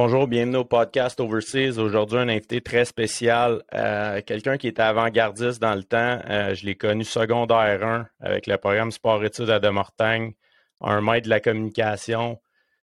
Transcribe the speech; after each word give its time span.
Bonjour, 0.00 0.28
bienvenue 0.28 0.58
au 0.58 0.64
podcast 0.64 1.18
Overseas. 1.18 1.76
Aujourd'hui, 1.76 2.18
un 2.20 2.28
invité 2.28 2.60
très 2.60 2.84
spécial, 2.84 3.64
euh, 3.74 4.22
quelqu'un 4.24 4.56
qui 4.56 4.68
était 4.68 4.80
avant-gardiste 4.80 5.60
dans 5.60 5.74
le 5.74 5.82
temps. 5.82 6.20
Euh, 6.30 6.54
je 6.54 6.64
l'ai 6.66 6.76
connu 6.76 7.02
secondaire 7.02 7.84
1 7.84 8.06
avec 8.20 8.46
le 8.46 8.56
programme 8.58 8.92
Sport-études 8.92 9.50
à 9.50 9.58
Demortagne, 9.58 10.34
un 10.80 11.00
maître 11.00 11.24
de 11.24 11.30
la 11.30 11.40
communication 11.40 12.40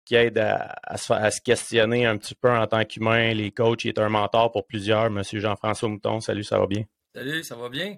qui 0.04 0.16
aide 0.16 0.38
à, 0.38 0.96
se, 0.96 1.40
questionner 1.40 2.04
un 2.04 2.16
petit 2.16 2.34
peu 2.34 2.50
en 2.50 2.66
tant 2.66 2.84
qu'humain. 2.84 3.32
Les 3.32 3.53
coachs, 3.53 3.84
il 3.84 3.90
est 3.90 4.00
un 4.00 4.08
mentor 4.08 4.50
pour 4.50 4.67
plusieurs. 4.67 5.08
Monsieur 5.08 5.39
Jean-François 5.39 5.89
Mouton, 5.89 6.18
salut, 6.18 6.42
ça 6.42 6.58
va 6.58 6.67
bien? 6.67 6.82
Salut, 7.14 7.44
ça 7.44 7.54
va 7.54 7.68
bien? 7.68 7.96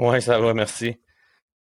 Oui, 0.00 0.20
ça 0.20 0.40
va, 0.40 0.52
merci. 0.52 0.96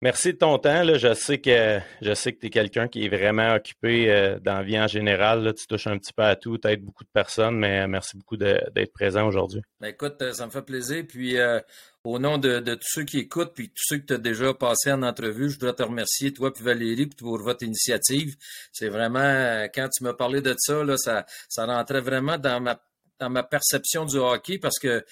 Merci 0.04 0.34
de 0.34 0.38
ton 0.40 0.58
temps. 0.58 0.84
Je 0.98 1.14
sais 1.14 1.40
que 1.40 1.80
je 2.02 2.14
sais 2.16 2.34
que 2.34 2.40
tu 2.40 2.48
es 2.48 2.50
quelqu'un 2.50 2.88
qui 2.88 3.06
est 3.06 3.10
vraiment 3.10 3.54
occupé 3.54 4.10
euh, 4.10 4.40
dans 4.40 4.56
la 4.56 4.64
vie 4.64 4.80
en 4.80 4.88
général. 4.88 5.54
Tu 5.56 5.68
touches 5.68 5.86
un 5.86 6.00
petit 6.00 6.12
peu 6.12 6.24
à 6.24 6.36
tout, 6.36 6.58
tu 6.58 6.68
aides 6.68 6.84
beaucoup 6.84 7.04
de 7.04 7.10
personnes, 7.14 7.60
mais 7.60 7.88
merci 7.88 8.18
beaucoup 8.18 8.36
d'être 8.36 8.94
présent 8.94 9.28
aujourd'hui. 9.28 9.62
Ben, 9.80 9.90
écoute, 9.90 10.20
euh, 10.24 10.34
ça 10.34 10.48
me 10.48 10.52
fait 10.52 10.64
plaisir. 10.64 11.06
Puis 11.08 11.38
euh, 11.38 11.60
au 12.04 12.18
nom 12.18 12.40
de, 12.40 12.60
tous 12.74 12.88
ceux 12.88 13.04
qui 13.04 13.20
écoutent, 13.20 13.54
puis 13.54 13.70
tous 13.70 13.84
ceux 13.90 13.98
que 14.00 14.06
tu 14.08 14.14
as 14.14 14.18
déjà 14.18 14.56
passé 14.56 14.92
en 14.92 15.04
entrevue, 15.04 15.52
je 15.52 15.60
dois 15.60 15.74
te 15.74 15.84
remercier, 15.84 16.34
toi 16.34 16.52
puis 16.52 16.64
Valérie, 16.64 17.06
pour 17.06 17.38
votre 17.38 17.64
initiative. 17.64 18.36
C'est 18.72 18.90
vraiment, 18.90 19.68
quand 19.76 19.88
tu 19.96 20.04
m'as 20.04 20.14
parlé 20.14 20.42
de 20.42 20.56
ça, 20.58 20.84
ça, 20.98 21.26
ça 21.48 21.66
rentrait 21.68 22.02
vraiment 22.02 22.40
dans 22.40 22.60
ma 22.60 22.82
dans 23.20 23.30
ma 23.30 23.44
perception 23.44 24.06
du 24.06 24.18
hockey 24.18 24.58
parce 24.58 24.80
que 24.80 25.06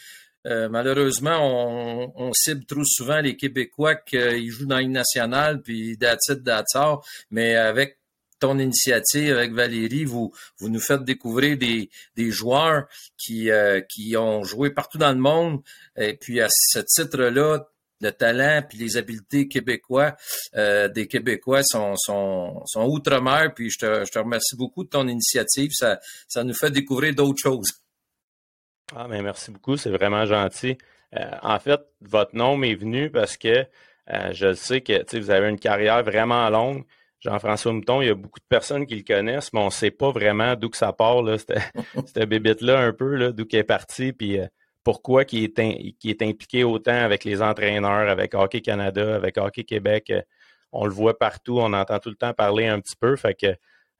euh, 0.47 0.69
malheureusement, 0.69 2.11
on, 2.15 2.31
cible 2.33 2.65
trop 2.65 2.83
souvent 2.85 3.19
les 3.19 3.35
Québécois 3.35 3.95
qui 3.95 4.49
jouent 4.49 4.67
dans 4.67 4.79
une 4.79 4.93
nationale, 4.93 5.61
puis 5.61 5.97
d'attitude 5.97 6.43
d'attard, 6.43 7.01
mais 7.29 7.55
avec 7.55 7.99
ton 8.39 8.57
initiative 8.57 9.35
avec 9.35 9.51
Valérie, 9.51 10.05
vous, 10.05 10.33
vous 10.59 10.69
nous 10.69 10.79
faites 10.79 11.03
découvrir 11.03 11.57
des, 11.57 11.89
des 12.15 12.31
joueurs 12.31 12.87
qui, 13.17 13.51
euh, 13.51 13.81
qui 13.81 14.15
ont 14.17 14.43
joué 14.43 14.71
partout 14.71 14.97
dans 14.97 15.11
le 15.11 15.19
monde. 15.19 15.61
Et 15.97 16.13
puis 16.13 16.39
à 16.41 16.47
ce 16.49 16.79
titre-là, 16.79 17.65
le 18.01 18.11
talent 18.11 18.63
puis 18.67 18.77
les 18.77 18.95
habiletés 18.95 19.49
québécois 19.49 20.15
euh, 20.55 20.87
des 20.87 21.07
Québécois 21.07 21.63
sont, 21.63 21.95
sont, 21.97 22.63
sont 22.65 22.85
outre-mer. 22.85 23.53
Puis 23.53 23.69
je 23.69 23.79
te, 23.79 24.05
je 24.05 24.11
te 24.11 24.19
remercie 24.19 24.55
beaucoup 24.55 24.85
de 24.85 24.89
ton 24.89 25.07
initiative. 25.07 25.71
Ça, 25.73 25.99
ça 26.27 26.43
nous 26.43 26.53
fait 26.53 26.71
découvrir 26.71 27.13
d'autres 27.13 27.41
choses. 27.41 27.73
Ah, 28.95 29.07
mais 29.07 29.17
ben, 29.17 29.25
merci 29.25 29.51
beaucoup, 29.51 29.77
c'est 29.77 29.91
vraiment 29.91 30.25
gentil. 30.25 30.77
Euh, 31.15 31.31
en 31.41 31.59
fait, 31.59 31.79
votre 32.01 32.35
nom 32.35 32.57
m'est 32.57 32.75
venu 32.75 33.09
parce 33.11 33.37
que 33.37 33.65
euh, 34.11 34.33
je 34.33 34.53
sais 34.53 34.81
que 34.81 35.17
vous 35.17 35.29
avez 35.29 35.49
une 35.49 35.59
carrière 35.59 36.03
vraiment 36.03 36.49
longue. 36.49 36.83
Jean-François 37.19 37.73
Mouton, 37.73 38.01
il 38.01 38.07
y 38.07 38.11
a 38.11 38.15
beaucoup 38.15 38.39
de 38.39 38.45
personnes 38.47 38.85
qui 38.87 38.95
le 38.95 39.03
connaissent, 39.03 39.51
mais 39.53 39.59
on 39.59 39.65
ne 39.65 39.71
sait 39.71 39.91
pas 39.91 40.09
vraiment 40.11 40.55
d'où 40.55 40.69
que 40.69 40.77
ça 40.77 40.93
part, 40.93 41.21
là, 41.21 41.37
cette, 41.37 42.17
bébite-là, 42.29 42.79
un 42.79 42.93
peu, 42.93 43.33
d'où 43.33 43.45
qu'il 43.45 43.59
est 43.59 43.63
parti, 43.63 44.13
puis 44.13 44.39
euh, 44.39 44.47
pourquoi 44.83 45.23
il 45.31 45.43
est, 45.43 45.59
est 45.59 46.21
impliqué 46.21 46.63
autant 46.63 46.93
avec 46.93 47.25
les 47.25 47.41
entraîneurs, 47.41 48.09
avec 48.09 48.33
Hockey 48.33 48.61
Canada, 48.61 49.15
avec 49.15 49.37
Hockey 49.37 49.63
Québec. 49.65 50.11
on 50.71 50.85
le 50.85 50.91
voit 50.91 51.17
partout, 51.19 51.59
on 51.59 51.73
entend 51.73 51.99
tout 51.99 52.09
le 52.09 52.15
temps 52.15 52.33
parler 52.33 52.67
un 52.67 52.79
petit 52.79 52.95
peu. 52.95 53.15
Fait 53.17 53.35
que 53.35 53.47
euh, 53.47 53.55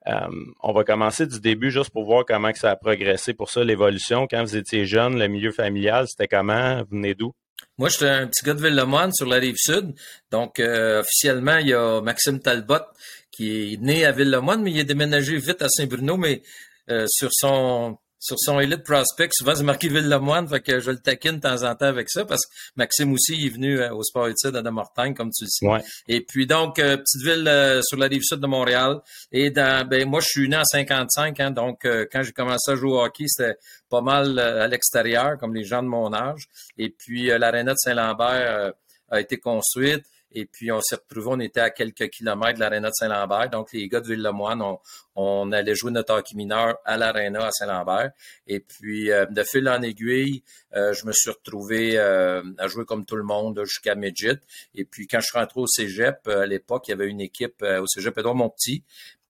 on 0.06 0.74
va 0.74 0.84
commencer 0.84 1.28
du 1.28 1.40
début 1.40 1.72
juste 1.72 1.92
pour 1.92 2.06
voir 2.06 2.26
comment 2.26 2.52
que 2.52 2.60
ça 2.60 2.72
a 2.72 2.76
progressé 2.76 3.34
pour 3.34 3.50
ça, 3.50 3.64
l'évolution. 3.64 4.28
Quand 4.28 4.44
vous 4.44 4.56
étiez 4.56 4.86
jeune, 4.86 5.20
le 5.20 5.28
milieu 5.28 5.52
familial, 5.52 6.06
c'était 6.08 6.28
comment? 6.28 6.80
Vous 6.80 6.98
venez 6.98 7.16
d'où? 7.16 7.34
Moi, 7.78 7.90
j'étais 7.90 8.10
un 8.10 8.28
petit 8.28 8.46
gars 8.46 8.54
de 8.54 8.62
Ville-le-Moine 8.62 9.14
sur 9.14 9.26
la 9.26 9.38
rive 9.38 9.56
sud. 9.58 9.94
Donc, 10.32 10.60
euh, 10.60 11.02
officiellement, 11.02 11.58
il 11.58 11.70
y 11.70 11.74
a 11.74 12.02
Maxime 12.02 12.40
Talbot 12.40 12.86
qui 13.32 13.74
est 13.74 13.78
né 13.78 14.06
à 14.06 14.12
Ville-le-Moine, 14.12 14.62
mais 14.64 14.72
il 14.72 14.80
est 14.80 14.86
déménagé 14.86 15.38
vite 15.38 15.62
à 15.62 15.70
Saint-Bruno, 15.70 16.18
mais 16.18 16.42
euh, 16.90 17.06
sur 17.08 17.30
son 17.32 17.98
sur 18.20 18.36
son 18.38 18.60
Elite 18.60 18.84
Prospect, 18.84 19.30
souvent 19.32 19.56
c'est 19.56 19.64
marqué 19.64 19.88
Ville-le-Moine, 19.88 20.48
fait 20.48 20.60
que 20.60 20.80
je 20.82 20.92
le 20.92 21.00
taquine 21.00 21.38
de 21.38 21.42
temps 21.42 21.64
en 21.64 21.74
temps 21.76 21.86
avec 21.86 22.10
ça, 22.10 22.26
parce 22.26 22.46
que 22.46 22.52
Maxime 22.76 23.14
aussi 23.14 23.46
est 23.46 23.50
venu 23.50 23.80
euh, 23.80 23.94
au 23.94 24.04
Sport 24.04 24.28
Études 24.28 24.56
à 24.58 24.62
Demortagne, 24.62 25.14
comme 25.14 25.32
tu 25.32 25.46
le 25.46 25.50
sais. 25.50 25.90
Et 26.08 26.22
puis 26.22 26.46
donc, 26.46 26.80
euh, 26.80 26.98
petite 26.98 27.24
ville 27.24 27.48
euh, 27.48 27.82
sur 27.82 27.98
la 27.98 28.08
rive 28.08 28.22
sud 28.24 28.40
de 28.40 28.48
Montréal. 28.48 29.00
Et 29.32 29.52
dans, 29.52 29.88
ben 29.88 30.08
moi, 30.08 30.20
je 30.20 30.28
suis 30.28 30.50
né 30.50 30.58
en 30.58 30.66
55, 30.66 31.40
hein, 31.40 31.52
donc 31.52 31.88
quand 32.12 32.22
j'ai 32.24 32.32
commencé 32.34 32.72
à 32.72 32.76
jouer 32.76 32.92
au 32.92 33.02
hockey, 33.02 33.26
c'était 33.28 33.56
pas 33.90 34.02
mal 34.02 34.38
à 34.38 34.68
l'extérieur, 34.68 35.38
comme 35.40 35.56
les 35.56 35.64
gens 35.64 35.82
de 35.82 35.88
mon 35.88 36.14
âge. 36.14 36.48
Et 36.78 36.90
puis 36.90 37.28
l'aréna 37.28 37.72
de 37.72 37.78
Saint-Lambert 37.78 38.74
a 39.10 39.22
été 39.22 39.38
construite. 39.38 40.04
Et 40.32 40.46
puis, 40.46 40.72
on 40.72 40.80
s'est 40.82 40.96
retrouvés, 40.96 41.30
on 41.30 41.40
était 41.40 41.60
à 41.60 41.72
quelques 41.72 42.10
kilomètres 42.10 42.56
de 42.56 42.60
l'aréna 42.60 42.90
de 42.90 42.94
Saint-Lambert. 42.94 43.50
Donc, 43.50 43.74
les 43.74 43.88
gars 43.88 44.00
de 44.00 44.08
Ville-le-Moine, 44.08 44.62
on, 45.16 45.52
allait 45.52 45.76
jouer 45.76 45.92
notre 45.92 46.14
hockey 46.14 46.36
mineur 46.36 46.78
à 46.86 46.98
l'aréna 46.98 47.48
à 47.48 47.52
Saint-Lambert. 47.52 48.12
Et 48.48 48.60
puis, 48.60 49.12
euh, 49.12 49.26
de 49.26 49.44
fil 49.44 49.68
en 49.68 49.82
aiguille, 49.82 50.44
euh, 50.76 50.94
je 50.94 51.06
me 51.06 51.12
suis 51.12 51.32
retrouvé 51.32 51.98
euh, 51.98 52.44
à 52.58 52.68
jouer 52.68 52.86
comme 52.86 53.06
tout 53.06 53.16
le 53.16 53.24
monde 53.24 53.62
jusqu'à 53.66 53.96
Midget. 53.96 54.40
Et 54.76 54.86
puis, 54.86 55.08
quand 55.08 55.20
je 55.20 55.28
suis 55.28 55.38
rentré 55.38 55.60
au 55.60 55.68
cégep, 55.68 56.28
à 56.28 56.46
l'époque, 56.46 56.88
il 56.88 56.92
y 56.92 56.94
avait 56.94 57.08
une 57.08 57.22
équipe 57.22 57.64
au 57.64 57.88
cégep 57.88 58.18
Edouard 58.18 58.36
Monti. 58.36 58.84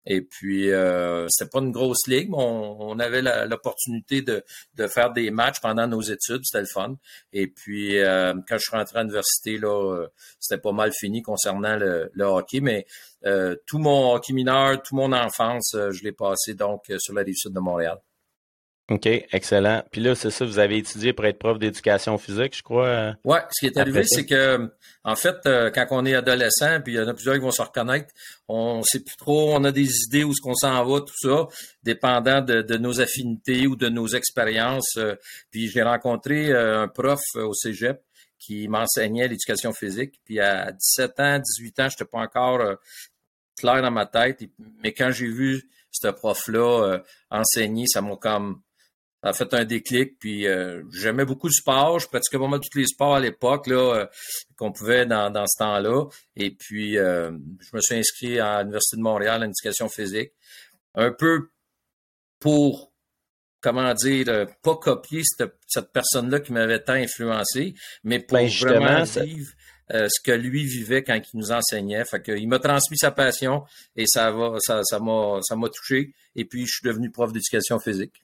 Et 0.06 0.22
puis, 0.22 0.72
euh, 0.72 1.28
c'était 1.30 1.50
pas 1.50 1.60
une 1.60 1.72
grosse 1.72 2.08
ligue, 2.08 2.30
mais 2.30 2.38
on, 2.40 2.98
avait 3.00 3.22
l'opportunité 3.48 4.22
de, 4.22 4.44
de, 4.76 4.88
faire 4.88 5.12
des 5.12 5.30
matchs 5.30 5.60
pendant 5.62 5.88
nos 5.88 6.02
études, 6.02 6.42
c'était 6.44 6.62
le 6.62 6.66
fun. 6.66 6.96
Et 7.34 7.48
puis, 7.48 8.00
euh, 8.00 8.34
quand 8.48 8.58
je 8.58 8.64
suis 8.64 8.76
rentré 8.76 9.00
à 9.00 9.02
l'université, 9.04 9.58
là, 9.58 9.94
euh, 9.94 10.08
c'était 10.40 10.62
pas 10.62 10.72
mal 10.72 10.92
fini 10.94 11.22
concernant 11.22 11.76
le, 11.78 12.10
hockey, 12.24 12.60
mais 12.62 12.86
euh, 13.26 13.56
tout 13.66 13.78
mon 13.78 14.14
hockey 14.14 14.34
mineur, 14.34 14.82
toute 14.82 14.94
mon 14.94 15.12
enfance, 15.12 15.76
je 15.76 16.04
l'ai 16.04 16.14
passé 16.14 16.54
donc 16.54 16.92
sur 16.98 17.14
la 17.14 17.22
rive 17.22 17.36
sud 17.36 17.54
de 17.54 17.60
Montréal. 17.60 18.00
OK, 18.90 19.06
excellent. 19.06 19.84
Puis 19.92 20.02
là, 20.02 20.16
c'est 20.16 20.32
ça, 20.32 20.46
vous 20.46 20.58
avez 20.58 20.78
étudié 20.78 21.14
pour 21.14 21.24
être 21.26 21.38
prof 21.38 21.60
d'éducation 21.60 22.18
physique, 22.18 22.58
je 22.58 22.64
crois. 22.64 22.88
Euh, 22.88 23.14
oui, 23.24 23.38
ce 23.52 23.60
qui 23.60 23.66
est 23.68 23.78
arrivé, 23.78 24.04
c'est 24.04 24.26
que, 24.26 24.68
en 25.04 25.16
fait, 25.16 25.36
euh, 25.46 25.70
quand 25.70 25.86
on 25.92 26.06
est 26.08 26.16
adolescent, 26.16 26.82
puis 26.82 26.94
il 26.94 26.96
y 26.96 27.00
en 27.00 27.08
a 27.08 27.14
plusieurs 27.14 27.36
qui 27.36 27.42
vont 27.42 27.52
se 27.52 27.62
reconnaître, 27.62 28.12
on 28.48 28.82
sait 28.82 29.02
plus 29.02 29.16
trop, 29.16 29.54
on 29.54 29.64
a 29.64 29.72
des 29.72 29.88
idées 30.08 30.24
où 30.24 30.34
ce 30.34 30.42
qu'on 30.42 30.56
s'en 30.56 30.84
va, 30.84 31.02
tout 31.02 31.14
ça, 31.18 31.48
dépendant 31.84 32.42
de, 32.42 32.78
nos 32.78 33.00
affinités 33.00 33.68
ou 33.68 33.76
de 33.76 33.90
nos 33.90 34.08
expériences. 34.08 34.98
Euh, 34.98 35.16
puis 35.52 35.70
j'ai 35.70 35.84
rencontré 35.84 36.52
un 36.52 36.88
prof 36.88 37.22
au 37.36 37.54
cégep 37.54 38.02
qui 38.40 38.68
m'enseignait 38.68 39.28
l'éducation 39.28 39.72
physique. 39.72 40.20
Puis 40.26 40.40
à 40.40 40.72
17 40.72 41.20
ans, 41.20 41.40
18 41.40 41.80
ans, 41.80 41.90
je 41.90 41.94
n'étais 41.94 42.06
pas 42.06 42.20
encore 42.20 42.78
clair 43.56 43.82
dans 43.84 43.92
ma 43.92 44.08
tête. 44.08 44.42
Mais 44.82 44.94
quand 44.94 45.12
j'ai 45.12 45.28
vu 45.28 45.70
ce 45.92 46.08
prof-là 46.08 47.02
enseigner, 47.30 47.86
ça 47.88 48.02
m'a 48.02 48.16
comme 48.16 48.62
a 49.22 49.34
fait 49.34 49.54
un 49.54 49.66
déclic. 49.66 50.18
Puis 50.20 50.48
euh, 50.48 50.84
j'aimais 50.94 51.26
beaucoup 51.26 51.48
le 51.48 51.54
sport. 51.54 52.00
Je 52.00 52.08
pratiquais 52.08 52.38
vraiment 52.38 52.60
tous 52.60 52.78
les 52.78 52.88
sports 52.88 53.16
à 53.16 53.20
l'époque 53.20 53.68
là 53.68 53.96
euh, 53.96 54.06
qu'on 54.58 54.72
pouvait 54.72 55.06
dans, 55.06 55.30
dans 55.30 55.46
ce 55.48 55.58
temps-là. 55.60 56.06
Et 56.36 56.52
puis 56.52 56.98
euh, 56.98 57.32
je 57.60 57.70
me 57.74 57.82
suis 57.82 57.96
inscrit 57.96 58.40
à 58.40 58.62
l'Université 58.62 58.98
de 58.98 59.02
Montréal 59.02 59.42
en 59.44 59.48
éducation 59.48 59.90
physique. 59.90 60.32
Un 60.96 61.12
peu 61.12 61.50
pour 62.40 62.92
comment 63.62 63.94
dire, 63.94 64.48
pas 64.64 64.78
copier 64.78 65.22
cette, 65.26 65.92
personne-là 65.92 66.40
qui 66.40 66.54
m'avait 66.54 66.82
tant 66.82 66.94
influencé, 66.94 67.74
mais 68.06 68.20
pour 68.20 68.38
ben, 68.38 68.48
vraiment 68.48 69.04
vivre 69.04 69.52
ce 69.90 70.22
que 70.24 70.32
lui 70.32 70.64
vivait 70.64 71.04
quand 71.04 71.16
il 71.16 71.38
nous 71.38 71.52
enseignait. 71.52 72.06
Fait 72.06 72.22
que, 72.22 72.32
il 72.32 72.48
m'a 72.48 72.60
transmis 72.60 72.98
sa 72.98 73.12
passion 73.12 73.66
et 73.98 74.06
ça 74.08 74.32
va, 74.32 74.56
ça, 74.60 74.82
ça 74.84 75.00
m'a, 75.00 75.40
ça 75.42 75.58
m'a 75.58 75.68
touché. 75.68 76.14
Et 76.38 76.46
puis, 76.46 76.66
je 76.66 76.76
suis 76.76 76.88
devenu 76.88 77.12
prof 77.12 77.34
d'éducation 77.34 77.80
physique. 77.80 78.24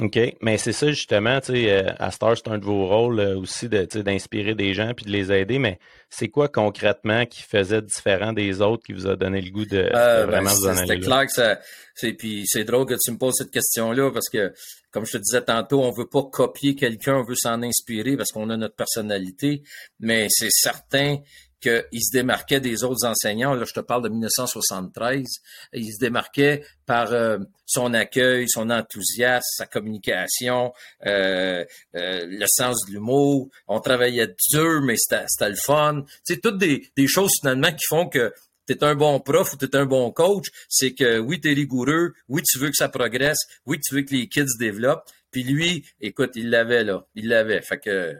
OK. 0.00 0.18
Mais 0.40 0.56
c'est 0.56 0.72
ça, 0.72 0.88
justement, 0.88 1.38
tu 1.40 1.52
sais, 1.52 1.70
euh, 1.70 1.92
à 1.98 2.10
Star, 2.10 2.34
c'est 2.36 2.48
un 2.48 2.58
de 2.58 2.64
vos 2.64 2.86
rôles 2.86 3.20
euh, 3.20 3.38
aussi 3.38 3.68
de, 3.68 3.84
d'inspirer 4.00 4.54
des 4.54 4.72
gens 4.72 4.92
puis 4.96 5.04
de 5.04 5.10
les 5.10 5.30
aider. 5.30 5.58
Mais 5.58 5.78
c'est 6.08 6.28
quoi 6.28 6.48
concrètement 6.48 7.26
qui 7.26 7.42
faisait 7.42 7.82
différent 7.82 8.32
des 8.32 8.62
autres 8.62 8.82
qui 8.84 8.94
vous 8.94 9.06
a 9.06 9.16
donné 9.16 9.42
le 9.42 9.50
goût 9.50 9.66
de, 9.66 9.90
euh, 9.94 10.26
vraiment 10.26 10.48
ben, 10.48 10.56
vous 10.56 10.66
en 10.66 10.76
C'était 10.76 10.98
clair 10.98 11.26
que 11.26 11.32
ça. 11.32 11.58
C'est, 11.94 12.14
puis 12.14 12.44
c'est 12.46 12.64
drôle 12.64 12.86
que 12.86 12.94
tu 12.94 13.10
me 13.10 13.18
poses 13.18 13.34
cette 13.36 13.50
question-là 13.50 14.10
parce 14.10 14.30
que, 14.30 14.54
comme 14.90 15.04
je 15.04 15.12
te 15.12 15.18
disais 15.18 15.42
tantôt, 15.42 15.82
on 15.82 15.90
veut 15.90 16.08
pas 16.08 16.22
copier 16.22 16.74
quelqu'un, 16.74 17.16
on 17.16 17.24
veut 17.24 17.36
s'en 17.36 17.62
inspirer 17.62 18.16
parce 18.16 18.30
qu'on 18.30 18.48
a 18.48 18.56
notre 18.56 18.76
personnalité. 18.76 19.62
Mais 20.00 20.26
c'est 20.30 20.50
certain 20.50 21.18
qu'il 21.62 22.02
se 22.02 22.12
démarquait 22.12 22.60
des 22.60 22.84
autres 22.84 23.06
enseignants. 23.06 23.54
Là, 23.54 23.64
je 23.64 23.72
te 23.72 23.80
parle 23.80 24.02
de 24.02 24.08
1973. 24.08 25.24
Il 25.72 25.92
se 25.92 25.98
démarquait 25.98 26.64
par 26.84 27.12
euh, 27.12 27.38
son 27.64 27.94
accueil, 27.94 28.46
son 28.48 28.68
enthousiasme, 28.70 29.46
sa 29.56 29.66
communication, 29.66 30.72
euh, 31.06 31.64
euh, 31.94 32.26
le 32.26 32.46
sens 32.48 32.84
de 32.86 32.92
l'humour. 32.92 33.48
On 33.68 33.80
travaillait 33.80 34.34
dur, 34.50 34.82
mais 34.82 34.96
c'était 34.96 35.48
le 35.48 35.56
fun. 35.56 36.04
C'est 36.24 36.40
toutes 36.40 36.58
des, 36.58 36.90
des 36.96 37.06
choses 37.06 37.30
finalement 37.40 37.70
qui 37.70 37.86
font 37.88 38.08
que 38.08 38.32
tu 38.66 38.74
es 38.74 38.84
un 38.84 38.94
bon 38.94 39.20
prof 39.20 39.52
ou 39.52 39.56
tu 39.56 39.64
es 39.64 39.76
un 39.76 39.86
bon 39.86 40.10
coach, 40.12 40.46
c'est 40.68 40.92
que 40.92 41.18
oui, 41.18 41.40
tu 41.40 41.50
es 41.50 41.54
rigoureux, 41.54 42.14
oui, 42.28 42.42
tu 42.42 42.58
veux 42.58 42.68
que 42.68 42.76
ça 42.76 42.88
progresse, 42.88 43.38
oui, 43.66 43.78
tu 43.80 43.94
veux 43.94 44.02
que 44.02 44.14
les 44.14 44.28
kids 44.28 44.48
se 44.48 44.58
développent. 44.58 45.08
Puis 45.30 45.42
lui, 45.44 45.84
écoute, 46.00 46.32
il 46.36 46.50
l'avait 46.50 46.84
là, 46.84 47.06
il 47.14 47.28
l'avait. 47.28 47.62
Fait 47.62 47.78
que 47.78 48.14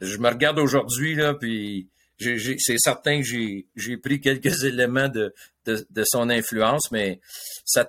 je 0.00 0.18
me 0.18 0.28
regarde 0.28 0.58
aujourd'hui 0.58 1.14
là, 1.14 1.34
puis 1.34 1.88
c'est 2.20 2.78
certain 2.78 3.22
que 3.22 3.26
j'ai 3.76 3.96
pris 3.96 4.20
quelques 4.20 4.64
éléments 4.64 5.08
de, 5.08 5.32
son 6.04 6.28
influence, 6.30 6.90
mais 6.90 7.20
ça, 7.64 7.88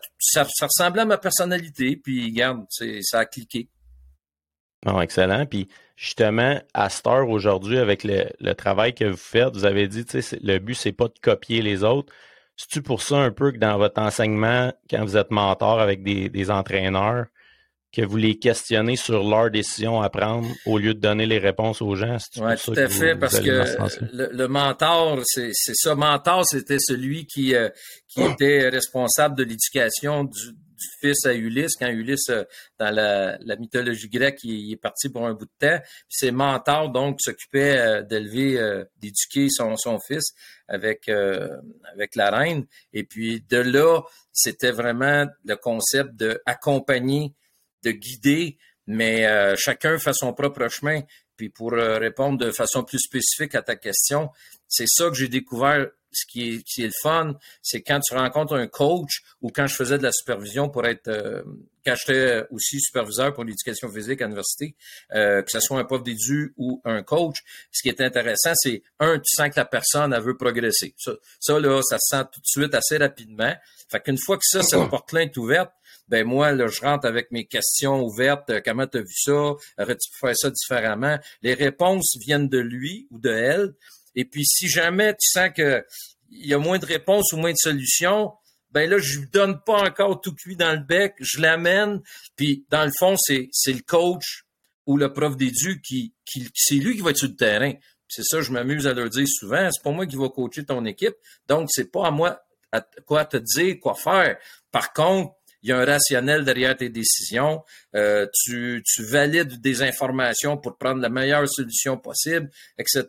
ressemblait 0.61 1.01
à 1.01 1.05
ma 1.05 1.17
personnalité, 1.17 1.97
puis 1.97 2.25
regarde, 2.25 2.65
ça 3.01 3.19
a 3.19 3.25
cliqué. 3.25 3.67
Non, 4.85 5.01
excellent. 5.01 5.45
Puis 5.45 5.67
justement, 5.95 6.59
à 6.73 6.89
Star 6.89 7.29
aujourd'hui, 7.29 7.77
avec 7.77 8.03
le, 8.03 8.53
travail 8.53 8.95
que 8.95 9.05
vous 9.05 9.17
faites, 9.17 9.53
vous 9.53 9.65
avez 9.65 9.87
dit, 9.87 10.05
le 10.41 10.57
but, 10.59 10.75
c'est 10.75 10.91
pas 10.91 11.07
de 11.07 11.19
copier 11.21 11.61
les 11.61 11.83
autres. 11.83 12.11
C'est-tu 12.55 12.81
pour 12.81 13.01
ça 13.01 13.17
un 13.17 13.31
peu 13.31 13.51
que 13.51 13.57
dans 13.57 13.77
votre 13.77 14.01
enseignement, 14.01 14.71
quand 14.89 15.03
vous 15.03 15.17
êtes 15.17 15.31
mentor 15.31 15.79
avec 15.79 16.03
des 16.03 16.51
entraîneurs, 16.51 17.25
que 17.91 18.01
vous 18.01 18.17
les 18.17 18.39
questionnez 18.39 18.95
sur 18.95 19.23
leur 19.27 19.51
décision 19.51 20.01
à 20.01 20.09
prendre 20.09 20.47
au 20.65 20.77
lieu 20.77 20.93
de 20.93 20.99
donner 20.99 21.25
les 21.25 21.39
réponses 21.39 21.81
aux 21.81 21.95
gens? 21.95 22.17
Oui, 22.37 22.53
tout 22.63 22.73
à 22.75 22.87
fait, 22.87 23.15
parce 23.15 23.39
que 23.39 23.63
le, 24.13 24.47
mentor, 24.47 25.19
c'est 25.25 25.51
ça. 25.53 25.95
Mentor, 25.95 26.45
c'était 26.45 26.79
celui 26.79 27.25
qui, 27.25 27.53
euh, 27.53 27.69
qui 28.07 28.21
était 28.21 28.69
responsable 28.69 29.35
de 29.35 29.43
l'éducation 29.43 30.23
du, 30.23 30.39
fils 30.99 31.25
à 31.25 31.33
Ulysse, 31.33 31.75
quand 31.77 31.89
Ulysse, 31.89 32.29
euh, 32.29 32.43
dans 32.79 32.89
la, 32.91 33.37
mythologie 33.57 34.09
grecque, 34.09 34.39
il, 34.43 34.71
est 34.71 34.81
parti 34.81 35.09
pour 35.09 35.27
un 35.27 35.33
bout 35.33 35.45
de 35.45 35.67
temps. 35.67 35.79
Puis 35.79 36.17
ses 36.17 36.31
mentors, 36.31 36.89
donc, 36.89 37.17
s'occupaient 37.19 37.77
euh, 37.77 38.01
d'élever, 38.03 38.83
d'éduquer 38.97 39.49
son, 39.49 39.75
son 39.75 39.99
fils 39.99 40.33
avec, 40.69 41.09
avec 41.09 42.15
la 42.15 42.31
reine. 42.31 42.65
Et 42.93 43.03
puis 43.03 43.43
de 43.49 43.57
là, 43.57 44.01
c'était 44.31 44.71
vraiment 44.71 45.25
le 45.43 45.55
concept 45.55 46.15
d'accompagner 46.15 47.33
de 47.83 47.91
guider, 47.91 48.57
mais 48.87 49.25
euh, 49.25 49.55
chacun 49.57 49.97
fait 49.97 50.13
son 50.13 50.33
propre 50.33 50.67
chemin. 50.69 51.01
Puis 51.37 51.49
pour 51.49 51.73
euh, 51.73 51.97
répondre 51.97 52.37
de 52.37 52.51
façon 52.51 52.83
plus 52.83 52.99
spécifique 52.99 53.55
à 53.55 53.61
ta 53.61 53.75
question, 53.75 54.29
c'est 54.67 54.87
ça 54.87 55.09
que 55.09 55.15
j'ai 55.15 55.27
découvert. 55.27 55.87
Ce 56.13 56.25
qui 56.29 56.55
est, 56.55 56.63
qui 56.63 56.81
est 56.81 56.87
le 56.87 57.01
fun, 57.01 57.35
c'est 57.61 57.81
quand 57.81 58.01
tu 58.01 58.13
rencontres 58.13 58.53
un 58.53 58.67
coach 58.67 59.21
ou 59.39 59.49
quand 59.49 59.65
je 59.65 59.75
faisais 59.75 59.97
de 59.97 60.03
la 60.03 60.11
supervision 60.11 60.67
pour 60.67 60.85
être, 60.85 61.07
euh, 61.07 61.41
quand 61.85 61.95
j'étais 61.95 62.43
aussi 62.51 62.81
superviseur 62.81 63.33
pour 63.33 63.45
l'éducation 63.45 63.89
physique 63.89 64.21
à 64.21 64.25
l'université, 64.25 64.75
que 65.09 65.45
ce 65.47 65.61
soit 65.61 65.79
un 65.79 65.85
prof 65.85 66.03
d'édu 66.03 66.53
ou 66.57 66.81
un 66.83 67.01
coach, 67.01 67.37
ce 67.71 67.81
qui 67.81 67.87
est 67.87 68.01
intéressant, 68.01 68.51
c'est 68.55 68.83
un, 68.99 69.19
tu 69.19 69.31
sens 69.33 69.51
que 69.51 69.59
la 69.61 69.63
personne, 69.63 70.11
elle 70.11 70.21
veut 70.21 70.35
progresser. 70.35 70.93
Ça, 70.97 71.13
ça 71.39 71.57
là, 71.57 71.81
ça 71.81 71.97
se 71.97 72.17
sent 72.17 72.25
tout 72.33 72.41
de 72.41 72.45
suite 72.45 72.75
assez 72.75 72.97
rapidement. 72.97 73.55
Fait 73.89 74.01
qu'une 74.01 74.17
fois 74.17 74.35
que 74.35 74.43
ça, 74.43 74.63
cette 74.63 74.89
porte-là 74.89 75.21
est 75.21 75.37
ouverte, 75.37 75.71
ben 76.11 76.27
moi, 76.27 76.51
là, 76.51 76.67
je 76.67 76.81
rentre 76.81 77.07
avec 77.07 77.31
mes 77.31 77.45
questions 77.45 78.01
ouvertes. 78.01 78.49
Euh, 78.49 78.59
comment 78.63 78.85
tu 78.85 78.97
as 78.97 79.01
vu 79.01 79.15
ça? 79.15 79.31
Aurais-tu 79.31 80.11
pu 80.11 80.17
faire 80.19 80.35
ça 80.35 80.49
différemment? 80.49 81.17
Les 81.41 81.53
réponses 81.53 82.17
viennent 82.19 82.49
de 82.49 82.59
lui 82.59 83.07
ou 83.11 83.17
de 83.17 83.29
elle. 83.29 83.73
Et 84.15 84.25
puis, 84.25 84.45
si 84.45 84.67
jamais 84.67 85.13
tu 85.13 85.29
sens 85.29 85.49
que 85.55 85.85
il 86.29 86.47
y 86.47 86.53
a 86.53 86.57
moins 86.57 86.79
de 86.79 86.85
réponses 86.85 87.31
ou 87.31 87.37
moins 87.37 87.51
de 87.51 87.57
solutions, 87.57 88.33
ben 88.71 88.89
là, 88.89 88.97
je 88.99 89.19
lui 89.19 89.27
donne 89.29 89.61
pas 89.65 89.83
encore 89.83 90.19
tout 90.19 90.35
cuit 90.35 90.57
dans 90.57 90.73
le 90.73 90.83
bec, 90.83 91.15
je 91.21 91.39
l'amène. 91.39 92.01
Puis, 92.35 92.65
dans 92.69 92.83
le 92.83 92.91
fond, 92.97 93.15
c'est, 93.17 93.47
c'est 93.53 93.73
le 93.73 93.81
coach 93.81 94.43
ou 94.85 94.97
le 94.97 95.13
prof 95.13 95.37
d'édu 95.37 95.81
qui, 95.81 96.13
qui 96.25 96.49
c'est 96.53 96.75
lui 96.75 96.95
qui 96.95 97.01
va 97.01 97.11
être 97.11 97.17
sur 97.17 97.29
le 97.29 97.35
terrain. 97.37 97.71
C'est 98.09 98.23
ça, 98.23 98.41
je 98.41 98.51
m'amuse 98.51 98.85
à 98.85 98.93
leur 98.93 99.09
dire 99.09 99.27
souvent. 99.29 99.69
C'est 99.71 99.83
pas 99.83 99.91
moi 99.91 100.05
qui 100.05 100.17
va 100.17 100.27
coacher 100.27 100.65
ton 100.65 100.83
équipe. 100.83 101.15
Donc, 101.47 101.69
c'est 101.71 101.89
pas 101.89 102.07
à 102.07 102.11
moi 102.11 102.41
à 102.73 102.81
quoi 103.05 103.23
te 103.25 103.37
dire, 103.37 103.77
quoi 103.79 103.95
faire. 103.95 104.37
Par 104.71 104.93
contre, 104.93 105.33
il 105.63 105.69
y 105.69 105.71
a 105.71 105.77
un 105.77 105.85
rationnel 105.85 106.43
derrière 106.43 106.75
tes 106.75 106.89
décisions, 106.89 107.63
euh, 107.95 108.25
tu, 108.43 108.83
tu 108.85 109.03
valides 109.03 109.61
des 109.61 109.83
informations 109.83 110.57
pour 110.57 110.77
prendre 110.77 111.01
la 111.01 111.09
meilleure 111.09 111.47
solution 111.47 111.97
possible, 111.97 112.49
etc. 112.77 113.05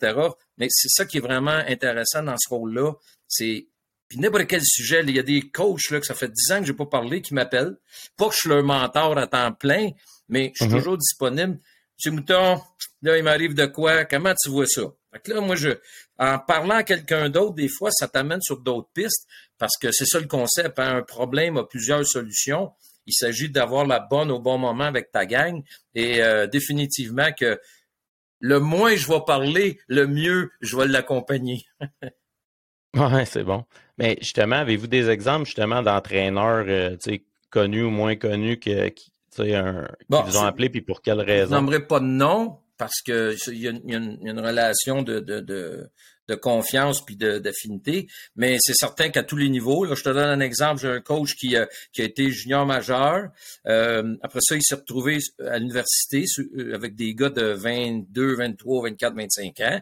Mais 0.59 0.67
c'est 0.71 0.91
ça 0.91 1.07
qui 1.07 1.19
est 1.19 1.21
vraiment 1.21 1.61
intéressant 1.67 2.23
dans 2.23 2.37
ce 2.39 2.49
rôle-là. 2.49 2.93
C'est 3.27 3.67
puis 4.13 4.21
n'importe 4.21 4.47
quel 4.47 4.61
sujet, 4.63 5.03
il 5.03 5.17
y 5.17 5.19
a 5.19 5.23
des 5.23 5.41
coachs 5.41 5.89
là, 5.91 5.99
que 5.99 6.05
ça 6.05 6.15
fait 6.15 6.29
dix 6.31 6.53
ans 6.53 6.61
que 6.61 6.67
j'ai 6.67 6.75
pas 6.75 6.85
parlé 6.85 7.23
qui 7.23 7.33
m'appellent. 7.33 7.79
Pas 8.19 8.29
que 8.29 8.35
je 8.35 8.41
suis 8.41 8.49
leur 8.51 8.63
mentor 8.63 9.17
à 9.17 9.27
temps 9.27 9.53
plein, 9.53 9.89
mais 10.29 10.53
je 10.55 10.65
suis 10.65 10.71
mm-hmm. 10.71 10.77
toujours 10.77 10.99
disponible. 10.99 11.59
Monsieur 11.99 12.11
Mouton, 12.11 12.61
là, 13.01 13.17
il 13.17 13.25
m'arrive 13.25 13.55
de 13.55 13.65
quoi? 13.65 14.05
Comment 14.05 14.35
tu 14.35 14.51
vois 14.51 14.67
ça? 14.67 14.83
Fait 15.13 15.21
que 15.21 15.33
là, 15.33 15.41
moi, 15.41 15.57
je, 15.57 15.71
en 16.19 16.39
parlant 16.39 16.75
à 16.75 16.83
quelqu'un 16.83 17.31
d'autre, 17.31 17.55
des 17.55 17.71
fois, 17.71 17.91
ça 17.91 18.07
t'amène 18.07 18.43
sur 18.43 18.59
d'autres 18.59 18.91
pistes 18.93 19.27
parce 19.63 19.77
que 19.77 19.93
c'est 19.93 20.07
ça 20.07 20.19
le 20.19 20.27
concept. 20.27 20.81
Hein. 20.81 20.97
Un 20.97 21.03
problème 21.03 21.57
a 21.57 21.63
plusieurs 21.63 22.05
solutions. 22.05 22.73
Il 23.07 23.13
s'agit 23.13 23.49
d'avoir 23.49 23.87
la 23.87 24.01
bonne 24.01 24.33
au 24.33 24.41
bon 24.41 24.59
moment 24.59 24.83
avec 24.83 25.13
ta 25.13 25.25
gang 25.25 25.63
et 25.95 26.21
euh, 26.21 26.49
définitivement 26.49 27.31
que 27.31 27.61
le 28.41 28.59
moins 28.59 28.97
je 28.97 29.07
vais 29.07 29.21
parler, 29.25 29.79
le 29.87 30.09
mieux 30.09 30.51
je 30.63 30.77
vais 30.77 30.89
l'accompagner. 30.89 31.65
oui, 32.97 33.25
c'est 33.25 33.45
bon. 33.45 33.65
Mais 33.99 34.19
justement, 34.21 34.57
avez-vous 34.57 34.89
des 34.89 35.09
exemples 35.09 35.45
justement 35.45 35.81
d'entraîneurs 35.81 36.65
euh, 36.67 36.97
connus 37.49 37.85
ou 37.85 37.91
moins 37.91 38.17
connus 38.17 38.59
que, 38.59 38.89
qui, 38.89 39.13
un, 39.39 39.87
vous 40.09 40.39
ont 40.39 40.45
appelé 40.45 40.71
puis 40.71 40.83
pour 40.83 41.03
quelle 41.03 41.21
raison? 41.21 41.55
Je 41.55 41.61
n'aimerais 41.61 41.87
pas 41.87 42.01
de 42.01 42.07
nom, 42.07 42.59
parce 42.83 43.01
que 43.01 43.37
il 43.53 43.59
y, 43.59 43.69
a 43.69 43.71
une, 43.71 44.41
relation 44.41 45.03
de, 45.03 45.21
de, 45.21 45.39
de, 45.39 45.89
confiance 46.37 47.05
puis 47.05 47.17
d'affinité, 47.17 48.09
mais 48.37 48.59
c'est 48.61 48.75
certain 48.75 49.11
qu'à 49.11 49.23
tous 49.23 49.37
les 49.37 49.49
niveaux, 49.49 49.85
là, 49.85 49.95
je 49.95 50.03
te 50.03 50.09
donne 50.09 50.29
un 50.29 50.41
exemple, 50.41 50.81
j'ai 50.81 50.89
un 50.89 51.01
coach 51.01 51.35
qui, 51.35 51.57
a, 51.57 51.69
qui 51.93 52.03
a 52.03 52.05
été 52.05 52.31
junior 52.31 52.67
majeur, 52.67 53.31
euh, 53.67 54.15
après 54.23 54.41
ça, 54.43 54.57
il 54.57 54.63
s'est 54.63 54.75
retrouvé 54.75 55.19
à 55.47 55.59
l'université 55.59 56.25
euh, 56.39 56.75
avec 56.75 56.95
des 56.95 57.15
gars 57.15 57.31
de 57.31 57.53
22, 57.53 58.37
23, 58.37 58.91
24, 58.91 59.15
25 59.15 59.61
ans. 59.61 59.81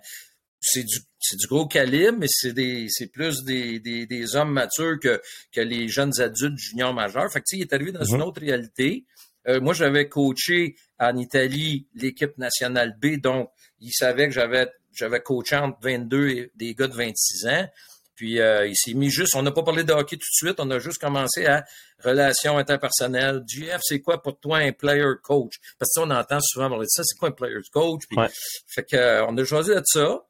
C'est 0.62 0.84
du, 0.84 0.98
c'est 1.18 1.38
du 1.38 1.46
gros 1.46 1.66
calibre, 1.66 2.18
mais 2.20 2.26
c'est 2.28 2.52
des, 2.52 2.86
c'est 2.90 3.06
plus 3.06 3.44
des, 3.44 3.80
des, 3.80 4.06
des, 4.06 4.36
hommes 4.36 4.52
matures 4.52 4.98
que, 5.00 5.20
que 5.52 5.60
les 5.62 5.88
jeunes 5.88 6.12
adultes 6.20 6.58
juniors 6.58 6.92
majeurs. 6.92 7.32
Fait 7.32 7.40
que, 7.40 7.46
il 7.52 7.62
est 7.62 7.72
arrivé 7.72 7.92
dans 7.92 8.04
une 8.04 8.20
autre 8.20 8.40
réalité. 8.42 9.06
Euh, 9.48 9.60
moi, 9.60 9.72
j'avais 9.72 10.08
coaché 10.08 10.76
en 10.98 11.16
Italie 11.16 11.86
l'équipe 11.94 12.36
nationale 12.36 12.96
B, 13.00 13.16
donc 13.16 13.50
il 13.80 13.92
savait 13.92 14.26
que 14.26 14.34
j'avais 14.34 14.70
j'avais 14.92 15.20
coaché 15.20 15.56
entre 15.56 15.78
22 15.82 16.28
et 16.28 16.52
des 16.54 16.74
gars 16.74 16.88
de 16.88 16.94
26 16.94 17.46
ans. 17.46 17.68
Puis 18.14 18.38
euh, 18.38 18.66
il 18.66 18.76
s'est 18.76 18.92
mis 18.92 19.08
juste, 19.08 19.34
on 19.34 19.42
n'a 19.42 19.50
pas 19.50 19.62
parlé 19.62 19.82
de 19.82 19.92
hockey 19.92 20.16
tout 20.16 20.28
de 20.28 20.48
suite, 20.48 20.56
on 20.58 20.70
a 20.70 20.78
juste 20.78 20.98
commencé 20.98 21.46
à 21.46 21.64
relations 22.04 22.58
interpersonnelles. 22.58 23.42
GF, 23.46 23.80
c'est 23.82 24.00
quoi 24.00 24.22
pour 24.22 24.38
toi 24.38 24.58
un 24.58 24.72
player 24.72 25.14
coach? 25.22 25.54
Parce 25.78 25.90
que 25.94 26.00
on 26.00 26.10
entend 26.10 26.38
souvent 26.42 26.68
parler 26.68 26.84
de 26.84 26.90
ça, 26.90 27.02
c'est 27.02 27.18
quoi 27.18 27.30
un 27.30 27.32
player 27.32 27.60
coach? 27.72 28.02
Puis, 28.08 28.18
Fait 28.66 28.84
que, 28.84 28.96
euh, 28.96 29.26
on 29.26 29.36
a 29.38 29.44
choisi 29.44 29.70
de 29.70 29.82
ça. 29.84 30.26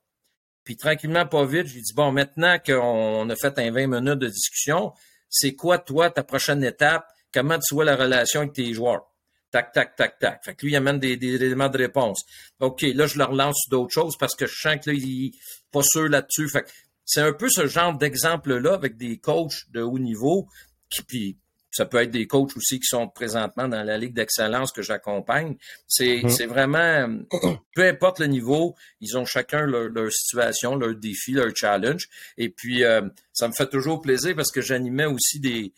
Puis 0.62 0.76
tranquillement, 0.76 1.26
pas 1.26 1.44
vite, 1.44 1.66
je 1.66 1.74
lui 1.74 1.82
dis, 1.82 1.92
bon, 1.92 2.12
maintenant 2.12 2.58
qu'on 2.64 3.28
a 3.28 3.34
fait 3.34 3.58
un 3.58 3.72
20 3.72 3.86
minutes 3.88 4.18
de 4.20 4.28
discussion, 4.28 4.92
c'est 5.28 5.54
quoi 5.54 5.78
toi 5.78 6.10
ta 6.10 6.22
prochaine 6.22 6.62
étape? 6.62 7.04
comment 7.32 7.58
tu 7.58 7.74
vois 7.74 7.84
la 7.84 7.96
relation 7.96 8.40
avec 8.40 8.52
tes 8.52 8.72
joueurs? 8.72 9.09
Tac, 9.50 9.72
tac, 9.72 9.96
tac, 9.96 10.18
tac. 10.18 10.44
Fait 10.44 10.54
que 10.54 10.64
lui, 10.64 10.72
il 10.72 10.76
amène 10.76 10.98
des, 10.98 11.12
éléments 11.12 11.68
de 11.68 11.78
réponse. 11.78 12.22
OK, 12.60 12.82
là, 12.82 13.06
je 13.06 13.18
le 13.18 13.24
relance 13.24 13.68
d'autres 13.68 13.92
choses 13.92 14.16
parce 14.18 14.34
que 14.36 14.46
je 14.46 14.54
sens 14.54 14.76
que 14.76 14.90
là, 14.90 14.96
il 14.96 15.24
n'est 15.24 15.32
pas 15.72 15.82
sûr 15.82 16.08
là-dessus. 16.08 16.48
Fait 16.48 16.62
que 16.62 16.68
c'est 17.04 17.20
un 17.20 17.32
peu 17.32 17.48
ce 17.50 17.66
genre 17.66 17.96
d'exemple-là 17.96 18.74
avec 18.74 18.96
des 18.96 19.18
coachs 19.18 19.68
de 19.70 19.80
haut 19.82 19.98
niveau 19.98 20.46
qui, 20.88 21.02
puis 21.02 21.38
ça 21.72 21.84
peut 21.86 21.98
être 21.98 22.10
des 22.10 22.26
coachs 22.26 22.56
aussi 22.56 22.80
qui 22.80 22.86
sont 22.86 23.08
présentement 23.08 23.68
dans 23.68 23.82
la 23.82 23.96
Ligue 23.96 24.14
d'excellence 24.14 24.72
que 24.72 24.82
j'accompagne. 24.82 25.56
C'est, 25.86 26.22
mmh. 26.22 26.30
c'est 26.30 26.46
vraiment, 26.46 27.08
peu 27.74 27.86
importe 27.86 28.20
le 28.20 28.26
niveau, 28.26 28.74
ils 29.00 29.16
ont 29.16 29.24
chacun 29.24 29.66
leur, 29.66 30.12
situation, 30.12 30.76
leur 30.76 30.94
défi, 30.94 31.32
leur 31.32 31.54
challenge. 31.54 32.08
Et 32.38 32.48
puis, 32.48 32.84
euh, 32.84 33.02
ça 33.32 33.48
me 33.48 33.52
fait 33.52 33.68
toujours 33.68 34.00
plaisir 34.00 34.34
parce 34.34 34.50
que 34.50 34.60
j'animais 34.60 35.06
aussi 35.06 35.38
des, 35.38 35.72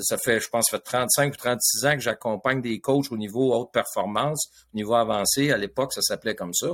ça 0.00 0.16
fait, 0.18 0.40
je 0.40 0.48
pense, 0.48 0.66
ça 0.70 0.78
fait 0.78 0.84
35 0.84 1.32
ou 1.32 1.36
36 1.36 1.86
ans 1.86 1.94
que 1.94 2.00
j'accompagne 2.00 2.62
des 2.62 2.80
coachs 2.80 3.10
au 3.10 3.16
niveau 3.16 3.54
haute 3.54 3.72
performance, 3.72 4.48
au 4.72 4.76
niveau 4.76 4.94
avancé. 4.94 5.50
À 5.50 5.56
l'époque, 5.56 5.92
ça 5.92 6.00
s'appelait 6.02 6.34
comme 6.34 6.54
ça. 6.54 6.68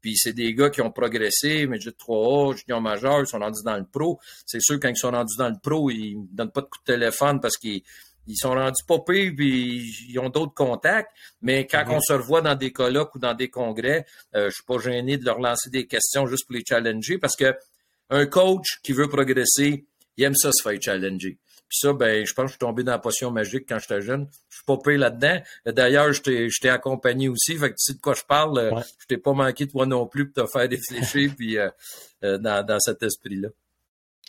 Puis 0.00 0.16
c'est 0.16 0.32
des 0.32 0.54
gars 0.54 0.70
qui 0.70 0.80
ont 0.82 0.92
progressé, 0.92 1.66
mais 1.66 1.80
j'ai 1.80 1.90
3A, 1.90 2.56
junior 2.56 2.80
majeur, 2.80 3.20
ils 3.20 3.26
sont 3.26 3.38
rendus 3.38 3.62
dans 3.64 3.76
le 3.76 3.84
pro. 3.84 4.20
C'est 4.44 4.60
sûr, 4.60 4.78
quand 4.80 4.88
ils 4.88 4.96
sont 4.96 5.10
rendus 5.10 5.36
dans 5.36 5.48
le 5.48 5.56
pro, 5.60 5.90
ils 5.90 6.20
ne 6.20 6.26
donnent 6.30 6.52
pas 6.52 6.60
de 6.60 6.66
coup 6.66 6.78
de 6.78 6.92
téléphone 6.92 7.40
parce 7.40 7.56
qu'ils 7.56 7.82
ils 8.28 8.36
sont 8.36 8.50
rendus 8.50 8.84
pas 8.86 8.98
pires, 9.00 9.32
puis 9.36 9.92
ils 10.08 10.18
ont 10.18 10.28
d'autres 10.28 10.54
contacts. 10.54 11.10
Mais 11.42 11.66
quand 11.66 11.78
mm-hmm. 11.78 11.96
on 11.96 12.00
se 12.00 12.12
revoit 12.12 12.40
dans 12.40 12.54
des 12.54 12.72
colloques 12.72 13.14
ou 13.14 13.18
dans 13.18 13.34
des 13.34 13.48
congrès, 13.48 14.04
euh, 14.34 14.48
je 14.48 14.54
suis 14.54 14.64
pas 14.64 14.78
gêné 14.78 15.16
de 15.16 15.24
leur 15.24 15.40
lancer 15.40 15.70
des 15.70 15.86
questions 15.86 16.26
juste 16.26 16.46
pour 16.46 16.54
les 16.54 16.64
challenger 16.66 17.18
parce 17.18 17.36
que 17.36 17.54
un 18.10 18.26
coach 18.26 18.80
qui 18.82 18.92
veut 18.92 19.08
progresser, 19.08 19.86
il 20.16 20.24
aime 20.24 20.34
ça 20.36 20.50
se 20.52 20.62
faire 20.62 20.78
challenger. 20.80 21.38
Puis 21.68 21.78
ça, 21.80 21.92
ben, 21.92 22.24
je 22.24 22.32
pense 22.32 22.44
que 22.44 22.48
je 22.48 22.52
suis 22.52 22.58
tombé 22.58 22.84
dans 22.84 22.92
la 22.92 22.98
potion 22.98 23.30
magique 23.30 23.66
quand 23.68 23.78
j'étais 23.78 24.00
jeune. 24.00 24.28
Je 24.48 24.56
suis 24.56 24.64
pas 24.64 24.76
payé 24.76 24.96
là-dedans. 24.98 25.40
D'ailleurs, 25.66 26.12
je 26.12 26.60
t'ai 26.60 26.68
accompagné 26.68 27.28
aussi. 27.28 27.56
Fait 27.56 27.70
que 27.70 27.74
tu 27.74 27.92
sais 27.92 27.94
de 27.94 28.00
quoi 28.00 28.14
je 28.14 28.22
parle. 28.22 28.58
Euh, 28.58 28.80
je 29.00 29.06
t'ai 29.06 29.16
pas 29.16 29.32
manqué 29.32 29.66
toi 29.66 29.84
non 29.84 30.06
plus 30.06 30.30
pour 30.30 30.44
te 30.44 30.50
faire 30.50 30.68
défléchir 30.68 31.32
puis 31.36 31.58
euh, 31.58 31.68
euh, 32.22 32.38
dans, 32.38 32.64
dans 32.64 32.78
cet 32.78 33.02
esprit-là. 33.02 33.48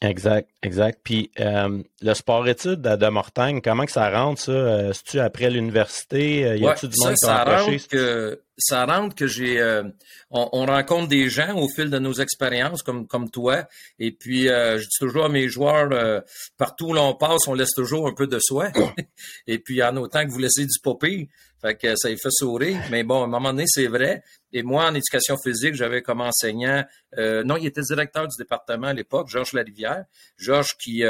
Exact, 0.01 0.47
exact. 0.61 0.99
Puis 1.03 1.31
le 1.37 2.13
sport-études 2.13 2.81
de, 2.81 2.95
de, 2.95 3.07
Mortagne, 3.07 3.61
comment 3.61 3.85
que 3.85 3.91
ça 3.91 4.09
rentre, 4.11 4.41
ça? 4.41 4.93
C'est-tu 4.93 5.19
après 5.19 5.49
l'université? 5.49 6.57
Y 6.57 6.67
a-tu 6.67 6.87
du 6.87 6.95
monde 6.99 7.15
ça, 7.17 7.43
ça 7.43 7.43
rentre 7.43 7.87
que 7.87 8.39
ça 8.57 8.85
rentre 8.85 9.15
que 9.15 9.27
j'ai, 9.27 9.61
euh, 9.61 9.83
on, 10.31 10.65
rencontre 10.65 11.07
des 11.07 11.29
gens 11.29 11.55
au 11.55 11.69
fil 11.69 11.89
de 11.89 11.99
nos 11.99 12.13
expériences, 12.13 12.81
comme 12.81 13.07
comme 13.07 13.29
toi. 13.29 13.67
Et 13.99 14.11
puis, 14.11 14.49
euh, 14.49 14.79
je 14.79 14.83
dis 14.83 14.97
toujours 14.99 15.25
à 15.25 15.29
mes 15.29 15.47
joueurs, 15.47 15.91
euh, 15.91 16.21
partout 16.57 16.87
où 16.87 16.93
l'on 16.93 17.13
passe, 17.13 17.47
on 17.47 17.53
laisse 17.53 17.73
toujours 17.75 18.07
un 18.07 18.13
peu 18.13 18.25
de 18.25 18.39
soi. 18.39 18.69
et 19.47 19.59
puis, 19.59 19.83
en 19.83 19.95
autant 19.97 20.25
que 20.25 20.31
vous 20.31 20.39
laissez 20.39 20.65
du 20.65 20.79
popé, 20.81 21.29
fait 21.61 21.75
que 21.75 21.95
ça 21.95 22.09
y 22.09 22.17
fait 22.17 22.31
sourire. 22.31 22.79
Mais 22.91 23.03
bon, 23.03 23.21
à 23.21 23.25
un 23.25 23.27
moment 23.27 23.51
donné, 23.51 23.65
c'est 23.67 23.87
vrai. 23.87 24.23
Et 24.53 24.63
moi, 24.63 24.85
en 24.85 24.93
éducation 24.95 25.35
physique, 25.43 25.75
j'avais 25.75 26.01
comme 26.01 26.21
enseignant, 26.21 26.83
non, 27.17 27.57
il 27.57 27.67
était 27.67 27.81
directeur 27.81 28.27
du 28.27 28.35
département 28.37 28.87
à 28.87 28.93
l'époque, 28.93 29.27
Georges 29.29 29.53
Larivière. 29.53 30.05
Georges 30.37 30.77
qui 30.77 31.03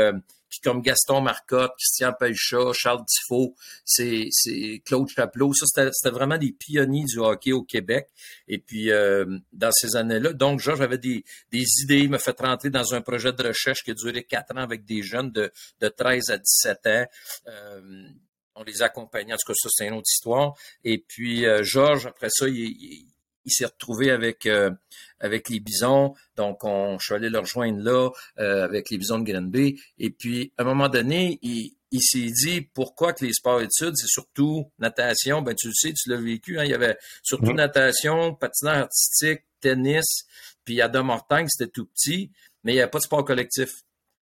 qui 0.49 0.61
comme 0.61 0.81
Gaston 0.81 1.21
Marcotte, 1.21 1.71
Christian 1.77 2.13
Pelchat, 2.17 2.73
Charles 2.73 3.03
Tifo, 3.05 3.55
c'est, 3.83 4.27
c'est 4.31 4.81
Claude 4.85 5.07
Chapelot. 5.09 5.53
Ça, 5.53 5.65
c'était, 5.91 6.09
vraiment 6.09 6.37
des 6.37 6.51
pionniers 6.51 7.03
du 7.03 7.19
hockey 7.19 7.51
au 7.51 7.63
Québec. 7.63 8.07
Et 8.47 8.59
puis, 8.59 8.91
euh, 8.91 9.25
dans 9.51 9.71
ces 9.71 9.95
années-là, 9.95 10.33
donc, 10.33 10.59
Georges 10.59 10.81
avait 10.81 10.97
des, 10.97 11.23
des 11.51 11.65
idées, 11.83 11.99
il 11.99 12.09
m'a 12.09 12.19
fait 12.19 12.39
rentrer 12.39 12.69
dans 12.69 12.93
un 12.93 13.01
projet 13.01 13.33
de 13.33 13.43
recherche 13.43 13.83
qui 13.83 13.91
a 13.91 13.93
duré 13.93 14.23
quatre 14.23 14.55
ans 14.55 14.61
avec 14.61 14.85
des 14.85 15.01
jeunes 15.01 15.31
de, 15.31 15.51
de 15.81 15.87
13 15.89 16.29
à 16.29 16.37
17 16.37 16.87
ans. 16.87 17.05
On 18.59 18.63
les 18.63 18.81
accompagnait, 18.81 19.33
en 19.33 19.37
tout 19.37 19.51
cas, 19.51 19.55
ça, 19.55 19.69
c'est 19.71 19.87
une 19.87 19.93
autre 19.93 20.09
histoire. 20.11 20.55
Et 20.83 20.97
puis, 20.97 21.45
euh, 21.45 21.63
Georges, 21.63 22.07
après 22.07 22.29
ça, 22.29 22.47
il 22.47 23.07
il 23.47 23.51
s'est 23.51 23.65
retrouvé 23.65 24.11
avec 24.11 24.45
euh, 24.45 24.69
avec 25.19 25.49
les 25.49 25.59
bisons. 25.59 26.13
Donc, 26.35 26.63
on, 26.63 26.99
je 26.99 27.05
suis 27.05 27.15
allé 27.15 27.29
le 27.29 27.39
rejoindre 27.39 27.81
là 27.81 28.11
euh, 28.39 28.63
avec 28.63 28.89
les 28.89 28.97
bisons 28.97 29.19
de 29.19 29.31
Granby. 29.31 29.81
Et 29.97 30.11
puis, 30.11 30.51
à 30.57 30.63
un 30.63 30.65
moment 30.65 30.89
donné, 30.89 31.39
il, 31.41 31.73
il 31.91 32.01
s'est 32.01 32.29
dit 32.29 32.61
pourquoi 32.61 33.13
que 33.13 33.25
les 33.25 33.33
sports 33.33 33.61
études, 33.61 33.95
c'est 33.95 34.07
surtout 34.07 34.69
natation? 34.77 35.41
Ben, 35.41 35.55
tu 35.55 35.69
le 35.69 35.73
sais, 35.73 35.93
tu 35.93 36.09
l'as 36.09 36.19
vécu. 36.19 36.59
Hein, 36.59 36.65
il 36.65 36.71
y 36.71 36.73
avait 36.73 36.97
surtout 37.23 37.53
natation, 37.53 38.35
patinage 38.35 38.83
artistique, 38.83 39.41
tennis. 39.61 40.25
Puis 40.65 40.81
Adam 40.81 41.03
Mortagne, 41.03 41.47
c'était 41.47 41.71
tout 41.71 41.85
petit, 41.85 42.29
mais 42.63 42.73
il 42.73 42.75
n'y 42.75 42.81
avait 42.81 42.91
pas 42.91 42.99
de 42.99 43.03
sport 43.03 43.23
collectif. 43.23 43.69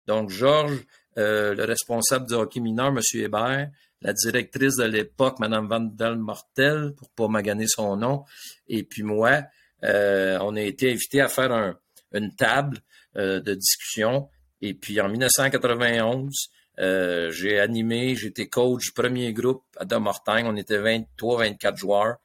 Donc, 0.06 0.30
Georges, 0.30 0.86
euh, 1.18 1.56
le 1.56 1.64
responsable 1.64 2.28
du 2.28 2.36
hockey 2.36 2.60
mineur, 2.60 2.90
M. 2.90 3.00
Hébert, 3.16 3.72
la 4.02 4.14
directrice 4.14 4.76
de 4.76 4.86
l'époque, 4.86 5.40
Mme 5.40 5.68
Van 5.68 6.16
Mortel, 6.16 6.94
pour 6.98 7.10
pas 7.12 7.28
maganer 7.28 7.68
son 7.68 7.98
nom, 7.98 8.26
et 8.68 8.84
puis 8.84 9.04
moi, 9.04 9.44
euh, 9.84 10.38
on 10.42 10.56
a 10.56 10.62
été 10.62 10.92
invités 10.92 11.22
à 11.22 11.28
faire 11.28 11.76
une 12.14 12.36
table 12.36 12.80
euh, 13.16 13.40
de 13.40 13.54
discussion. 13.54 14.30
Et 14.62 14.74
puis 14.74 15.00
en 15.02 15.10
1991, 15.10 16.50
euh, 16.80 17.32
j'ai 17.32 17.60
animé, 17.60 18.16
j'étais 18.16 18.48
coach 18.48 18.86
du 18.86 18.92
premier 18.92 19.34
groupe 19.34 19.64
à 19.78 19.86
Domortagne. 19.86 20.46
On 20.48 20.56
était 20.56 20.80
23-24 20.80 21.78
joueurs. 21.78 22.18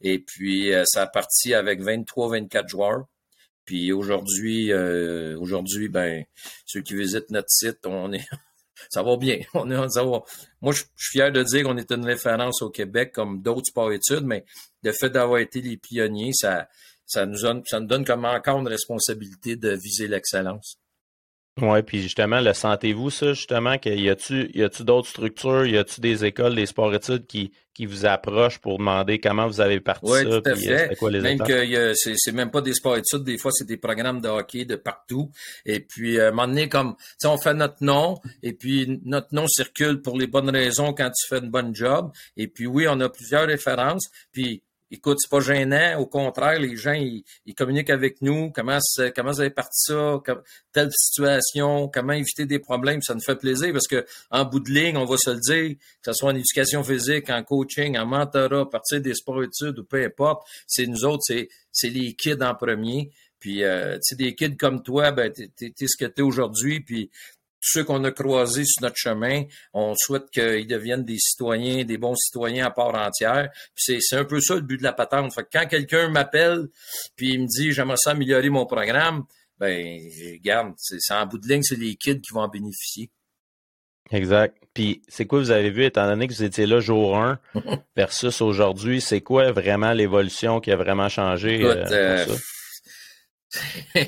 Et 0.00 0.18
puis 0.20 0.72
ça 0.84 1.02
a 1.02 1.06
parti 1.06 1.54
avec 1.54 1.80
23-24 1.80 2.68
joueurs. 2.68 3.04
Puis 3.64 3.92
aujourd'hui, 3.92 4.72
aujourd'hui, 4.72 5.88
ben, 5.88 6.24
ceux 6.66 6.82
qui 6.82 6.94
visitent 6.94 7.30
notre 7.30 7.50
site, 7.50 7.86
on 7.86 8.12
est 8.12 8.26
ça 8.90 9.02
va 9.02 9.16
bien. 9.16 9.38
On 9.54 9.70
est, 9.70 9.88
ça 9.90 10.04
va. 10.04 10.22
Moi, 10.60 10.72
je, 10.72 10.82
suis 10.96 11.18
fier 11.18 11.32
de 11.32 11.42
dire 11.42 11.64
qu'on 11.64 11.76
est 11.76 11.90
une 11.90 12.04
référence 12.04 12.62
au 12.62 12.70
Québec 12.70 13.12
comme 13.12 13.42
d'autres 13.42 13.66
sports-études, 13.66 14.24
mais 14.24 14.44
le 14.82 14.92
fait 14.92 15.10
d'avoir 15.10 15.38
été 15.38 15.60
les 15.60 15.76
pionniers, 15.76 16.32
ça, 16.32 16.68
ça, 17.06 17.26
nous 17.26 17.40
donne, 17.40 17.62
ça 17.66 17.80
nous 17.80 17.86
donne 17.86 18.04
comme 18.04 18.24
encore 18.24 18.58
une 18.58 18.68
responsabilité 18.68 19.56
de 19.56 19.70
viser 19.70 20.08
l'excellence. 20.08 20.78
Oui, 21.60 21.82
puis 21.82 22.00
justement, 22.00 22.40
le 22.40 22.54
sentez-vous 22.54 23.10
ça, 23.10 23.34
justement, 23.34 23.76
qu'il 23.76 24.00
y 24.00 24.08
a-tu 24.08 24.50
y 24.54 24.62
a-tu 24.62 24.84
d'autres 24.84 25.08
structures, 25.08 25.66
y 25.66 25.76
a-tu 25.76 26.00
des 26.00 26.24
écoles, 26.24 26.54
des 26.54 26.64
sports-études 26.64 27.26
qui, 27.26 27.52
qui 27.74 27.84
vous 27.84 28.06
approchent 28.06 28.58
pour 28.58 28.78
demander 28.78 29.20
comment 29.20 29.46
vous 29.46 29.60
avez 29.60 29.78
parti 29.80 30.10
oui, 30.10 30.22
ça, 30.22 30.40
tout 30.40 30.48
à 30.48 30.56
fait. 30.56 30.92
Euh, 30.92 30.94
quoi 30.94 31.10
les 31.10 31.20
même 31.20 31.38
que 31.38 31.92
c'est 31.94 32.32
même 32.32 32.50
pas 32.50 32.62
des 32.62 32.72
sports-études, 32.72 33.24
des 33.24 33.36
fois 33.36 33.50
c'est 33.52 33.66
des 33.66 33.76
programmes 33.76 34.22
de 34.22 34.28
hockey 34.28 34.64
de 34.64 34.76
partout. 34.76 35.30
Et 35.66 35.80
puis 35.80 36.18
à 36.18 36.28
un 36.28 36.30
moment 36.30 36.48
donné, 36.48 36.70
comme 36.70 36.96
on 37.22 37.36
fait 37.36 37.54
notre 37.54 37.84
nom, 37.84 38.18
et 38.42 38.54
puis 38.54 39.02
notre 39.04 39.34
nom 39.34 39.46
circule 39.46 40.00
pour 40.00 40.18
les 40.18 40.26
bonnes 40.26 40.50
raisons 40.50 40.94
quand 40.94 41.10
tu 41.10 41.28
fais 41.28 41.40
une 41.40 41.50
bonne 41.50 41.74
job. 41.74 42.12
Et 42.38 42.48
puis 42.48 42.66
oui, 42.66 42.86
on 42.88 42.98
a 43.00 43.10
plusieurs 43.10 43.46
références. 43.46 44.08
Puis 44.32 44.62
écoute, 44.92 45.18
c'est 45.20 45.30
pas 45.30 45.40
gênant. 45.40 45.98
Au 45.98 46.06
contraire, 46.06 46.60
les 46.60 46.76
gens, 46.76 46.92
ils, 46.92 47.24
communiquent 47.56 47.90
avec 47.90 48.20
nous. 48.22 48.50
Comment, 48.50 48.78
comment 49.16 49.32
vous 49.32 49.40
avez 49.40 49.50
parti 49.50 49.92
ça? 49.92 50.22
telle 50.72 50.90
situation? 50.92 51.88
Comment 51.88 52.12
éviter 52.12 52.46
des 52.46 52.58
problèmes? 52.58 53.02
Ça 53.02 53.14
nous 53.14 53.20
fait 53.20 53.36
plaisir 53.36 53.72
parce 53.72 53.88
que, 53.88 54.04
en 54.30 54.44
bout 54.44 54.60
de 54.60 54.70
ligne, 54.70 54.96
on 54.96 55.06
va 55.06 55.16
se 55.16 55.30
le 55.30 55.40
dire, 55.40 55.76
que 56.02 56.12
ce 56.12 56.12
soit 56.12 56.30
en 56.30 56.36
éducation 56.36 56.84
physique, 56.84 57.30
en 57.30 57.42
coaching, 57.42 57.98
en 57.98 58.06
mentorat, 58.06 58.60
à 58.60 58.66
partir 58.66 59.00
des 59.00 59.14
sports-études 59.14 59.78
ou 59.78 59.84
peu 59.84 60.04
importe, 60.04 60.46
c'est 60.66 60.86
nous 60.86 61.04
autres, 61.04 61.22
c'est, 61.24 61.48
c'est 61.72 61.88
les 61.88 62.14
kids 62.14 62.42
en 62.42 62.54
premier. 62.54 63.10
Puis, 63.40 63.64
euh, 63.64 63.94
tu 63.94 64.00
sais, 64.02 64.16
des 64.16 64.34
kids 64.36 64.56
comme 64.56 64.82
toi, 64.82 65.10
ben, 65.10 65.32
t'es, 65.32 65.48
t'es, 65.56 65.72
ce 65.86 65.96
que 65.98 66.08
t'es 66.08 66.22
aujourd'hui. 66.22 66.80
Puis, 66.80 67.10
tous 67.62 67.78
ceux 67.78 67.84
qu'on 67.84 68.02
a 68.02 68.10
croisés 68.10 68.64
sur 68.64 68.82
notre 68.82 68.96
chemin, 68.96 69.44
on 69.72 69.94
souhaite 69.94 70.28
qu'ils 70.30 70.66
deviennent 70.66 71.04
des 71.04 71.18
citoyens, 71.18 71.84
des 71.84 71.96
bons 71.96 72.16
citoyens 72.16 72.66
à 72.66 72.70
part 72.70 72.94
entière. 72.94 73.50
c'est 73.76 74.00
un 74.12 74.24
peu 74.24 74.40
ça 74.40 74.56
le 74.56 74.62
but 74.62 74.78
de 74.78 74.82
la 74.82 74.92
patente. 74.92 75.32
Fait 75.32 75.44
que 75.44 75.48
quand 75.52 75.66
quelqu'un 75.66 76.08
m'appelle 76.08 76.68
puis 77.16 77.34
il 77.34 77.42
me 77.42 77.46
dit 77.46 77.72
j'aimerais 77.72 77.96
ça 77.96 78.10
améliorer 78.10 78.50
mon 78.50 78.66
programme, 78.66 79.24
ben 79.58 80.00
regarde, 80.32 80.74
c'est 80.76 81.14
en 81.14 81.24
bout 81.26 81.38
de 81.38 81.46
ligne, 81.46 81.62
c'est 81.62 81.78
les 81.78 81.94
kids 81.94 82.20
qui 82.20 82.32
vont 82.34 82.40
en 82.40 82.48
bénéficier. 82.48 83.10
Exact. 84.10 84.56
Puis 84.74 85.02
c'est 85.06 85.26
quoi 85.26 85.38
vous 85.38 85.52
avez 85.52 85.70
vu, 85.70 85.84
étant 85.84 86.06
donné 86.06 86.26
que 86.26 86.32
vous 86.32 86.42
étiez 86.42 86.66
là 86.66 86.80
jour 86.80 87.16
1 87.16 87.38
versus 87.96 88.40
aujourd'hui, 88.40 89.00
c'est 89.00 89.20
quoi 89.20 89.52
vraiment 89.52 89.92
l'évolution 89.92 90.60
qui 90.60 90.72
a 90.72 90.76
vraiment 90.76 91.08
changé? 91.08 91.62
Euh, 91.62 91.84
euh, 91.92 92.26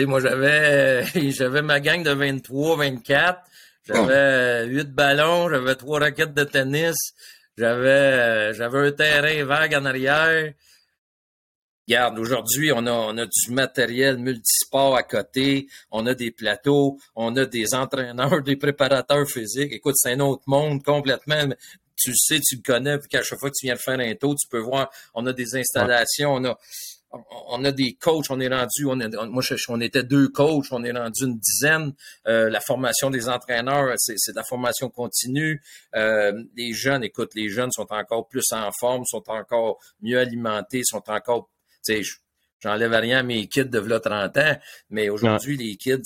sais, 0.00 0.06
moi, 0.06 0.20
j'avais, 0.20 1.04
j'avais 1.30 1.62
ma 1.62 1.80
gang 1.80 2.02
de 2.02 2.10
23, 2.10 2.76
24. 2.76 3.40
J'avais 3.86 4.66
8 4.66 4.94
ballons, 4.94 5.50
j'avais 5.50 5.74
trois 5.74 6.00
raquettes 6.00 6.32
de 6.32 6.44
tennis, 6.44 6.96
j'avais, 7.58 8.54
j'avais 8.54 8.88
un 8.88 8.92
terrain 8.92 9.44
vague 9.44 9.74
en 9.74 9.84
arrière. 9.84 10.54
Regarde, 11.86 12.18
aujourd'hui, 12.18 12.72
on 12.72 12.86
a, 12.86 12.92
on 12.92 13.18
a 13.18 13.26
du 13.26 13.50
matériel 13.50 14.16
multisport 14.16 14.96
à 14.96 15.02
côté, 15.02 15.66
on 15.90 16.06
a 16.06 16.14
des 16.14 16.30
plateaux, 16.30 16.98
on 17.14 17.36
a 17.36 17.44
des 17.44 17.74
entraîneurs, 17.74 18.42
des 18.42 18.56
préparateurs 18.56 19.28
physiques. 19.28 19.72
Écoute, 19.72 19.96
c'est 19.98 20.12
un 20.12 20.20
autre 20.20 20.44
monde 20.46 20.82
complètement. 20.82 21.46
Tu 21.94 22.08
le 22.08 22.16
sais, 22.16 22.40
tu 22.40 22.56
le 22.56 22.62
connais, 22.62 22.98
puis 22.98 23.08
qu'à 23.08 23.22
chaque 23.22 23.38
fois 23.38 23.50
que 23.50 23.56
tu 23.60 23.66
viens 23.66 23.74
de 23.74 23.80
faire 23.80 24.00
un 24.00 24.14
tour, 24.14 24.34
tu 24.34 24.48
peux 24.48 24.60
voir, 24.60 24.90
on 25.12 25.26
a 25.26 25.34
des 25.34 25.56
installations, 25.56 26.32
on 26.32 26.44
a, 26.46 26.58
on 27.48 27.64
a 27.64 27.72
des 27.72 27.94
coachs, 27.94 28.26
on 28.30 28.40
est 28.40 28.48
rendu, 28.48 28.86
on 28.86 28.96
moi, 29.30 29.42
on 29.68 29.80
était 29.80 30.02
deux 30.02 30.28
coachs, 30.28 30.66
on 30.70 30.84
est 30.84 30.92
rendu 30.92 31.24
une 31.24 31.38
dizaine. 31.38 31.92
Euh, 32.26 32.50
la 32.50 32.60
formation 32.60 33.10
des 33.10 33.28
entraîneurs, 33.28 33.94
c'est, 33.96 34.14
de 34.14 34.36
la 34.36 34.44
formation 34.44 34.90
continue. 34.90 35.62
Euh, 35.94 36.32
les 36.56 36.72
jeunes, 36.72 37.04
écoute, 37.04 37.32
les 37.34 37.48
jeunes 37.48 37.70
sont 37.72 37.86
encore 37.90 38.28
plus 38.28 38.52
en 38.52 38.70
forme, 38.78 39.04
sont 39.04 39.28
encore 39.28 39.78
mieux 40.00 40.18
alimentés, 40.18 40.82
sont 40.84 41.02
encore, 41.08 41.50
tu 41.86 42.02
sais, 42.02 42.10
j'enlève 42.60 42.92
rien 42.92 43.18
à 43.18 43.22
mes 43.22 43.46
kids 43.46 43.66
de 43.66 43.78
là 43.78 44.00
30 44.00 44.36
ans, 44.38 44.56
mais 44.90 45.10
aujourd'hui, 45.10 45.56
les 45.56 45.76
kids, 45.76 46.00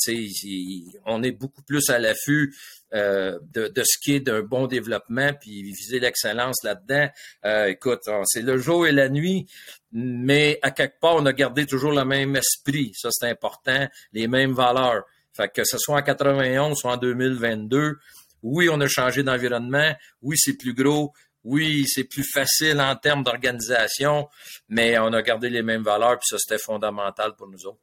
on 1.06 1.22
est 1.22 1.32
beaucoup 1.32 1.62
plus 1.62 1.88
à 1.88 1.98
l'affût 1.98 2.54
euh, 2.94 3.38
de, 3.52 3.68
de, 3.68 3.82
ce 3.84 3.98
qui 3.98 4.14
est 4.14 4.20
d'un 4.20 4.40
bon 4.40 4.66
développement, 4.66 5.32
puis 5.38 5.62
viser 5.62 6.00
l'excellence 6.00 6.56
là-dedans. 6.64 7.08
Euh, 7.44 7.66
écoute, 7.66 8.00
c'est 8.24 8.40
le 8.40 8.56
jour 8.56 8.86
et 8.86 8.92
la 8.92 9.10
nuit, 9.10 9.46
mais 9.92 10.58
à 10.62 10.70
quelque 10.70 11.00
part, 11.00 11.16
on 11.16 11.26
a 11.26 11.32
gardé 11.32 11.66
toujours 11.66 11.92
le 11.92 12.04
même 12.04 12.36
esprit. 12.36 12.92
Ça, 12.94 13.08
c'est 13.10 13.28
important, 13.28 13.88
les 14.12 14.28
mêmes 14.28 14.52
valeurs. 14.52 15.04
Fait 15.32 15.48
que 15.48 15.64
ce 15.64 15.78
soit 15.78 15.96
en 15.96 16.02
91, 16.02 16.76
soit 16.76 16.92
en 16.92 16.96
2022, 16.96 17.96
oui, 18.42 18.68
on 18.70 18.80
a 18.80 18.88
changé 18.88 19.22
d'environnement, 19.22 19.92
oui, 20.22 20.36
c'est 20.38 20.56
plus 20.56 20.74
gros, 20.74 21.12
oui, 21.44 21.84
c'est 21.86 22.04
plus 22.04 22.24
facile 22.24 22.80
en 22.80 22.94
termes 22.96 23.22
d'organisation, 23.22 24.28
mais 24.68 24.98
on 24.98 25.12
a 25.12 25.22
gardé 25.22 25.48
les 25.50 25.62
mêmes 25.62 25.82
valeurs, 25.82 26.18
puis 26.18 26.26
ça, 26.28 26.38
c'était 26.38 26.62
fondamental 26.62 27.34
pour 27.36 27.48
nous 27.48 27.66
autres. 27.66 27.80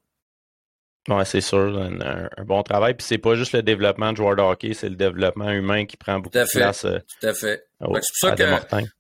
Oui, 1.08 1.24
c'est 1.26 1.42
sûr, 1.42 1.78
un, 1.78 2.44
bon 2.46 2.64
travail. 2.64 2.96
Puis 2.96 3.06
c'est 3.08 3.20
pas 3.20 3.36
juste 3.36 3.54
le 3.54 3.62
développement 3.62 4.12
de 4.12 4.18
joueurs 4.18 4.36
de 4.36 4.42
hockey, 4.42 4.74
c'est 4.74 4.90
le 4.90 4.96
développement 4.96 5.52
humain 5.52 5.86
qui 5.86 5.98
prend 5.98 6.20
beaucoup 6.20 6.36
de 6.36 6.46
place. 6.52 6.84
Euh, 6.86 6.98
tout 7.22 7.28
à 7.28 7.34
fait. 7.34 7.68
c'est 7.80 7.86
pour 7.86 8.00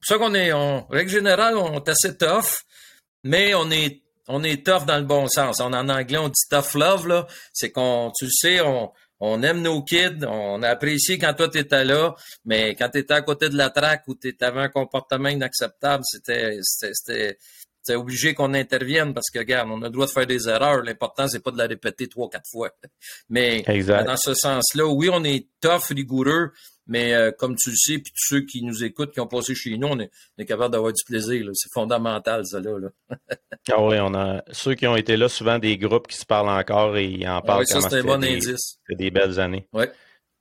ça 0.02 0.18
qu'on 0.18 0.36
est, 0.36 0.52
en 0.52 0.86
règle 0.88 1.10
générale, 1.10 1.58
on 1.58 1.74
est 1.74 1.90
assez 1.90 2.16
tough, 2.16 2.64
mais 3.26 3.56
on 3.56 3.70
est, 3.72 4.02
on 4.28 4.44
est 4.44 4.66
tough 4.66 4.86
dans 4.86 4.98
le 4.98 5.04
bon 5.04 5.28
sens. 5.28 5.60
en 5.60 5.74
anglais, 5.74 6.18
on 6.18 6.30
dit 6.30 6.42
tough 6.50 6.76
love, 6.76 7.08
là. 7.08 7.28
C'est 7.52 7.72
qu'on, 7.72 8.12
tu 8.16 8.26
le 8.26 8.32
sais, 8.32 8.62
on, 8.62 8.92
on 9.20 9.42
aime 9.42 9.62
nos 9.62 9.82
kids, 9.84 10.26
on 10.28 10.62
a 10.62 10.70
apprécié 10.70 11.18
quand 11.18 11.34
toi 11.34 11.50
t'étais 11.50 11.84
là, 11.84 12.16
mais 12.46 12.76
quand 12.76 12.90
t'étais 12.90 13.16
à 13.16 13.22
côté 13.22 13.50
de 13.50 13.58
la 13.58 13.72
traque 13.72 14.04
ou 14.08 14.14
t'avais 14.14 14.62
un 14.62 14.70
comportement 14.70 15.30
inacceptable, 15.30 16.04
c'était, 16.06 16.60
c'était, 16.62 17.38
c'est 17.82 17.96
obligé 17.96 18.36
qu'on 18.36 18.54
intervienne 18.54 19.14
parce 19.14 19.30
que, 19.32 19.40
regarde, 19.40 19.70
on 19.72 19.82
a 19.82 19.86
le 19.86 19.92
droit 19.92 20.06
de 20.06 20.12
faire 20.12 20.28
des 20.28 20.48
erreurs. 20.48 20.84
L'important, 20.84 21.28
c'est 21.28 21.40
pas 21.40 21.52
de 21.52 21.58
la 21.58 21.66
répéter 21.66 22.08
trois, 22.08 22.30
quatre 22.30 22.50
fois. 22.50 22.70
Mais 23.30 23.64
dans 23.88 24.18
ce 24.18 24.34
sens-là, 24.34 24.86
oui, 24.86 25.10
on 25.12 25.24
est 25.24 25.48
tough, 25.62 25.86
rigoureux, 25.90 26.52
mais 26.88 27.14
euh, 27.14 27.32
comme 27.32 27.56
tu 27.56 27.70
le 27.70 27.76
sais, 27.76 28.00
puis 28.00 28.12
tous 28.12 28.36
ceux 28.36 28.42
qui 28.42 28.64
nous 28.64 28.84
écoutent, 28.84 29.12
qui 29.12 29.20
ont 29.20 29.28
passé 29.28 29.56
chez 29.56 29.78
nous, 29.78 29.88
on 29.88 30.00
est, 30.00 30.46
capable 30.46 30.74
d'avoir 30.74 30.94
du 30.94 31.04
plaisir. 31.04 31.46
C'est 31.54 31.72
fondamental, 31.74 32.46
ça 32.46 32.60
là. 32.60 32.90
ah 33.72 33.82
oui, 33.82 33.98
on 34.00 34.14
a 34.14 34.44
ceux 34.52 34.76
qui 34.76 34.88
ont 34.88 34.96
été 34.96 35.18
là, 35.18 35.30
souvent 35.30 35.60
des 35.60 35.78
groupes 35.78 36.08
qui 36.08 36.18
se 36.18 36.26
parlent 36.26 36.50
encore 36.50 36.98
et 36.98 37.28
en 37.28 37.38
ah 37.38 37.42
parlent. 37.42 37.62
oui, 37.62 37.68
ça 37.68 37.82
c'est 37.82 38.00
un 38.00 38.04
bon 38.04 38.24
indice. 38.24 38.80
C'est 38.88 38.96
des 38.96 39.12
belles 39.12 39.40
années. 39.40 39.68
Oui. 39.74 39.86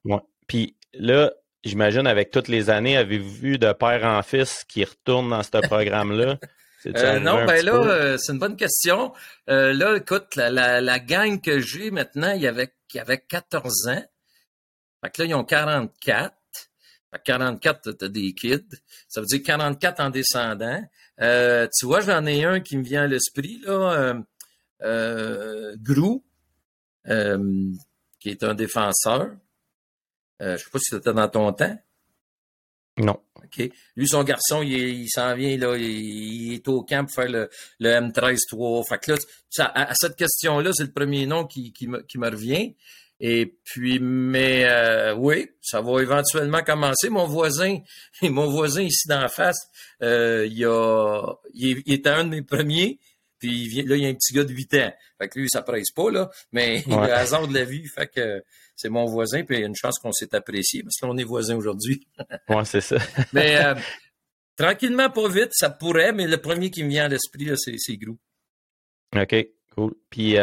Ouais. 0.05 0.21
Puis 0.47 0.77
là, 0.93 1.33
j'imagine 1.65 2.07
avec 2.07 2.31
toutes 2.31 2.49
les 2.49 2.71
années, 2.71 2.97
avez-vous 2.97 3.33
vu 3.33 3.59
de 3.59 3.73
père 3.73 4.05
en 4.05 4.23
fils 4.23 4.65
qui 4.65 4.85
retourne 4.85 5.31
dans 5.31 5.43
ce 5.43 5.67
programme-là? 5.67 6.39
Euh, 6.87 7.19
non, 7.19 7.47
ben 7.47 7.65
là, 7.65 7.73
euh, 7.73 8.17
c'est 8.19 8.33
une 8.33 8.39
bonne 8.39 8.57
question. 8.57 9.13
Euh, 9.49 9.73
là, 9.73 9.97
écoute, 9.97 10.37
la, 10.37 10.51
la, 10.51 10.81
la 10.81 10.99
gang 10.99 11.41
que 11.41 11.59
j'ai 11.61 11.91
maintenant, 11.91 12.33
il 12.33 12.43
y 12.43 12.47
avait, 12.47 12.75
il 12.93 12.99
y 12.99 13.01
avait 13.01 13.19
14 13.19 13.89
ans. 13.89 14.05
Fait 15.05 15.11
que 15.11 15.23
là, 15.23 15.29
ils 15.29 15.35
ont 15.35 15.45
44. 15.45 16.35
Fait 17.13 17.23
44, 17.23 17.93
t'as 17.93 18.09
des 18.09 18.33
kids. 18.33 18.65
Ça 19.07 19.21
veut 19.21 19.27
dire 19.27 19.43
44 19.43 20.01
en 20.01 20.09
descendant. 20.09 20.83
Euh, 21.21 21.69
tu 21.79 21.85
vois, 21.85 22.01
j'en 22.01 22.25
ai 22.25 22.45
un 22.45 22.61
qui 22.61 22.79
me 22.79 22.83
vient 22.83 23.03
à 23.03 23.07
l'esprit, 23.07 23.61
là. 23.67 23.93
Euh, 23.93 24.15
euh, 24.83 25.77
Grou, 25.79 26.25
qui 27.05 28.31
est 28.31 28.43
un 28.43 28.55
défenseur. 28.55 29.37
Je 30.41 30.57
sais 30.57 30.71
pas 30.73 30.79
si 30.79 30.95
c'était 30.95 31.13
dans 31.13 31.29
ton 31.29 31.53
temps. 31.53 31.79
Non. 32.97 33.21
OK. 33.37 33.71
Lui, 33.97 34.09
son 34.09 34.25
garçon, 34.25 34.63
il, 34.63 35.09
s'en 35.11 35.35
vient, 35.35 35.57
là, 35.59 35.77
il, 35.77 36.55
est 36.55 36.69
au 36.69 36.83
camp 36.83 37.05
pour 37.05 37.15
faire 37.15 37.29
le, 37.29 37.51
le 37.79 37.91
M13-3. 37.91 38.89
Fait 38.89 38.99
que 38.99 39.13
là, 39.13 39.19
à, 39.75 39.95
cette 39.95 40.17
question-là, 40.17 40.71
c'est 40.73 40.85
le 40.85 40.93
premier 40.93 41.27
nom 41.27 41.45
qui, 41.47 41.73
qui, 41.73 41.89
me, 41.89 42.01
qui 42.03 42.19
me 42.19 42.31
revient. 42.31 42.75
Et 43.21 43.59
puis, 43.65 44.01
mais 44.01 44.65
euh, 44.65 45.15
oui, 45.15 45.49
ça 45.61 45.81
va 45.81 46.03
éventuellement 46.03 46.63
commencer. 46.63 47.09
Mon 47.11 47.27
voisin, 47.27 47.79
mon 48.23 48.51
voisin 48.51 48.83
ici 48.83 49.09
d'en 49.09 49.29
face, 49.29 49.69
euh, 50.03 50.47
il, 50.51 50.65
a, 50.65 51.35
il, 51.55 51.83
était 51.93 52.11
un 52.11 52.25
de 52.25 52.31
mes 52.31 52.43
premiers. 52.43 52.99
Puis 53.39 53.83
là, 53.83 53.97
il 53.97 54.03
y 54.03 54.07
a 54.07 54.09
un 54.09 54.15
petit 54.15 54.33
gars 54.33 54.45
de 54.45 54.53
8 54.53 54.75
ans. 54.75 54.93
Fait 55.21 55.29
que 55.29 55.39
lui, 55.39 55.49
ça 55.49 55.63
presse 55.63 55.91
pas, 55.91 56.11
là. 56.11 56.31
Mais 56.53 56.83
il 56.87 56.93
a 56.93 57.19
hasard 57.19 57.47
de 57.47 57.55
la 57.55 57.65
vie. 57.65 57.87
Fait 57.87 58.09
que 58.09 58.43
c'est 58.75 58.89
mon 58.89 59.05
voisin. 59.05 59.45
Puis 59.45 59.57
il 59.57 59.61
y 59.61 59.65
a 59.65 59.67
une 59.67 59.77
chance 59.77 59.99
qu'on 59.99 60.13
s'est 60.13 60.35
apprécié. 60.35 60.83
Parce 60.83 60.97
que 60.97 61.07
là, 61.07 61.13
on 61.13 61.17
est 61.17 61.25
voisins 61.25 61.57
aujourd'hui. 61.57 62.07
ouais, 62.49 62.65
c'est 62.65 62.81
ça. 62.81 62.97
mais 63.33 63.65
euh, 63.65 63.75
tranquillement, 64.57 65.11
pas 65.11 65.29
vite, 65.29 65.51
ça 65.53 65.71
pourrait. 65.71 66.13
Mais 66.13 66.27
le 66.27 66.39
premier 66.39 66.71
qui 66.71 66.83
me 66.83 66.89
vient 66.89 67.05
à 67.05 67.09
l'esprit, 67.09 67.45
là, 67.45 67.55
c'est, 67.57 67.77
c'est 67.79 67.97
Grou. 67.97 68.19
OK, 69.15 69.35
cool. 69.77 69.95
Puis 70.11 70.37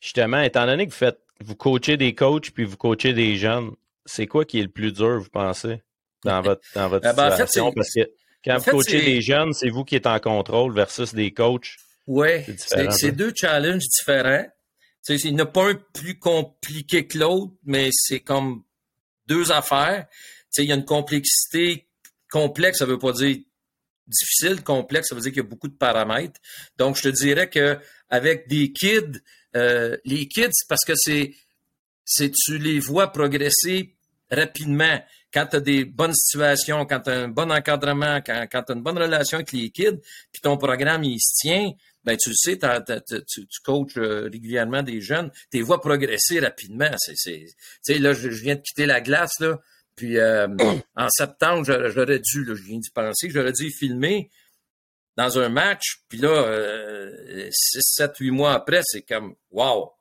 justement, 0.00 0.40
étant 0.40 0.64
donné 0.64 0.86
que 0.86 0.92
vous 0.92 0.96
faites 0.96 1.20
vous 1.42 1.56
coachez 1.56 1.96
des 1.96 2.14
coachs 2.14 2.50
puis 2.50 2.64
vous 2.64 2.76
coachez 2.76 3.12
des 3.12 3.36
jeunes, 3.36 3.70
c'est 4.04 4.26
quoi 4.26 4.44
qui 4.44 4.58
est 4.58 4.62
le 4.62 4.68
plus 4.68 4.92
dur, 4.92 5.20
vous 5.20 5.30
pensez, 5.30 5.82
dans 6.24 6.42
votre, 6.42 6.62
dans 6.74 6.88
votre 6.88 7.08
eh 7.10 7.16
ben, 7.16 7.30
situation? 7.30 7.72
Parce 7.72 7.92
que 7.94 8.10
quand 8.44 8.58
vous 8.58 8.70
coachez 8.70 9.02
des 9.02 9.20
jeunes, 9.20 9.52
c'est 9.52 9.68
vous 9.68 9.84
qui 9.84 9.96
êtes 9.96 10.06
en 10.06 10.18
contrôle 10.18 10.74
versus 10.74 11.14
des 11.14 11.32
coachs. 11.32 11.76
Oui, 12.06 12.44
c'est 12.88 13.12
deux 13.12 13.32
challenges 13.34 13.84
différents. 13.86 14.46
il 15.08 15.34
n'y 15.34 15.40
a 15.40 15.46
pas 15.46 15.70
un 15.70 15.74
plus 15.92 16.18
compliqué 16.18 17.06
que 17.06 17.18
l'autre, 17.18 17.52
mais 17.64 17.90
c'est 17.92 18.20
comme 18.20 18.64
deux 19.26 19.52
affaires. 19.52 20.06
il 20.58 20.64
y 20.64 20.72
a 20.72 20.74
une 20.74 20.84
complexité 20.84 21.86
complexe, 22.30 22.78
ça 22.78 22.86
veut 22.86 22.98
pas 22.98 23.12
dire 23.12 23.38
difficile, 24.06 24.62
complexe, 24.62 25.08
ça 25.08 25.14
veut 25.14 25.20
dire 25.20 25.30
qu'il 25.30 25.42
y 25.42 25.46
a 25.46 25.48
beaucoup 25.48 25.68
de 25.68 25.76
paramètres. 25.76 26.40
Donc, 26.76 26.96
je 26.96 27.02
te 27.02 27.08
dirais 27.08 27.48
que 27.48 27.78
avec 28.08 28.48
des 28.48 28.72
kids, 28.72 29.20
euh, 29.56 29.96
les 30.04 30.28
kids, 30.28 30.50
parce 30.68 30.84
que 30.84 30.92
c'est, 30.96 31.34
c'est 32.04 32.30
tu 32.30 32.58
les 32.58 32.78
vois 32.78 33.12
progresser 33.12 33.94
rapidement. 34.30 35.00
Quand 35.32 35.46
tu 35.46 35.56
as 35.56 35.60
des 35.60 35.84
bonnes 35.84 36.14
situations, 36.14 36.84
quand 36.86 37.00
tu 37.00 37.10
as 37.10 37.18
un 37.18 37.28
bon 37.28 37.50
encadrement, 37.52 38.20
quand, 38.24 38.46
quand 38.50 38.62
tu 38.62 38.72
as 38.72 38.74
une 38.74 38.82
bonne 38.82 38.98
relation 38.98 39.36
avec 39.38 39.52
les 39.52 39.70
kids, 39.70 40.00
puis 40.32 40.40
ton 40.42 40.56
programme 40.56 41.04
il 41.04 41.20
se 41.20 41.46
tient, 41.46 41.70
ben 42.04 42.16
tu 42.16 42.30
le 42.30 42.34
sais, 42.34 42.58
tu, 42.58 43.42
coaches 43.64 43.96
euh, 43.98 44.28
régulièrement 44.32 44.82
des 44.82 45.00
jeunes, 45.00 45.30
tu 45.50 45.58
les 45.58 45.62
vois 45.62 45.80
progresser 45.80 46.40
rapidement. 46.40 46.90
Tu 47.04 47.14
sais, 47.16 47.98
là, 47.98 48.12
je, 48.14 48.28
viens 48.28 48.54
de 48.54 48.60
quitter 48.60 48.86
la 48.86 49.00
glace, 49.00 49.38
là, 49.40 49.60
puis 49.96 50.18
euh, 50.18 50.48
en 50.96 51.08
septembre, 51.10 51.64
j'aurais 51.64 52.18
dû, 52.18 52.46
je 52.46 52.52
viens 52.52 52.78
d'y 52.78 52.90
penser, 52.90 53.28
j'aurais 53.30 53.52
dû 53.52 53.70
filmer 53.70 54.30
dans 55.16 55.38
un 55.38 55.48
match, 55.48 56.02
puis 56.08 56.18
là, 56.18 56.28
euh, 56.28 57.48
6, 57.50 57.80
7, 57.82 58.16
8 58.18 58.30
mois 58.30 58.54
après, 58.54 58.80
c'est 58.84 59.02
comme 59.02 59.34
Wow! 59.50 59.92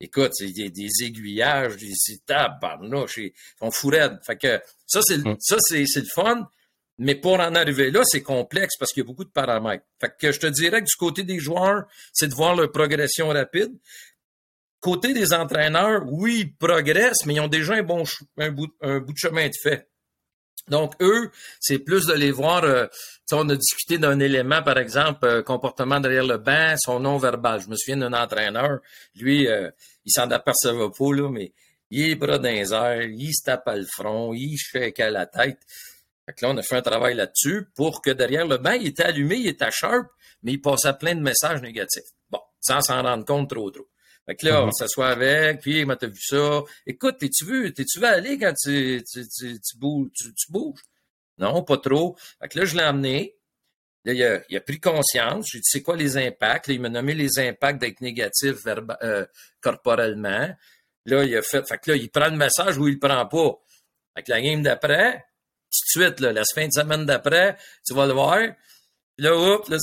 Écoute, 0.00 0.32
il 0.40 0.58
y 0.58 0.66
a 0.66 0.68
des 0.68 1.04
aiguillages, 1.04 1.76
des 1.76 2.18
tabarnouches, 2.26 3.18
ils 3.18 3.32
sont 3.58 3.70
fourrés. 3.70 4.08
Fait 4.26 4.36
que 4.36 4.60
ça, 4.86 5.00
c'est 5.02 5.18
mm. 5.18 5.36
ça, 5.40 5.56
c'est, 5.60 5.86
c'est 5.86 6.00
le 6.00 6.06
fun. 6.12 6.48
Mais 6.98 7.14
pour 7.16 7.40
en 7.40 7.54
arriver 7.54 7.90
là, 7.90 8.02
c'est 8.04 8.22
complexe 8.22 8.76
parce 8.78 8.92
qu'il 8.92 9.02
y 9.02 9.06
a 9.06 9.06
beaucoup 9.06 9.24
de 9.24 9.30
paramètres. 9.30 9.84
Fait 10.00 10.14
que 10.16 10.30
je 10.30 10.38
te 10.38 10.46
dirais 10.46 10.80
que 10.80 10.86
du 10.86 10.96
côté 10.96 11.24
des 11.24 11.40
joueurs, 11.40 11.86
c'est 12.12 12.28
de 12.28 12.34
voir 12.34 12.54
leur 12.54 12.70
progression 12.70 13.28
rapide. 13.28 13.72
Côté 14.80 15.14
des 15.14 15.32
entraîneurs, 15.32 16.02
oui, 16.06 16.40
ils 16.40 16.54
progressent, 16.54 17.24
mais 17.26 17.34
ils 17.34 17.40
ont 17.40 17.48
déjà 17.48 17.74
un 17.74 17.82
bon 17.82 18.04
un 18.38 18.50
bout, 18.50 18.72
un 18.80 19.00
bout 19.00 19.12
de 19.12 19.18
chemin 19.18 19.48
de 19.48 19.54
fait. 19.60 19.88
Donc, 20.68 20.94
eux, 21.00 21.30
c'est 21.60 21.78
plus 21.78 22.06
de 22.06 22.14
les 22.14 22.30
voir. 22.30 22.64
Euh, 22.64 22.86
on 23.32 23.48
a 23.48 23.56
discuté 23.56 23.98
d'un 23.98 24.18
élément, 24.18 24.62
par 24.62 24.78
exemple, 24.78 25.26
euh, 25.26 25.42
comportement 25.42 26.00
derrière 26.00 26.24
le 26.24 26.38
banc, 26.38 26.74
son 26.78 27.00
non-verbal. 27.00 27.60
Je 27.60 27.68
me 27.68 27.76
souviens 27.76 27.98
d'un 27.98 28.12
entraîneur, 28.12 28.80
lui, 29.14 29.46
euh, 29.46 29.70
il 30.04 30.12
s'en 30.12 30.30
apercevait 30.30 30.88
pas, 30.96 31.12
là, 31.14 31.28
mais 31.30 31.52
il 31.90 32.10
est 32.10 32.14
bras 32.14 32.38
dans 32.38 32.48
les 32.48 32.72
airs, 32.72 33.02
il 33.02 33.34
se 33.34 33.44
tape 33.44 33.68
à 33.68 33.76
le 33.76 33.84
front, 33.84 34.32
il 34.32 34.56
shake 34.56 35.00
à 35.00 35.10
la 35.10 35.26
tête. 35.26 35.60
Fait 36.26 36.32
que 36.32 36.44
là, 36.44 36.52
on 36.52 36.56
a 36.56 36.62
fait 36.62 36.76
un 36.76 36.82
travail 36.82 37.14
là-dessus 37.14 37.68
pour 37.74 38.00
que 38.00 38.10
derrière 38.10 38.46
le 38.46 38.56
banc, 38.56 38.72
il 38.72 38.88
était 38.88 39.04
allumé, 39.04 39.36
il 39.36 39.48
était 39.48 39.70
sharp, 39.70 40.06
mais 40.42 40.52
il 40.52 40.60
passait 40.60 40.94
plein 40.94 41.14
de 41.14 41.20
messages 41.20 41.60
négatifs. 41.60 42.04
Bon, 42.30 42.40
sans 42.60 42.80
s'en 42.80 43.02
rendre 43.02 43.24
compte 43.26 43.50
trop 43.50 43.70
trop. 43.70 43.86
Fait 44.26 44.36
que 44.36 44.46
là, 44.46 44.62
on 44.62 44.66
mhm. 44.66 44.72
s'assoit 44.72 45.08
avec, 45.08 45.60
puis, 45.60 45.84
moi, 45.84 45.96
t'as 45.96 46.06
vu 46.06 46.20
ça? 46.20 46.62
Écoute, 46.86 47.18
t'es-tu 47.18 47.44
vu, 47.44 47.74
t'es-tu 47.74 47.98
vu 48.00 48.06
aller 48.06 48.38
quand 48.38 48.54
tu, 48.54 49.02
tu, 49.10 49.28
tu, 49.28 49.60
tu 49.60 49.76
bouges, 49.76 50.10
tu, 50.14 50.50
bouges? 50.50 50.80
Non, 51.38 51.62
pas 51.62 51.76
trop. 51.76 52.16
Fait 52.40 52.48
que 52.48 52.58
là, 52.58 52.64
je 52.64 52.76
l'ai 52.76 52.84
emmené. 52.84 53.36
Là, 54.04 54.12
il 54.12 54.22
a, 54.22 54.40
il 54.48 54.56
a 54.56 54.60
pris 54.60 54.80
conscience. 54.80 55.48
J'ai 55.50 55.58
dit, 55.58 55.68
c'est 55.68 55.82
quoi 55.82 55.96
les 55.96 56.16
impacts? 56.16 56.68
Là, 56.68 56.74
il 56.74 56.80
m'a 56.80 56.88
nommé 56.88 57.14
les 57.14 57.38
impacts 57.38 57.80
d'être 57.80 58.00
négatif 58.00 58.64
verba, 58.64 58.98
euh, 59.02 59.26
corporellement. 59.60 60.54
Là, 61.06 61.24
il 61.24 61.36
a 61.36 61.42
fait, 61.42 61.66
fait 61.66 61.78
que 61.78 61.90
là, 61.90 61.96
il 61.96 62.10
prend 62.10 62.28
le 62.28 62.36
message 62.36 62.78
ou 62.78 62.88
il 62.88 62.94
le 62.94 63.00
prend 63.00 63.26
pas. 63.26 63.58
Fait 64.14 64.22
que 64.22 64.30
la 64.30 64.40
game 64.40 64.62
d'après, 64.62 65.24
tout 65.70 66.00
de 66.00 66.04
suite, 66.04 66.20
là, 66.20 66.32
la 66.32 66.42
fin 66.54 66.66
de 66.66 66.72
semaine 66.72 67.04
d'après, 67.04 67.56
tu 67.86 67.94
vas 67.94 68.06
le 68.06 68.12
voir. 68.12 68.38
Puis 69.16 69.26
là, 69.26 69.36
oups, 69.36 69.68
là, 69.68 69.76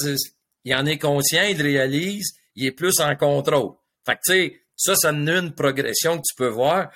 il 0.64 0.76
en 0.76 0.86
est 0.86 1.00
conscient, 1.00 1.44
il 1.44 1.62
réalise, 1.62 2.34
il 2.56 2.66
est 2.66 2.72
plus 2.72 3.00
en 3.00 3.16
contrôle. 3.16 3.76
Fait 4.06 4.16
que, 4.16 4.20
tu 4.26 4.34
sais, 4.34 4.62
ça, 4.76 4.96
ça 4.96 5.12
donne 5.12 5.30
une 5.30 5.56
progression 5.56 6.18
que 6.18 6.24
tu 6.28 6.36
peux 6.36 6.48
voir, 6.48 6.90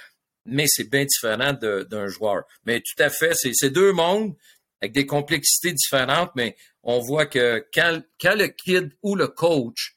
mais 0.45 0.65
c'est 0.67 0.89
bien 0.89 1.05
différent 1.05 1.53
d'un 1.53 2.07
joueur. 2.07 2.43
Mais 2.65 2.79
tout 2.79 3.03
à 3.03 3.09
fait, 3.09 3.33
c'est 3.35 3.69
deux 3.69 3.91
mondes 3.91 4.35
avec 4.81 4.93
des 4.93 5.05
complexités 5.05 5.73
différentes, 5.73 6.31
mais 6.35 6.55
on 6.83 6.99
voit 6.99 7.25
que 7.25 7.65
quand, 7.73 8.01
le 8.23 8.47
kid 8.47 8.91
ou 9.01 9.15
le 9.15 9.27
coach, 9.27 9.95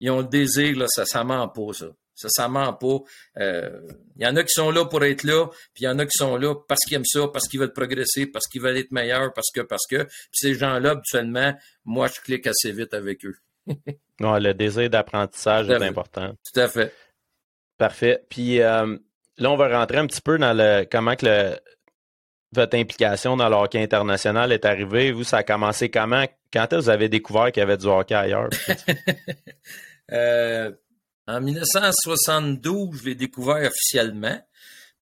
ils 0.00 0.10
ont 0.10 0.20
le 0.20 0.28
désir, 0.28 0.76
ça, 0.88 1.04
ça 1.04 1.24
ment 1.24 1.48
pas, 1.48 1.72
ça. 1.72 1.86
Ça, 2.14 2.28
ça 2.28 2.48
ment 2.48 2.74
pas. 2.74 2.98
Il 3.36 3.42
euh, 3.42 3.80
y 4.18 4.26
en 4.26 4.36
a 4.36 4.42
qui 4.42 4.52
sont 4.52 4.70
là 4.70 4.84
pour 4.84 5.02
être 5.04 5.24
là, 5.24 5.46
puis 5.72 5.84
il 5.84 5.84
y 5.84 5.88
en 5.88 5.98
a 5.98 6.04
qui 6.04 6.18
sont 6.18 6.36
là 6.36 6.54
parce 6.68 6.80
qu'ils 6.80 6.96
aiment 6.96 7.06
ça, 7.06 7.26
parce 7.28 7.48
qu'ils 7.48 7.58
veulent 7.58 7.72
progresser, 7.72 8.26
parce 8.26 8.46
qu'ils 8.46 8.60
veulent 8.60 8.76
être 8.76 8.92
meilleurs, 8.92 9.32
parce 9.32 9.50
que, 9.54 9.62
parce 9.62 9.86
que. 9.88 10.04
Puis 10.04 10.32
ces 10.32 10.54
gens-là, 10.54 10.90
habituellement, 10.90 11.54
moi, 11.86 12.08
je 12.08 12.20
clique 12.20 12.46
assez 12.46 12.72
vite 12.72 12.92
avec 12.92 13.24
eux. 13.24 13.36
non, 14.20 14.38
le 14.38 14.54
désir 14.54 14.88
d'apprentissage 14.90 15.70
est 15.70 15.82
important. 15.82 16.32
Tout 16.52 16.60
à 16.60 16.68
fait. 16.68 16.94
Parfait. 17.78 18.22
Puis 18.28 18.60
euh, 18.60 18.96
là, 19.38 19.50
on 19.50 19.56
va 19.56 19.78
rentrer 19.78 19.96
un 19.96 20.06
petit 20.06 20.20
peu 20.20 20.38
dans 20.38 20.52
le 20.56 20.84
comment 20.84 21.16
que 21.16 21.26
le, 21.26 21.56
votre 22.52 22.76
implication 22.76 23.36
dans 23.36 23.48
le 23.48 23.56
hockey 23.56 23.82
international 23.82 24.52
est 24.52 24.66
arrivée. 24.66 25.12
Vous, 25.12 25.24
ça 25.24 25.38
a 25.38 25.42
commencé 25.42 25.90
comment? 25.90 26.24
Quand 26.52 26.64
est-ce 26.64 26.76
que 26.76 26.84
vous 26.84 26.90
avez 26.90 27.08
découvert 27.08 27.50
qu'il 27.50 27.62
y 27.62 27.64
avait 27.64 27.78
du 27.78 27.86
hockey 27.86 28.14
ailleurs? 28.14 28.50
euh, 30.12 30.70
en 31.26 31.40
1972, 31.40 33.00
je 33.00 33.04
l'ai 33.08 33.14
découvert 33.14 33.66
officiellement 33.66 34.38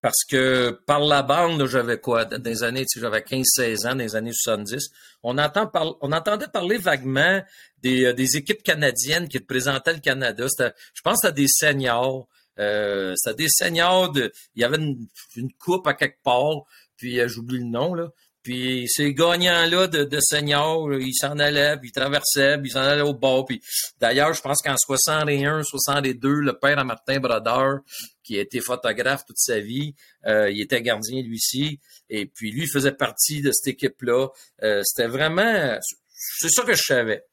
parce 0.01 0.23
que 0.29 0.71
par 0.85 1.01
la 1.01 1.23
bande, 1.23 1.65
j'avais 1.65 1.99
quoi, 1.99 2.25
les 2.43 2.63
années, 2.63 2.85
j'avais 2.95 3.19
15-16 3.19 3.87
ans, 3.87 3.95
les 3.95 4.15
années 4.15 4.31
70, 4.33 4.89
on, 5.23 5.37
entend 5.37 5.69
on 6.01 6.11
entendait 6.11 6.47
parler 6.47 6.77
vaguement 6.77 7.41
des, 7.81 8.05
euh, 8.05 8.13
des, 8.13 8.37
équipes 8.37 8.63
canadiennes 8.63 9.27
qui 9.27 9.39
représentaient 9.39 9.93
le 9.93 9.99
Canada. 9.99 10.45
Je 10.57 11.01
pense 11.01 11.19
c'était 11.21 11.41
des 11.41 11.47
seniors. 11.47 12.27
Euh, 12.59 13.13
c'était 13.17 13.43
des 13.43 13.49
seniors 13.49 14.11
de. 14.11 14.31
Il 14.55 14.61
y 14.61 14.65
avait 14.65 14.77
une, 14.77 15.53
coupe 15.59 15.87
à 15.87 15.93
quelque 15.93 16.21
part, 16.23 16.63
puis 16.95 17.19
euh, 17.19 17.27
j'oublie 17.27 17.59
le 17.59 17.65
nom, 17.65 17.93
là. 17.93 18.09
Puis 18.43 18.87
ces 18.87 19.13
gagnants-là 19.13 19.87
de, 19.87 20.03
de 20.03 20.19
seniors, 20.21 20.93
ils 20.93 21.13
s'en 21.13 21.37
allaient, 21.39 21.77
puis 21.77 21.89
ils 21.89 21.91
traversaient, 21.91 22.57
puis 22.57 22.69
ils 22.69 22.73
s'en 22.73 22.81
allaient 22.81 23.01
au 23.01 23.13
bord. 23.13 23.45
Puis 23.45 23.61
d'ailleurs, 23.99 24.33
je 24.33 24.41
pense 24.41 24.61
qu'en 24.61 24.75
61, 24.77 25.63
62, 25.63 26.29
le 26.29 26.53
père 26.57 26.79
à 26.79 26.83
Martin 26.83 27.19
Brodeur, 27.19 27.79
qui 28.23 28.37
a 28.37 28.41
été 28.41 28.61
photographe 28.61 29.25
toute 29.25 29.39
sa 29.39 29.59
vie, 29.59 29.95
euh, 30.25 30.49
il 30.51 30.61
était 30.61 30.81
gardien 30.81 31.21
lui 31.21 31.35
aussi. 31.35 31.79
Et 32.09 32.25
puis 32.25 32.51
lui 32.51 32.67
faisait 32.67 32.93
partie 32.93 33.41
de 33.41 33.51
cette 33.51 33.73
équipe-là. 33.73 34.27
Euh, 34.63 34.81
c'était 34.83 35.07
vraiment, 35.07 35.77
c'est 36.11 36.49
ça 36.49 36.63
que 36.63 36.73
je 36.73 36.83
savais. 36.83 37.23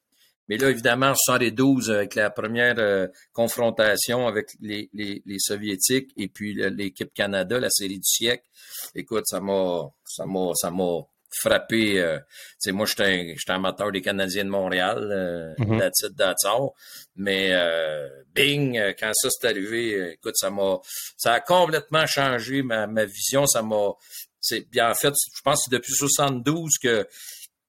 Mais 0.47 0.57
là, 0.57 0.69
évidemment, 0.69 1.07
en 1.11 1.15
72, 1.15 1.91
avec 1.91 2.15
la 2.15 2.29
première 2.29 2.75
euh, 2.77 3.07
confrontation 3.33 4.27
avec 4.27 4.47
les, 4.61 4.89
les, 4.93 5.21
les, 5.25 5.39
Soviétiques 5.39 6.11
et 6.17 6.27
puis 6.27 6.53
l'équipe 6.53 7.13
Canada, 7.13 7.59
la 7.59 7.69
série 7.69 7.97
du 7.97 8.03
siècle, 8.03 8.45
écoute, 8.95 9.23
ça 9.27 9.39
m'a 9.39 9.89
ça 10.05 10.25
m'a 10.25 10.51
ça 10.55 10.71
m'a 10.71 11.01
frappé. 11.39 11.99
Euh, 11.99 12.19
moi, 12.67 12.85
j'étais 12.85 13.35
un, 13.49 13.55
amateur 13.55 13.91
des 13.91 14.01
Canadiens 14.01 14.45
de 14.45 14.49
Montréal, 14.49 15.09
euh, 15.11 15.53
mm 15.57 15.79
-hmm. 15.79 16.71
Mais 17.15 17.49
euh, 17.51 18.07
bing, 18.33 18.79
quand 18.99 19.11
ça 19.13 19.29
s'est 19.29 19.47
arrivé, 19.47 20.13
écoute, 20.13 20.35
ça 20.37 20.49
m'a 20.49 20.79
ça 21.17 21.33
a 21.33 21.39
complètement 21.39 22.05
changé 22.05 22.61
ma, 22.61 22.87
ma 22.87 23.05
vision. 23.05 23.45
Ça 23.47 23.61
m'a 23.61 23.93
c'est 24.39 24.69
bien 24.69 24.89
en 24.91 24.95
fait, 24.95 25.13
je 25.35 25.41
pense 25.41 25.57
que 25.57 25.63
c'est 25.65 25.75
depuis 25.77 25.93
72 25.93 26.77
que 26.81 27.07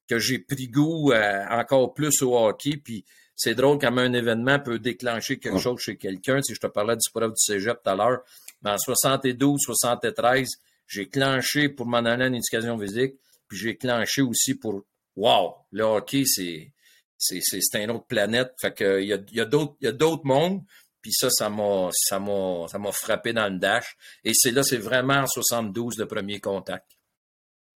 que 0.09 0.19
j'ai 0.19 0.39
pris 0.39 0.67
goût 0.67 1.11
euh, 1.11 1.45
encore 1.49 1.93
plus 1.93 2.21
au 2.23 2.35
hockey. 2.35 2.77
Puis 2.83 3.05
c'est 3.35 3.55
drôle 3.55 3.77
comment 3.79 4.01
un 4.01 4.13
événement 4.13 4.59
peut 4.59 4.79
déclencher 4.79 5.39
quelque 5.39 5.59
chose 5.59 5.79
chez 5.79 5.97
quelqu'un. 5.97 6.41
Si 6.41 6.55
je 6.55 6.59
te 6.59 6.67
parlais 6.67 6.95
du 6.95 7.09
prof 7.13 7.29
du 7.29 7.37
cégep 7.37 7.81
tout 7.83 7.89
à 7.89 7.95
l'heure, 7.95 8.23
mais 8.63 8.71
en 8.71 8.77
72, 8.77 9.59
73, 9.61 10.49
j'ai 10.87 11.07
clenché 11.07 11.69
pour 11.69 11.85
m'en 11.85 11.99
aller 11.99 12.25
en 12.25 12.33
éducation 12.33 12.77
physique, 12.79 13.15
puis 13.47 13.57
j'ai 13.57 13.77
clenché 13.77 14.21
aussi 14.21 14.55
pour 14.55 14.83
Wow, 15.15 15.55
le 15.71 15.83
hockey, 15.83 16.23
c'est 16.25 16.71
c'est 17.17 17.83
une 17.83 17.91
autre 17.91 18.05
planète. 18.05 18.53
Fait 18.61 18.73
que 18.73 19.01
il 19.01 19.07
y 19.07 19.13
a, 19.13 19.19
y 19.33 19.87
a 19.87 19.91
d'autres 19.91 20.25
mondes. 20.25 20.63
Puis 21.01 21.11
ça, 21.13 21.29
ça 21.29 21.49
m'a 21.49 21.89
ça 21.91 22.19
m'a 22.19 22.67
ça 22.69 22.77
m'a 22.77 22.91
frappé 22.91 23.33
dans 23.33 23.51
le 23.51 23.59
dash. 23.59 23.97
Et 24.23 24.31
c'est 24.33 24.51
là, 24.51 24.63
c'est 24.63 24.77
vraiment 24.77 25.15
en 25.15 25.27
72 25.27 25.97
le 25.97 26.05
premier 26.05 26.39
contact. 26.39 26.98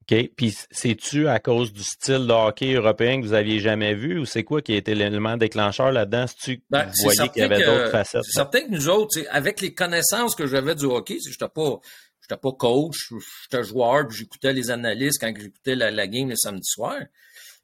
OK? 0.10 0.30
Puis 0.36 0.56
c'est-tu 0.72 1.28
à 1.28 1.40
cause 1.40 1.72
du 1.72 1.84
style 1.84 2.28
de 2.28 2.34
hockey 2.34 2.74
européen 2.74 3.22
que 3.22 3.26
vous 3.26 3.34
aviez 3.34 3.60
jamais 3.60 3.94
vu 3.94 4.20
ou 4.20 4.26
c'est 4.26 4.44
quoi 4.44 4.62
qui 4.62 4.74
a 4.74 4.78
été 4.78 4.96
l'élément 4.96 5.38
déclencheur 5.38 5.92
là-dedans? 5.92 6.28
Si 6.28 6.36
tu 6.36 6.64
ben, 6.70 6.90
voyais 7.02 7.30
qu'il 7.30 7.42
y 7.42 7.46
avait 7.46 7.64
d'autres 7.64 7.92
facettes? 7.92 8.24
C'est 8.26 8.34
certain 8.34 8.62
que 8.62 8.70
nous 8.70 8.90
autres, 8.90 9.20
avec 9.30 9.62
les 9.62 9.74
connaissances 9.74 10.36
que 10.36 10.48
j'avais 10.48 10.76
du 10.76 10.86
hockey, 10.86 11.18
je 11.24 11.30
n'étais 11.30 11.48
pas, 11.48 11.80
j'étais 12.22 12.40
pas 12.40 12.52
coach, 12.52 13.10
j'étais 13.44 13.64
joueur, 13.64 14.08
puis 14.08 14.18
j'écoutais 14.18 14.54
les 14.54 14.72
analystes 14.72 15.20
quand 15.22 15.34
j'écoutais 15.36 15.76
la, 15.76 15.92
la, 15.92 16.08
game 16.08 16.30
le 16.30 16.36
samedi 16.36 16.68
soir. 16.68 16.98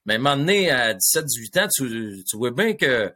Mais 0.06 0.14
à 0.14 0.18
un 0.18 0.20
moment 0.20 0.38
donné, 0.38 0.72
à 0.72 0.94
17-18 0.94 1.60
ans, 1.60 1.68
tu, 1.76 2.24
tu 2.28 2.38
vois 2.38 2.52
bien 2.52 2.74
que 2.74 3.14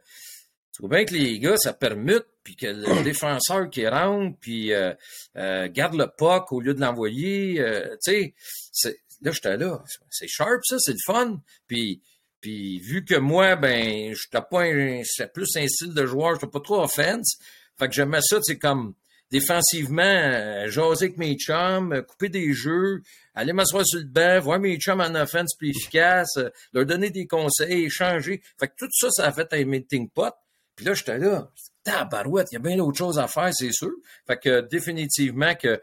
tu 0.74 0.82
vois 0.82 0.96
bien 0.96 1.04
que 1.04 1.14
les 1.14 1.38
gars, 1.38 1.56
ça 1.56 1.72
permute, 1.72 2.26
puis 2.42 2.56
que 2.56 2.66
le 2.66 3.02
défenseur 3.04 3.70
qui 3.70 3.86
rentre, 3.86 4.36
puis 4.40 4.72
euh, 4.72 4.92
euh, 5.36 5.68
garde 5.70 5.94
le 5.94 6.06
puck 6.06 6.52
au 6.52 6.60
lieu 6.60 6.74
de 6.74 6.80
l'envoyer, 6.80 7.60
euh, 7.60 7.96
tu 8.04 8.34
sais, 8.72 8.96
Là, 9.24 9.30
j'étais 9.32 9.56
là. 9.56 9.82
C'est 10.10 10.28
sharp, 10.28 10.60
ça, 10.64 10.76
c'est 10.78 10.92
le 10.92 10.98
fun. 11.04 11.40
Puis, 11.66 12.02
puis 12.40 12.78
vu 12.78 13.04
que 13.04 13.16
moi, 13.16 13.56
ben, 13.56 14.14
j'étais 14.14 14.44
pas 14.50 14.64
un, 14.64 15.02
plus 15.32 15.56
un 15.56 15.66
style 15.66 15.94
de 15.94 16.06
joueur, 16.06 16.34
j'étais 16.34 16.46
pas 16.46 16.60
trop 16.60 16.82
offense. 16.82 17.38
Fait 17.78 17.88
que 17.88 17.94
j'aimais 17.94 18.20
ça, 18.22 18.38
c'est 18.42 18.58
comme 18.58 18.94
défensivement, 19.30 20.02
euh, 20.02 20.68
jaser 20.68 21.06
avec 21.06 21.16
mes 21.16 21.36
chums, 21.36 21.92
euh, 21.92 22.02
couper 22.02 22.28
des 22.28 22.52
jeux, 22.52 23.02
aller 23.34 23.52
m'asseoir 23.52 23.84
sur 23.84 23.98
le 23.98 24.04
banc, 24.04 24.38
voir 24.40 24.60
mes 24.60 24.76
chums 24.76 25.00
en 25.00 25.14
offense 25.14 25.56
plus 25.56 25.70
efficace, 25.70 26.36
euh, 26.36 26.50
leur 26.72 26.84
donner 26.84 27.10
des 27.10 27.26
conseils, 27.26 27.84
échanger. 27.84 28.42
Fait 28.60 28.68
que 28.68 28.74
tout 28.78 28.88
ça, 28.92 29.08
ça 29.10 29.26
a 29.26 29.32
fait 29.32 29.52
un 29.52 29.64
meeting 29.64 30.08
pot. 30.10 30.34
Puis 30.76 30.84
là, 30.84 30.94
j'étais 30.94 31.18
là, 31.18 31.50
tabarouette, 31.82 32.48
il 32.52 32.54
y 32.54 32.58
a 32.58 32.60
bien 32.60 32.76
d'autres 32.76 32.98
choses 32.98 33.18
à 33.18 33.26
faire, 33.26 33.50
c'est 33.54 33.72
sûr. 33.72 33.92
Fait 34.26 34.36
que 34.36 34.60
définitivement 34.60 35.54
que 35.54 35.80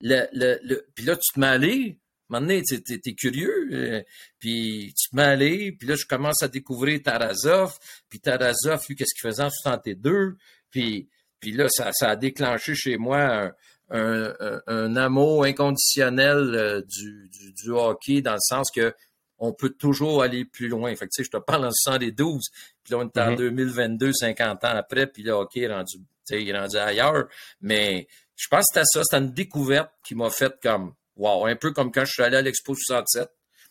le, 0.00 0.26
le, 0.32 0.58
le, 0.62 0.86
puis 0.94 1.04
là, 1.04 1.16
tu 1.16 1.32
te 1.32 1.40
mets 1.40 1.46
allé, 1.46 1.98
un 1.98 2.03
moment 2.28 2.62
tu 2.66 2.74
es, 2.76 3.14
curieux, 3.14 3.68
euh, 3.72 4.02
puis 4.38 4.94
tu 4.98 5.10
te 5.10 5.16
mets 5.16 5.22
à 5.22 5.28
aller, 5.30 5.72
puis 5.72 5.88
là, 5.88 5.94
je 5.96 6.06
commence 6.06 6.42
à 6.42 6.48
découvrir 6.48 7.02
Tarazov, 7.02 7.78
puis 8.08 8.20
Tarazov, 8.20 8.84
lui, 8.88 8.96
qu'est-ce 8.96 9.14
qu'il 9.14 9.28
faisait 9.28 9.42
en 9.42 9.50
62, 9.50 10.36
puis, 10.70 11.08
puis 11.40 11.52
là, 11.52 11.66
ça, 11.68 11.90
ça 11.92 12.10
a 12.10 12.16
déclenché 12.16 12.74
chez 12.74 12.96
moi 12.96 13.52
un, 13.90 14.34
un, 14.40 14.60
un 14.66 14.96
amour 14.96 15.44
inconditionnel 15.44 16.54
euh, 16.54 16.82
du, 16.82 17.28
du, 17.28 17.52
du, 17.52 17.70
hockey, 17.70 18.22
dans 18.22 18.32
le 18.32 18.38
sens 18.40 18.70
que 18.74 18.94
on 19.38 19.52
peut 19.52 19.70
toujours 19.70 20.22
aller 20.22 20.44
plus 20.44 20.68
loin. 20.68 20.94
Fait 20.96 21.06
que, 21.06 21.10
tu 21.14 21.22
sais, 21.22 21.24
je 21.24 21.30
te 21.30 21.42
parle 21.42 21.66
en 21.66 21.70
72, 21.70 22.40
puis 22.82 22.92
là, 22.92 22.98
on 22.98 23.08
est 23.08 23.18
en 23.18 23.34
2022, 23.34 24.10
mm-hmm. 24.10 24.12
50 24.14 24.64
ans 24.64 24.68
après, 24.68 25.06
puis 25.06 25.22
le 25.22 25.32
hockey 25.32 25.60
est 25.60 25.72
rendu, 25.72 25.98
il 26.30 26.48
est 26.48 26.58
rendu 26.58 26.76
ailleurs, 26.76 27.28
mais 27.60 28.06
je 28.36 28.48
pense 28.48 28.64
que 28.72 28.80
c'était 28.80 28.86
ça, 28.86 29.02
c'était 29.04 29.22
une 29.22 29.32
découverte 29.32 29.90
qui 30.02 30.14
m'a 30.14 30.30
fait 30.30 30.54
comme 30.62 30.94
wow, 31.16 31.46
un 31.46 31.56
peu 31.56 31.72
comme 31.72 31.92
quand 31.92 32.04
je 32.04 32.12
suis 32.12 32.22
allé 32.22 32.36
à 32.36 32.42
l'Expo 32.42 32.74
67. 32.74 33.28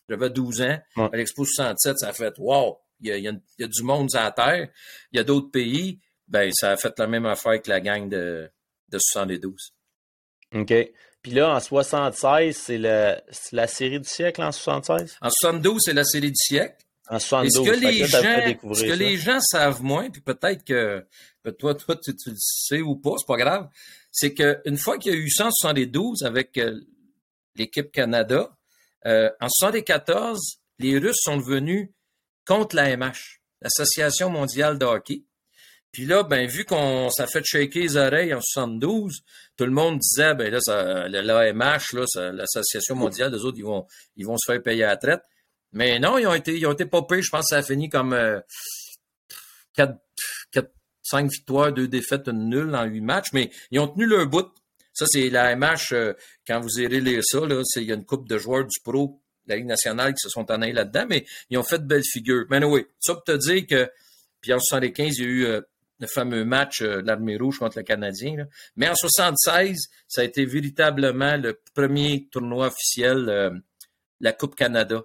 J'avais 0.10 0.30
12 0.30 0.62
ans. 0.62 0.80
À 0.98 1.16
l'Expo 1.16 1.46
67, 1.46 2.00
ça 2.00 2.10
a 2.10 2.14
fait 2.14 2.34
wow, 2.38 2.78
il 3.00 3.08
y 3.08 3.12
a, 3.12 3.18
il 3.18 3.24
y 3.60 3.64
a, 3.64 3.68
du 3.68 3.84
monde 3.84 4.10
sur 4.10 4.20
la 4.20 4.32
Terre. 4.32 4.70
Il 5.12 5.18
y 5.18 5.20
a 5.20 5.24
d'autres 5.24 5.50
pays. 5.50 6.00
Ben, 6.28 6.52
ça 6.54 6.72
a 6.72 6.78
fait 6.78 6.94
la 6.98 7.08
même 7.08 7.26
affaire 7.26 7.62
que 7.62 7.70
la 7.70 7.80
gang 7.80 8.10
de, 8.10 8.50
de 8.90 8.98
72. 9.00 9.74
OK. 10.56 10.74
Puis 11.22 11.32
là, 11.32 11.56
en 11.56 11.60
76, 11.60 12.56
c'est 12.56 12.78
la 12.78 13.68
série 13.68 14.00
du 14.00 14.08
siècle 14.08 14.42
en 14.42 14.52
76? 14.52 15.18
En 15.22 15.30
72, 15.30 15.82
c'est 15.84 15.94
la 15.94 16.04
série 16.04 16.32
du 16.32 16.36
siècle. 16.36 16.76
En 17.10 17.20
72. 17.20 17.66
ce 17.66 17.72
que, 17.72 17.80
les, 17.80 18.06
gens, 18.06 18.74
ce 18.74 18.84
que 18.84 18.94
les 18.94 19.18
gens 19.18 19.40
savent 19.42 19.84
moins, 19.84 20.10
puis 20.10 20.22
peut-être 20.22 20.64
que 20.64 21.06
toi, 21.60 21.76
toi 21.76 21.98
tu, 21.98 22.16
tu, 22.16 22.30
le 22.30 22.36
sais 22.38 22.82
ou 22.82 22.96
pas, 22.96 23.12
c'est 23.18 23.28
pas 23.28 23.38
grave, 23.38 23.70
c'est 24.12 24.34
qu'une 24.34 24.78
fois 24.78 24.98
qu'il 24.98 25.14
y 25.14 25.16
a 25.16 25.20
eu 25.20 25.30
172 25.30 26.24
avec 26.24 26.58
euh, 26.58 26.80
l'équipe 27.56 27.92
Canada. 27.92 28.56
Euh, 29.06 29.30
en 29.40 29.50
74, 29.50 30.40
les 30.80 30.98
Russes 30.98 31.22
sont 31.22 31.38
venus 31.38 31.90
contre 32.46 32.76
l'AMH, 32.76 33.42
l'Association 33.62 34.30
mondiale 34.30 34.78
de 34.78 34.86
hockey. 34.86 35.24
Puis 35.92 36.06
là, 36.06 36.24
ben, 36.24 36.48
vu 36.48 36.66
qu'on 36.66 37.10
ça 37.12 37.28
fait 37.28 37.44
shaker 37.46 37.84
les 37.84 37.98
oreilles 37.98 38.34
en 38.34 38.42
72, 38.42 39.22
tout 39.56 39.66
le 39.66 39.72
monde 39.72 40.00
disait, 40.00 40.34
ben 40.34 40.52
là, 40.52 41.08
l'AMH, 41.08 41.94
l'Association 42.16 42.96
mondiale, 42.96 43.32
les 43.32 43.46
autres, 43.46 43.60
ils 43.60 43.64
vont, 43.64 43.86
ils 44.16 44.26
vont 44.26 44.38
se 44.38 44.52
faire 44.52 44.62
payer 44.62 44.84
à 44.86 44.88
la 44.88 44.98
traite. 44.98 45.22
Mais 45.72 46.00
non, 46.00 46.18
ils 46.18 46.26
ont 46.26 46.34
été, 46.34 46.58
ils 46.58 46.66
ont 46.66 46.72
été 46.72 46.86
popés. 46.86 47.22
Je 47.22 47.30
pense 47.30 47.46
que 47.46 47.50
ça 47.50 47.58
a 47.58 47.64
fini 47.64 47.90
comme 47.90 48.14
euh, 48.14 48.40
4, 49.76 49.96
4, 50.52 50.72
5 51.04 51.32
victoires, 51.32 51.72
2 51.72 51.88
défaites, 51.88 52.28
une 52.28 52.50
nulle 52.50 52.76
en 52.76 52.86
8 52.86 53.02
matchs. 53.02 53.34
Mais 53.34 53.52
ils 53.70 53.80
ont 53.80 53.88
tenu 53.88 54.08
leur 54.08 54.26
bout. 54.28 54.52
Ça, 54.94 55.06
c'est 55.08 55.30
la 55.30 55.56
MH, 55.56 55.94
euh, 55.94 56.14
quand 56.48 56.60
vous 56.60 56.80
irez 56.80 57.02
lire 57.02 57.22
ça, 57.24 57.40
là, 57.40 57.62
il 57.76 57.84
y 57.84 57.92
a 57.92 57.96
une 57.96 58.06
coupe 58.06 58.28
de 58.28 58.38
joueurs 58.38 58.66
du 58.66 58.80
pro 58.84 59.20
la 59.46 59.58
Ligue 59.58 59.66
nationale 59.66 60.14
qui 60.14 60.22
se 60.22 60.30
sont 60.30 60.50
en 60.50 60.58
là-dedans, 60.58 61.06
mais 61.10 61.26
ils 61.50 61.58
ont 61.58 61.64
fait 61.64 61.80
de 61.80 61.84
belles 61.84 62.06
figures. 62.06 62.46
Mais 62.50 62.64
oui, 62.64 62.86
ça 63.02 63.14
pour 63.14 63.26
te 63.26 63.36
dire 63.36 63.68
que, 63.68 63.92
puis 64.40 64.54
en 64.54 64.60
75, 64.60 65.18
il 65.18 65.22
y 65.22 65.26
a 65.26 65.30
eu 65.30 65.46
euh, 65.46 65.62
le 66.00 66.08
fameux 66.08 66.46
match 66.46 66.82
euh, 66.82 67.02
de 67.02 67.08
l'Armée 67.08 67.36
rouge 67.36 67.60
contre 67.60 67.78
le 67.78 67.84
Canadien. 67.84 68.48
Mais 68.78 68.88
en 68.88 68.96
76, 68.96 69.90
ça 70.08 70.22
a 70.22 70.24
été 70.24 70.46
véritablement 70.46 71.36
le 71.36 71.60
premier 71.74 72.30
tournoi 72.32 72.68
officiel, 72.68 73.62
la 74.22 74.32
Coupe 74.32 74.56
Canada. 74.56 75.04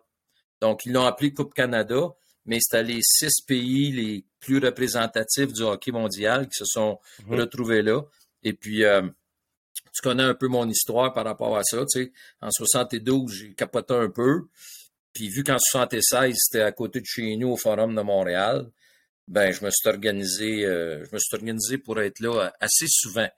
Donc, 0.61 0.87
ils 0.87 0.93
l'ont 0.93 1.05
appelé 1.05 1.35
Coupe 1.35 1.53
Canada, 1.53 2.11
mais 2.47 2.59
c'était 2.61 2.85
les 2.85 3.01
six 3.03 3.43
pays 3.45 3.91
les 3.91 4.25
plus 4.39 4.59
représentatifs 4.59 5.53
du 5.53 5.63
hockey 5.63 5.91
mondial 5.91 6.47
qui 6.47 6.59
se 6.59 6.65
sont 6.65 7.01
mhm. 7.27 7.41
retrouvés 7.41 7.83
là. 7.83 8.03
Et 8.45 8.53
puis, 8.53 8.85
tu 9.93 10.03
connais 10.03 10.23
un 10.23 10.35
peu 10.35 10.49
mon 10.49 10.69
histoire 10.69 11.13
par 11.13 11.25
rapport 11.25 11.57
à 11.57 11.63
ça. 11.65 11.85
Tu 11.91 12.05
sais. 12.05 12.13
En 12.41 12.51
72, 12.51 13.33
j'ai 13.33 13.55
capoté 13.55 13.95
un 13.95 14.11
peu. 14.11 14.43
Puis 15.13 15.29
vu 15.29 15.43
qu'en 15.43 15.59
76, 15.59 16.37
c'était 16.39 16.63
à 16.63 16.73
côté 16.73 17.01
de 17.01 17.07
chez 17.07 17.37
nous 17.37 17.49
au 17.49 17.57
Forum 17.57 17.95
de 17.95 18.03
Montréal, 18.03 18.71
ben 19.27 19.53
je 19.53 19.65
me 19.65 19.71
suis 19.71 19.89
organisé, 19.89 20.65
euh, 20.65 21.05
je 21.05 21.15
me 21.15 21.19
suis 21.19 21.35
organisé 21.35 21.79
pour 21.79 22.01
être 22.01 22.21
là 22.21 22.53
assez 22.61 22.87
souvent 22.89 23.29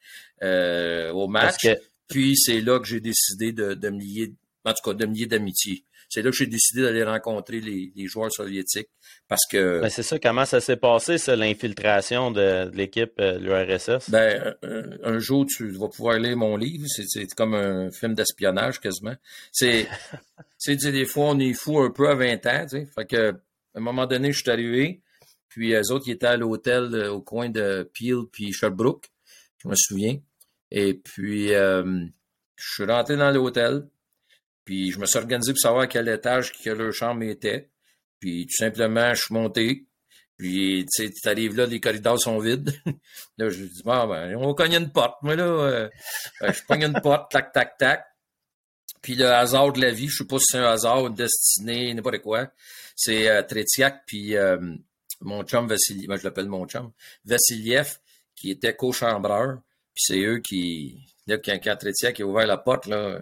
euh, 0.43 1.11
au 1.13 1.27
match. 1.27 1.67
Puis 2.09 2.37
c'est 2.37 2.61
là 2.61 2.79
que 2.79 2.87
j'ai 2.87 3.01
décidé 3.01 3.53
de, 3.53 3.75
de 3.75 3.89
me 3.89 3.99
lier, 3.99 4.35
en 4.65 4.73
tout 4.73 4.91
cas 4.91 4.95
de 4.95 5.07
me 5.07 5.15
lier 5.15 5.27
d'amitié 5.27 5.85
c'est 6.11 6.23
là 6.23 6.31
que 6.31 6.37
j'ai 6.37 6.47
décidé 6.47 6.83
d'aller 6.83 7.05
rencontrer 7.05 7.61
les, 7.61 8.07
joueurs 8.07 8.33
soviétiques 8.33 8.89
parce 9.29 9.47
que. 9.49 9.81
Ben 9.81 9.89
c'est 9.89 10.03
ça, 10.03 10.19
comment 10.19 10.45
ça 10.45 10.61
s'est 10.61 10.77
passé, 10.77 11.19
ça, 11.19 11.37
l'infiltration 11.37 12.33
de, 12.33 12.69
l'équipe 12.75 13.17
de 13.17 13.39
l'URSS? 13.39 14.11
Ben, 14.11 14.57
un, 15.05 15.19
jour, 15.21 15.47
tu 15.47 15.71
vas 15.71 15.89
pouvoir 15.89 16.19
lire 16.19 16.37
mon 16.37 16.57
livre. 16.57 16.85
C'est 16.89 17.27
comme 17.37 17.55
un 17.55 17.93
film 17.93 18.15
d'espionnage 18.15 18.81
quasiment. 18.81 19.15
C'est, 19.53 19.87
c'est 20.59 20.77
des 20.77 21.07
fois, 21.07 21.27
on 21.27 21.39
est 21.39 21.55
fou 21.55 21.79
un 21.79 21.91
peu 21.91 22.09
à 22.09 22.17
20 22.17 22.45
ans, 22.47 22.67
tu 22.69 22.81
sais. 22.81 22.89
Fait 22.93 23.07
que, 23.07 23.31
à 23.31 23.79
un 23.79 23.81
moment 23.81 24.07
donné, 24.07 24.33
je 24.33 24.41
suis 24.41 24.51
arrivé. 24.51 25.01
Puis 25.49 25.69
les 25.69 25.93
autres, 25.93 26.09
ils 26.09 26.13
étaient 26.13 26.27
à 26.27 26.37
l'hôtel 26.37 26.93
euh, 26.93 27.13
au 27.13 27.21
coin 27.21 27.49
de 27.49 27.89
Peel 27.95 28.25
puis 28.33 28.53
Sherbrooke, 28.53 29.11
je 29.59 29.69
me 29.69 29.75
souviens. 29.77 30.19
Et 30.73 30.95
puis, 30.95 31.55
euh, 31.55 32.05
je 32.57 32.73
suis 32.75 32.85
rentré 32.85 33.17
dans 33.17 33.31
l'hôtel. 33.31 33.87
Puis 34.65 34.93
je 34.93 34.99
me 34.99 35.07
suis 35.07 35.19
organisé 35.19 35.53
pour 35.53 35.61
savoir 35.61 35.83
à 35.83 35.87
quel 35.87 36.09
étage 36.09 36.53
que 36.53 36.71
leur 36.71 36.93
chambre 36.93 37.23
était. 37.23 37.71
Puis 38.21 38.47
tout 38.47 38.57
simplement, 38.57 39.15
je 39.15 39.23
suis 39.23 39.35
monté. 39.35 39.87
Puis, 40.41 40.87
tu 40.91 41.05
sais, 41.05 41.13
tu 41.13 41.29
arrives 41.29 41.55
là, 41.55 41.67
les 41.67 41.81
corridors 41.81 42.19
sont 42.19 42.39
vides. 42.39 42.73
là, 43.37 43.51
je 43.51 43.63
dis, 43.63 43.83
bon, 43.85 44.07
ben, 44.07 44.35
on 44.37 44.47
va 44.49 44.55
cogner 44.55 44.79
une 44.79 44.91
porte. 44.91 45.21
Moi, 45.23 45.37
là, 45.37 45.45
euh, 45.45 45.89
ben, 46.41 46.51
je 46.51 46.63
pogne 46.67 46.85
une 46.85 47.01
porte, 47.03 47.31
tac, 47.31 47.53
tac, 47.53 47.77
tac. 47.77 48.07
Puis 49.03 49.17
le 49.17 49.27
hasard 49.27 49.73
de 49.73 49.83
la 49.83 49.91
vie, 49.91 50.09
je 50.09 50.17
sais 50.17 50.27
pas 50.27 50.39
si 50.39 50.47
c'est 50.53 50.59
un 50.59 50.65
hasard, 50.65 51.07
une 51.07 51.15
destinée, 51.15 51.93
n'importe 51.93 52.21
quoi. 52.21 52.51
C'est 52.97 53.29
euh, 53.29 53.43
Trétiak, 53.43 54.05
puis 54.07 54.35
euh, 54.35 54.59
mon 55.21 55.43
chum 55.43 55.67
Vassiliev, 55.67 56.09
moi 56.09 56.17
je 56.17 56.25
l'appelle 56.25 56.49
mon 56.49 56.67
chum, 56.67 56.91
Vassiliev, 57.25 57.99
qui 58.35 58.51
était 58.51 58.75
co-chambreur. 58.75 59.61
Puis 59.95 60.05
c'est 60.07 60.21
eux 60.21 60.39
qui, 60.39 61.07
là, 61.27 61.37
quand, 61.37 61.59
quand 61.63 61.77
a 61.85 62.25
ouvert 62.25 62.47
la 62.47 62.57
porte, 62.57 62.87
là, 62.87 63.21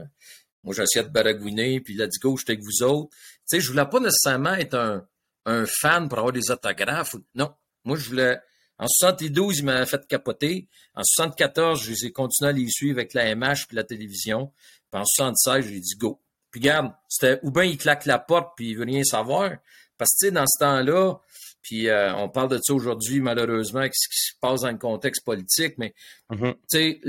moi 0.68 0.74
j'essayais 0.74 1.04
de 1.04 1.10
baragouiner, 1.10 1.80
puis 1.80 1.94
il 1.94 2.02
a 2.02 2.06
dit, 2.06 2.18
go, 2.18 2.36
j'étais 2.36 2.52
avec 2.52 2.64
vous 2.64 2.82
autres. 2.82 3.10
Tu 3.10 3.56
sais, 3.56 3.60
je 3.60 3.70
voulais 3.70 3.86
pas 3.86 4.00
nécessairement 4.00 4.54
être 4.54 4.74
un 4.74 5.06
un 5.48 5.64
fan 5.66 6.08
pour 6.08 6.18
avoir 6.18 6.32
des 6.32 6.50
autographes. 6.50 7.16
Non. 7.34 7.52
Moi, 7.84 7.96
je 7.96 8.08
voulais. 8.08 8.38
En 8.78 8.86
72, 8.86 9.58
il 9.58 9.64
m'a 9.64 9.84
fait 9.86 10.06
capoter. 10.06 10.68
En 10.94 11.02
74, 11.02 11.82
j'ai 11.82 12.12
continué 12.12 12.50
à 12.50 12.52
les 12.52 12.68
suivre 12.68 12.98
avec 12.98 13.12
la 13.12 13.34
MH 13.34 13.66
puis 13.66 13.76
la 13.76 13.82
télévision. 13.82 14.52
Puis 14.92 15.00
en 15.00 15.04
76, 15.04 15.66
j'ai 15.66 15.80
dit 15.80 15.96
go. 15.96 16.20
Puis 16.50 16.60
regarde, 16.60 16.92
c'était 17.08 17.40
ou 17.42 17.50
bien 17.50 17.64
il 17.64 17.76
claque 17.76 18.06
la 18.06 18.18
porte 18.18 18.52
puis 18.56 18.70
il 18.70 18.76
veut 18.76 18.84
rien 18.84 19.02
savoir. 19.02 19.50
Parce 19.96 20.12
que 20.12 20.18
tu 20.20 20.26
sais, 20.26 20.30
dans 20.30 20.46
ce 20.46 20.58
temps-là, 20.60 21.14
puis 21.60 21.88
euh, 21.88 22.14
on 22.14 22.28
parle 22.28 22.50
de 22.50 22.60
ça 22.62 22.72
aujourd'hui, 22.72 23.20
malheureusement, 23.20 23.80
avec 23.80 23.94
ce 23.96 24.08
qui 24.08 24.20
se 24.20 24.32
passe 24.40 24.60
dans 24.60 24.70
le 24.70 24.78
contexte 24.78 25.24
politique, 25.24 25.74
mais 25.76 25.92
mm-hmm. 26.30 26.54
tu 26.54 26.58
sais, 26.68 27.00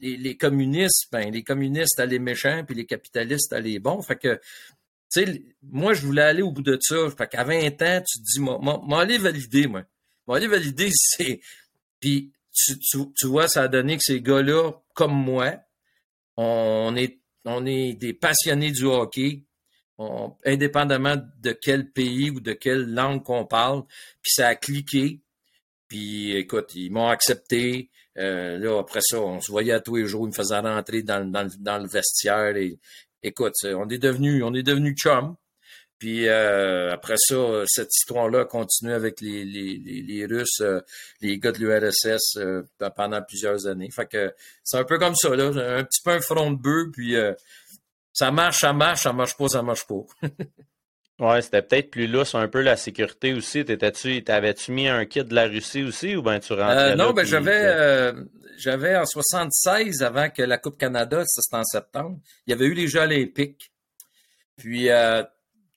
les, 0.00 0.36
communistes, 0.36 1.08
ben, 1.12 1.30
les 1.32 1.42
communistes 1.42 1.98
allaient 2.00 2.18
méchants, 2.18 2.64
puis 2.64 2.74
les 2.74 2.86
capitalistes 2.86 3.52
allaient 3.52 3.78
bons. 3.78 4.02
Fait 4.02 4.16
que 4.16 4.40
tu 5.10 5.24
sais, 5.24 5.42
moi, 5.62 5.94
je 5.94 6.04
voulais 6.04 6.22
aller 6.22 6.42
au 6.42 6.50
bout 6.50 6.62
de 6.62 6.78
ça. 6.80 6.96
Fait 7.16 7.26
qu'à 7.28 7.44
20 7.44 7.82
ans, 7.82 8.02
tu 8.06 8.18
te 8.18 8.24
dis, 8.24 8.40
m'en 8.40 8.98
aller 8.98 9.16
valider, 9.16 9.66
moi. 9.66 9.84
M'en 10.26 10.34
valider, 10.34 10.90
c'est. 10.94 11.40
Puis, 11.98 12.32
tu, 12.52 12.78
tu, 12.78 13.26
vois, 13.26 13.48
ça 13.48 13.62
a 13.62 13.68
donné 13.68 13.96
que 13.96 14.02
ces 14.04 14.20
gars-là, 14.20 14.72
comme 14.94 15.14
moi, 15.14 15.56
on 16.36 16.94
est, 16.96 17.20
on 17.44 17.64
est 17.64 17.94
des 17.94 18.12
passionnés 18.12 18.70
du 18.70 18.84
hockey, 18.84 19.44
indépendamment 20.44 21.16
de 21.38 21.52
quel 21.52 21.90
pays 21.90 22.30
ou 22.30 22.40
de 22.40 22.52
quelle 22.52 22.92
langue 22.92 23.22
qu'on 23.22 23.46
parle. 23.46 23.84
Puis, 24.20 24.32
ça 24.32 24.48
a 24.48 24.54
cliqué. 24.54 25.22
Puis, 25.88 26.36
écoute, 26.36 26.74
ils 26.74 26.90
m'ont 26.90 27.08
accepté. 27.08 27.90
Euh, 28.18 28.58
là, 28.58 28.78
après 28.78 29.00
ça, 29.02 29.20
on 29.20 29.40
se 29.40 29.50
voyait 29.50 29.72
à 29.72 29.80
tous 29.80 29.96
les 29.96 30.06
jours. 30.06 30.26
Ils 30.26 30.30
me 30.30 30.34
faisaient 30.34 30.58
rentrer 30.58 31.02
dans, 31.02 31.28
dans, 31.30 31.48
dans 31.58 31.78
le 31.78 31.88
vestiaire. 31.88 32.56
Et, 32.56 32.78
écoute, 33.22 33.54
on 33.64 33.88
est 33.88 33.98
devenu, 33.98 34.42
on 34.42 34.54
est 34.54 34.62
devenu 34.62 34.94
chum. 34.94 35.36
Puis 35.98 36.28
euh, 36.28 36.92
après 36.92 37.16
ça, 37.18 37.64
cette 37.66 37.92
histoire-là 37.92 38.44
continue 38.44 38.92
avec 38.92 39.20
les, 39.20 39.44
les, 39.44 39.76
les, 39.76 40.26
Russes, 40.26 40.60
euh, 40.60 40.80
les 41.20 41.38
gars 41.38 41.50
de 41.50 41.58
l'URSS 41.58 42.36
euh, 42.36 42.62
pendant 42.94 43.20
plusieurs 43.22 43.66
années. 43.66 43.90
Fait 43.90 44.06
que 44.06 44.32
c'est 44.62 44.78
un 44.78 44.84
peu 44.84 44.98
comme 44.98 45.16
ça, 45.16 45.34
là, 45.34 45.46
un 45.46 45.84
petit 45.84 46.00
peu 46.04 46.12
un 46.12 46.20
front 46.20 46.52
de 46.52 46.56
bœuf, 46.56 46.86
puis 46.92 47.16
ça 48.12 48.30
marche, 48.30 48.58
ça 48.60 48.72
marche, 48.72 49.02
ça 49.02 49.12
marche 49.12 49.36
pas, 49.36 49.48
ça 49.48 49.62
marche 49.62 49.86
pas. 49.86 50.02
ouais, 51.18 51.42
c'était 51.42 51.62
peut-être 51.62 51.90
plus 51.90 52.06
lousse 52.06 52.34
un 52.34 52.48
peu 52.48 52.60
la 52.60 52.76
sécurité 52.76 53.34
aussi. 53.34 53.64
T'étais-tu, 53.64 54.22
t'avais-tu 54.24 54.72
mis 54.72 54.88
un 54.88 55.04
kit 55.04 55.24
de 55.24 55.34
la 55.34 55.46
Russie 55.46 55.82
aussi 55.82 56.16
ou 56.16 56.22
ben 56.22 56.40
tu 56.40 56.52
rentrais 56.52 56.96
Non, 56.96 57.12
ben 57.12 57.24
j'avais 57.24 58.12
j'avais 58.58 58.96
en 58.96 59.06
76, 59.06 60.02
avant 60.02 60.30
que 60.30 60.42
la 60.42 60.58
Coupe 60.58 60.78
Canada, 60.78 61.22
c'était 61.26 61.56
en 61.56 61.64
septembre, 61.64 62.18
il 62.46 62.50
y 62.50 62.52
avait 62.52 62.66
eu 62.66 62.74
les 62.74 62.88
Jeux 62.88 63.00
olympiques. 63.00 63.72
Puis, 64.56 64.90
euh, 64.90 65.22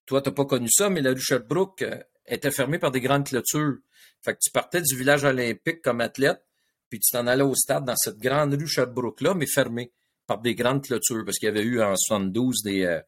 toi, 0.06 0.22
tu 0.22 0.30
n'as 0.30 0.36
pas 0.36 0.46
connu 0.46 0.68
ça, 0.70 0.90
mais 0.90 1.02
la 1.02 1.12
rue 1.12 1.22
Sherbrooke 1.22 1.84
euh, 1.84 1.98
était 2.26 2.52
fermée 2.52 2.80
par 2.80 2.92
des 2.92 3.00
grandes 3.00 3.28
clôtures. 3.28 3.78
Fait 4.24 4.34
que 4.34 4.40
tu 4.42 4.52
partais 4.52 4.82
du 4.82 4.96
village 4.96 5.24
olympique 5.24 5.82
comme 5.82 6.02
athlète, 6.02 6.44
puis 6.90 7.00
tu 7.00 7.12
t'en 7.12 7.28
allais 7.28 7.44
au 7.44 7.56
stade 7.56 7.86
dans 7.86 7.96
cette 7.96 8.18
grande 8.18 8.54
rue 8.56 8.68
Sherbrooke-là, 8.68 9.36
mais 9.36 9.46
fermée 9.46 9.92
par 10.26 10.40
des 10.40 10.56
grandes 10.56 10.84
clôtures, 10.84 11.24
parce 11.24 11.38
qu'il 11.38 11.48
y 11.48 11.50
avait 11.50 11.64
eu 11.64 11.82
en 11.82 11.96
72 11.96 12.64
des, 12.64 12.86
euh, 12.86 13.00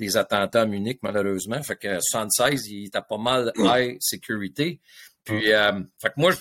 des 0.00 0.16
attentats 0.16 0.62
à 0.62 0.66
Munich, 0.66 0.98
malheureusement. 1.02 1.62
Fait 1.62 1.76
que 1.76 1.98
76, 2.00 2.66
il 2.68 2.86
était 2.86 3.00
pas 3.08 3.18
mal 3.18 3.52
high 3.56 3.96
sécurité. 4.00 4.80
Puis, 5.24 5.46
fait 5.46 6.08
que 6.08 6.14
moi, 6.16 6.32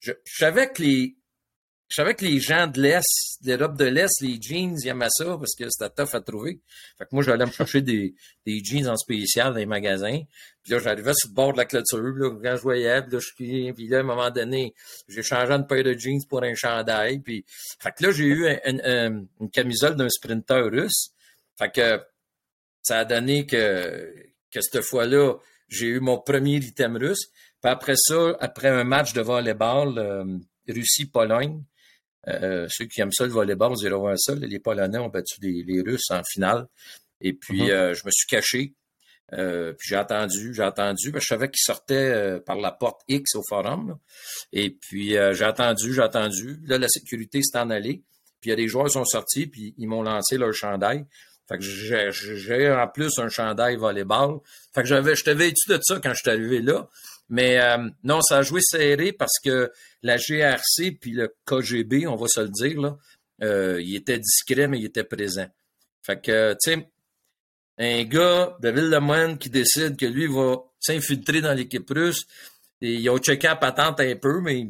je, 0.00 0.12
je 0.24 0.36
savais 0.38 0.70
que 0.70 0.82
les, 0.82 1.16
je 1.88 1.94
savais 1.94 2.14
que 2.14 2.24
les 2.24 2.40
gens 2.40 2.66
de 2.66 2.80
l'Est, 2.80 3.38
l'Europe 3.44 3.76
de 3.76 3.84
l'Est, 3.84 4.20
les 4.20 4.40
jeans, 4.40 4.76
ils 4.82 4.88
aimaient 4.88 5.06
ça 5.10 5.36
parce 5.38 5.54
que 5.54 5.68
c'était 5.70 5.90
tough 5.90 6.14
à 6.14 6.20
trouver. 6.20 6.60
Fait 6.98 7.04
que 7.04 7.10
moi, 7.12 7.22
j'allais 7.22 7.46
me 7.46 7.50
chercher 7.52 7.80
des, 7.80 8.14
des 8.44 8.60
jeans 8.64 8.88
en 8.88 8.96
spécial 8.96 9.52
dans 9.52 9.58
les 9.58 9.66
magasins. 9.66 10.20
Puis 10.62 10.72
là, 10.72 10.80
j'arrivais 10.80 11.14
sur 11.14 11.28
le 11.28 11.34
bord 11.34 11.52
de 11.52 11.58
la 11.58 11.64
clôture, 11.64 12.02
là, 12.02 12.30
quand 12.42 12.56
je 12.56 12.62
voyais, 12.62 13.02
puis 13.02 13.12
là, 13.12 13.18
je, 13.20 13.72
puis 13.72 13.88
là, 13.88 13.98
à 13.98 14.00
un 14.00 14.02
moment 14.02 14.30
donné, 14.30 14.74
j'ai 15.08 15.22
changé 15.22 15.52
une 15.52 15.66
paire 15.66 15.84
de 15.84 15.92
jeans 15.92 16.24
pour 16.28 16.42
un 16.42 16.54
chandail. 16.54 17.20
Puis, 17.20 17.44
fait 17.78 17.92
que 17.92 18.04
là, 18.04 18.10
j'ai 18.12 18.24
eu 18.24 18.48
une 18.64 19.50
camisole 19.52 19.94
d'un 19.94 20.08
sprinter 20.08 20.64
russe. 20.64 21.10
Fait 21.56 21.70
que 21.70 22.00
ça 22.86 23.00
a 23.00 23.04
donné 23.04 23.46
que, 23.46 24.14
que 24.52 24.60
cette 24.60 24.82
fois-là, 24.82 25.34
j'ai 25.68 25.86
eu 25.88 26.00
mon 26.00 26.18
premier 26.18 26.56
item 26.56 26.96
russe. 26.96 27.26
Puis 27.60 27.72
après 27.72 27.96
ça, 27.96 28.36
après 28.38 28.68
un 28.68 28.84
match 28.84 29.12
de 29.12 29.22
volleyball, 29.22 29.98
euh, 29.98 30.38
Russie-Pologne, 30.68 31.64
euh, 32.28 32.66
ceux 32.70 32.86
qui 32.86 33.00
aiment 33.00 33.12
ça, 33.12 33.24
le 33.24 33.32
volleyball, 33.32 33.72
on 33.72 33.74
dirait 33.74 34.16
ça. 34.16 34.34
Les 34.34 34.60
Polonais 34.60 34.98
ont 34.98 35.08
battu 35.08 35.40
les, 35.40 35.82
Russes 35.82 36.10
en 36.10 36.22
finale. 36.24 36.66
Et 37.20 37.32
puis, 37.32 37.62
mhm. 37.62 37.70
euh, 37.70 37.94
je 37.94 38.04
me 38.06 38.10
suis 38.12 38.26
caché. 38.28 38.74
Euh, 39.32 39.72
puis 39.72 39.88
j'ai 39.88 39.96
attendu, 39.96 40.54
j'ai 40.54 40.62
attendu. 40.62 41.12
je 41.12 41.26
savais 41.26 41.50
qu'ils 41.50 41.64
sortaient 41.64 42.38
par 42.46 42.56
la 42.56 42.70
porte 42.70 43.00
X 43.08 43.34
au 43.34 43.42
forum. 43.48 43.98
Et 44.52 44.70
puis 44.70 45.10
j'ai 45.32 45.44
attendu, 45.44 45.92
j'ai 45.92 46.02
attendu. 46.02 46.60
Là, 46.66 46.78
la 46.78 46.88
sécurité 46.88 47.42
s'est 47.42 47.58
en 47.58 47.70
allée. 47.70 48.04
Puis 48.40 48.48
il 48.48 48.50
y 48.50 48.52
a 48.52 48.56
des 48.56 48.68
joueurs 48.68 48.86
qui 48.86 48.92
sont 48.92 49.04
sortis, 49.04 49.48
puis 49.48 49.74
ils 49.78 49.88
m'ont 49.88 50.02
lancé 50.02 50.38
leur 50.38 50.52
chandail. 50.52 51.06
Fait 51.48 51.58
que 51.58 51.64
j'ai 51.64 52.72
en 52.72 52.88
plus 52.88 53.18
un 53.18 53.28
chandail 53.28 53.76
volleyball. 53.76 54.40
Fait 54.74 54.82
que 54.82 54.88
j'avais, 54.88 55.14
j'étais 55.14 55.34
vêtu 55.34 55.68
de 55.68 55.78
ça 55.82 56.00
quand 56.02 56.10
je 56.10 56.20
suis 56.20 56.30
arrivé 56.30 56.60
là. 56.60 56.88
Mais 57.28 57.60
euh, 57.60 57.88
non, 58.04 58.20
ça 58.20 58.38
a 58.38 58.42
joué 58.42 58.60
serré 58.62 59.12
parce 59.12 59.38
que 59.42 59.70
la 60.02 60.16
GRC 60.16 60.92
puis 61.00 61.12
le 61.12 61.34
KGB, 61.46 62.06
on 62.06 62.16
va 62.16 62.26
se 62.28 62.40
le 62.40 62.48
dire, 62.48 62.80
là, 62.80 62.96
euh, 63.42 63.80
il 63.82 63.96
était 63.96 64.18
discret, 64.18 64.68
mais 64.68 64.78
il 64.78 64.86
était 64.86 65.04
présent. 65.04 65.46
Fait 66.02 66.20
que, 66.20 66.52
tu 66.62 66.72
sais, 66.72 66.88
un 67.78 68.04
gars 68.04 68.56
de 68.60 68.70
Ville-de-Moine 68.70 69.38
qui 69.38 69.50
décide 69.50 69.96
que 69.96 70.06
lui 70.06 70.26
va 70.26 70.58
s'infiltrer 70.78 71.40
dans 71.40 71.52
l'équipe 71.52 71.88
russe, 71.90 72.26
et 72.80 72.94
ils 72.94 73.10
ont 73.10 73.18
checké 73.18 73.48
la 73.48 73.56
patente 73.56 74.00
un 74.00 74.16
peu, 74.16 74.40
mais 74.40 74.66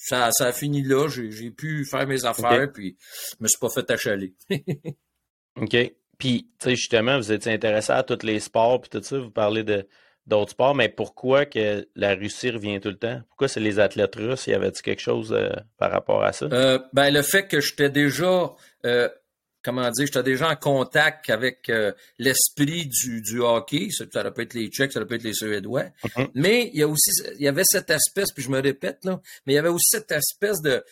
ça, 0.00 0.30
ça 0.32 0.46
a 0.46 0.52
fini 0.52 0.82
là. 0.82 1.08
J'ai 1.08 1.50
pu 1.50 1.84
faire 1.84 2.06
mes 2.06 2.24
affaires, 2.24 2.70
puis 2.72 2.96
je 3.00 3.36
me 3.40 3.48
suis 3.48 3.58
pas 3.58 3.68
fait 3.68 3.90
achaler. 3.90 4.34
OK. 5.56 5.76
Puis, 6.18 6.48
tu 6.58 6.70
sais, 6.70 6.76
justement, 6.76 7.16
vous 7.18 7.32
étiez 7.32 7.52
intéressé 7.52 7.92
à 7.92 8.02
tous 8.02 8.24
les 8.24 8.40
sports, 8.40 8.80
puis 8.80 8.90
tout 8.90 9.02
ça, 9.02 9.18
vous 9.18 9.30
parlez 9.30 9.64
de 9.64 9.86
d'autres 10.26 10.50
sports, 10.50 10.74
mais 10.74 10.88
pourquoi 10.88 11.46
que 11.46 11.86
la 11.94 12.14
Russie 12.14 12.50
revient 12.50 12.80
tout 12.80 12.88
le 12.88 12.96
temps? 12.96 13.20
Pourquoi 13.28 13.48
c'est 13.48 13.60
les 13.60 13.78
athlètes 13.78 14.16
russes? 14.16 14.46
Y 14.46 14.54
avait-tu 14.54 14.82
quelque 14.82 15.00
chose 15.00 15.32
euh, 15.32 15.50
par 15.78 15.90
rapport 15.90 16.24
à 16.24 16.32
ça? 16.32 16.46
Euh, 16.46 16.78
ben, 16.92 17.12
le 17.12 17.22
fait 17.22 17.46
que 17.46 17.60
j'étais 17.60 17.90
déjà, 17.90 18.52
euh, 18.84 19.08
comment 19.62 19.88
dire, 19.90 20.06
j'étais 20.06 20.24
déjà 20.24 20.50
en 20.50 20.56
contact 20.56 21.30
avec 21.30 21.70
l'esprit 22.18 22.86
du, 22.86 23.22
du 23.22 23.40
hockey. 23.40 23.88
Ça, 23.90 24.04
ça 24.12 24.30
peut 24.30 24.42
être 24.42 24.54
les 24.54 24.68
Tchèques, 24.68 24.92
ça 24.92 25.04
peut 25.04 25.14
être 25.14 25.22
les 25.22 25.34
Suédois. 25.34 25.84
Mm-hmm. 26.04 26.28
Mais 26.34 26.70
il 26.72 26.80
y 26.80 26.82
a 26.82 26.88
aussi, 26.88 27.10
il 27.38 27.44
y 27.44 27.48
avait 27.48 27.64
cette 27.64 27.90
espèce, 27.90 28.32
puis 28.32 28.42
je 28.42 28.50
me 28.50 28.60
répète, 28.60 29.04
là, 29.04 29.20
mais 29.46 29.52
il 29.52 29.56
y 29.56 29.58
avait 29.60 29.68
aussi 29.68 29.90
cette 29.90 30.10
espèce 30.10 30.60
de, 30.60 30.82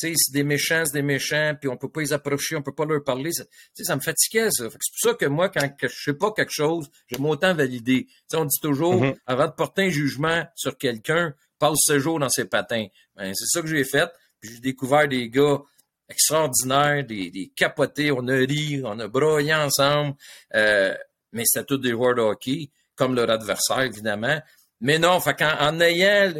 c'est 0.00 0.32
des 0.32 0.44
méchants, 0.44 0.82
c'est 0.86 0.98
des 0.98 1.02
méchants, 1.02 1.54
puis 1.60 1.68
on 1.68 1.76
peut 1.76 1.90
pas 1.90 2.00
les 2.00 2.12
approcher, 2.12 2.56
on 2.56 2.62
peut 2.62 2.74
pas 2.74 2.84
leur 2.84 3.04
parler. 3.04 3.32
Ça, 3.32 3.44
ça 3.74 3.96
me 3.96 4.00
fatiguait, 4.00 4.50
ça. 4.50 4.64
C'est 4.70 4.70
pour 4.70 5.10
ça 5.10 5.14
que 5.14 5.26
moi, 5.26 5.48
quand 5.48 5.68
que 5.76 5.88
je 5.88 6.02
sais 6.04 6.14
pas 6.14 6.32
quelque 6.32 6.52
chose, 6.52 6.88
j'aime 7.08 7.26
autant 7.26 7.54
valider. 7.54 8.08
sais, 8.28 8.36
on 8.36 8.44
dit 8.44 8.60
toujours, 8.60 9.02
mm-hmm. 9.02 9.16
avant 9.26 9.46
de 9.46 9.52
porter 9.52 9.82
un 9.82 9.88
jugement 9.90 10.44
sur 10.54 10.76
quelqu'un, 10.78 11.34
passe 11.58 11.78
ce 11.82 11.98
jour 11.98 12.18
dans 12.18 12.28
ses 12.28 12.46
patins. 12.46 12.86
Ben, 13.16 13.32
c'est 13.34 13.46
ça 13.46 13.60
que 13.60 13.68
j'ai 13.68 13.84
fait. 13.84 14.10
Puis 14.40 14.52
j'ai 14.54 14.60
découvert 14.60 15.06
des 15.06 15.28
gars 15.28 15.60
extraordinaires, 16.08 17.04
des, 17.04 17.30
des 17.30 17.52
capotés, 17.54 18.10
on 18.10 18.26
a 18.28 18.34
ri, 18.34 18.80
on 18.84 18.98
a 18.98 19.06
broyé 19.06 19.54
ensemble. 19.54 20.14
Euh, 20.54 20.94
mais 21.32 21.44
c'était 21.46 21.66
tous 21.66 21.78
des 21.78 21.90
joueurs 21.90 22.14
de 22.14 22.22
hockey, 22.22 22.70
comme 22.96 23.14
leur 23.14 23.30
adversaire, 23.30 23.82
évidemment. 23.82 24.40
Mais 24.80 24.98
non, 24.98 25.20
fait 25.20 25.36
en, 25.42 25.78
ayant 25.80 26.32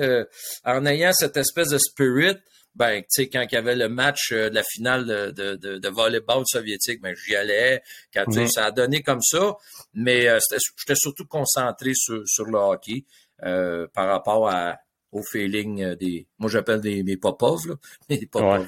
en 0.64 0.86
ayant 0.86 1.12
cette 1.12 1.36
espèce 1.36 1.68
de 1.68 1.78
spirit, 1.78 2.36
ben, 2.74 3.00
tu 3.00 3.06
sais, 3.08 3.28
quand 3.28 3.42
il 3.42 3.54
y 3.54 3.58
avait 3.58 3.74
le 3.74 3.88
match 3.88 4.32
euh, 4.32 4.48
de 4.48 4.54
la 4.54 4.62
finale 4.62 5.06
de, 5.06 5.56
de, 5.56 5.78
de, 5.78 5.88
volleyball 5.88 6.44
soviétique, 6.46 7.00
ben, 7.00 7.14
j'y 7.14 7.34
allais. 7.34 7.82
Quand, 8.14 8.26
mm 8.28 8.46
ça 8.46 8.66
a 8.66 8.70
donné 8.70 9.02
comme 9.02 9.22
ça. 9.22 9.56
Mais 9.94 10.28
euh, 10.28 10.38
j'étais 10.78 10.94
surtout 10.96 11.26
concentré 11.26 11.92
sur, 11.94 12.22
sur 12.26 12.44
le 12.44 12.58
hockey 12.58 13.04
euh, 13.42 13.86
par 13.92 14.08
rapport 14.08 14.48
à, 14.48 14.78
au 15.12 15.22
feeling 15.22 15.94
des. 15.96 16.26
Moi, 16.38 16.48
j'appelle 16.48 16.80
des, 16.80 17.02
mes 17.02 17.16
popov, 17.16 17.60
là. 17.66 17.74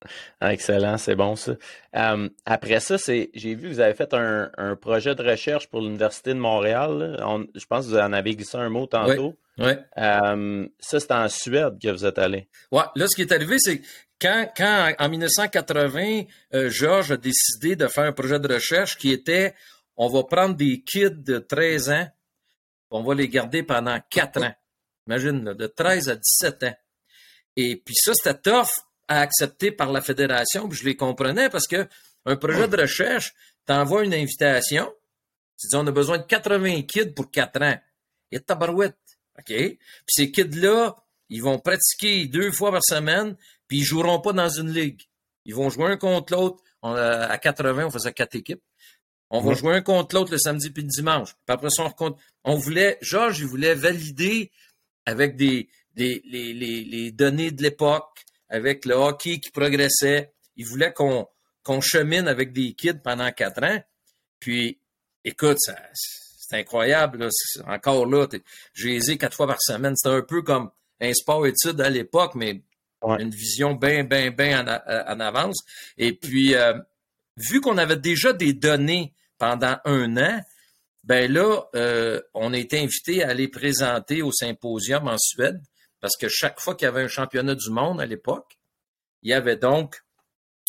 popov. 0.00 0.50
Excellent, 0.50 0.98
c'est 0.98 1.14
bon 1.14 1.36
ça. 1.36 1.52
après 2.44 2.80
ça, 2.80 2.98
c'est, 2.98 3.30
j'ai 3.34 3.54
vu 3.54 3.68
que 3.68 3.74
vous 3.74 3.80
avez 3.80 3.94
fait 3.94 4.12
un, 4.14 4.76
projet 4.80 5.14
de 5.14 5.22
recherche 5.22 5.68
pour 5.68 5.80
l'Université 5.80 6.30
de 6.30 6.38
Montréal. 6.38 7.16
je 7.54 7.66
pense 7.66 7.86
que 7.86 7.90
vous 7.90 7.98
en 7.98 8.12
avez 8.12 8.34
glissé 8.34 8.56
un 8.56 8.68
mot 8.68 8.86
tantôt. 8.86 9.36
Oui. 9.58 9.72
ça, 9.96 11.00
c'est 11.00 11.12
en 11.12 11.28
Suède 11.28 11.78
que 11.82 11.88
vous 11.90 12.04
êtes 12.06 12.18
allé. 12.18 12.48
Ouais. 12.72 12.84
Là, 12.96 13.06
ce 13.08 13.14
qui 13.14 13.22
est 13.22 13.32
arrivé, 13.32 13.56
c'est 13.58 13.82
quand, 14.20 14.46
quand 14.56 14.94
en 14.98 15.08
1980, 15.08 16.22
euh, 16.54 16.70
Georges 16.70 17.12
a 17.12 17.16
décidé 17.16 17.74
de 17.74 17.86
faire 17.88 18.04
un 18.04 18.12
projet 18.12 18.38
de 18.38 18.52
recherche 18.52 18.98
qui 18.98 19.12
était 19.12 19.54
on 19.96 20.08
va 20.08 20.24
prendre 20.24 20.54
des 20.54 20.82
kids 20.82 21.10
de 21.10 21.38
13 21.38 21.90
ans, 21.90 22.08
on 22.90 23.02
va 23.02 23.14
les 23.14 23.28
garder 23.28 23.62
pendant 23.62 23.98
4 24.10 24.42
ans. 24.42 24.54
Imagine, 25.06 25.52
de 25.52 25.66
13 25.66 26.08
à 26.08 26.16
17 26.16 26.62
ans. 26.64 26.74
Et 27.56 27.76
puis 27.76 27.94
ça, 27.94 28.12
c'était 28.14 28.38
tough 28.38 28.70
à 29.10 29.20
accepter 29.22 29.72
par 29.72 29.90
la 29.90 30.00
fédération, 30.00 30.68
puis 30.68 30.78
je 30.78 30.84
les 30.84 30.96
comprenais 30.96 31.50
parce 31.50 31.66
que 31.66 31.88
un 32.26 32.36
projet 32.36 32.68
de 32.68 32.80
recherche 32.80 33.34
t'envoie 33.66 34.04
une 34.04 34.14
invitation, 34.14 34.90
tu 35.58 35.66
dis 35.66 35.76
on 35.76 35.86
a 35.86 35.90
besoin 35.90 36.18
de 36.18 36.22
80 36.22 36.82
kids 36.82 37.10
pour 37.10 37.30
4 37.30 37.62
ans. 37.62 37.78
Et 38.30 38.38
tabarouette. 38.38 38.96
OK? 39.36 39.46
Puis 39.46 39.78
ces 40.06 40.30
kids-là, 40.30 40.94
ils 41.28 41.42
vont 41.42 41.58
pratiquer 41.58 42.26
deux 42.26 42.52
fois 42.52 42.70
par 42.70 42.84
semaine, 42.84 43.36
puis 43.66 43.78
ils 43.78 43.84
joueront 43.84 44.20
pas 44.20 44.32
dans 44.32 44.48
une 44.48 44.72
ligue. 44.72 45.02
Ils 45.44 45.56
vont 45.56 45.70
jouer 45.70 45.86
un 45.86 45.96
contre 45.96 46.32
l'autre. 46.32 46.62
À 46.82 47.36
80, 47.36 47.86
on 47.86 47.90
faisait 47.90 48.12
quatre 48.12 48.36
équipes. 48.36 48.62
On 49.28 49.40
va 49.40 49.54
jouer 49.54 49.74
un 49.74 49.82
contre 49.82 50.14
l'autre 50.14 50.30
le 50.30 50.38
samedi 50.38 50.70
puis 50.70 50.84
le 50.84 50.88
dimanche. 50.88 51.34
Puis 51.34 51.54
après 51.54 51.70
ça, 51.70 51.92
on, 51.98 52.16
on 52.44 52.54
voulait, 52.54 52.96
Georges, 53.00 53.40
il 53.40 53.46
voulait 53.46 53.74
valider 53.74 54.52
avec 55.04 55.36
des, 55.36 55.68
des 55.94 56.22
les, 56.24 56.52
les, 56.54 56.84
les 56.84 57.10
données 57.10 57.50
de 57.50 57.62
l'époque, 57.62 58.24
avec 58.50 58.84
le 58.84 58.94
hockey 58.94 59.38
qui 59.40 59.50
progressait. 59.50 60.32
Il 60.56 60.66
voulait 60.66 60.92
qu'on 60.92 61.26
qu'on 61.62 61.80
chemine 61.80 62.26
avec 62.26 62.52
des 62.52 62.72
kids 62.72 63.00
pendant 63.02 63.30
quatre 63.32 63.62
ans. 63.62 63.82
Puis, 64.38 64.80
écoute, 65.24 65.58
c'est 65.62 66.56
incroyable. 66.56 67.28
Encore 67.66 68.06
là, 68.06 68.26
j'ai 68.74 68.96
aisé 68.96 69.18
quatre 69.18 69.36
fois 69.36 69.46
par 69.46 69.60
semaine. 69.60 69.94
C'était 69.96 70.16
un 70.16 70.22
peu 70.22 70.42
comme 70.42 70.70
un 71.00 71.12
sport-étude 71.12 71.80
à 71.80 71.90
l'époque, 71.90 72.34
mais 72.34 72.62
une 73.02 73.30
vision 73.30 73.74
bien, 73.74 74.04
bien, 74.04 74.30
bien 74.30 74.66
en, 74.66 75.20
avance. 75.20 75.58
Et 75.96 76.12
puis, 76.12 76.54
euh, 76.54 76.74
vu 77.36 77.60
qu'on 77.60 77.78
avait 77.78 77.96
déjà 77.96 78.32
des 78.32 78.52
données 78.52 79.14
pendant 79.38 79.76
un 79.84 80.16
an, 80.16 80.40
ben 81.04 81.32
là, 81.32 81.62
euh, 81.74 82.20
on 82.34 82.52
a 82.52 82.58
été 82.58 82.78
invité 82.78 83.22
à 83.22 83.30
aller 83.30 83.48
présenter 83.48 84.20
au 84.22 84.32
symposium 84.32 85.08
en 85.08 85.16
Suède, 85.18 85.60
parce 86.00 86.16
que 86.16 86.28
chaque 86.28 86.60
fois 86.60 86.74
qu'il 86.74 86.86
y 86.86 86.88
avait 86.88 87.02
un 87.02 87.08
championnat 87.08 87.54
du 87.54 87.70
monde 87.70 88.00
à 88.00 88.06
l'époque, 88.06 88.58
il 89.22 89.30
y 89.30 89.34
avait 89.34 89.56
donc 89.56 90.02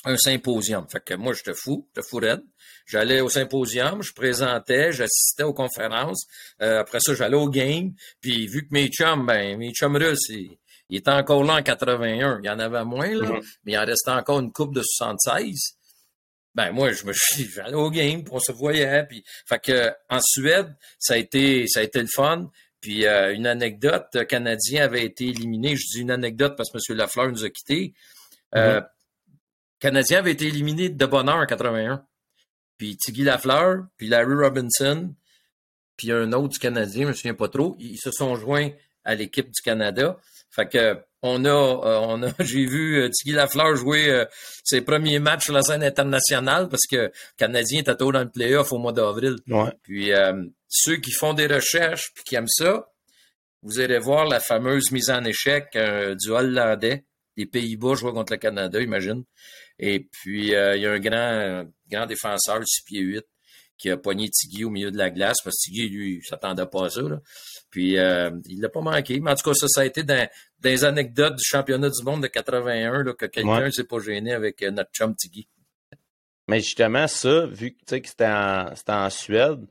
un 0.04 0.18
symposium. 0.18 0.88
Fait 0.90 1.04
que 1.04 1.14
moi, 1.14 1.34
j'étais 1.34 1.54
fou, 1.54 1.88
j'étais 1.90 2.08
fou 2.08 2.18
raide. 2.18 2.44
J'allais 2.86 3.22
au 3.22 3.30
symposium, 3.30 4.02
je 4.02 4.14
présentais, 4.14 4.92
j'assistais 4.92 5.44
aux 5.44 5.54
conférences. 5.54 6.26
Euh, 6.62 6.80
après 6.80 7.00
ça, 7.00 7.14
j'allais 7.14 7.38
au 7.38 7.50
game. 7.50 7.94
Puis 8.20 8.48
vu 8.48 8.68
que 8.68 8.74
mes 8.74 8.88
chums, 8.88 9.26
ben, 9.26 9.58
mes 9.58 9.72
chums 9.72 9.96
russes, 9.96 10.30
ils, 10.30 10.58
étaient 10.90 11.12
encore 11.12 11.44
là 11.44 11.56
en 11.56 11.62
81. 11.62 12.40
Il 12.42 12.48
y 12.48 12.50
en 12.50 12.60
avait 12.60 12.84
moins, 12.84 13.14
là, 13.14 13.30
mm-hmm. 13.30 13.46
mais 13.64 13.72
il 13.74 13.78
en 13.78 13.86
restait 13.86 14.12
encore 14.12 14.40
une 14.40 14.52
coupe 14.52 14.74
de 14.76 14.82
76 14.84 15.78
ben 16.54 16.72
moi 16.72 16.92
je 16.92 17.06
me 17.06 17.14
suis 17.14 17.60
allé 17.62 17.76
au 17.76 17.90
game, 17.90 18.24
on 18.30 18.40
se 18.40 18.52
voyait, 18.52 19.06
puis 19.08 19.24
fait 19.48 19.60
que 19.60 19.94
en 20.10 20.20
Suède 20.22 20.76
ça 21.00 21.14
a 21.14 21.18
été 21.18 21.66
ça 21.68 21.80
a 21.80 21.84
été 21.84 22.02
le 22.02 22.10
fun. 22.14 22.50
Puis 22.82 23.06
euh, 23.06 23.34
une 23.34 23.46
anecdote, 23.46 24.08
le 24.14 24.24
Canadien 24.24 24.84
avait 24.84 25.06
été 25.06 25.28
éliminé. 25.28 25.76
Je 25.76 25.86
dis 25.94 26.02
une 26.02 26.12
anecdote 26.12 26.56
parce 26.58 26.72
que 26.72 26.78
M. 26.78 26.98
Lafleur 26.98 27.30
nous 27.30 27.46
a 27.46 27.50
quittés. 27.50 27.94
Euh, 28.56 28.82
mm-hmm. 28.82 28.88
Canadien 29.80 30.20
avait 30.20 30.32
été 30.32 30.48
éliminé 30.48 30.90
de 30.90 31.06
bonheur 31.06 31.38
en 31.38 31.46
81. 31.46 32.06
Puis 32.78 32.98
Tiggy 32.98 33.24
Lafleur, 33.24 33.86
puis 33.98 34.08
Larry 34.08 34.34
Robinson, 34.34 35.14
puis 35.96 36.12
un 36.12 36.34
autre 36.34 36.50
du 36.50 36.60
Canadien, 36.60 37.04
je 37.04 37.08
me 37.10 37.14
souviens 37.14 37.36
pas 37.36 37.48
trop, 37.48 37.76
ils 37.80 38.00
se 38.00 38.10
sont 38.10 38.36
joints 38.36 38.72
à 39.04 39.14
l'équipe 39.14 39.52
du 39.52 39.62
Canada. 39.62 40.18
Fait 40.50 40.68
que 40.68 41.00
on 41.24 41.46
a, 41.46 41.50
euh, 41.50 42.00
on 42.08 42.24
a, 42.24 42.32
j'ai 42.40 42.66
vu 42.66 43.02
euh, 43.02 43.10
Tiggy 43.10 43.34
Lafleur 43.34 43.76
jouer 43.76 44.10
euh, 44.10 44.26
ses 44.64 44.82
premiers 44.82 45.20
matchs 45.20 45.46
sur 45.46 45.54
la 45.54 45.62
scène 45.62 45.84
internationale 45.84 46.68
parce 46.70 46.86
que 46.90 46.96
le 46.96 47.12
Canadien 47.38 47.82
était 47.82 47.96
tôt 47.96 48.12
dans 48.12 48.22
le 48.22 48.30
playoff 48.30 48.72
au 48.72 48.80
mois 48.80 48.94
d'avril. 48.94 49.36
Puis 49.84 50.12
ceux 50.68 50.98
qui 50.98 51.12
font 51.12 51.34
des 51.34 51.48
recherches 51.48 52.12
puis 52.14 52.24
qui 52.24 52.36
aiment 52.36 52.48
ça, 52.48 52.88
vous 53.64 53.80
allez 53.80 54.00
voir 54.00 54.26
la 54.26 54.40
fameuse 54.40 54.92
mise 54.92 55.12
en 55.12 55.24
échec 55.24 55.78
du 56.20 56.30
Hollandais 56.30 57.06
des 57.38 57.46
Pays-Bas 57.46 57.96
jouant 57.96 58.14
contre 58.14 58.34
le 58.34 58.38
Canada, 58.38 58.82
imagine. 58.82 59.24
Et 59.80 60.00
puis 60.00 60.48
il 60.48 60.50
y 60.50 60.56
a 60.56 60.92
un 60.92 61.00
grand, 61.00 61.66
grand 61.90 62.06
défenseur, 62.06 62.62
6 62.66 62.82
pieds 62.84 63.02
8, 63.02 63.26
qui 63.78 63.90
a 63.90 63.98
pogné 63.98 64.30
Tiggy 64.30 64.64
au 64.64 64.70
milieu 64.70 64.92
de 64.92 64.98
la 64.98 65.10
glace 65.10 65.38
parce 65.44 65.58
que 65.58 65.64
Tiggy, 65.64 65.90
lui, 65.90 66.22
s'attendait 66.24 66.66
pas 66.66 66.86
à 66.86 66.90
ça. 66.90 67.02
Là. 67.02 67.20
Puis 67.72 67.98
euh, 67.98 68.30
il 68.48 68.62
l'a 68.62 68.70
pas 68.70 68.82
manqué. 68.82 69.20
Mais 69.20 69.32
en 69.32 69.36
tout 69.36 69.50
cas, 69.50 69.56
ça, 69.56 69.68
ça 69.68 69.82
a 69.82 69.86
été 69.86 70.04
dans, 70.04 70.28
des 70.60 70.84
anecdotes 70.84 71.38
du 71.38 71.44
championnat 71.44 71.90
du 71.90 72.04
monde 72.04 72.22
de 72.22 72.28
81 72.28 73.04
là, 73.04 73.14
que 73.14 73.26
quelqu'un 73.26 73.66
ne 73.66 73.72
s'est 73.72 73.86
pas 73.86 74.00
gêné 74.00 74.34
avec 74.34 74.62
euh, 74.62 74.72
notre 74.72 74.92
chum 74.92 75.16
Tiggy. 75.16 75.48
Mais 76.48 76.60
justement, 76.60 77.08
ça, 77.08 77.46
vu 77.46 77.72
que 77.72 77.78
c'était 77.88 78.28
en, 78.28 78.74
en 78.88 79.10
Suède, 79.10 79.66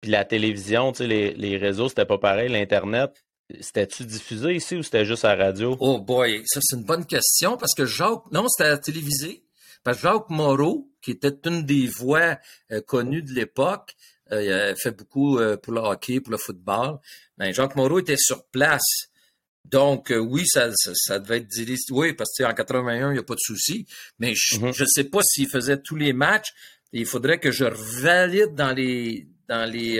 puis 0.00 0.10
la 0.10 0.24
télévision, 0.24 0.92
les, 1.00 1.34
les 1.34 1.56
réseaux, 1.56 1.88
c'était 1.88 2.06
pas 2.06 2.18
pareil, 2.18 2.48
l'Internet, 2.48 3.22
c'était-tu 3.60 4.04
diffusé 4.04 4.54
ici 4.54 4.76
ou 4.76 4.82
c'était 4.82 5.04
juste 5.04 5.24
à 5.24 5.34
la 5.34 5.46
radio? 5.46 5.76
Oh 5.80 5.98
boy, 5.98 6.42
ça 6.46 6.60
c'est 6.62 6.76
une 6.76 6.84
bonne 6.84 7.04
question 7.04 7.56
parce 7.56 7.74
que 7.74 7.84
Jacques, 7.84 8.30
non, 8.30 8.46
c'était 8.48 8.78
télévisé. 8.78 9.44
Parce 9.82 9.96
que 9.96 10.02
Jacques 10.04 10.28
Moreau, 10.28 10.90
qui 11.00 11.12
était 11.12 11.34
une 11.46 11.64
des 11.64 11.86
voix 11.86 12.38
euh, 12.70 12.80
connues 12.82 13.22
de 13.22 13.32
l'époque, 13.32 13.96
il 14.32 14.52
a 14.52 14.74
fait 14.74 14.92
beaucoup 14.92 15.38
euh, 15.38 15.56
pour 15.56 15.72
le 15.72 15.80
hockey, 15.80 16.20
pour 16.20 16.32
le 16.32 16.38
football. 16.38 16.98
Ben, 17.36 17.52
Jacques 17.52 17.76
Moreau 17.76 17.98
était 17.98 18.16
sur 18.16 18.44
place. 18.46 19.08
Donc, 19.64 20.10
euh, 20.10 20.18
oui, 20.18 20.44
ça, 20.46 20.70
ça, 20.74 21.18
devait 21.18 21.38
être 21.38 21.48
dirigé. 21.48 21.80
Oui, 21.90 22.12
parce 22.14 22.30
qu'en 22.36 22.52
81, 22.52 23.10
il 23.10 23.12
n'y 23.14 23.18
a 23.18 23.22
pas 23.22 23.34
de 23.34 23.40
souci. 23.40 23.86
Mais 24.18 24.34
je 24.34 24.58
ne 24.58 24.70
mm-hmm. 24.70 24.86
sais 24.86 25.04
pas 25.04 25.20
s'il 25.22 25.48
faisait 25.48 25.78
tous 25.78 25.96
les 25.96 26.12
matchs. 26.12 26.48
Il 26.92 27.06
faudrait 27.06 27.38
que 27.38 27.50
je 27.50 27.64
valide 28.02 28.54
dans 28.54 28.72
les 28.72 29.28
dans 29.48 29.68
les 29.68 29.98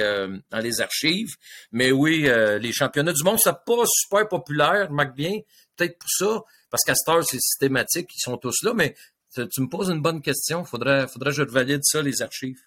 dans 0.51 0.59
les 0.59 0.81
archives. 0.81 1.35
Mais 1.71 1.93
oui, 1.93 2.29
les 2.61 2.73
championnats 2.73 3.13
du 3.13 3.23
monde, 3.23 3.39
c'est 3.39 3.53
pas 3.65 3.85
super 3.87 4.27
populaire, 4.27 4.89
remarque 4.89 5.15
bien. 5.15 5.39
Peut-être 5.77 5.99
pour 5.99 6.11
ça, 6.11 6.43
parce 6.69 6.83
qu'à 6.85 6.95
cette 6.95 7.09
heure, 7.09 7.25
c'est 7.25 7.41
systématique, 7.41 8.09
ils 8.17 8.23
sont 8.23 8.37
tous 8.39 8.57
là. 8.65 8.75
Mais 8.75 8.97
tu 9.35 9.61
me 9.61 9.69
poses 9.69 9.91
une 9.91 10.03
bonne 10.03 10.21
question. 10.21 10.65
Faudrait, 10.65 11.07
faudrait 11.07 11.31
que 11.31 11.37
je 11.37 11.43
valide 11.43 11.81
ça, 11.85 12.03
les 12.03 12.23
archives. 12.23 12.61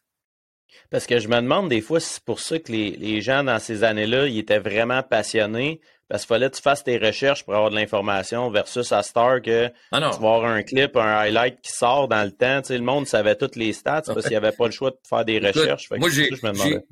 Parce 0.90 1.08
que 1.08 1.20
je 1.20 1.28
me 1.28 1.36
demande 1.36 1.70
des 1.70 1.82
fois 1.82 2.00
si 2.00 2.16
c'est 2.16 2.24
pour 2.24 2.40
ça 2.40 2.60
que 2.60 2.72
les, 2.72 3.22
gens 3.22 3.44
dans 3.44 3.60
ces 3.60 3.84
années-là, 3.84 4.28
ils 4.28 4.40
étaient 4.40 4.60
vraiment 4.60 5.04
passionnés. 5.04 5.82
Parce 6.10 6.24
qu'il 6.24 6.28
fallait 6.28 6.50
que 6.50 6.56
tu 6.56 6.62
fasses 6.62 6.84
tes 6.84 6.98
recherches 6.98 7.44
pour 7.44 7.56
avoir 7.56 7.72
de 7.72 7.76
l'information 7.76 8.52
versus 8.52 8.92
à 8.92 9.02
Star 9.02 9.42
que 9.42 9.72
ah 9.92 9.98
tu 9.98 10.02
vas 10.02 10.36
avoir 10.36 10.46
un 10.46 10.62
clip, 10.62 10.96
un 10.96 11.18
highlight 11.18 11.60
qui 11.62 11.72
sort 11.72 12.08
dans 12.08 12.24
le 12.24 12.32
temps. 12.32 12.62
Tu 12.62 12.68
sais, 12.68 12.78
le 12.78 12.84
monde 12.84 13.08
savait 13.08 13.36
toutes 13.36 13.56
les 13.56 13.74
stats 13.74 14.04
parce 14.06 14.22
qu'il 14.22 14.32
n'y 14.32 14.36
avait 14.36 14.52
pas 14.52 14.66
le 14.66 14.72
choix 14.72 14.92
de 14.92 14.98
faire 15.08 15.26
des 15.26 15.40
recherches. 15.40 15.90
moi, 15.92 16.10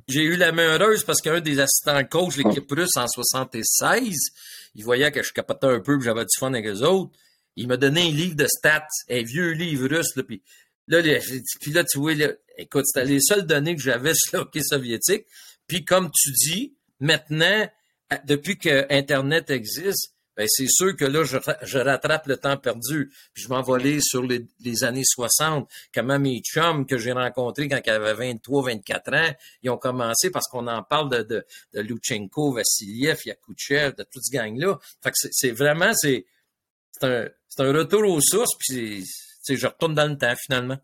j'ai 0.08 0.22
eu 0.22 0.36
la 0.36 0.50
main 0.50 0.76
heureuse 0.76 1.04
parce 1.04 1.20
qu'un 1.20 1.40
des 1.40 1.60
assistants 1.60 2.02
coach 2.04 2.36
de 2.36 2.42
l'équipe 2.42 2.68
russe 2.70 2.96
en 2.96 3.06
76, 3.06 4.16
il 4.74 4.84
voyait 4.84 5.12
que 5.12 5.22
je 5.22 5.32
capotais 5.32 5.68
un 5.68 5.80
peu 5.80 5.98
que 5.98 6.04
j'avais 6.04 6.24
du 6.24 6.36
fun 6.38 6.52
avec 6.52 6.64
les 6.64 6.82
autres. 6.82 7.12
Il 7.54 7.68
m'a 7.68 7.76
donné 7.76 8.08
un 8.08 8.10
livre 8.10 8.34
de 8.34 8.46
stats, 8.46 8.88
un 9.10 9.22
vieux 9.22 9.50
livre 9.52 9.88
russe. 9.88 10.16
Là, 10.16 10.22
puis 10.22 10.42
Là, 10.88 11.00
puis 11.60 11.72
là, 11.72 11.84
tu 11.84 11.98
vois, 11.98 12.12
écoute, 12.58 12.86
c'était 12.86 13.06
les 13.06 13.20
seules 13.20 13.46
données 13.46 13.76
que 13.76 13.82
j'avais 13.82 14.14
sur 14.14 14.38
le 14.38 14.42
hockey 14.42 14.62
soviétique. 14.62 15.26
Puis 15.66 15.84
comme 15.84 16.10
tu 16.10 16.30
dis, 16.32 16.74
maintenant, 17.00 17.68
depuis 18.24 18.58
que 18.58 18.86
Internet 18.90 19.50
existe, 19.50 20.12
ben 20.34 20.46
c'est 20.48 20.68
sûr 20.68 20.96
que 20.96 21.04
là, 21.04 21.24
je, 21.24 21.78
rattrape 21.78 22.26
le 22.26 22.38
temps 22.38 22.56
perdu. 22.56 23.12
Puis 23.34 23.44
je 23.44 23.48
m'envolais 23.48 24.00
sur 24.00 24.22
les, 24.22 24.84
années 24.84 25.04
60. 25.04 25.68
Comment 25.94 26.18
mes 26.18 26.40
chums 26.40 26.86
que 26.86 26.96
j'ai 26.96 27.12
rencontrés 27.12 27.68
quand 27.68 27.80
ils 27.84 27.90
avaient 27.90 28.14
23, 28.14 28.64
24 28.64 29.14
ans, 29.14 29.32
ils 29.62 29.68
ont 29.68 29.76
commencé 29.76 30.30
parce 30.30 30.48
qu'on 30.48 30.66
en 30.68 30.82
parle 30.82 31.10
de, 31.10 31.22
de, 31.22 31.46
de 31.74 31.80
Luchenko, 31.80 32.52
Vassiliev, 32.54 33.18
Yakuchev, 33.26 33.94
de 33.94 34.04
toute 34.04 34.24
ce 34.24 34.32
gang-là. 34.32 34.78
Fait 35.02 35.10
que 35.10 35.16
c'est 35.30 35.50
vraiment, 35.50 35.92
c'est 35.94 36.24
un, 37.02 37.28
un 37.58 37.72
retour 37.72 38.08
aux 38.08 38.20
sources, 38.22 38.56
puis 38.58 39.04
sais, 39.42 39.56
je 39.56 39.66
retourne 39.66 39.94
dans 39.94 40.10
le 40.10 40.16
temps 40.16 40.34
finalement. 40.36 40.78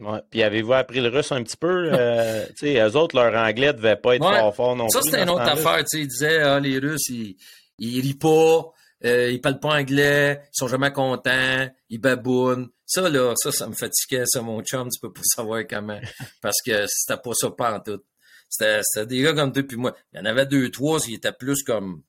Ouais. 0.00 0.20
Puis 0.30 0.42
avez-vous 0.42 0.72
appris 0.72 1.00
le 1.00 1.08
russe 1.08 1.32
un 1.32 1.42
petit 1.42 1.56
peu? 1.56 1.92
Euh, 1.92 2.44
sais, 2.56 2.80
eux 2.80 2.96
autres, 2.96 3.16
leur 3.16 3.34
anglais 3.34 3.72
devait 3.72 3.96
pas 3.96 4.16
être 4.16 4.24
fort 4.24 4.54
fort 4.54 4.76
non 4.76 4.88
ça, 4.88 5.00
plus. 5.00 5.10
Ça, 5.10 5.10
c'était 5.12 5.22
une 5.22 5.30
autre 5.30 5.42
affaire. 5.42 5.84
Ils 5.92 6.08
disaient, 6.08 6.40
ah, 6.40 6.58
les 6.58 6.78
Russes, 6.78 7.08
ils, 7.08 7.36
ils 7.78 8.00
rient 8.00 8.14
pas, 8.14 8.72
euh, 9.04 9.30
ils 9.30 9.40
parlent 9.40 9.60
pas 9.60 9.78
anglais, 9.78 10.40
ils 10.44 10.58
sont 10.58 10.68
jamais 10.68 10.92
contents, 10.92 11.68
ils 11.88 12.00
babounent. 12.00 12.68
Ça, 12.84 13.08
là, 13.08 13.32
ça, 13.36 13.52
ça 13.52 13.66
me 13.68 13.74
fatiguait, 13.74 14.24
ça, 14.26 14.42
mon 14.42 14.62
chum, 14.62 14.88
tu 14.90 15.00
peux 15.00 15.12
pas 15.12 15.22
savoir 15.24 15.62
comment. 15.68 16.00
Parce 16.40 16.60
que 16.64 16.84
c'était 16.88 17.20
pas 17.20 17.32
ça 17.34 17.50
pas 17.50 17.76
en 17.76 17.80
tout. 17.80 18.02
C'était 18.48 19.06
des 19.06 19.22
gars 19.22 19.32
comme 19.32 19.52
toi 19.52 19.62
puis 19.62 19.76
moi. 19.76 19.94
Il 20.12 20.18
y 20.18 20.22
en 20.22 20.26
avait 20.26 20.46
deux, 20.46 20.70
trois, 20.70 20.98
ils 21.08 21.14
étaient 21.14 21.32
plus 21.32 21.62
comme 21.62 22.02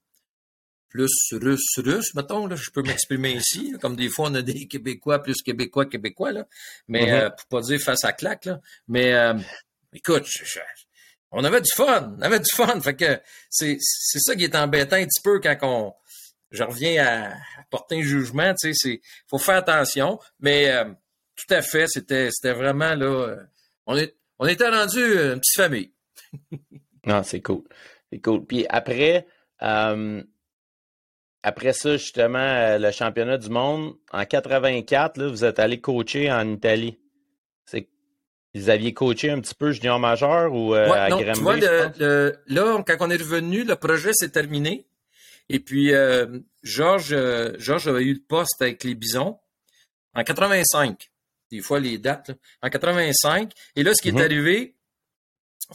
plus 0.94 1.34
russe, 1.34 1.80
russe, 1.80 2.14
mettons, 2.14 2.46
là, 2.46 2.56
je 2.56 2.70
peux 2.70 2.84
m'exprimer 2.84 3.34
ici, 3.34 3.74
comme 3.82 3.96
des 3.96 4.10
fois 4.10 4.30
on 4.30 4.36
a 4.36 4.42
des 4.44 4.68
Québécois 4.68 5.22
plus 5.22 5.42
Québécois, 5.42 5.88
Québécois, 5.88 6.32
là, 6.32 6.48
mais 6.88 7.08
mm-hmm. 7.08 7.24
euh, 7.24 7.30
pour 7.32 7.46
pas 7.48 7.62
dire 7.62 7.80
face 7.80 8.04
à 8.04 8.14
claque, 8.14 8.46
là, 8.46 8.62
mais 8.88 9.14
euh, 9.14 9.34
écoute, 9.92 10.28
on 11.32 11.44
avait 11.44 11.62
du 11.62 11.72
fun, 11.74 12.16
on 12.18 12.22
avait 12.22 12.40
du 12.40 12.54
fun, 12.54 12.80
fait 12.80 12.96
que 12.96 13.20
c'est, 13.50 13.78
c'est 13.80 14.20
ça 14.20 14.36
qui 14.36 14.44
est 14.44 14.56
embêtant 14.56 14.98
un 14.98 15.06
petit 15.06 15.22
peu 15.24 15.40
quand 15.40 15.58
on, 15.64 15.94
je 16.52 16.64
reviens 16.64 17.04
à, 17.04 17.34
porter 17.72 17.98
un 17.98 18.04
jugement, 18.04 18.54
tu 18.54 18.72
sais, 18.72 18.74
c'est, 18.76 19.02
faut 19.28 19.40
faire 19.40 19.58
attention, 19.58 20.20
mais 20.40 20.70
euh, 20.70 20.86
tout 21.36 21.52
à 21.52 21.64
fait, 21.64 21.88
c'était, 21.88 22.30
c'était 22.32 22.54
vraiment 22.54 22.94
là, 22.94 23.36
on 23.88 23.98
est, 23.98 24.16
on 24.38 24.46
était 24.46 24.70
rendu 24.70 25.00
une 25.00 25.40
petite 25.40 25.56
famille. 25.56 25.92
non, 27.08 27.24
c'est 27.24 27.42
cool, 27.42 27.64
c'est 28.12 28.20
cool. 28.20 28.46
Puis 28.46 28.68
après, 28.70 29.26
euh, 29.64 30.22
après 31.44 31.74
ça, 31.74 31.98
justement, 31.98 32.40
euh, 32.40 32.78
le 32.78 32.92
championnat 32.92 33.38
du 33.38 33.50
monde, 33.50 33.96
en 34.12 34.26
84, 34.26 35.18
là, 35.18 35.28
vous 35.28 35.44
êtes 35.44 35.60
allé 35.60 35.82
coacher 35.82 36.32
en 36.32 36.50
Italie. 36.50 36.98
C'est 37.66 37.88
vous 38.56 38.70
aviez 38.70 38.94
coaché 38.94 39.30
un 39.30 39.42
petit 39.42 39.56
peu 39.56 39.72
junior 39.72 40.00
majeur 40.00 40.54
ou 40.54 40.76
euh, 40.76 40.90
à 40.92 41.10
non, 41.10 41.18
tu 41.18 41.42
vois, 41.42 41.58
là, 41.58 42.84
quand 42.86 42.98
on 43.00 43.10
est 43.10 43.18
revenu, 43.18 43.64
le 43.64 43.76
projet 43.76 44.14
s'est 44.14 44.30
terminé. 44.30 44.86
Et 45.50 45.60
puis, 45.60 45.94
euh, 45.94 46.40
Georges, 46.62 47.16
Georges 47.58 47.88
avait 47.88 48.04
eu 48.04 48.14
le 48.14 48.22
poste 48.26 48.62
avec 48.62 48.84
les 48.84 48.96
Bisons 48.96 49.40
en 50.14 50.24
85. 50.24 51.12
Des 51.52 51.62
fois, 51.62 51.80
les 51.80 51.98
dates. 51.98 52.32
En 52.62 52.70
85. 52.70 53.52
Et 53.76 53.84
là, 53.84 53.94
ce 53.94 54.02
qui 54.02 54.10
est 54.10 54.12
mm-hmm. 54.12 54.24
arrivé, 54.24 54.76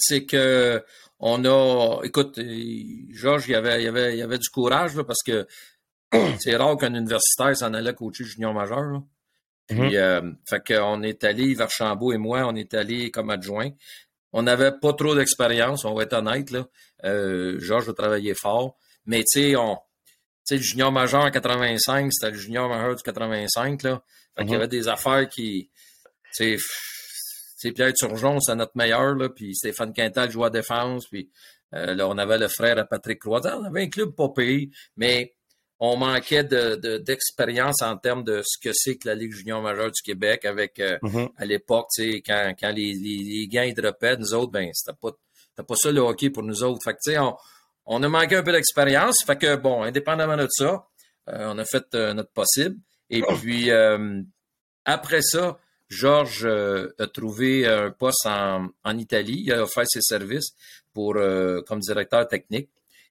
c'est 0.01 0.25
que 0.25 0.83
on 1.21 1.45
a, 1.45 2.01
écoute, 2.05 2.41
Georges, 3.11 3.49
il 3.49 3.53
y 3.53 3.55
avait, 3.55 3.83
il 3.83 3.89
avait, 3.89 4.17
il 4.17 4.23
avait 4.23 4.39
du 4.39 4.49
courage 4.49 5.01
parce 5.03 5.23
que 5.27 5.47
c'est 6.39 6.57
rare 6.57 6.77
qu'un 6.77 6.95
universitaire 6.95 7.57
s'en 7.57 7.75
allait 7.75 7.95
coacher 7.95 8.25
junior 8.25 8.55
majeur. 8.55 8.83
Là. 8.83 9.03
Puis, 9.67 9.79
mm-hmm. 9.79 9.97
euh, 9.97 10.33
fait 10.49 10.75
qu'on 10.75 11.03
est 11.03 11.25
allé, 11.25 11.55
Verchambault 11.55 12.13
et 12.13 12.19
moi, 12.19 12.45
on 12.47 12.55
est 12.55 12.73
allé 12.73 13.11
comme 13.11 13.31
adjoint. 13.31 13.71
On 14.33 14.43
n'avait 14.43 14.73
pas 14.73 14.93
trop 14.93 15.15
d'expérience, 15.15 15.85
on 15.85 15.95
va 15.95 16.05
être 16.05 16.15
honnête. 16.15 16.51
Là. 16.51 16.67
Euh, 17.05 17.59
Georges 17.61 17.89
a 17.89 17.93
travaillé 17.93 18.35
fort. 18.35 18.77
Mais 19.05 19.19
tu 19.19 19.41
sais, 19.41 19.57
on, 19.57 19.77
tu 19.77 20.15
sais, 20.45 20.57
le 20.57 20.63
junior 20.63 20.93
majeur 20.93 21.25
en 21.25 21.31
85, 21.31 22.11
c'était 22.13 22.33
le 22.33 22.39
junior 22.39 22.69
majeur 22.69 22.95
du 22.95 23.03
85. 23.03 23.83
Là. 23.83 24.03
Fait 24.37 24.43
qu'il 24.45 24.51
y 24.51 24.53
mm-hmm. 24.53 24.57
avait 24.57 24.69
des 24.69 24.89
affaires 24.89 25.29
qui. 25.29 25.71
Tu 27.59 27.69
sais, 27.69 27.73
Pierre 27.73 27.93
Turgeon, 27.93 28.39
c'est 28.41 28.55
notre 28.55 28.77
meilleur, 28.77 29.15
là, 29.15 29.29
puis 29.29 29.55
Stéphane 29.57 29.93
Quintal 29.93 30.31
jouait 30.31 30.47
à 30.47 30.51
défense, 30.51 31.07
puis 31.09 31.29
euh, 31.75 31.95
là, 31.95 32.09
on 32.09 32.17
avait 32.19 32.39
le 32.39 32.49
frère 32.49 32.79
à 32.79 32.85
Patrick 32.85 33.19
Croisant. 33.19 33.61
On 33.61 33.65
avait 33.65 33.83
un 33.83 33.89
club 33.89 34.15
pas 34.15 34.29
payé, 34.29 34.71
mais 34.97 35.35
on 35.81 35.97
manquait 35.97 36.45
de, 36.45 36.99
d'expérience 36.99 37.83
en 37.83 37.97
termes 37.97 38.25
de 38.25 38.43
ce 38.45 38.59
que 38.59 38.73
c'est 38.75 38.97
que 38.97 39.07
la 39.09 39.15
Ligue 39.15 39.33
junior 39.33 39.61
majeure 39.63 39.91
du 39.91 40.03
Québec 40.03 40.45
avec 40.45 40.79
euh, 40.81 40.99
mm-hmm. 41.03 41.31
à 41.37 41.45
l'époque, 41.45 41.89
quand, 41.99 42.55
quand 42.59 42.71
les, 42.71 42.95
les, 42.95 43.49
les 43.51 43.73
droppaient, 43.73 44.17
nous 44.17 44.35
autres, 44.35 44.51
ben, 44.51 44.71
c'était 44.73 44.97
pas, 45.01 45.11
pas 45.63 45.77
ça 45.77 45.93
le 45.93 46.01
hockey 46.01 46.31
pour 46.31 46.43
nous 46.43 46.63
autres. 46.63 46.81
Fait 46.83 46.95
que, 46.95 46.99
tu 47.05 47.13
sais, 47.13 47.19
on, 47.19 47.37
on 47.87 48.03
a 48.03 48.09
manqué 48.09 48.37
un 48.37 48.43
peu 48.43 48.53
d'expérience. 48.53 49.17
Fait 49.27 49.37
que, 49.37 49.57
bon, 49.57 49.83
indépendamment 49.83 50.37
de 50.37 50.49
ça, 50.51 50.87
euh, 51.29 51.53
on 51.53 51.59
a 51.59 51.65
fait 51.65 51.93
notre 51.95 52.33
possible. 52.33 52.77
Et 53.11 53.23
puis, 53.23 53.71
après 54.85 55.23
ça, 55.23 55.59
Georges 55.89 56.47
a 56.47 57.07
trouvé 57.07 57.67
un 57.67 57.91
poste 57.91 58.27
en, 58.27 58.69
en, 58.85 58.99
Italie. 58.99 59.43
Il 59.47 59.53
a 59.53 59.63
offert 59.63 59.85
ses 59.89 60.03
services 60.03 60.51
pour, 60.93 61.15
comme 61.15 61.81
directeur 61.81 62.29
technique. 62.29 62.69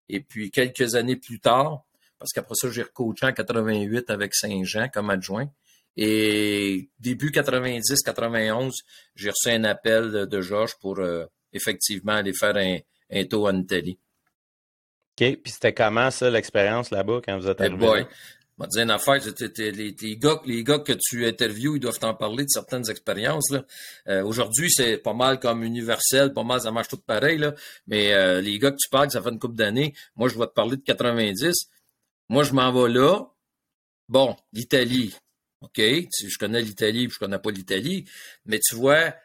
Et 0.09 0.21
puis, 0.21 0.51
quelques 0.51 0.95
années 0.95 1.15
plus 1.15 1.39
tard, 1.39 1.83
parce 2.19 2.31
qu'après 2.33 2.55
ça, 2.55 2.69
j'ai 2.69 2.83
recoaché 2.83 3.25
en 3.25 3.33
88 3.33 4.09
avec 4.09 4.33
Saint-Jean 4.33 4.89
comme 4.89 5.09
adjoint. 5.09 5.49
Et 5.95 6.89
début 6.99 7.31
90-91, 7.31 8.71
j'ai 9.15 9.29
reçu 9.29 9.49
un 9.49 9.63
appel 9.63 10.27
de 10.27 10.41
Georges 10.41 10.75
pour 10.79 10.99
euh, 10.99 11.25
effectivement 11.53 12.13
aller 12.13 12.33
faire 12.33 12.55
un, 12.55 12.77
un 13.11 13.25
tour 13.25 13.45
en 13.45 13.57
Italie. 13.57 13.97
OK. 15.19 15.37
Puis 15.41 15.51
c'était 15.51 15.73
comment 15.73 16.11
ça, 16.11 16.29
l'expérience 16.29 16.91
là-bas 16.91 17.21
quand 17.25 17.39
vous 17.39 17.47
êtes 17.47 17.59
arrivé? 17.59 17.75
Hey 17.75 17.79
boy. 17.79 18.05
Je 18.57 18.63
vais 18.63 18.69
dire 18.69 18.83
une 18.83 18.91
affaire, 18.91 19.21
les, 19.57 19.71
les, 20.01 20.17
gars, 20.17 20.41
les 20.45 20.63
gars 20.63 20.79
que 20.79 20.93
tu 20.93 21.27
interviews, 21.27 21.75
ils 21.75 21.79
doivent 21.79 21.99
t'en 21.99 22.15
parler 22.15 22.43
de 22.43 22.49
certaines 22.49 22.89
expériences. 22.89 23.53
Euh, 24.07 24.23
Aujourd'hui, 24.23 24.71
c'est 24.71 24.97
pas 24.97 25.13
mal 25.13 25.39
comme 25.39 25.63
universel, 25.63 26.33
pas 26.33 26.43
mal, 26.43 26.61
ça 26.61 26.71
marche 26.71 26.87
tout 26.87 26.97
pareil. 26.97 27.37
Là. 27.37 27.53
Mais 27.85 28.13
euh, 28.13 28.41
les 28.41 28.57
gars 28.57 28.71
que 28.71 28.77
tu 28.77 28.89
parles, 28.89 29.11
ça 29.11 29.21
fait 29.21 29.29
une 29.29 29.37
couple 29.37 29.55
d'années. 29.55 29.93
Moi, 30.15 30.27
je 30.29 30.39
vais 30.39 30.47
te 30.47 30.53
parler 30.53 30.77
de 30.77 30.81
90. 30.81 31.53
Moi, 32.29 32.43
je 32.43 32.53
m'en 32.53 32.71
vais 32.71 32.89
là. 32.91 33.27
Bon, 34.09 34.35
l'Italie. 34.53 35.15
OK, 35.61 35.79
je 35.79 36.37
connais 36.37 36.61
l'Italie, 36.61 37.09
je 37.11 37.17
connais 37.17 37.39
pas 37.39 37.49
l'Italie, 37.49 38.05
mais 38.45 38.59
tu 38.59 38.75
vois, 38.75 39.15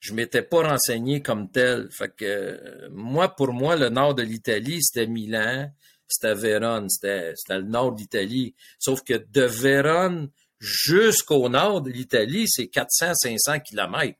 je 0.00 0.14
m'étais 0.14 0.42
pas 0.42 0.68
renseigné 0.70 1.20
comme 1.20 1.50
tel. 1.50 1.88
Fait 1.92 2.14
que 2.14 2.88
moi, 2.90 3.28
pour 3.34 3.52
moi, 3.52 3.76
le 3.76 3.88
nord 3.90 4.14
de 4.14 4.22
l'Italie, 4.22 4.82
c'était 4.82 5.06
Milan, 5.06 5.70
c'était 6.12 6.34
Vérone, 6.34 6.88
c'était, 6.88 7.34
le 7.48 7.62
nord 7.62 7.92
d'Italie. 7.92 8.54
Sauf 8.78 9.02
que 9.02 9.14
de 9.14 9.42
Vérone 9.42 10.30
jusqu'au 10.60 11.48
nord 11.48 11.82
de 11.82 11.90
l'Italie, 11.90 12.46
c'est 12.48 12.64
400-500 12.64 13.62
kilomètres. 13.62 14.18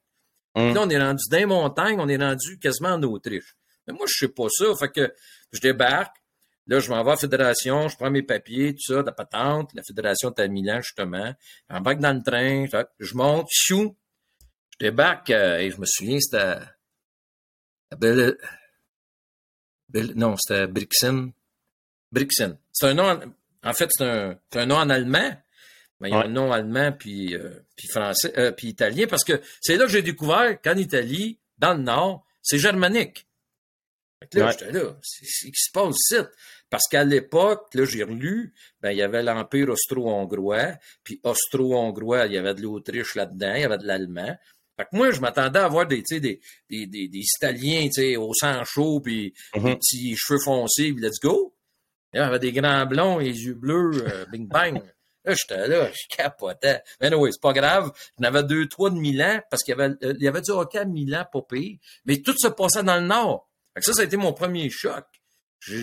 Hum. 0.54 0.74
Là, 0.74 0.82
on 0.82 0.90
est 0.90 0.98
rendu 1.00 1.24
dans 1.30 1.36
les 1.38 1.46
montagnes, 1.46 2.00
on 2.00 2.08
est 2.08 2.16
rendu 2.16 2.58
quasiment 2.58 2.90
en 2.90 3.02
Autriche. 3.02 3.56
Mais 3.86 3.94
moi, 3.94 4.06
je 4.08 4.26
sais 4.26 4.32
pas 4.32 4.48
ça. 4.50 4.74
Fait 4.76 4.90
que 4.90 5.14
je 5.52 5.60
débarque, 5.60 6.16
Là, 6.68 6.78
je 6.78 6.90
m'en 6.90 7.02
vais 7.02 7.10
à 7.10 7.14
la 7.14 7.18
fédération, 7.18 7.88
je 7.88 7.96
prends 7.96 8.10
mes 8.10 8.22
papiers, 8.22 8.74
tout 8.74 8.94
ça, 8.94 9.02
la 9.02 9.12
patente. 9.12 9.74
La 9.74 9.82
fédération 9.82 10.32
est 10.32 10.40
à 10.40 10.48
Milan, 10.48 10.80
justement. 10.80 11.34
J'embarque 11.68 11.98
dans 11.98 12.16
le 12.16 12.22
train, 12.22 12.66
je 13.00 13.14
monte, 13.14 13.48
chou. 13.50 13.96
Je 14.72 14.86
débarque, 14.86 15.30
euh, 15.30 15.58
et 15.58 15.70
je 15.70 15.80
me 15.80 15.86
souviens, 15.86 16.18
c'était 16.20 16.60
Belle... 17.98 18.36
non, 20.14 20.36
c'était 20.38 20.66
Brixen. 20.66 21.32
Brixen. 22.12 22.58
C'est 22.72 22.86
un 22.86 22.94
nom, 22.94 23.20
en 23.64 23.72
fait, 23.72 23.88
c'est 23.96 24.04
un, 24.04 24.38
un, 24.54 24.66
nom 24.66 24.76
en 24.76 24.90
allemand. 24.90 25.36
Mais 26.00 26.08
il 26.08 26.12
y 26.12 26.16
a 26.16 26.24
un 26.24 26.28
nom 26.28 26.50
allemand 26.50 26.90
puis, 26.92 27.36
euh, 27.36 27.50
puis 27.76 27.86
français, 27.88 28.32
euh, 28.36 28.50
puis 28.50 28.68
italien, 28.68 29.06
parce 29.08 29.22
que 29.22 29.40
c'est 29.60 29.76
là 29.76 29.84
que 29.84 29.90
j'ai 29.92 30.02
découvert 30.02 30.60
qu'en 30.60 30.76
Italie, 30.76 31.38
dans 31.58 31.74
le 31.74 31.82
Nord, 31.82 32.26
c'est 32.42 32.58
germanique. 32.58 33.28
là, 34.34 34.50
j'étais 34.50 34.72
là, 34.72 34.96
c'est 35.00 35.24
ce 35.26 35.46
qui 35.46 35.52
se 35.54 35.70
passe 35.72 35.94
ici. 36.10 36.16
Parce 36.70 36.88
qu'à 36.90 37.04
l'époque, 37.04 37.68
là, 37.74 37.84
j'ai 37.84 38.02
relu, 38.02 38.52
ben, 38.80 38.90
il 38.90 38.96
y 38.96 39.02
avait 39.02 39.22
l'Empire 39.22 39.68
austro-hongrois, 39.68 40.72
puis 41.04 41.20
austro-hongrois, 41.22 42.26
il 42.26 42.32
y 42.32 42.38
avait 42.38 42.54
de 42.54 42.62
l'Autriche 42.62 43.14
là-dedans, 43.14 43.54
il 43.54 43.60
y 43.60 43.64
avait 43.64 43.78
de 43.78 43.86
l'Allemand. 43.86 44.36
Fait 44.76 44.84
que 44.84 44.96
moi, 44.96 45.10
je 45.10 45.20
m'attendais 45.20 45.58
à 45.58 45.68
voir 45.68 45.86
des, 45.86 46.02
des, 46.02 46.20
des, 46.20 46.40
des, 46.86 47.08
des 47.08 47.24
Italiens, 47.36 47.88
au 48.18 48.32
sang 48.32 48.64
chaud, 48.64 49.00
puis 49.00 49.34
mm-hmm. 49.54 49.64
des 49.64 49.76
petits 49.76 50.16
cheveux 50.16 50.40
foncés, 50.40 50.92
puis 50.92 51.04
let's 51.04 51.20
go. 51.20 51.54
Il 52.12 52.18
y 52.18 52.20
avait 52.20 52.38
des 52.38 52.52
grands 52.52 52.86
blonds, 52.86 53.18
les 53.18 53.44
yeux 53.44 53.54
bleus, 53.54 54.04
euh, 54.06 54.24
bing 54.32 54.48
bang. 54.48 54.82
Là, 55.24 55.34
j'étais 55.34 55.68
là, 55.68 55.88
je 55.92 56.16
capotais. 56.16 56.82
Mais 57.00 57.14
oui, 57.14 57.30
c'est 57.32 57.40
pas 57.40 57.52
grave. 57.52 57.92
J'en 58.18 58.26
avais 58.26 58.42
deux, 58.42 58.66
trois 58.66 58.90
de 58.90 58.96
Milan, 58.96 59.40
parce 59.50 59.62
qu'il 59.62 59.76
y 59.76 59.80
avait, 59.80 59.94
euh, 60.02 60.14
il 60.18 60.22
y 60.24 60.28
avait 60.28 60.40
du 60.40 60.50
hockey 60.50 60.78
à 60.78 60.84
Milan, 60.84 61.24
pas 61.32 61.42
pire. 61.42 61.78
Mais 62.04 62.20
tout 62.22 62.34
se 62.36 62.48
passait 62.48 62.82
dans 62.82 62.96
le 62.96 63.06
Nord. 63.06 63.48
Fait 63.74 63.80
que 63.80 63.86
ça, 63.86 63.92
ça 63.92 64.02
a 64.02 64.04
été 64.04 64.16
mon 64.16 64.32
premier 64.32 64.68
choc 64.68 65.04
je, 65.64 65.76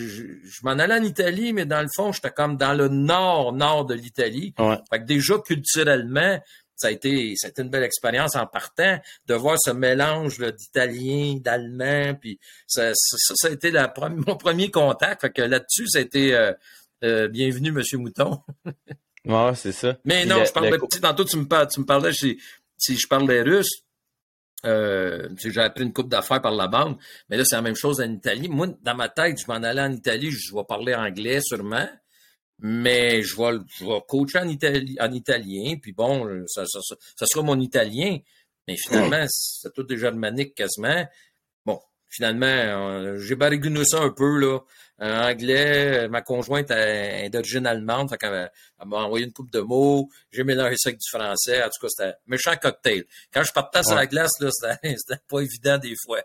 je, 0.44 0.60
m'en 0.64 0.72
allais 0.72 0.96
en 0.96 1.04
Italie, 1.04 1.54
mais 1.54 1.66
dans 1.66 1.82
le 1.82 1.88
fond, 1.96 2.12
j'étais 2.12 2.32
comme 2.32 2.58
dans 2.58 2.74
le 2.74 2.90
nord, 2.90 3.54
nord 3.54 3.86
de 3.86 3.94
l'Italie. 3.94 4.54
Fait 4.58 5.00
que 5.00 5.06
déjà, 5.06 5.40
culturellement, 5.40 6.38
ça 6.80 6.88
a 6.88 6.92
été, 6.92 7.34
été 7.34 7.62
une 7.62 7.70
belle 7.70 7.84
expérience 7.84 8.38
en 8.38 8.48
partant 8.48 9.00
de 9.26 9.34
voir 9.36 9.58
ce 9.60 9.72
mélange 9.72 10.40
d'italien, 10.40 11.36
d'allemand, 11.36 12.16
puis 12.16 12.40
ça, 12.68 12.92
ça, 12.94 13.34
ça, 13.36 13.48
a 13.50 13.52
été 13.52 13.70
la, 13.70 13.94
mon 14.10 14.38
premier 14.38 14.72
contact. 14.72 15.22
Fait 15.22 15.30
que 15.30 15.42
là-dessus, 15.42 15.88
ça 15.90 16.00
a 16.00 16.02
été 16.02 16.34
euh, 16.34 16.54
euh, 17.04 17.28
bienvenue, 17.28 17.74
Monsieur 17.74 17.98
Mouton. 17.98 18.40
ouais, 19.26 19.56
c'est 19.56 19.74
ça. 19.74 19.98
Mais 20.06 20.26
non, 20.26 20.46
je 20.46 20.54
parle 20.54 20.70
de, 20.70 21.00
tantôt 21.00 21.26
tu 21.26 21.36
me, 21.36 21.46
parles, 21.46 21.68
tu 21.68 21.82
me 21.82 21.86
parlais 21.86 22.14
si, 22.14 22.40
si 22.78 22.98
je 22.98 23.08
parle 23.08 23.28
des 23.28 23.42
Russes. 23.42 23.84
Euh, 24.66 25.28
j'ai 25.38 25.62
appris 25.62 25.84
une 25.84 25.94
coupe 25.94 26.10
d'affaires 26.10 26.42
par 26.42 26.52
la 26.52 26.68
bande, 26.68 26.98
mais 27.30 27.38
là, 27.38 27.44
c'est 27.46 27.56
la 27.56 27.62
même 27.62 27.76
chose 27.76 28.00
en 28.00 28.10
Italie. 28.10 28.48
Moi, 28.48 28.68
dans 28.82 28.96
ma 28.96 29.10
tête, 29.10 29.40
je 29.40 29.46
m'en 29.48 29.56
allais 29.56 29.82
en 29.82 29.92
Italie, 29.92 30.32
je 30.32 30.56
vais 30.56 30.64
parler 30.68 30.96
anglais 30.96 31.40
sûrement, 31.42 31.88
mais 32.60 33.22
je 33.24 33.36
vais, 33.36 33.60
je 33.78 33.86
vais 33.86 34.02
coacher 34.08 34.40
en, 34.40 34.48
en 34.48 35.12
italien, 35.12 35.76
puis 35.82 35.94
bon, 35.94 36.46
ça, 36.48 36.66
ça, 36.66 36.80
ça, 37.16 37.26
sera 37.26 37.44
mon 37.44 37.60
italien, 37.60 38.18
mais 38.68 38.76
finalement, 38.78 39.26
c'est 39.30 39.74
tout 39.74 39.84
déjà 39.84 40.08
germanique 40.08 40.56
quasiment. 40.56 41.08
Bon, 41.66 41.80
finalement, 42.10 42.46
euh, 42.46 43.18
j'ai 43.18 43.36
baragouiné 43.36 43.86
ça 43.86 44.02
un 44.02 44.12
peu, 44.12 44.38
là 44.40 44.60
anglais. 45.00 46.08
Ma 46.10 46.22
conjointe 46.22 46.72
est 46.72 47.30
d'origine 47.30 47.66
allemande, 47.66 48.10
fait 48.10 48.18
qu'elle 48.18 48.52
m'a 48.86 48.98
envoyé 48.98 49.26
une 49.26 49.34
coupe 49.34 49.52
de 49.52 49.62
mots. 49.62 50.10
J'ai 50.32 50.44
mélangé 50.44 50.76
ça 50.78 50.90
avec 50.90 51.00
du 51.00 51.10
français. 51.10 51.64
En 51.64 51.68
tout 51.68 51.80
cas, 51.82 51.88
c'était 51.90 52.10
un 52.10 52.16
méchant 52.28 52.56
cocktail. 52.62 53.06
Quand 53.34 53.44
je 53.44 53.52
partais 53.52 53.84
sur 53.84 53.96
la 53.96 54.08
glace, 54.08 54.40
là, 54.40 54.50
c'était 54.84 55.22
pas 55.28 55.40
évident 55.40 55.78
des 55.78 55.96
fois. 56.04 56.22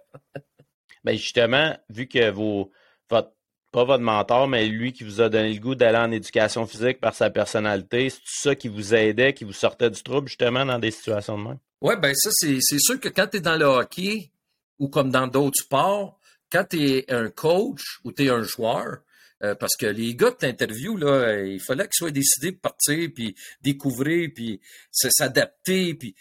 ben 1.04 1.16
justement, 1.16 1.76
vu 1.88 2.08
que 2.08 2.30
vos, 2.30 2.70
votre 3.08 3.32
pas 3.74 3.82
votre 3.82 4.04
mentor, 4.04 4.46
mais 4.46 4.68
lui 4.68 4.92
qui 4.92 5.02
vous 5.02 5.20
a 5.20 5.28
donné 5.28 5.52
le 5.52 5.58
goût 5.58 5.74
d'aller 5.74 5.98
en 5.98 6.12
éducation 6.12 6.64
physique 6.64 7.00
par 7.00 7.12
sa 7.12 7.28
personnalité, 7.28 8.08
c'est 8.08 8.20
ça 8.24 8.54
qui 8.54 8.68
vous 8.68 8.94
aidait, 8.94 9.34
qui 9.34 9.42
vous 9.42 9.52
sortait 9.52 9.90
du 9.90 10.00
trouble 10.00 10.28
justement 10.28 10.64
dans 10.64 10.78
des 10.78 10.92
situations 10.92 11.36
de 11.36 11.42
même? 11.42 11.58
Oui, 11.80 11.94
ben 12.00 12.14
ça, 12.14 12.30
c'est 12.32 12.78
sûr 12.78 13.00
que 13.00 13.08
quand 13.08 13.26
tu 13.26 13.38
es 13.38 13.40
dans 13.40 13.56
le 13.56 13.64
hockey 13.64 14.30
ou 14.78 14.86
comme 14.86 15.10
dans 15.10 15.26
d'autres 15.26 15.60
sports, 15.60 16.20
quand 16.52 16.64
tu 16.70 16.88
es 16.88 17.12
un 17.12 17.30
coach 17.30 17.98
ou 18.04 18.12
tu 18.12 18.26
es 18.26 18.30
un 18.30 18.44
joueur, 18.44 18.98
euh, 19.42 19.56
parce 19.56 19.74
que 19.74 19.86
les 19.86 20.14
gars 20.14 20.30
que 20.30 20.46
tu 20.46 20.98
là, 20.98 21.42
il 21.42 21.60
fallait 21.60 21.84
qu'ils 21.84 21.94
soient 21.94 22.12
décidés 22.12 22.52
de 22.52 22.58
partir, 22.58 23.10
puis 23.12 23.34
découvrir, 23.60 24.30
puis 24.32 24.60
s'adapter, 24.92 25.94
puis 25.94 26.14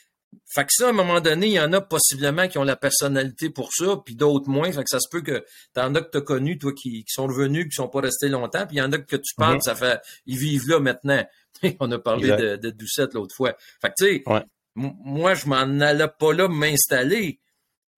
fait 0.45 0.63
que 0.63 0.71
ça, 0.71 0.87
à 0.87 0.89
un 0.89 0.93
moment 0.93 1.21
donné, 1.21 1.47
il 1.47 1.53
y 1.53 1.59
en 1.59 1.73
a 1.73 1.81
possiblement 1.81 2.47
qui 2.47 2.57
ont 2.57 2.63
la 2.63 2.75
personnalité 2.75 3.49
pour 3.49 3.71
ça, 3.73 4.01
puis 4.05 4.15
d'autres 4.15 4.49
moins. 4.49 4.71
Fait 4.71 4.83
que 4.83 4.89
ça 4.89 4.99
se 4.99 5.07
peut 5.09 5.21
que 5.21 5.45
t'en 5.73 5.93
as 5.95 6.01
que 6.01 6.09
t'as 6.09 6.21
connu, 6.21 6.57
toi, 6.57 6.73
qui, 6.73 7.03
sont 7.07 7.27
revenus, 7.27 7.65
qui 7.65 7.75
sont 7.75 7.87
pas 7.87 8.01
restés 8.01 8.29
longtemps, 8.29 8.65
puis 8.65 8.77
il 8.77 8.79
y 8.79 8.81
en 8.81 8.91
a 8.91 8.97
que 8.97 9.15
tu 9.15 9.35
parles, 9.35 9.55
mhm. 9.55 9.61
ça 9.61 9.75
fait, 9.75 9.99
ils 10.25 10.37
vivent 10.37 10.67
là 10.67 10.79
maintenant. 10.79 11.23
On 11.79 11.91
a 11.91 11.99
parlé 11.99 12.29
de, 12.29 12.55
de, 12.57 12.69
Doucette 12.69 13.13
l'autre 13.13 13.35
fois. 13.35 13.55
Fait 13.81 13.89
que 13.89 13.93
tu 13.97 14.05
sais, 14.05 14.23
moi, 14.75 15.33
je 15.35 15.47
m'en 15.47 15.55
allais 15.55 16.07
pas 16.07 16.33
là 16.33 16.47
m'installer, 16.47 17.39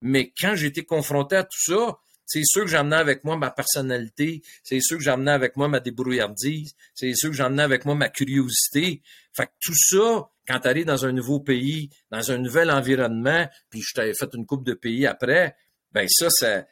mais 0.02 0.32
quand 0.38 0.54
j'ai 0.54 0.66
été 0.66 0.84
confronté 0.84 1.36
à 1.36 1.44
tout 1.44 1.58
ça, 1.58 1.98
c'est 2.26 2.42
sûr 2.44 2.64
que 2.64 2.70
j'emmenais 2.70 2.96
avec 2.96 3.22
moi 3.24 3.36
ma 3.36 3.50
personnalité, 3.50 4.42
c'est 4.64 4.80
sûr 4.80 4.98
que 4.98 5.04
j'emmenais 5.04 5.30
avec 5.30 5.56
moi 5.56 5.68
ma 5.68 5.80
débrouillardise, 5.80 6.74
c'est 6.94 7.14
sûr 7.14 7.30
que 7.30 7.36
j'emmenais 7.36 7.62
avec 7.62 7.84
moi 7.84 7.94
ma 7.94 8.08
curiosité. 8.08 9.00
Fait 9.36 9.46
que 9.46 9.52
tout 9.60 9.74
ça, 9.74 10.28
quand 10.46 10.60
tu 10.60 10.68
arrives 10.68 10.86
dans 10.86 11.04
un 11.04 11.12
nouveau 11.12 11.40
pays, 11.40 11.90
dans 12.10 12.30
un 12.30 12.38
nouvel 12.38 12.70
environnement, 12.70 13.46
puis 13.68 13.82
je 13.82 13.94
t'avais 13.94 14.14
fait 14.14 14.30
une 14.34 14.46
coupe 14.46 14.64
de 14.64 14.74
pays 14.74 15.06
après, 15.06 15.56
ben 15.92 16.06
ça, 16.08 16.28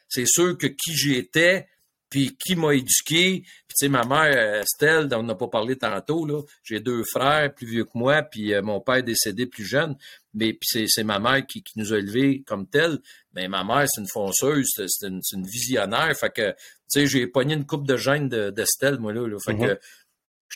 c'est 0.09 0.27
sûr 0.27 0.57
que 0.57 0.67
qui 0.67 0.95
j'étais, 0.95 1.67
puis 2.15 2.37
qui 2.37 2.55
m'a 2.55 2.75
éduqué. 2.75 3.41
Puis 3.41 3.75
tu 3.77 3.87
sais, 3.87 3.89
ma 3.89 4.05
mère, 4.05 4.61
Estelle, 4.61 5.09
dont 5.09 5.19
on 5.19 5.23
n'a 5.25 5.35
pas 5.35 5.49
parlé 5.49 5.77
tantôt, 5.77 6.25
là, 6.25 6.43
j'ai 6.63 6.79
deux 6.79 7.03
frères 7.03 7.53
plus 7.53 7.67
vieux 7.67 7.85
que 7.85 7.91
moi, 7.95 8.23
puis 8.23 8.55
euh, 8.55 8.63
mon 8.63 8.81
père 8.81 8.97
est 8.97 9.03
décédé 9.03 9.47
plus 9.47 9.65
jeune, 9.65 9.97
mais 10.33 10.53
puis 10.53 10.87
c'est 10.87 11.03
ma 11.03 11.19
mère 11.19 11.45
qui, 11.45 11.65
nous 11.75 11.93
a 11.93 11.99
élevés 11.99 12.45
comme 12.47 12.69
tel. 12.69 13.01
Mais 13.33 13.49
ma 13.49 13.65
mère, 13.65 13.87
c'est 13.89 14.01
une 14.01 14.07
fonceuse, 14.07 14.69
c'est 14.77 15.09
une, 15.09 15.21
une, 15.33 15.47
visionnaire, 15.47 16.17
fait 16.17 16.31
que, 16.31 16.51
tu 16.53 16.57
sais, 16.89 17.07
j'ai 17.09 17.27
pogné 17.27 17.55
une 17.55 17.67
coupe 17.67 17.87
de 17.87 17.97
gêne 17.97 18.29
d'Estelle, 18.29 19.01
moi, 19.01 19.13
là, 19.13 19.27
là 19.27 19.37
fait 19.45 19.55
mm-hmm. 19.55 19.75
que 19.75 19.81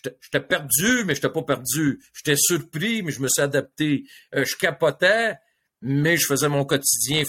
J'étais 0.05 0.41
perdu, 0.41 1.05
mais 1.05 1.15
j'étais 1.15 1.29
pas 1.29 1.43
perdu. 1.43 2.01
J'étais 2.15 2.37
surpris, 2.37 3.03
mais 3.03 3.13
je 3.13 3.21
me 3.21 3.29
suis 3.29 3.43
adapté. 3.43 4.05
Euh, 4.35 4.45
je 4.45 4.57
capotais, 4.57 5.37
mais 5.83 6.17
je 6.17 6.27
faisais 6.27 6.49
mon 6.49 6.65
quotidien. 6.65 7.25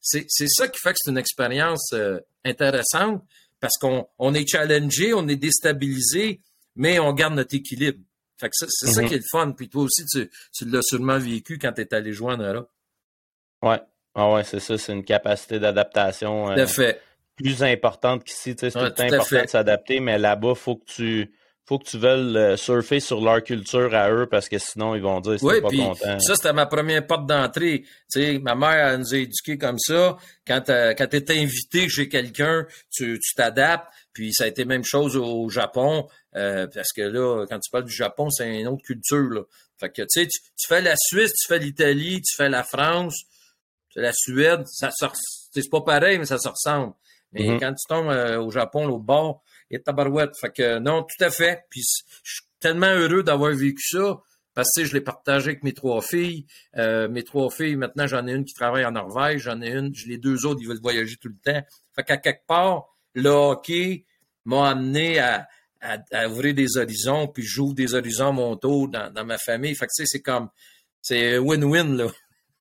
c'est, 0.00 0.26
ça 0.28 0.68
qui 0.68 0.78
fait 0.82 0.92
que 0.92 0.98
c'est 1.02 1.10
une 1.10 1.18
expérience 1.18 1.92
euh, 1.92 2.20
intéressante 2.44 3.24
parce 3.60 3.76
qu'on 3.78 4.06
on 4.18 4.34
est 4.34 4.46
challengé, 4.46 5.12
on 5.14 5.28
est 5.28 5.36
déstabilisé, 5.36 6.40
mais 6.76 6.98
on 6.98 7.12
garde 7.12 7.34
notre 7.34 7.54
équilibre. 7.54 7.98
Fait 8.38 8.48
c'est, 8.52 8.66
ça 8.68 9.02
mm-hmm. 9.02 9.08
qui 9.08 9.14
est 9.14 9.18
le 9.18 9.24
fun. 9.30 9.52
Puis 9.52 9.68
toi 9.68 9.82
aussi, 9.82 10.04
tu, 10.06 10.30
tu 10.52 10.64
l'as 10.64 10.82
sûrement 10.82 11.18
vécu 11.18 11.58
quand 11.58 11.72
tu 11.72 11.82
es 11.82 11.94
allé 11.94 12.12
joindre 12.12 12.44
là. 12.44 12.66
Ouais. 13.62 13.80
Ah 14.14 14.32
ouais, 14.32 14.44
c'est 14.44 14.60
ça, 14.60 14.76
c'est 14.76 14.92
une 14.92 15.04
capacité 15.04 15.60
d'adaptation 15.60 16.50
euh, 16.50 16.66
plus 17.36 17.62
importante 17.62 18.24
qu'ici. 18.24 18.56
C'est 18.58 18.72
tout 18.72 18.78
le 18.78 18.92
temps 18.92 19.04
important 19.04 19.42
de 19.42 19.48
s'adapter, 19.48 20.00
mais 20.00 20.18
là-bas, 20.18 20.50
il 20.50 20.56
faut 20.56 20.76
que 20.76 20.84
tu 20.86 21.32
faut 21.70 21.78
que 21.78 21.88
tu 21.88 21.98
veuilles 21.98 22.36
euh, 22.36 22.56
surfer 22.56 22.98
sur 22.98 23.20
leur 23.20 23.44
culture 23.44 23.94
à 23.94 24.10
eux 24.10 24.26
parce 24.26 24.48
que 24.48 24.58
sinon 24.58 24.96
ils 24.96 25.02
vont 25.02 25.20
dire 25.20 25.36
oui, 25.42 25.60
pas 25.60 25.68
content. 25.68 26.18
Ça, 26.18 26.34
c'était 26.34 26.52
ma 26.52 26.66
première 26.66 27.06
porte 27.06 27.26
d'entrée. 27.26 27.84
Sais, 28.08 28.40
ma 28.40 28.56
mère 28.56 28.88
elle 28.88 28.98
nous 28.98 29.14
a 29.14 29.18
éduqués 29.18 29.56
comme 29.56 29.78
ça. 29.78 30.16
Quand, 30.44 30.68
euh, 30.68 30.94
quand 30.98 31.06
tu 31.06 31.18
es 31.18 31.30
invité 31.40 31.88
chez 31.88 32.08
quelqu'un, 32.08 32.66
tu 32.90 33.20
t'adaptes. 33.36 33.86
Puis 34.12 34.32
ça 34.32 34.44
a 34.44 34.46
été 34.48 34.64
même 34.64 34.82
chose 34.82 35.16
au 35.16 35.48
Japon. 35.48 36.08
Euh, 36.34 36.66
parce 36.74 36.90
que 36.90 37.02
là, 37.02 37.46
quand 37.48 37.60
tu 37.60 37.70
parles 37.70 37.84
du 37.84 37.94
Japon, 37.94 38.30
c'est 38.30 38.62
une 38.62 38.66
autre 38.66 38.82
culture. 38.82 39.30
Là. 39.30 39.42
Fait 39.78 39.90
que 39.90 40.02
tu 40.12 40.26
tu 40.26 40.66
fais 40.66 40.80
la 40.80 40.96
Suisse, 40.96 41.32
tu 41.40 41.46
fais 41.46 41.60
l'Italie, 41.60 42.20
tu 42.20 42.34
fais 42.36 42.48
la 42.48 42.64
France, 42.64 43.14
tu 43.90 44.00
fais 44.00 44.02
la 44.02 44.12
Suède, 44.12 44.64
ça 44.66 44.90
c'est 45.52 45.70
pas 45.70 45.82
pareil, 45.82 46.18
mais 46.18 46.26
ça 46.26 46.38
se 46.38 46.48
ressemble. 46.48 46.94
Mais 47.32 47.42
mm-hmm. 47.42 47.60
quand 47.60 47.74
tu 47.74 47.86
tombes 47.88 48.44
au 48.44 48.50
Japon, 48.50 48.88
au 48.88 48.98
bord, 48.98 49.44
et 49.70 49.80
tabarouette. 49.80 50.36
Fait 50.38 50.50
que 50.50 50.78
non, 50.78 51.02
tout 51.02 51.24
à 51.24 51.30
fait. 51.30 51.64
Puis 51.70 51.82
je 52.22 52.32
suis 52.32 52.42
tellement 52.58 52.92
heureux 52.92 53.22
d'avoir 53.22 53.52
vécu 53.52 53.82
ça. 53.82 54.20
Parce 54.52 54.70
que 54.76 54.84
je 54.84 54.92
l'ai 54.94 55.00
partagé 55.00 55.50
avec 55.50 55.62
mes 55.62 55.72
trois 55.72 56.02
filles. 56.02 56.44
Euh, 56.76 57.08
mes 57.08 57.22
trois 57.22 57.50
filles, 57.50 57.76
maintenant, 57.76 58.06
j'en 58.06 58.26
ai 58.26 58.32
une 58.32 58.44
qui 58.44 58.54
travaille 58.54 58.84
en 58.84 58.90
Norvège, 58.90 59.42
j'en 59.42 59.62
ai 59.62 59.70
une, 59.70 59.92
les 60.06 60.18
deux 60.18 60.44
autres, 60.44 60.60
ils 60.60 60.66
veulent 60.66 60.80
voyager 60.82 61.16
tout 61.16 61.28
le 61.28 61.36
temps. 61.42 61.62
Fait 61.94 62.02
qu'à 62.02 62.16
quelque 62.16 62.46
part, 62.46 62.86
le 63.14 63.30
hockey 63.30 64.04
m'a 64.44 64.70
amené 64.70 65.20
à, 65.20 65.46
à, 65.80 66.28
ouvrir 66.28 66.54
des 66.54 66.76
horizons, 66.76 67.28
puis 67.28 67.44
j'ouvre 67.44 67.74
des 67.74 67.94
horizons 67.94 68.28
à 68.28 68.32
mon 68.32 68.56
tour 68.56 68.88
dans, 68.88 69.12
dans 69.12 69.24
ma 69.24 69.38
famille. 69.38 69.74
Fait 69.74 69.86
que 69.86 69.92
c'est 70.04 70.20
comme 70.20 70.48
c'est 71.00 71.38
win-win, 71.38 71.96
là. 71.96 72.06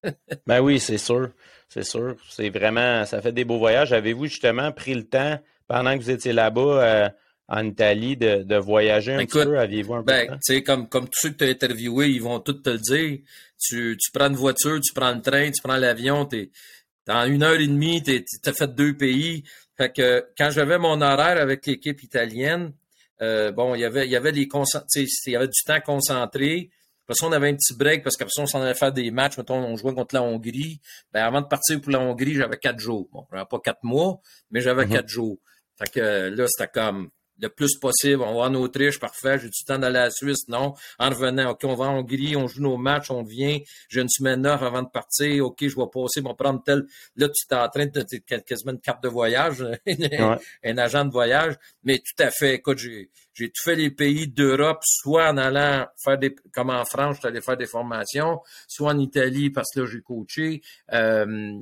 ben 0.47 0.61
oui, 0.61 0.79
c'est 0.79 0.97
sûr. 0.97 1.31
C'est 1.67 1.83
sûr. 1.83 2.15
C'est 2.29 2.49
vraiment, 2.49 3.05
ça 3.05 3.21
fait 3.21 3.31
des 3.31 3.45
beaux 3.45 3.59
voyages. 3.59 3.93
Avez-vous 3.93 4.27
justement 4.27 4.71
pris 4.71 4.93
le 4.93 5.07
temps 5.07 5.39
pendant 5.69 5.97
que 5.97 6.03
vous 6.03 6.09
étiez 6.09 6.33
là-bas 6.33 6.61
euh, 6.61 7.09
en 7.47 7.65
Italie, 7.65 8.17
de, 8.17 8.57
voyager 8.57 9.13
un 9.13 9.25
peu? 9.25 9.57
Aviez-vous 9.57 9.93
un 9.93 9.99
peu 9.99 10.05
ben, 10.05 10.27
tu 10.31 10.55
sais, 10.55 10.63
comme, 10.63 10.89
comme 10.89 11.05
tous 11.05 11.19
ceux 11.21 11.29
que 11.29 11.37
tu 11.37 11.43
as 11.45 11.47
interviewés, 11.47 12.09
ils 12.09 12.21
vont 12.21 12.39
tous 12.39 12.53
te 12.61 12.71
le 12.71 12.79
dire. 12.79 13.19
Tu, 13.57 13.97
tu 13.97 14.11
prends 14.11 14.27
une 14.27 14.35
voiture, 14.35 14.79
tu 14.81 14.93
prends 14.93 15.13
le 15.13 15.21
train, 15.21 15.51
tu 15.51 15.61
prends 15.61 15.77
l'avion, 15.77 16.25
t'es 16.25 16.49
dans 17.05 17.25
une 17.25 17.43
heure 17.43 17.59
et 17.59 17.67
demie, 17.67 18.03
tu 18.03 18.23
as 18.45 18.53
fait 18.53 18.73
deux 18.73 18.97
pays. 18.97 19.43
Fait 19.77 19.93
que 19.93 20.25
quand 20.37 20.49
j'avais 20.49 20.77
mon 20.77 21.01
horaire 21.01 21.41
avec 21.41 21.65
l'équipe 21.65 22.03
italienne, 22.03 22.73
euh, 23.21 23.51
bon, 23.51 23.75
il 23.75 23.81
y 23.81 23.85
avait, 23.85 24.05
il 24.05 24.11
y 24.11 24.15
avait 24.15 24.31
des 24.31 24.47
il 24.47 25.31
y 25.31 25.35
avait 25.35 25.47
du 25.47 25.63
temps 25.65 25.81
concentré. 25.81 26.69
Après 27.03 27.15
ça, 27.15 27.25
on 27.25 27.31
avait 27.31 27.49
un 27.49 27.55
petit 27.55 27.75
break 27.75 28.03
parce 28.03 28.15
qu'après 28.15 28.31
ça, 28.33 28.43
on 28.43 28.45
s'en 28.45 28.61
allait 28.61 28.75
faire 28.75 28.91
des 28.91 29.09
matchs. 29.09 29.37
Mettons, 29.37 29.55
on 29.55 29.75
jouait 29.75 29.93
contre 29.93 30.15
la 30.15 30.21
Hongrie. 30.21 30.79
Ben, 31.11 31.23
avant 31.23 31.41
de 31.41 31.47
partir 31.47 31.81
pour 31.81 31.91
la 31.91 31.99
Hongrie, 31.99 32.35
j'avais 32.35 32.57
quatre 32.57 32.79
jours. 32.79 33.07
Bon, 33.11 33.25
j'avais 33.31 33.45
pas 33.45 33.59
quatre 33.59 33.83
mois, 33.83 34.21
mais 34.51 34.61
j'avais 34.61 34.85
mm-hmm. 34.85 34.91
quatre 34.91 35.09
jours. 35.09 35.39
Fait 35.79 35.89
que 35.91 36.29
là, 36.29 36.45
c'était 36.47 36.71
comme 36.71 37.09
le 37.41 37.49
plus 37.49 37.77
possible. 37.77 38.21
On 38.21 38.35
va 38.35 38.49
en 38.49 38.55
Autriche, 38.55 38.99
parfait. 38.99 39.39
J'ai 39.39 39.49
du 39.49 39.63
temps 39.65 39.79
d'aller 39.79 39.99
à 39.99 40.05
la 40.05 40.11
Suisse, 40.11 40.47
non. 40.47 40.73
En 40.97 41.09
revenant, 41.09 41.51
OK, 41.51 41.61
on 41.63 41.75
va 41.75 41.85
en 41.85 41.99
Hongrie, 41.99 42.35
on 42.35 42.47
joue 42.47 42.61
nos 42.61 42.77
matchs, 42.77 43.11
on 43.11 43.23
vient. 43.23 43.59
J'ai 43.87 44.01
une 44.01 44.09
semaine 44.09 44.41
neuf 44.41 44.61
avant 44.61 44.83
de 44.83 44.89
partir. 44.89 45.45
OK, 45.45 45.57
je 45.61 45.75
vais 45.75 45.87
passer, 45.91 46.21
on 46.23 46.29
va 46.29 46.33
prendre 46.33 46.61
tel. 46.63 46.85
Là, 47.15 47.29
tu 47.29 47.45
es 47.49 47.55
en 47.55 47.69
train 47.69 47.85
de 47.85 48.03
quasiment 48.39 48.73
une 48.73 48.81
carte 48.81 49.03
de 49.03 49.09
voyage, 49.09 49.65
un 50.63 50.77
agent 50.77 51.05
de 51.05 51.11
voyage. 51.11 51.55
Mais 51.83 51.99
tout 51.99 52.21
à 52.23 52.29
fait, 52.29 52.55
écoute, 52.55 52.77
j'ai, 52.77 53.09
j'ai 53.33 53.47
tout 53.47 53.63
fait 53.63 53.75
les 53.75 53.91
pays 53.91 54.27
d'Europe, 54.27 54.81
soit 54.83 55.29
en 55.29 55.37
allant 55.37 55.87
faire 56.03 56.17
des, 56.17 56.35
comme 56.53 56.69
en 56.69 56.85
France, 56.85 57.15
je 57.15 57.19
suis 57.19 57.27
allé 57.27 57.41
faire 57.41 57.57
des 57.57 57.67
formations, 57.67 58.41
soit 58.67 58.91
en 58.91 58.99
Italie, 58.99 59.49
parce 59.49 59.69
que 59.73 59.81
là, 59.81 59.85
j'ai 59.89 60.01
coaché, 60.01 60.61
euh, 60.93 61.53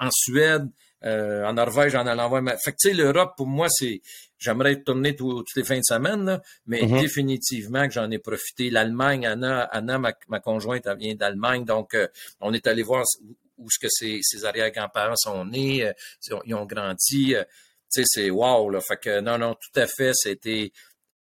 en 0.00 0.08
Suède, 0.12 0.68
euh, 1.04 1.44
en 1.44 1.52
Norvège, 1.52 1.94
en 1.94 2.06
allant 2.06 2.28
voir. 2.28 2.42
Fait 2.62 2.72
que 2.72 2.76
tu 2.80 2.88
sais, 2.88 2.94
l'Europe, 2.94 3.34
pour 3.36 3.46
moi, 3.46 3.68
c'est. 3.70 4.00
J'aimerais 4.38 4.82
tourner 4.82 5.16
toutes 5.16 5.54
les 5.56 5.64
fins 5.64 5.78
de 5.78 5.84
semaine, 5.84 6.24
là, 6.24 6.42
mais 6.66 6.80
mm-hmm. 6.82 7.00
définitivement 7.00 7.86
que 7.88 7.92
j'en 7.92 8.08
ai 8.10 8.18
profité. 8.18 8.70
L'Allemagne, 8.70 9.26
Anna, 9.26 9.62
Anna 9.64 9.98
ma, 9.98 10.12
ma 10.28 10.38
conjointe, 10.38 10.86
elle 10.86 10.96
vient 10.96 11.14
d'Allemagne, 11.16 11.64
donc 11.64 11.94
euh, 11.94 12.06
on 12.40 12.52
est 12.52 12.66
allé 12.68 12.82
voir 12.82 13.04
où, 13.56 13.68
ce 13.68 13.80
que 13.80 13.88
ses, 13.88 14.20
ses 14.22 14.44
arrière-grands-parents 14.44 15.16
sont 15.16 15.44
nés, 15.44 15.86
euh, 15.86 15.92
ils 16.44 16.54
ont 16.54 16.66
grandi. 16.66 17.34
tu 17.34 17.34
sais, 17.88 18.04
c'est 18.06 18.30
wow, 18.30 18.70
là. 18.70 18.80
Fait 18.80 18.96
que 18.96 19.20
non, 19.20 19.38
non, 19.38 19.54
tout 19.54 19.80
à 19.80 19.86
fait, 19.86 20.12
c'était. 20.14 20.72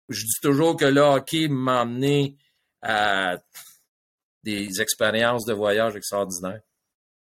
Je 0.09 0.23
dis 0.23 0.41
toujours 0.43 0.77
que 0.77 0.85
le 0.85 1.01
hockey 1.01 1.49
m'a 1.49 1.81
amené 1.81 2.37
à 2.83 3.39
des 4.45 4.81
expériences 4.81 5.45
de 5.45 5.53
voyage 5.53 5.97
extraordinaires. 5.97 6.61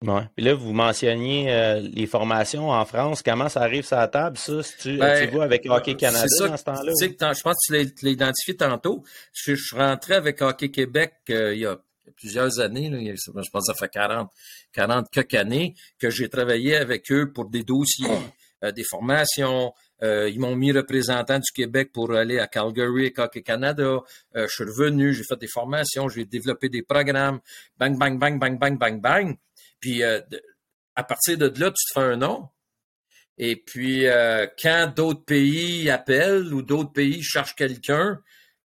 Ouais. 0.08 0.22
Puis 0.36 0.46
là, 0.46 0.54
vous 0.54 0.74
mentionniez 0.74 1.52
euh, 1.52 1.80
les 1.80 2.06
formations 2.06 2.70
en 2.70 2.86
France. 2.86 3.24
Comment 3.24 3.50
ça 3.50 3.62
arrive 3.62 3.86
sur 3.86 3.98
la 3.98 4.08
table, 4.08 4.38
ça? 4.38 4.62
Si 4.62 4.78
tu, 4.78 4.98
ben, 4.98 5.30
tu 5.30 5.42
avec 5.42 5.66
Hockey 5.68 5.96
Canada 5.96 6.26
dans 6.48 6.58
ce 6.58 6.64
temps-là? 6.64 6.92
Je 7.02 7.42
pense 7.42 7.56
que 7.68 7.84
tu 7.84 8.06
l'as 8.06 8.12
identifié 8.12 8.56
tantôt. 8.56 9.04
Je, 9.34 9.56
suis 9.56 9.76
rentré 9.76 10.16
avec 10.16 10.42
Hockey 10.42 10.70
Québec 10.70 11.14
euh, 11.30 11.54
il 11.56 11.62
y 11.62 11.66
a 11.66 11.78
plusieurs 12.16 12.60
années. 12.60 12.90
Là, 12.90 13.00
je 13.00 13.32
pense 13.32 13.68
que 13.68 13.74
ça 13.74 13.74
fait 13.74 13.90
40, 13.90 14.30
40 14.74 15.10
quelques 15.12 15.34
années 15.34 15.76
que 16.00 16.10
j'ai 16.10 16.30
travaillé 16.30 16.76
avec 16.76 17.12
eux 17.12 17.32
pour 17.32 17.50
des 17.50 17.64
dossiers, 17.64 18.08
euh, 18.64 18.72
des 18.72 18.84
formations. 18.84 19.74
ils 20.02 20.40
m'ont 20.40 20.56
mis 20.56 20.72
représentant 20.72 21.40
du 21.40 21.52
Québec 21.52 21.90
pour 21.92 22.14
aller 22.14 22.38
à 22.38 22.48
Calgary, 22.48 23.12
Hockey 23.18 23.42
Canada. 23.42 24.02
je 24.36 24.48
suis 24.48 24.66
revenu, 24.66 25.14
j'ai 25.14 25.24
fait 25.24 25.40
des 25.40 25.48
formations, 25.48 26.10
j'ai 26.10 26.26
développé 26.26 26.70
des 26.70 26.84
programmes. 26.84 27.40
Bang, 27.80 27.98
bang, 27.98 28.20
bang, 28.20 28.38
bang, 28.38 28.60
bang, 28.60 28.78
bang, 28.78 29.02
bang. 29.02 29.36
Puis 29.86 30.02
euh, 30.02 30.20
à 30.96 31.04
partir 31.04 31.38
de 31.38 31.46
là, 31.60 31.70
tu 31.70 31.86
te 31.86 31.94
fais 31.94 32.00
un 32.00 32.16
nom. 32.16 32.50
Et 33.38 33.56
puis 33.56 34.08
euh, 34.08 34.48
quand 34.60 34.92
d'autres 34.96 35.24
pays 35.24 35.92
appellent 35.92 36.52
ou 36.52 36.64
d'autres 36.64 36.92
pays 36.92 37.22
cherchent 37.22 37.54
quelqu'un, 37.54 38.20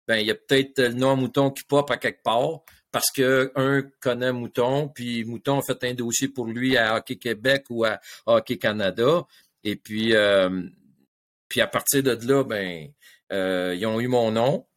ben 0.08 0.18
il 0.18 0.28
y 0.28 0.32
a 0.32 0.36
peut-être 0.36 0.80
le 0.80 0.94
nom 0.94 1.16
Mouton 1.16 1.50
qui 1.50 1.64
pop 1.64 1.90
à 1.90 1.98
quelque 1.98 2.22
part 2.22 2.60
parce 2.92 3.10
que 3.10 3.52
un 3.56 3.82
connaît 4.00 4.32
Mouton, 4.32 4.90
puis 4.90 5.26
Mouton 5.26 5.58
a 5.58 5.64
fait 5.64 5.84
un 5.86 5.96
dossier 5.96 6.28
pour 6.28 6.46
lui 6.46 6.78
à 6.78 6.98
Hockey 6.98 7.16
Québec 7.16 7.66
ou 7.72 7.84
à 7.84 8.00
Hockey 8.28 8.60
Canada. 8.60 9.26
Et 9.64 9.76
puis 9.76 10.14
euh, 10.14 10.70
Puis 11.50 11.62
à 11.62 11.68
partir 11.68 12.04
de 12.04 12.12
là, 12.28 12.44
ben, 12.44 12.92
ils 13.32 13.86
ont 13.88 14.00
eu 14.00 14.08
mon 14.08 14.30
nom. 14.30 14.68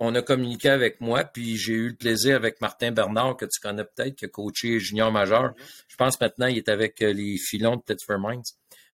On 0.00 0.14
a 0.14 0.22
communiqué 0.22 0.68
avec 0.68 1.00
moi, 1.00 1.24
puis 1.24 1.56
j'ai 1.56 1.72
eu 1.72 1.88
le 1.88 1.96
plaisir 1.96 2.36
avec 2.36 2.60
Martin 2.60 2.92
Bernard, 2.92 3.36
que 3.36 3.46
tu 3.46 3.60
connais 3.60 3.84
peut-être, 3.84 4.14
qui 4.14 4.26
a 4.26 4.28
coaché 4.28 4.78
junior 4.78 5.10
majeur. 5.10 5.54
Je 5.88 5.96
pense 5.96 6.20
maintenant 6.20 6.46
il 6.46 6.56
est 6.56 6.68
avec 6.68 7.02
euh, 7.02 7.12
les 7.12 7.36
filons 7.36 7.76
de 7.76 7.82
Pittsburgh 7.82 8.20
Mines. 8.20 8.42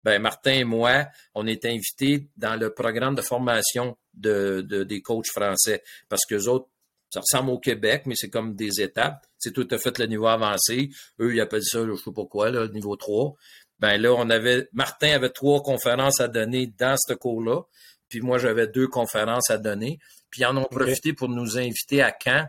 Ben, 0.04 0.20
Martin 0.20 0.52
et 0.52 0.64
moi, 0.64 1.06
on 1.34 1.46
est 1.46 1.64
invités 1.64 2.28
dans 2.36 2.56
le 2.56 2.74
programme 2.74 3.14
de 3.14 3.22
formation 3.22 3.96
de, 4.12 4.60
des 4.60 5.00
coachs 5.00 5.28
français. 5.28 5.82
Parce 6.10 6.26
que 6.26 6.34
autres, 6.46 6.68
ça 7.10 7.20
ressemble 7.20 7.50
au 7.50 7.58
Québec, 7.58 8.02
mais 8.04 8.14
c'est 8.14 8.28
comme 8.28 8.54
des 8.54 8.82
étapes. 8.82 9.24
C'est 9.38 9.52
tout 9.52 9.66
à 9.70 9.78
fait 9.78 9.98
le 9.98 10.06
niveau 10.06 10.26
avancé. 10.26 10.90
Eux, 11.20 11.34
ils 11.34 11.40
appellent 11.40 11.64
ça, 11.64 11.86
je 11.86 11.94
sais 11.94 12.12
pas 12.14 12.26
quoi, 12.26 12.50
le 12.50 12.68
niveau 12.68 12.96
3. 12.96 13.34
Ben 13.78 14.00
là, 14.00 14.12
on 14.12 14.28
avait, 14.30 14.68
Martin 14.72 15.12
avait 15.12 15.30
trois 15.30 15.62
conférences 15.62 16.20
à 16.20 16.28
donner 16.28 16.66
dans 16.66 16.96
ce 16.98 17.14
cours-là. 17.14 17.62
Puis 18.08 18.20
moi, 18.20 18.38
j'avais 18.38 18.66
deux 18.66 18.88
conférences 18.88 19.50
à 19.50 19.58
donner. 19.58 19.98
Puis 20.30 20.42
ils 20.42 20.46
en 20.46 20.56
ont 20.56 20.64
profité 20.64 21.12
pour 21.12 21.28
nous 21.28 21.58
inviter 21.58 22.02
à 22.02 22.12
Caen 22.22 22.46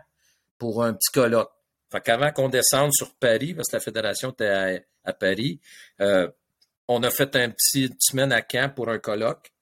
pour 0.58 0.84
un 0.84 0.94
petit 0.94 1.10
colloque. 1.12 1.52
Fait 1.90 2.00
qu'avant 2.00 2.32
qu'on 2.32 2.48
descende 2.48 2.92
sur 2.92 3.14
Paris, 3.14 3.54
parce 3.54 3.68
que 3.68 3.76
la 3.76 3.80
fédération 3.80 4.30
était 4.30 4.82
à, 5.04 5.12
Paris, 5.12 5.60
euh, 6.00 6.28
on 6.88 7.02
a 7.02 7.10
fait 7.10 7.36
un 7.36 7.50
petit 7.50 7.90
semaine 8.00 8.32
à 8.32 8.42
Caen 8.46 8.70
pour 8.70 8.88
un 8.88 8.98
colloque. 8.98 9.52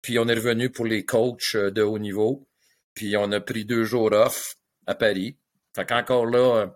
Puis 0.00 0.18
on 0.18 0.28
est 0.28 0.34
revenu 0.34 0.70
pour 0.70 0.86
les 0.86 1.04
coachs 1.04 1.54
euh, 1.54 1.70
de 1.70 1.82
haut 1.82 1.98
niveau. 1.98 2.46
Puis 2.94 3.16
on 3.16 3.30
a 3.32 3.40
pris 3.40 3.64
deux 3.64 3.84
jours 3.84 4.12
off 4.12 4.54
à 4.86 4.94
Paris. 4.94 5.36
Fait 5.74 5.84
qu'encore 5.84 6.26
là, 6.26 6.66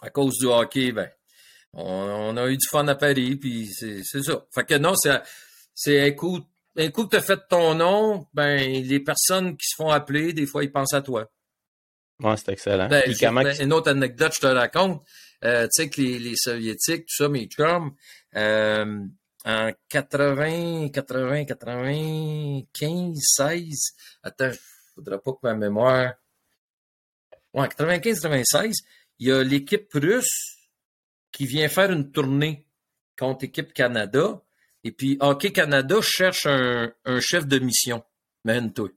à 0.00 0.10
cause 0.10 0.38
du 0.38 0.46
hockey, 0.46 0.92
ben, 0.92 1.08
on, 1.72 2.36
a 2.36 2.48
eu 2.48 2.56
du 2.56 2.66
fun 2.68 2.86
à 2.88 2.94
Paris, 2.94 3.36
puis 3.36 3.66
c'est 3.72 4.02
ça. 4.02 4.46
Fait 4.52 4.64
que 4.64 4.78
non, 4.78 4.94
c'est 5.74 6.00
un 6.00 6.10
un 6.76 6.90
coup 6.90 7.04
que 7.04 7.10
tu 7.10 7.16
as 7.16 7.22
fait 7.22 7.40
ton 7.48 7.74
nom, 7.74 8.26
ben, 8.34 8.58
les 8.58 9.00
personnes 9.00 9.56
qui 9.56 9.66
se 9.66 9.76
font 9.76 9.90
appeler, 9.90 10.32
des 10.32 10.46
fois, 10.46 10.64
ils 10.64 10.72
pensent 10.72 10.94
à 10.94 11.02
toi. 11.02 11.30
Ouais, 12.20 12.36
c'est 12.36 12.52
excellent. 12.52 12.88
Ben, 12.88 13.02
ben, 13.08 13.56
une 13.60 13.72
autre 13.72 13.90
anecdote, 13.90 14.32
je 14.34 14.40
te 14.40 14.46
raconte. 14.46 15.02
Euh, 15.44 15.64
tu 15.64 15.82
sais 15.82 15.90
que 15.90 16.00
les, 16.00 16.18
les, 16.18 16.36
Soviétiques, 16.36 17.06
tout 17.06 17.16
ça, 17.16 17.28
mes 17.28 17.46
chums, 17.46 17.94
euh, 18.34 19.04
en 19.44 19.72
80, 19.88 20.88
80, 20.88 21.44
95, 21.44 23.18
16, 23.20 23.94
attends, 24.22 24.50
je 24.50 24.58
voudrais 24.96 25.18
pas 25.18 25.32
que 25.32 25.38
ma 25.42 25.54
mémoire... 25.54 26.14
Ouais, 27.52 27.68
95, 27.68 28.20
96, 28.20 28.74
il 29.18 29.28
y 29.28 29.32
a 29.32 29.44
l'équipe 29.44 29.88
russe 29.92 30.56
qui 31.30 31.46
vient 31.46 31.68
faire 31.68 31.92
une 31.92 32.10
tournée 32.10 32.66
contre 33.18 33.44
l'équipe 33.44 33.72
Canada. 33.72 34.40
Et 34.84 34.92
puis, 34.92 35.16
Hockey 35.20 35.50
Canada 35.50 35.96
cherche 36.02 36.46
un, 36.46 36.92
chef 37.20 37.46
de 37.46 37.58
mission. 37.58 38.02
Mène-toi. 38.44 38.90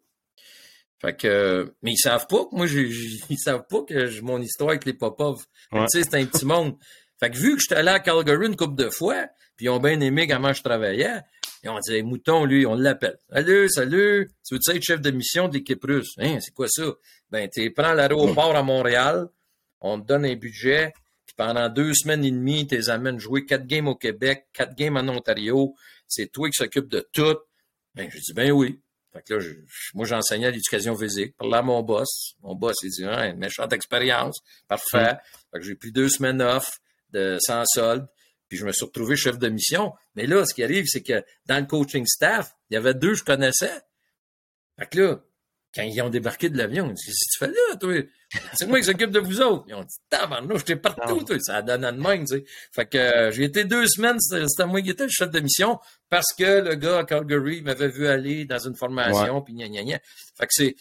Fait 1.00 1.16
que, 1.16 1.74
mais 1.82 1.94
ils 1.94 1.98
savent 1.98 2.28
pas 2.28 2.46
que 2.46 2.56
moi, 2.56 2.68
ils 3.30 3.38
savent 3.38 3.66
pas 3.70 3.84
que 3.84 4.22
mon 4.22 4.42
histoire 4.42 4.72
avec 4.72 4.86
les 4.86 4.94
Popov. 4.94 5.46
Tu 5.72 5.78
sais, 5.88 6.04
c'est 6.04 6.16
un 6.16 6.26
petit 6.26 6.46
monde. 6.46 6.76
Fait 7.20 7.32
que 7.32 7.38
vu 7.38 7.56
que 7.56 7.62
j'étais 7.62 7.76
allé 7.76 7.90
à 7.90 8.00
Calgary 8.00 8.48
une 8.48 8.56
couple 8.56 8.76
de 8.76 8.90
fois, 8.90 9.28
puis 9.56 9.68
ils 9.68 9.70
ont 9.70 9.80
bien 9.80 10.00
aimé 10.02 10.28
comment 10.28 10.54
je 10.54 10.62
travaillais, 10.62 11.22
ils 11.64 11.70
ont 11.70 11.80
dit, 11.80 12.04
Mouton, 12.04 12.46
lui, 12.46 12.66
on 12.66 12.76
l'appelle. 12.76 13.18
Salut, 13.32 13.70
salut, 13.70 14.32
tu 14.48 14.56
veux 14.56 14.76
être 14.76 14.84
chef 14.84 15.02
de 15.02 15.12
mission 15.12 15.48
de 15.48 15.54
l'équipe 15.54 15.84
russe? 15.84 16.14
Hein, 16.18 16.40
c'est 16.42 16.54
quoi 16.54 16.68
ça? 16.68 16.86
Ben, 17.32 17.50
tu 17.50 17.72
prends 17.72 17.94
l'aéroport 17.94 18.56
à 18.56 18.64
Montréal, 18.64 19.28
on 19.82 20.00
te 20.00 20.08
donne 20.08 20.26
un 20.26 20.36
budget, 20.36 20.94
pendant 21.38 21.70
deux 21.70 21.94
semaines 21.94 22.26
et 22.26 22.32
demie, 22.32 22.68
tu 22.68 22.76
les 22.76 22.90
amènes 22.90 23.20
jouer 23.20 23.46
quatre 23.46 23.66
games 23.66 23.88
au 23.88 23.96
Québec, 23.96 24.48
quatre 24.52 24.76
games 24.76 24.98
en 24.98 25.08
Ontario. 25.08 25.76
C'est 26.08 26.32
toi 26.32 26.50
qui 26.50 26.56
s'occupe 26.56 26.90
de 26.90 27.08
tout. 27.14 27.38
Ben, 27.96 28.10
je 28.12 28.18
dis, 28.18 28.34
ben 28.34 28.52
oui. 28.52 28.82
Fait 29.14 29.22
que 29.22 29.36
là, 29.36 29.46
moi, 29.94 30.06
j'enseignais 30.06 30.52
l'éducation 30.52 30.98
physique. 30.98 31.36
Parlais 31.38 31.58
à 31.58 31.62
mon 31.62 31.82
boss. 31.84 32.36
Mon 32.42 32.56
boss, 32.56 32.76
il 32.84 32.90
dit, 32.90 33.06
hein, 33.06 33.34
méchante 33.36 33.72
expérience. 33.72 34.40
Parfait. 34.68 35.14
Mm. 35.14 35.18
Fait 35.54 35.60
que 35.60 35.62
j'ai 35.62 35.76
pris 35.76 35.92
deux 35.92 36.10
semaines 36.10 36.42
off 36.42 36.80
de, 37.12 37.38
sans 37.40 37.64
solde. 37.66 38.08
Puis 38.50 38.58
je 38.58 38.66
me 38.66 38.72
suis 38.72 38.86
retrouvé 38.86 39.16
chef 39.16 39.38
de 39.38 39.50
mission. 39.50 39.94
Mais 40.16 40.26
là, 40.26 40.46
ce 40.46 40.54
qui 40.54 40.64
arrive, 40.64 40.86
c'est 40.88 41.04
que 41.04 41.24
dans 41.46 41.60
le 41.60 41.66
coaching 41.66 42.06
staff, 42.08 42.52
il 42.70 42.76
y 42.76 42.78
avait 42.78 42.94
deux 42.94 43.12
que 43.12 43.20
je 43.20 43.24
connaissais. 43.24 43.82
Fait 44.80 44.88
que 44.88 45.00
là, 45.00 45.24
quand 45.78 45.84
ils 45.84 46.02
ont 46.02 46.10
débarqué 46.10 46.50
de 46.50 46.58
l'avion, 46.58 46.86
ils 46.86 46.90
ont 46.90 46.94
dit 46.94 47.04
Qu'est-ce 47.06 47.14
que 47.14 47.34
tu 47.34 47.40
fais 47.40 47.52
là, 47.52 47.76
toi 47.78 48.42
C'est 48.54 48.66
moi 48.66 48.80
qui 48.80 48.86
s'occupe 48.86 49.12
de 49.12 49.20
vous 49.20 49.42
autres. 49.42 49.66
Ils 49.68 49.76
ont 49.76 49.84
dit 49.84 49.96
Tabarnou, 50.10 50.58
j'étais 50.58 50.76
partout, 50.76 51.24
toi. 51.24 51.38
Ça 51.40 51.58
a 51.58 51.62
donné 51.62 51.92
de 51.92 52.02
même, 52.02 52.26
tu 52.26 52.38
sais. 52.38 52.46
Fait 52.72 52.88
que 52.88 52.98
euh, 52.98 53.32
j'ai 53.32 53.44
été 53.44 53.64
deux 53.64 53.86
semaines, 53.86 54.20
c'était 54.20 54.66
moi 54.66 54.82
qui 54.82 54.90
étais 54.90 55.04
le 55.04 55.10
chef 55.10 55.30
de 55.30 55.40
mission 55.40 55.80
parce 56.10 56.34
que 56.34 56.62
le 56.62 56.76
gars 56.76 57.00
à 57.00 57.04
Calgary 57.04 57.62
m'avait 57.62 57.90
vu 57.90 58.08
aller 58.08 58.46
dans 58.46 58.60
une 58.60 58.76
formation, 58.76 59.42
puis 59.42 59.54
gna 59.54 59.68
gna 59.70 59.84
gna. 59.84 60.00
Fait 60.38 60.48
que 60.48 60.54
c'est. 60.54 60.76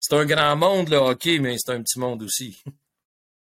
C'est 0.00 0.16
un 0.16 0.26
grand 0.26 0.54
monde, 0.54 0.90
le 0.90 0.98
hockey, 0.98 1.38
mais 1.38 1.56
c'est 1.56 1.72
un 1.72 1.80
petit 1.80 1.98
monde 1.98 2.22
aussi. 2.22 2.62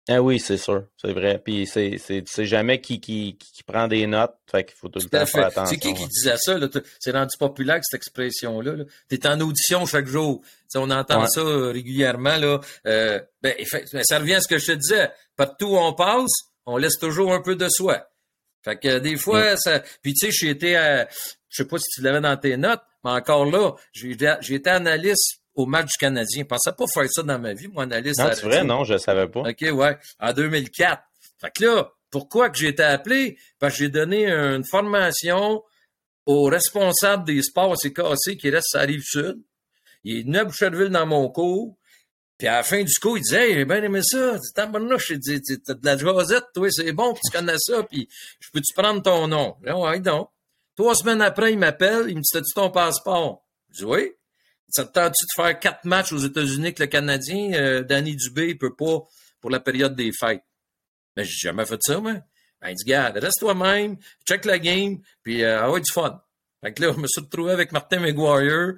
Ah 0.09 0.21
oui, 0.21 0.37
c'est 0.37 0.57
sûr, 0.57 0.83
c'est 0.97 1.13
vrai. 1.13 1.41
Puis 1.43 1.65
c'est, 1.65 1.97
c'est, 1.97 2.45
jamais 2.45 2.81
qui, 2.81 2.99
qui, 2.99 3.37
qui 3.37 3.63
prend 3.63 3.87
des 3.87 4.05
notes, 4.05 4.35
fait 4.51 4.65
qu'il 4.65 4.75
faut 4.75 4.89
tout, 4.89 4.99
le 4.99 5.07
temps 5.07 5.25
faire 5.25 5.47
attention. 5.47 5.65
C'est 5.65 5.77
qui 5.77 5.93
qui 5.93 6.05
disait 6.07 6.35
ça? 6.37 6.57
Là? 6.57 6.67
C'est 6.99 7.11
rendu 7.11 7.37
populaire 7.39 7.79
cette 7.83 7.99
expression-là. 7.99 8.73
-là, 8.73 8.85
tu 9.09 9.15
es 9.15 9.27
en 9.27 9.39
audition 9.39 9.85
chaque 9.85 10.07
jour. 10.07 10.41
on 10.75 10.91
entend 10.91 11.25
ça 11.27 11.39
euh, 11.39 11.71
régulièrement. 11.71 12.35
Là. 12.35 12.59
Euh, 12.85 13.21
ben, 13.41 13.55
ça 14.03 14.19
revient 14.19 14.35
à 14.35 14.41
ce 14.41 14.49
que 14.49 14.57
je 14.57 14.67
te 14.67 14.71
disais. 14.73 15.09
Partout 15.37 15.67
où 15.67 15.77
on 15.77 15.93
passe, 15.93 16.31
on 16.65 16.75
laisse 16.75 16.99
toujours 16.99 17.33
un 17.33 17.41
peu 17.41 17.55
de 17.55 17.67
soi. 17.69 18.09
Fait 18.61 18.77
que 18.77 18.99
des 18.99 19.15
fois, 19.15 19.55
ça. 19.55 19.79
Puis 20.01 20.13
tu 20.13 20.25
sais, 20.25 20.31
j'ai 20.31 20.49
été 20.49 20.75
à... 20.75 21.07
Je 21.49 21.63
sais 21.63 21.67
pas 21.67 21.77
si 21.77 21.89
tu 21.95 22.01
l'avais 22.01 22.21
dans 22.21 22.35
tes 22.35 22.57
notes, 22.57 22.81
mais 23.05 23.11
encore 23.11 23.45
là, 23.45 23.73
j'ai, 23.93 24.17
j'ai 24.41 24.55
été 24.55 24.69
analyste 24.69 25.42
au 25.55 25.65
match 25.65 25.91
du 25.91 25.97
Canadien. 25.97 26.43
Je 26.43 26.47
pensais 26.47 26.71
pas 26.71 26.85
faire 26.93 27.07
ça 27.09 27.23
dans 27.23 27.39
ma 27.39 27.53
vie, 27.53 27.67
mon 27.67 27.81
analyste. 27.81 28.19
Non, 28.19 28.29
c'est 28.33 28.43
vrai, 28.43 28.63
non, 28.63 28.83
je 28.83 28.97
savais 28.97 29.27
pas. 29.27 29.41
OK, 29.41 29.61
ouais. 29.61 29.97
En 30.19 30.33
2004. 30.33 31.03
Fait 31.39 31.51
que 31.51 31.63
là, 31.65 31.91
pourquoi 32.09 32.49
que 32.49 32.57
j'ai 32.57 32.69
été 32.69 32.83
appelé? 32.83 33.37
Parce 33.59 33.73
que 33.73 33.79
j'ai 33.79 33.89
donné 33.89 34.29
une 34.29 34.63
formation 34.63 35.63
au 36.25 36.43
responsable 36.43 37.25
des 37.25 37.41
sports 37.41 37.75
CKC 37.75 38.37
qui 38.37 38.49
reste 38.49 38.75
à 38.75 38.79
la 38.79 38.85
Rive-Sud. 38.85 39.41
Il 40.03 40.19
est 40.19 40.23
venu 40.23 40.37
à 40.37 40.45
Boucherville 40.45 40.89
dans 40.89 41.05
mon 41.05 41.29
cours. 41.29 41.77
Puis 42.37 42.47
à 42.47 42.57
la 42.57 42.63
fin 42.63 42.83
du 42.83 42.93
cours, 43.01 43.17
il 43.17 43.21
disait 43.21 43.49
Hey, 43.49 43.53
j'ai 43.55 43.65
bien 43.65 43.83
aimé 43.83 44.01
ça. 44.03 44.37
T'as 44.55 44.65
de 44.65 45.85
la 45.85 45.97
jasette, 45.97 46.45
toi, 46.53 46.67
c'est 46.71 46.91
bon, 46.91 47.13
tu 47.13 47.31
connais 47.31 47.57
ça, 47.57 47.83
puis 47.83 48.07
je 48.39 48.49
peux-tu 48.51 48.73
prendre 48.73 49.01
ton 49.01 49.27
nom? 49.27 49.55
Là, 49.61 49.77
ouais, 49.77 49.99
donc. 49.99 50.29
Trois 50.75 50.95
semaines 50.95 51.21
après, 51.21 51.53
il 51.53 51.59
m'appelle, 51.59 52.05
il 52.09 52.15
me 52.15 52.21
dit 52.21 52.29
T'as-tu 52.31 52.53
ton 52.55 52.71
passeport? 52.71 53.43
Je 53.71 53.79
dis 53.79 53.85
Oui. 53.85 54.11
Ça 54.73 54.85
te 54.85 54.91
tente-tu 54.91 55.25
de 55.25 55.43
faire 55.43 55.59
quatre 55.59 55.85
matchs 55.85 56.11
aux 56.13 56.17
États-Unis 56.17 56.65
avec 56.65 56.79
le 56.79 56.87
Canadien? 56.87 57.53
Euh, 57.53 57.83
Danny 57.83 58.15
Dubé, 58.15 58.49
il 58.49 58.57
peut 58.57 58.75
pas 58.75 59.03
pour 59.39 59.51
la 59.51 59.59
période 59.59 59.95
des 59.95 60.11
fêtes. 60.11 60.43
Mais 61.15 61.23
j'ai 61.25 61.47
jamais 61.47 61.65
fait 61.65 61.79
ça, 61.81 61.99
moi. 61.99 62.13
Ben, 62.59 62.69
il 62.69 62.75
dit, 62.75 62.85
garde, 62.85 63.17
reste 63.17 63.39
toi-même, 63.39 63.97
check 64.27 64.45
la 64.45 64.57
game, 64.57 64.99
puis 65.21 65.43
euh, 65.43 65.61
ah 65.61 65.79
du 65.79 65.91
fun. 65.91 66.23
Fait 66.63 66.73
que 66.73 66.81
là, 66.81 66.93
je 66.95 66.99
me 66.99 67.07
suis 67.07 67.21
retrouvé 67.21 67.51
avec 67.51 67.71
Martin 67.71 67.99
McGuire. 67.99 68.75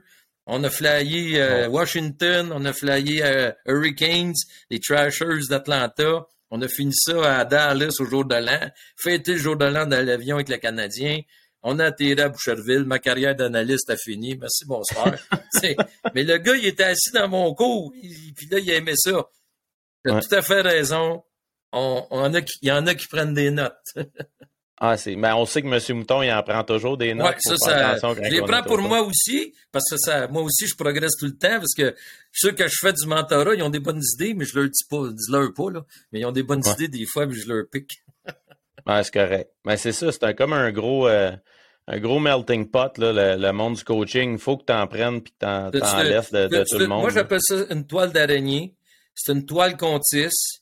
On 0.47 0.63
a 0.63 0.69
flyé 0.69 1.39
euh, 1.39 1.69
Washington, 1.69 2.51
on 2.53 2.65
a 2.65 2.73
flyé 2.73 3.23
euh, 3.23 3.51
Hurricanes, 3.67 4.33
les 4.69 4.79
Trashers 4.79 5.47
d'Atlanta. 5.49 6.27
On 6.51 6.61
a 6.61 6.67
fini 6.67 6.93
ça 6.93 7.39
à 7.39 7.45
Dallas 7.45 7.95
au 7.99 8.05
jour 8.05 8.25
de 8.25 8.35
l'an. 8.35 8.69
Fêté 8.97 9.33
le 9.33 9.37
jour 9.37 9.55
de 9.55 9.65
l'an 9.65 9.85
dans 9.85 10.05
l'avion 10.05 10.35
avec 10.35 10.49
le 10.49 10.57
Canadien. 10.57 11.21
On 11.67 11.79
a 11.79 11.85
atterri 11.85 12.21
à 12.21 12.29
Boucherville. 12.29 12.83
Ma 12.85 12.99
carrière 12.99 13.35
d'analyste 13.35 13.89
a 13.89 13.97
fini. 13.97 14.37
Merci, 14.37 14.65
bonsoir. 14.65 15.15
mais 16.13 16.23
le 16.23 16.37
gars, 16.37 16.55
il 16.55 16.67
était 16.67 16.83
assis 16.83 17.11
dans 17.11 17.27
mon 17.27 17.55
cours. 17.55 17.91
Puis 17.91 18.47
là, 18.51 18.59
il 18.59 18.69
aimait 18.69 18.95
ça. 18.95 19.27
Tu 20.05 20.11
as 20.11 20.21
tout 20.21 20.35
à 20.35 20.43
fait 20.43 20.61
raison. 20.61 21.23
On, 21.71 22.33
a, 22.33 22.39
il 22.61 22.67
y 22.67 22.71
en 22.71 22.85
a 22.85 22.93
qui 22.93 23.07
prennent 23.07 23.33
des 23.33 23.51
notes. 23.51 23.93
Ah, 24.77 24.97
c'est. 24.97 25.15
Mais 25.15 25.31
on 25.31 25.45
sait 25.45 25.61
que 25.61 25.67
M. 25.67 25.97
Mouton, 25.97 26.21
il 26.21 26.29
en 26.33 26.43
prend 26.43 26.61
toujours 26.65 26.97
des 26.97 27.13
notes. 27.13 27.27
Ouais, 27.27 27.55
ça, 27.57 27.97
ça. 27.97 28.13
Je 28.13 28.29
les 28.29 28.41
prends 28.41 28.61
pour 28.61 28.79
moi 28.79 29.03
aussi, 29.03 29.53
parce 29.71 29.85
que 29.89 29.95
ça, 29.95 30.27
moi 30.27 30.41
aussi, 30.41 30.67
je 30.67 30.75
progresse 30.75 31.13
tout 31.17 31.27
le 31.27 31.37
temps, 31.37 31.59
parce 31.61 31.73
que 31.73 31.95
ceux 32.33 32.51
que 32.51 32.67
je 32.67 32.75
fais 32.81 32.91
du 32.91 33.07
mentorat, 33.07 33.55
ils 33.55 33.63
ont 33.63 33.69
des 33.69 33.79
bonnes 33.79 34.03
idées, 34.15 34.33
mais 34.33 34.43
je 34.43 34.59
leur 34.59 34.69
dis 34.69 34.83
pas, 34.89 35.07
dis-leur 35.13 35.53
pas, 35.53 35.71
là. 35.71 35.85
Mais 36.11 36.19
ils 36.19 36.25
ont 36.25 36.33
des 36.33 36.43
bonnes 36.43 36.61
idées 36.73 36.89
des 36.89 37.05
fois, 37.05 37.25
mais 37.25 37.35
je 37.35 37.47
leur 37.47 37.63
pique. 37.71 38.03
c'est 39.01 39.13
correct. 39.13 39.49
Mais 39.63 39.77
c'est 39.77 39.93
ça, 39.93 40.11
c'est 40.11 40.35
comme 40.35 40.51
un 40.51 40.73
gros. 40.73 41.07
Euh, 41.07 41.31
un 41.87 41.99
gros 41.99 42.19
melting 42.19 42.69
pot, 42.69 42.97
là, 42.97 43.35
le, 43.35 43.51
monde 43.51 43.75
du 43.75 43.83
coaching. 43.83 44.33
Il 44.33 44.39
faut 44.39 44.57
que 44.57 44.65
tu 44.65 44.73
en 44.73 44.87
prennes 44.87 45.21
puis 45.21 45.33
que 45.33 45.45
tu 45.71 45.81
en, 45.81 46.03
laisses 46.03 46.31
de, 46.31 46.63
tout 46.69 46.79
le 46.79 46.87
monde. 46.87 47.01
Moi, 47.01 47.11
j'appelle 47.11 47.41
ça 47.41 47.55
une 47.69 47.85
toile 47.85 48.11
d'araignée. 48.11 48.75
C'est 49.13 49.31
une 49.33 49.45
toile 49.45 49.77
qu'on 49.77 49.99
tisse. 49.99 50.61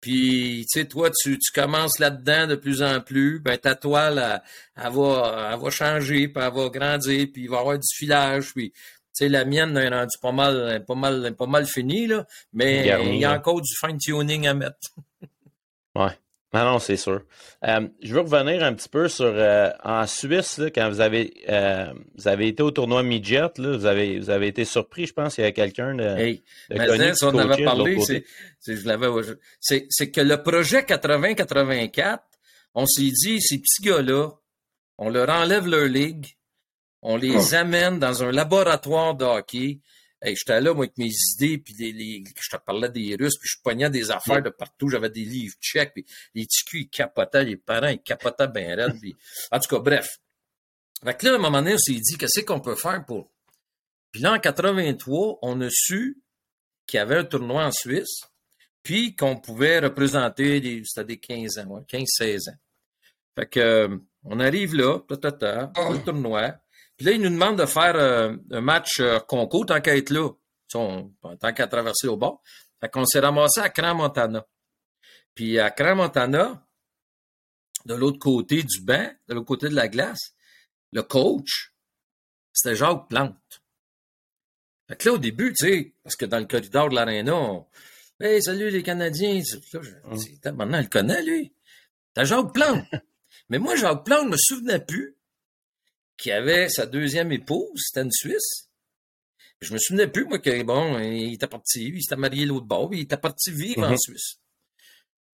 Puis, 0.00 0.66
tu 0.72 0.80
sais, 0.80 0.88
toi, 0.88 1.10
tu, 1.10 1.38
tu 1.38 1.52
commences 1.52 2.00
là-dedans 2.00 2.48
de 2.48 2.56
plus 2.56 2.82
en 2.82 3.00
plus. 3.00 3.38
Ben, 3.38 3.56
ta 3.56 3.76
toile, 3.76 4.42
elle, 4.76 4.92
va, 4.92 5.50
elle 5.52 5.60
va 5.60 5.70
changer, 5.70 6.26
puis 6.26 6.42
elle 6.42 6.52
va 6.52 6.68
grandir, 6.70 7.28
puis 7.32 7.42
il 7.42 7.50
va 7.50 7.58
y 7.58 7.60
avoir 7.60 7.76
du 7.76 7.88
filage. 7.94 8.52
Puis, 8.52 8.72
tu 8.72 8.78
sais, 9.12 9.28
la 9.28 9.44
mienne 9.44 9.76
est 9.76 9.88
rendue 9.88 10.18
pas 10.20 10.32
mal, 10.32 10.84
pas 10.86 10.94
mal, 10.96 11.36
pas 11.36 11.46
mal 11.46 11.66
finie, 11.66 12.08
là. 12.08 12.26
Mais 12.52 12.88
il 13.04 13.18
y 13.18 13.24
a 13.24 13.32
encore 13.32 13.60
du 13.60 13.72
fine-tuning 13.76 14.48
à 14.48 14.54
mettre. 14.54 14.78
ouais. 15.94 16.18
Ah 16.54 16.64
non, 16.64 16.78
c'est 16.78 16.98
sûr. 16.98 17.22
Euh, 17.66 17.88
je 18.02 18.12
veux 18.12 18.20
revenir 18.20 18.62
un 18.62 18.74
petit 18.74 18.88
peu 18.88 19.08
sur 19.08 19.24
euh, 19.24 19.70
en 19.82 20.06
Suisse, 20.06 20.60
quand 20.74 20.90
vous 20.90 21.00
avez 21.00 21.32
euh, 21.48 21.86
vous 22.14 22.28
avez 22.28 22.48
été 22.48 22.62
au 22.62 22.70
tournoi 22.70 23.02
midget, 23.02 23.40
là, 23.56 23.76
vous 23.76 23.86
avez 23.86 24.18
vous 24.18 24.28
avez 24.28 24.48
été 24.48 24.66
surpris, 24.66 25.06
je 25.06 25.14
pense, 25.14 25.38
il 25.38 25.42
y 25.42 25.44
a 25.44 25.52
quelqu'un 25.52 25.94
de, 25.94 26.04
hey, 26.04 26.44
de 26.68 26.76
connu 26.76 27.12
on 27.22 27.38
avait 27.38 27.64
parlé, 27.64 27.98
c'est 29.60 29.86
c'est 29.88 30.10
que 30.10 30.20
le 30.20 30.42
projet 30.42 30.82
80-84, 30.82 32.18
on 32.74 32.84
s'est 32.84 33.02
dit 33.02 33.40
ces 33.40 33.58
petits 33.58 33.82
gars-là, 33.82 34.28
on 34.98 35.08
leur 35.08 35.30
enlève 35.30 35.66
leur 35.66 35.86
ligue, 35.86 36.36
on 37.00 37.16
les 37.16 37.52
oh. 37.52 37.54
amène 37.54 37.98
dans 37.98 38.22
un 38.24 38.30
laboratoire 38.30 39.14
de 39.14 39.24
hockey, 39.24 39.80
Hey, 40.24 40.36
j'étais 40.36 40.60
là, 40.60 40.72
moi, 40.72 40.84
avec 40.84 40.96
mes 40.98 41.10
idées, 41.34 41.58
puis 41.58 41.74
les, 41.74 42.22
je 42.40 42.56
te 42.56 42.62
parlais 42.62 42.88
des 42.88 43.16
Russes, 43.18 43.36
puis 43.40 43.48
je 43.48 43.60
pognais 43.60 43.90
des 43.90 44.12
affaires 44.12 44.40
de 44.40 44.50
partout. 44.50 44.88
J'avais 44.88 45.10
des 45.10 45.24
livres 45.24 45.56
tchèques, 45.60 45.94
puis 45.94 46.06
les 46.34 46.46
ticus, 46.46 46.82
ils 46.82 46.88
capotaient, 46.88 47.42
les 47.42 47.56
parents, 47.56 47.88
ils 47.88 48.00
capotaient 48.00 48.46
bien 48.46 48.76
raide. 48.76 48.98
Puis... 49.00 49.16
En 49.50 49.58
tout 49.58 49.68
cas, 49.68 49.80
bref. 49.82 50.18
Fait 51.02 51.18
que 51.18 51.26
là, 51.26 51.32
à 51.32 51.34
un 51.34 51.38
moment 51.38 51.58
donné, 51.58 51.74
on 51.74 51.78
s'est 51.78 51.92
dit, 51.92 52.16
qu'est-ce 52.16 52.40
qu'on 52.42 52.60
peut 52.60 52.76
faire 52.76 53.04
pour... 53.04 53.32
Puis 54.12 54.20
là, 54.20 54.34
en 54.34 54.38
83, 54.38 55.38
on 55.42 55.60
a 55.60 55.68
su 55.70 56.22
qu'il 56.86 56.98
y 56.98 57.00
avait 57.00 57.16
un 57.16 57.24
tournoi 57.24 57.64
en 57.64 57.72
Suisse, 57.72 58.20
puis 58.82 59.16
qu'on 59.16 59.36
pouvait 59.36 59.80
représenter 59.80 60.60
des, 60.60 60.82
c'était 60.84 61.04
des 61.04 61.18
15 61.18 61.58
ans, 61.58 61.84
15-16 61.90 62.50
ans. 62.50 62.56
Fait 63.34 63.46
que, 63.46 63.60
euh, 63.60 63.98
on 64.24 64.38
arrive 64.38 64.74
là, 64.76 65.00
ta, 65.08 65.16
ta, 65.16 65.32
ta, 65.32 65.72
le 65.90 66.04
tournoi. 66.04 66.54
Puis 66.96 67.06
là, 67.06 67.12
il 67.12 67.20
nous 67.20 67.30
demande 67.30 67.58
de 67.58 67.66
faire 67.66 67.96
euh, 67.96 68.36
un 68.50 68.60
match 68.60 69.00
euh, 69.00 69.18
concours 69.20 69.66
tant 69.66 69.80
qu'à 69.80 69.96
être 69.96 70.10
là, 70.10 70.30
tant 70.70 71.52
qu'à 71.54 71.66
traverser 71.66 72.08
au 72.08 72.16
bord. 72.16 72.42
Fait 72.80 72.88
qu'on 72.88 73.04
s'est 73.04 73.20
ramassé 73.20 73.60
à 73.60 73.70
Cran-Montana. 73.70 74.46
Puis 75.34 75.58
à 75.58 75.70
Cran-Montana, 75.70 76.66
de 77.86 77.94
l'autre 77.94 78.18
côté 78.18 78.62
du 78.62 78.80
banc, 78.80 79.10
de 79.28 79.34
l'autre 79.34 79.46
côté 79.46 79.68
de 79.68 79.74
la 79.74 79.88
glace, 79.88 80.34
le 80.92 81.02
coach, 81.02 81.74
c'était 82.52 82.76
Jacques 82.76 83.08
Plante. 83.08 83.62
Fait 84.88 84.96
que 84.96 85.08
là, 85.08 85.14
au 85.14 85.18
début, 85.18 85.52
tu 85.52 85.66
sais, 85.66 85.94
parce 86.02 86.16
que 86.16 86.26
dans 86.26 86.38
le 86.38 86.46
corridor 86.46 86.88
de 86.90 86.94
l'aréna, 86.94 87.34
on... 87.34 87.66
Hey, 88.20 88.42
salut 88.42 88.70
les 88.70 88.82
Canadiens! 88.82 89.40
Là, 89.72 89.80
je... 89.82 90.50
Maintenant, 90.50 90.78
il 90.78 90.84
le 90.84 90.88
connaît, 90.88 91.22
lui. 91.22 91.54
T'as 92.14 92.24
Jacques 92.24 92.52
Plante. 92.52 92.84
Mais 93.48 93.58
moi, 93.58 93.74
Jacques 93.74 94.04
Plante, 94.04 94.26
je 94.26 94.30
me 94.30 94.36
souvenais 94.36 94.80
plus 94.80 95.16
qui 96.22 96.30
avait 96.30 96.68
sa 96.68 96.86
deuxième 96.86 97.32
épouse, 97.32 97.82
c'était 97.88 98.02
une 98.02 98.12
Suisse. 98.12 98.68
Je 99.60 99.72
me 99.72 99.78
souvenais 99.78 100.06
plus, 100.06 100.24
moi, 100.24 100.38
que 100.38 100.62
bon, 100.62 100.96
il 101.00 101.34
était 101.34 101.48
parti, 101.48 101.88
il 101.88 102.00
s'était 102.00 102.14
marié 102.14 102.46
l'autre 102.46 102.66
bord, 102.66 102.90
il 102.92 103.00
était 103.00 103.16
parti 103.16 103.50
vivre 103.50 103.82
en 103.82 103.90
mhm. 103.90 103.98
Suisse. 103.98 104.36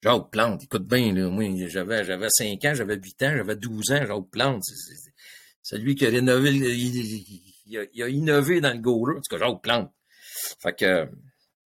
Jacques 0.03 0.31
Plante, 0.31 0.65
écoute 0.65 0.87
bien, 0.87 1.13
là, 1.13 1.29
moi, 1.29 1.45
j'avais, 1.67 2.05
j'avais 2.05 2.31
5 2.31 2.65
ans, 2.65 2.75
j'avais 2.75 2.97
8 2.97 3.23
ans, 3.25 3.37
j'avais 3.37 3.57
12 3.57 3.93
ans, 3.93 4.07
Jacques 4.07 4.31
Plante. 4.31 4.63
C'est, 5.63 5.77
lui 5.77 5.95
qui 5.95 6.07
a 6.07 6.11
rénové, 6.11 6.53
il, 6.53 8.03
a, 8.03 8.09
innové 8.09 8.63
dans 8.63 8.73
le 8.73 8.81
goaler, 8.81 9.19
en 9.19 9.21
tout 9.21 9.37
cas, 9.37 9.45
Jacques 9.45 9.63
Plante. 9.63 9.93
Fait 10.63 10.75
que, 10.75 11.05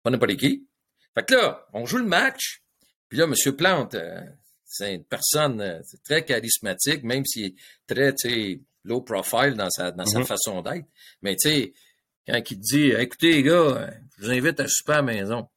pas 0.02 0.10
n'importe 0.10 0.36
qui. 0.36 0.66
Fait 1.14 1.26
que 1.26 1.34
là, 1.34 1.66
on 1.74 1.84
joue 1.84 1.98
le 1.98 2.04
match, 2.04 2.62
puis 3.10 3.18
là, 3.18 3.24
M. 3.24 3.34
Plante, 3.54 3.94
euh, 3.96 4.22
c'est 4.64 4.94
une 4.94 5.04
personne 5.04 5.60
euh, 5.60 5.80
très 6.04 6.24
charismatique, 6.24 7.02
même 7.02 7.26
s'il 7.26 7.46
est 7.46 7.54
très, 7.86 8.14
tu 8.14 8.30
sais, 8.30 8.60
low 8.84 9.02
profile 9.02 9.54
dans 9.54 9.70
sa, 9.70 9.90
dans 9.90 10.06
sa 10.06 10.20
mm-hmm. 10.20 10.26
façon 10.26 10.62
d'être. 10.62 10.86
Mais 11.22 11.36
tu 11.36 11.50
sais, 11.50 11.72
quand 12.26 12.38
il 12.38 12.56
te 12.56 12.62
dit 12.62 12.90
écoutez, 12.90 13.32
les 13.32 13.42
gars, 13.42 13.90
je 14.18 14.24
vous 14.24 14.30
invite 14.30 14.60
à 14.60 14.68
super 14.68 14.96
à 14.96 15.02
la 15.02 15.02
maison. 15.02 15.48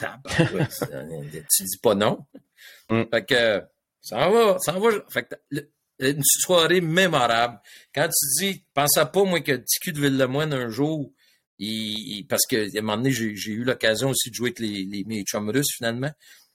tu 0.00 1.64
dis 1.64 1.78
pas 1.82 1.94
non. 1.94 2.26
Mm. 2.88 3.02
Fait 3.10 3.24
que 3.24 3.62
ça 4.00 4.28
va, 4.28 4.56
ça 4.58 4.72
va. 4.72 4.90
Fait 5.10 5.24
que, 5.24 5.34
une 6.00 6.22
soirée 6.24 6.80
mémorable. 6.80 7.60
Quand 7.94 8.08
tu 8.08 8.26
dis, 8.38 8.64
pensais 8.72 9.04
pas, 9.04 9.24
moi, 9.24 9.40
que 9.40 9.52
TQ 9.52 9.92
de 9.92 10.00
Ville-le-Moine 10.00 10.52
un 10.52 10.70
jour, 10.70 11.12
il, 11.58 12.26
parce 12.26 12.46
que, 12.48 12.56
à 12.56 12.78
un 12.78 12.80
moment 12.80 12.96
donné, 12.96 13.12
j'ai 13.12 13.52
eu 13.52 13.64
l'occasion 13.64 14.10
aussi 14.10 14.30
de 14.30 14.34
jouer 14.34 14.48
avec 14.48 14.60
les, 14.60 14.84
les, 14.84 15.04
mes 15.04 15.22
chums 15.24 15.50
russes, 15.50 15.74
finalement. 15.76 16.10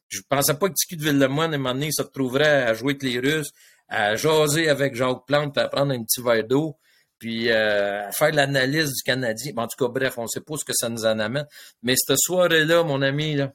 Je 0.08 0.22
pensais 0.28 0.56
pas 0.56 0.68
que 0.68 0.74
TQ 0.74 0.98
de 0.98 1.04
Ville-le-Moine, 1.04 1.54
à 1.54 1.56
un 1.56 1.60
moment 1.60 1.74
donné, 1.74 1.88
il 1.88 1.94
se 1.94 2.02
retrouverait 2.02 2.64
à 2.64 2.74
jouer 2.74 2.98
avec 3.00 3.04
les 3.04 3.20
Russes, 3.20 3.52
à 3.88 4.16
jaser 4.16 4.70
avec 4.70 4.96
Jacques 4.96 5.26
Plante, 5.26 5.58
à 5.58 5.68
prendre 5.68 5.94
un 5.94 6.04
petit 6.04 6.22
verre 6.22 6.44
d'eau, 6.44 6.78
puis 7.20 7.50
euh, 7.52 8.08
à 8.08 8.12
faire 8.12 8.32
l'analyse 8.32 8.94
du 8.94 9.04
Canadien. 9.04 9.54
en 9.58 9.68
tout 9.68 9.86
cas, 9.86 9.92
bref, 9.92 10.18
on 10.18 10.24
ne 10.24 10.28
sait 10.28 10.42
pas 10.42 10.56
ce 10.58 10.66
que 10.66 10.74
ça 10.74 10.90
nous 10.90 11.06
en 11.06 11.20
amène. 11.20 11.48
Mais 11.82 11.96
cette 11.96 12.18
soirée-là, 12.20 12.84
mon 12.84 13.02
ami, 13.02 13.36
là, 13.36 13.54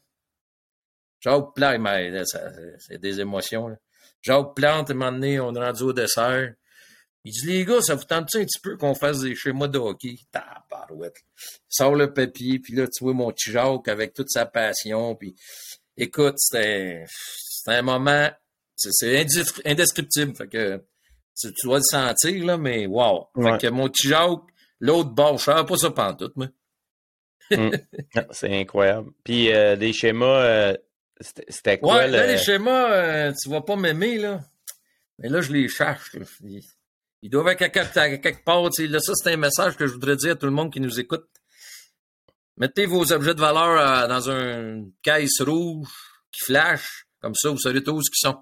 Jacques 1.21 1.55
Plante, 1.55 2.27
c'est 2.79 2.99
des 2.99 3.21
émotions. 3.21 3.69
Là. 3.69 3.77
Jacques 4.23 4.55
Plante, 4.55 4.91
à 4.91 4.95
un 4.95 5.13
donné, 5.13 5.41
on 5.41 5.55
est 5.55 5.59
rendu 5.59 5.83
au 5.83 5.93
dessert. 5.93 6.55
Il 7.25 7.33
dit, 7.33 7.47
les 7.47 7.65
gars, 7.67 7.83
ça 7.83 7.95
vous 7.95 8.05
tente 8.05 8.35
un 8.35 8.45
petit 8.45 8.61
peu 8.63 8.79
qu'on 8.79 8.95
fasse 8.95 9.21
des 9.21 9.35
schémas 9.35 9.69
de 9.69 9.79
hockey? 9.79 10.17
Tabarouette. 10.33 11.23
Sors 11.69 11.95
le 11.95 12.15
papier, 12.15 12.59
puis 12.59 12.75
là, 12.75 12.87
tu 12.87 13.05
vois 13.05 13.13
mon 13.13 13.31
petit 13.31 13.51
Jacques 13.51 13.89
avec 13.89 14.15
toute 14.15 14.31
sa 14.31 14.47
passion. 14.47 15.15
Puis, 15.17 15.37
écoute, 15.99 16.37
c'était 16.39 17.05
un 17.67 17.83
moment 17.83 18.31
c'est 18.81 19.27
indescriptible. 19.65 20.35
Fait 20.35 20.49
que 20.49 20.83
tu, 21.39 21.53
dois 21.65 21.79
le 21.79 21.85
sentir, 21.85 22.45
là, 22.45 22.57
mais 22.57 22.87
wow. 22.87 23.29
Fait 23.35 23.59
que 23.59 23.67
mon 23.69 23.89
petit 23.89 24.09
Jacques, 24.09 24.41
l'autre 24.81 25.11
bord, 25.11 25.39
je 25.39 25.45
savais 25.45 25.65
pas 25.65 25.77
ça 25.77 25.91
pantoute, 25.91 26.37
moi. 26.37 26.49
Hmm. 27.51 27.71
C'est 28.31 28.61
incroyable. 28.61 29.11
Puis 29.25 29.53
euh, 29.53 29.75
les 29.75 29.93
schémas, 29.93 30.45
euh, 30.45 30.77
c'était 31.21 31.79
quoi? 31.79 31.97
Ouais, 31.97 32.09
là, 32.09 32.27
les 32.27 32.39
schémas, 32.39 32.93
euh, 32.93 33.33
tu 33.41 33.49
vas 33.51 33.61
pas 33.61 33.77
m'aimer, 33.77 34.19
là. 34.19 34.41
Mais 35.19 35.29
là, 35.29 35.41
je 35.41 35.53
les 35.53 35.69
cherche. 35.69 36.17
Ils, 37.23 37.29
doivent 37.29 37.49
être 37.49 37.59
quelque, 37.59 38.17
quelque 38.17 38.45
part. 38.45 38.63
Là, 38.63 39.01
ça, 39.01 39.13
c'est 39.15 39.33
un 39.33 39.37
message 39.37 39.77
que 39.77 39.87
je 39.87 39.93
voudrais 39.93 40.17
dire 40.17 40.33
à 40.33 40.37
tout 40.37 40.47
le 40.47 40.53
monde 40.53 40.73
qui 40.73 40.81
nous 40.81 40.99
écoute. 40.99 41.27
Mettez 42.57 42.87
vos 42.87 43.13
objets 43.13 43.35
de 43.35 43.41
valeur 43.41 44.09
dans 44.09 44.31
une 44.31 44.93
caisse 45.03 45.41
rouge 45.41 45.89
qui 46.33 46.45
flash. 46.45 47.07
Comme 47.21 47.35
ça, 47.35 47.51
vous 47.51 47.59
saurez 47.59 47.83
tous 47.83 48.09
qui 48.09 48.19
sont. 48.19 48.39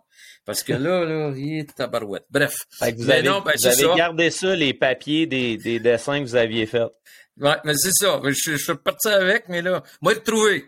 Parce 0.49 0.63
que 0.63 0.73
là, 0.73 1.05
là, 1.05 1.31
il 1.37 1.59
est 1.59 1.75
tabarouette. 1.75 2.25
Bref. 2.31 2.55
vous 2.81 3.11
avez, 3.11 3.23
ben, 3.23 3.97
gardé 3.97 4.31
ça, 4.31 4.57
les 4.57 4.73
papiers 4.73 5.27
des, 5.27 5.59
des, 5.59 5.79
dessins 5.79 6.21
que 6.21 6.25
vous 6.25 6.37
aviez 6.37 6.65
faits. 6.65 6.89
Ouais, 7.37 7.57
mais 7.67 7.75
c'est 7.77 7.93
ça. 7.93 8.19
Je, 8.25 8.57
suis 8.57 8.75
parti 8.77 9.09
avec, 9.09 9.51
mais 9.51 9.61
là, 9.61 9.83
moi, 10.01 10.15
te 10.15 10.21
trouver. 10.21 10.65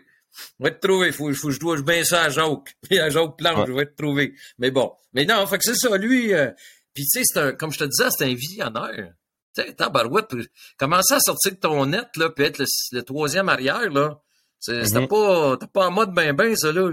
Moi, 0.59 0.69
te 0.69 0.87
trouver. 0.87 1.11
Faut, 1.11 1.33
faut, 1.33 1.49
je 1.49 1.59
dois 1.59 1.81
bien 1.81 2.03
ça 2.03 2.25
à 2.25 2.29
Jacques. 2.29 2.75
Puis 2.87 2.99
à 2.99 3.09
Jacques 3.09 3.35
Plante, 3.39 3.65
je 3.65 3.71
vais 3.73 3.87
te 3.87 3.95
trouver. 3.95 4.35
Mais 4.59 4.69
bon. 4.69 4.93
Mais 5.13 5.25
non, 5.25 5.47
fait 5.47 5.57
que 5.57 5.63
c'est 5.63 5.73
ça, 5.73 5.97
lui. 5.97 6.31
Euh, 6.31 6.51
puis 6.93 7.07
tu 7.07 7.17
sais, 7.17 7.25
c'est 7.25 7.39
un, 7.39 7.51
comme 7.53 7.71
je 7.71 7.79
te 7.79 7.85
disais, 7.85 8.09
c'est 8.15 8.25
un 8.25 8.35
visionnaire. 8.35 9.13
Tu 9.55 9.63
sais, 9.63 9.73
tabarouette, 9.73 10.31
commencer 10.77 11.15
à 11.15 11.19
sortir 11.21 11.53
de 11.53 11.57
ton 11.57 11.87
net, 11.87 12.05
là, 12.17 12.29
puis 12.29 12.45
être 12.45 12.63
le, 12.91 13.01
troisième 13.01 13.49
arrière, 13.49 13.89
là. 13.89 14.21
C'était 14.59 14.83
mm-hmm. 14.83 15.07
pas, 15.07 15.67
pas 15.73 15.87
en 15.87 15.91
mode 15.91 16.13
ben 16.13 16.33
ben, 16.35 16.55
ça, 16.55 16.71
là. 16.71 16.87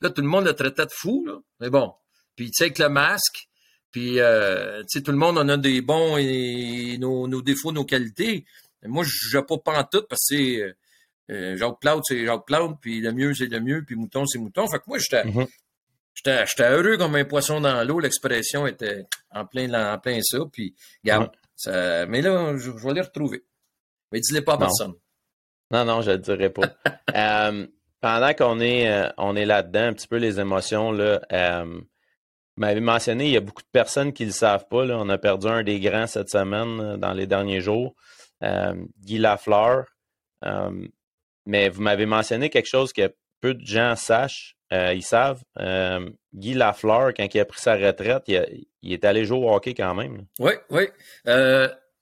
Là, 0.00 0.08
tout 0.08 0.22
le 0.22 0.28
monde 0.28 0.46
le 0.46 0.54
traitait 0.54 0.86
de 0.86 0.90
fou, 0.90 1.26
là. 1.26 1.34
Mais 1.60 1.68
bon. 1.68 1.92
Puis, 2.40 2.50
tu 2.52 2.54
sais, 2.54 2.64
avec 2.64 2.78
le 2.78 2.88
masque, 2.88 3.50
puis, 3.90 4.18
euh, 4.18 4.80
tu 4.84 4.98
sais, 4.98 5.02
tout 5.02 5.10
le 5.10 5.18
monde 5.18 5.36
en 5.36 5.46
a 5.50 5.58
des 5.58 5.82
bons 5.82 6.16
et 6.16 6.96
nos, 6.98 7.28
nos 7.28 7.42
défauts, 7.42 7.70
nos 7.70 7.84
qualités. 7.84 8.46
moi, 8.82 9.04
je 9.06 9.36
n'ai 9.36 9.44
pas 9.44 9.84
tout 9.84 10.06
parce 10.08 10.22
que 10.30 10.36
c'est 10.36 10.62
euh, 10.62 10.72
euh, 11.30 11.56
Jacques 11.58 12.00
c'est 12.04 12.24
Jacques 12.24 12.46
Plante, 12.46 12.78
puis 12.80 13.02
le 13.02 13.12
mieux, 13.12 13.34
c'est 13.34 13.44
le 13.44 13.60
mieux, 13.60 13.84
puis 13.84 13.94
mouton, 13.94 14.24
c'est 14.24 14.38
mouton. 14.38 14.66
Fait 14.68 14.78
que 14.78 14.84
moi, 14.86 14.96
j'étais 14.96 15.22
mm-hmm. 15.24 16.46
j'étais 16.46 16.70
heureux 16.70 16.96
comme 16.96 17.14
un 17.14 17.26
poisson 17.26 17.60
dans 17.60 17.86
l'eau. 17.86 18.00
L'expression 18.00 18.66
était 18.66 19.04
en 19.30 19.44
plein, 19.44 19.92
en 19.92 19.98
plein 19.98 20.20
ça. 20.22 20.38
Puis, 20.50 20.74
regarde, 21.04 21.30
ça, 21.56 22.06
mais 22.06 22.22
là, 22.22 22.56
je, 22.56 22.70
vais 22.70 22.94
les 22.94 23.02
retrouver. 23.02 23.44
Mais 24.12 24.20
dis-les 24.20 24.40
pas 24.40 24.54
à 24.54 24.58
personne. 24.60 24.94
Non, 25.70 25.84
non, 25.84 26.00
je 26.00 26.12
ne 26.12 26.16
le 26.16 26.22
dirai 26.22 26.48
pas. 26.48 26.74
pendant 28.00 28.32
qu'on 28.32 28.60
est, 28.60 29.12
on 29.18 29.36
est 29.36 29.44
là-dedans, 29.44 29.88
un 29.88 29.92
petit 29.92 30.08
peu 30.08 30.16
les 30.16 30.40
émotions, 30.40 30.90
là, 30.90 31.20
vous 32.56 32.62
m'avez 32.62 32.80
mentionné, 32.80 33.26
il 33.26 33.32
y 33.32 33.36
a 33.36 33.40
beaucoup 33.40 33.62
de 33.62 33.68
personnes 33.72 34.12
qui 34.12 34.24
ne 34.24 34.28
le 34.28 34.34
savent 34.34 34.66
pas. 34.68 34.84
On 34.84 35.08
a 35.08 35.18
perdu 35.18 35.46
un 35.46 35.62
des 35.62 35.80
grands 35.80 36.06
cette 36.06 36.28
semaine, 36.28 36.80
euh, 36.80 36.96
dans 36.96 37.12
les 37.12 37.26
derniers 37.26 37.60
jours, 37.60 37.94
euh, 38.42 38.74
Guy 38.98 39.18
Lafleur. 39.18 39.86
Euh, 40.44 40.86
mais 41.46 41.68
vous 41.68 41.82
m'avez 41.82 42.06
mentionné 42.06 42.50
quelque 42.50 42.68
chose 42.68 42.92
que 42.92 43.14
peu 43.40 43.54
de 43.54 43.64
gens 43.64 43.96
sachent. 43.96 44.56
ils 44.70 45.02
savent. 45.02 45.42
Guy 46.34 46.54
Lafleur, 46.54 47.12
quand 47.14 47.26
il 47.34 47.40
a 47.40 47.44
pris 47.44 47.60
sa 47.60 47.76
retraite, 47.76 48.24
il, 48.28 48.92
est 48.92 49.04
allé 49.04 49.24
jouer 49.24 49.38
au 49.38 49.50
hockey 49.50 49.74
quand 49.74 49.94
même. 49.94 50.26
Oui, 50.38 50.52
oui 50.70 50.88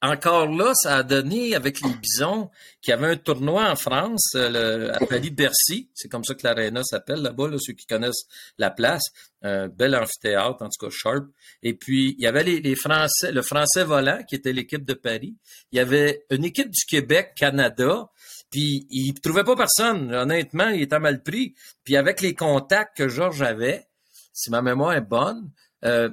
encore 0.00 0.46
là, 0.46 0.72
ça 0.74 0.96
a 0.96 1.02
donné 1.02 1.54
avec 1.54 1.80
les 1.80 1.92
Bisons 1.92 2.50
qu'il 2.80 2.92
y 2.92 2.94
avait 2.94 3.08
un 3.08 3.16
tournoi 3.16 3.68
en 3.68 3.74
France, 3.74 4.32
euh, 4.36 4.92
à 4.92 5.04
Paris-Bercy, 5.04 5.90
c'est 5.92 6.08
comme 6.08 6.22
ça 6.24 6.34
que 6.34 6.42
l'aréna 6.44 6.84
s'appelle 6.84 7.20
là-bas, 7.20 7.50
ceux 7.58 7.72
qui 7.72 7.86
connaissent 7.86 8.26
la 8.58 8.70
place, 8.70 9.02
un 9.42 9.68
bel 9.68 9.96
amphithéâtre, 9.96 10.62
en 10.62 10.68
tout 10.68 10.86
cas 10.86 10.90
sharp. 10.90 11.26
Et 11.62 11.74
puis, 11.74 12.14
il 12.18 12.22
y 12.22 12.26
avait 12.26 12.44
les, 12.44 12.74
Français, 12.76 13.32
le 13.32 13.42
Français 13.42 13.84
volant, 13.84 14.22
qui 14.28 14.36
était 14.36 14.52
l'équipe 14.52 14.84
de 14.84 14.94
Paris. 14.94 15.36
Il 15.72 15.78
y 15.78 15.80
avait 15.80 16.24
une 16.30 16.44
équipe 16.44 16.70
du 16.70 16.84
Québec, 16.86 17.32
Canada, 17.36 18.08
puis 18.50 18.86
il 18.90 19.14
trouvait 19.14 19.44
pas 19.44 19.56
personne. 19.56 20.14
Honnêtement, 20.14 20.68
il 20.68 20.82
était 20.82 21.00
mal 21.00 21.22
pris. 21.22 21.54
Puis 21.84 21.96
avec 21.96 22.20
les 22.20 22.34
contacts 22.34 22.96
que 22.96 23.08
Georges 23.08 23.42
avait, 23.42 23.86
si 24.32 24.50
ma 24.50 24.62
mémoire 24.62 24.94
est 24.94 25.00
bonne, 25.00 25.50
euh, 25.84 26.10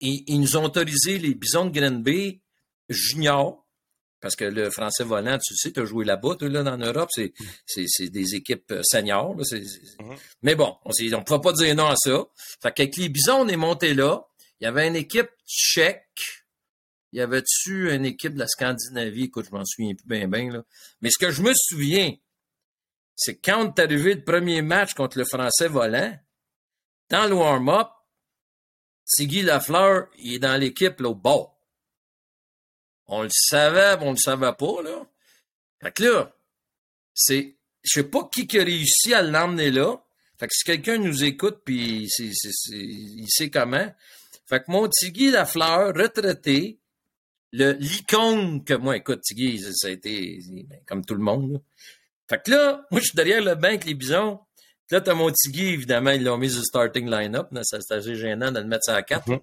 ils, 0.00 0.40
nous 0.40 0.56
ont 0.56 0.64
autorisé 0.64 1.18
les 1.18 1.34
Bisons 1.34 1.66
de 1.66 1.78
Granby 1.78 2.39
juniors, 2.90 3.66
parce 4.20 4.36
que 4.36 4.44
le 4.44 4.70
français 4.70 5.04
volant, 5.04 5.38
tu 5.38 5.56
sais, 5.56 5.72
tu 5.72 5.80
as 5.80 5.84
joué 5.86 6.04
là-bas, 6.04 6.36
là, 6.42 6.62
en 6.62 6.76
Europe, 6.76 7.08
c'est, 7.10 7.32
des 8.10 8.34
équipes 8.34 8.70
euh, 8.72 8.82
seniors. 8.82 9.34
Mm-hmm. 9.34 10.18
Mais 10.42 10.54
bon, 10.54 10.76
on 10.84 10.90
ne 10.90 11.24
pouvait 11.24 11.40
pas 11.40 11.52
dire 11.54 11.74
non 11.74 11.86
à 11.86 11.96
ça. 11.96 12.24
Fait 12.62 12.72
qu'avec 12.72 12.96
les 12.96 13.08
Bisons, 13.08 13.40
on 13.40 13.48
est 13.48 13.56
monté 13.56 13.94
là. 13.94 14.26
Il 14.60 14.64
y 14.64 14.66
avait 14.66 14.86
une 14.86 14.96
équipe 14.96 15.30
tchèque. 15.46 16.04
Il 17.12 17.18
y 17.18 17.22
avait-tu 17.22 17.92
une 17.92 18.04
équipe 18.04 18.34
de 18.34 18.40
la 18.40 18.46
Scandinavie? 18.46 19.24
Écoute, 19.24 19.46
je 19.50 19.56
m'en 19.56 19.64
souviens 19.64 19.94
plus 19.94 20.06
bien, 20.06 20.28
bien, 20.28 20.52
là. 20.52 20.64
Mais 21.00 21.08
ce 21.10 21.18
que 21.18 21.30
je 21.30 21.42
me 21.42 21.52
souviens, 21.54 22.14
c'est 23.16 23.38
quand 23.38 23.64
on 23.64 23.72
est 23.72 23.78
arrivé 23.80 24.14
le 24.14 24.22
premier 24.22 24.62
match 24.62 24.94
contre 24.94 25.18
le 25.18 25.24
Français 25.24 25.68
volant, 25.68 26.16
dans 27.08 27.26
le 27.26 27.34
warm-up, 27.34 27.88
Tiggy 29.06 29.42
Lafleur, 29.42 30.08
il 30.18 30.34
est 30.34 30.38
dans 30.38 30.60
l'équipe, 30.60 31.00
là, 31.00 31.08
au 31.08 31.14
bord. 31.14 31.59
On 33.10 33.22
le 33.22 33.30
savait, 33.30 33.96
mais 33.98 34.06
on 34.06 34.12
le 34.12 34.16
savait 34.16 34.52
pas, 34.52 34.82
là. 34.82 35.06
Fait 35.82 35.92
que 35.92 36.04
là, 36.04 36.32
c'est, 37.12 37.56
je 37.82 37.92
sais 37.92 38.04
pas 38.04 38.28
qui 38.30 38.46
a 38.58 38.62
réussi 38.62 39.12
à 39.12 39.22
l'emmener 39.22 39.70
là. 39.70 40.02
Fait 40.38 40.46
que 40.46 40.54
si 40.54 40.64
quelqu'un 40.64 40.96
nous 40.98 41.24
écoute, 41.24 41.60
puis 41.64 42.08
il 42.18 43.26
sait 43.28 43.50
comment. 43.50 43.92
Fait 44.46 44.60
que 44.60 44.70
mon 44.70 44.88
Tiggy 44.88 45.30
Lafleur, 45.30 45.94
retraité, 45.94 46.78
le 47.52 47.72
l'icône 47.72 48.64
que 48.64 48.74
moi, 48.74 48.96
écoute, 48.96 49.22
Tiggy, 49.22 49.60
ça 49.74 49.88
a 49.88 49.90
été 49.90 50.38
ben, 50.48 50.80
comme 50.86 51.04
tout 51.04 51.14
le 51.14 51.22
monde. 51.22 51.52
Là. 51.52 51.58
Fait 52.28 52.42
que 52.42 52.50
là, 52.52 52.86
moi, 52.90 53.00
je 53.00 53.06
suis 53.06 53.16
derrière 53.16 53.42
le 53.42 53.54
banc 53.56 53.68
avec 53.68 53.84
les 53.84 53.94
bisons. 53.94 54.38
Là, 54.90 55.00
t'as 55.00 55.14
mon 55.14 55.30
Tiggy, 55.30 55.66
évidemment, 55.66 56.10
ils 56.10 56.22
l'ont 56.22 56.38
mis 56.38 56.56
au 56.56 56.62
starting 56.62 57.10
line-up. 57.10 57.48
C'est 57.62 57.92
assez 57.92 58.14
gênant 58.14 58.50
de 58.50 58.60
le 58.60 58.66
mettre 58.66 58.90
à 58.90 59.02
4. 59.02 59.26
Mm-hmm. 59.28 59.40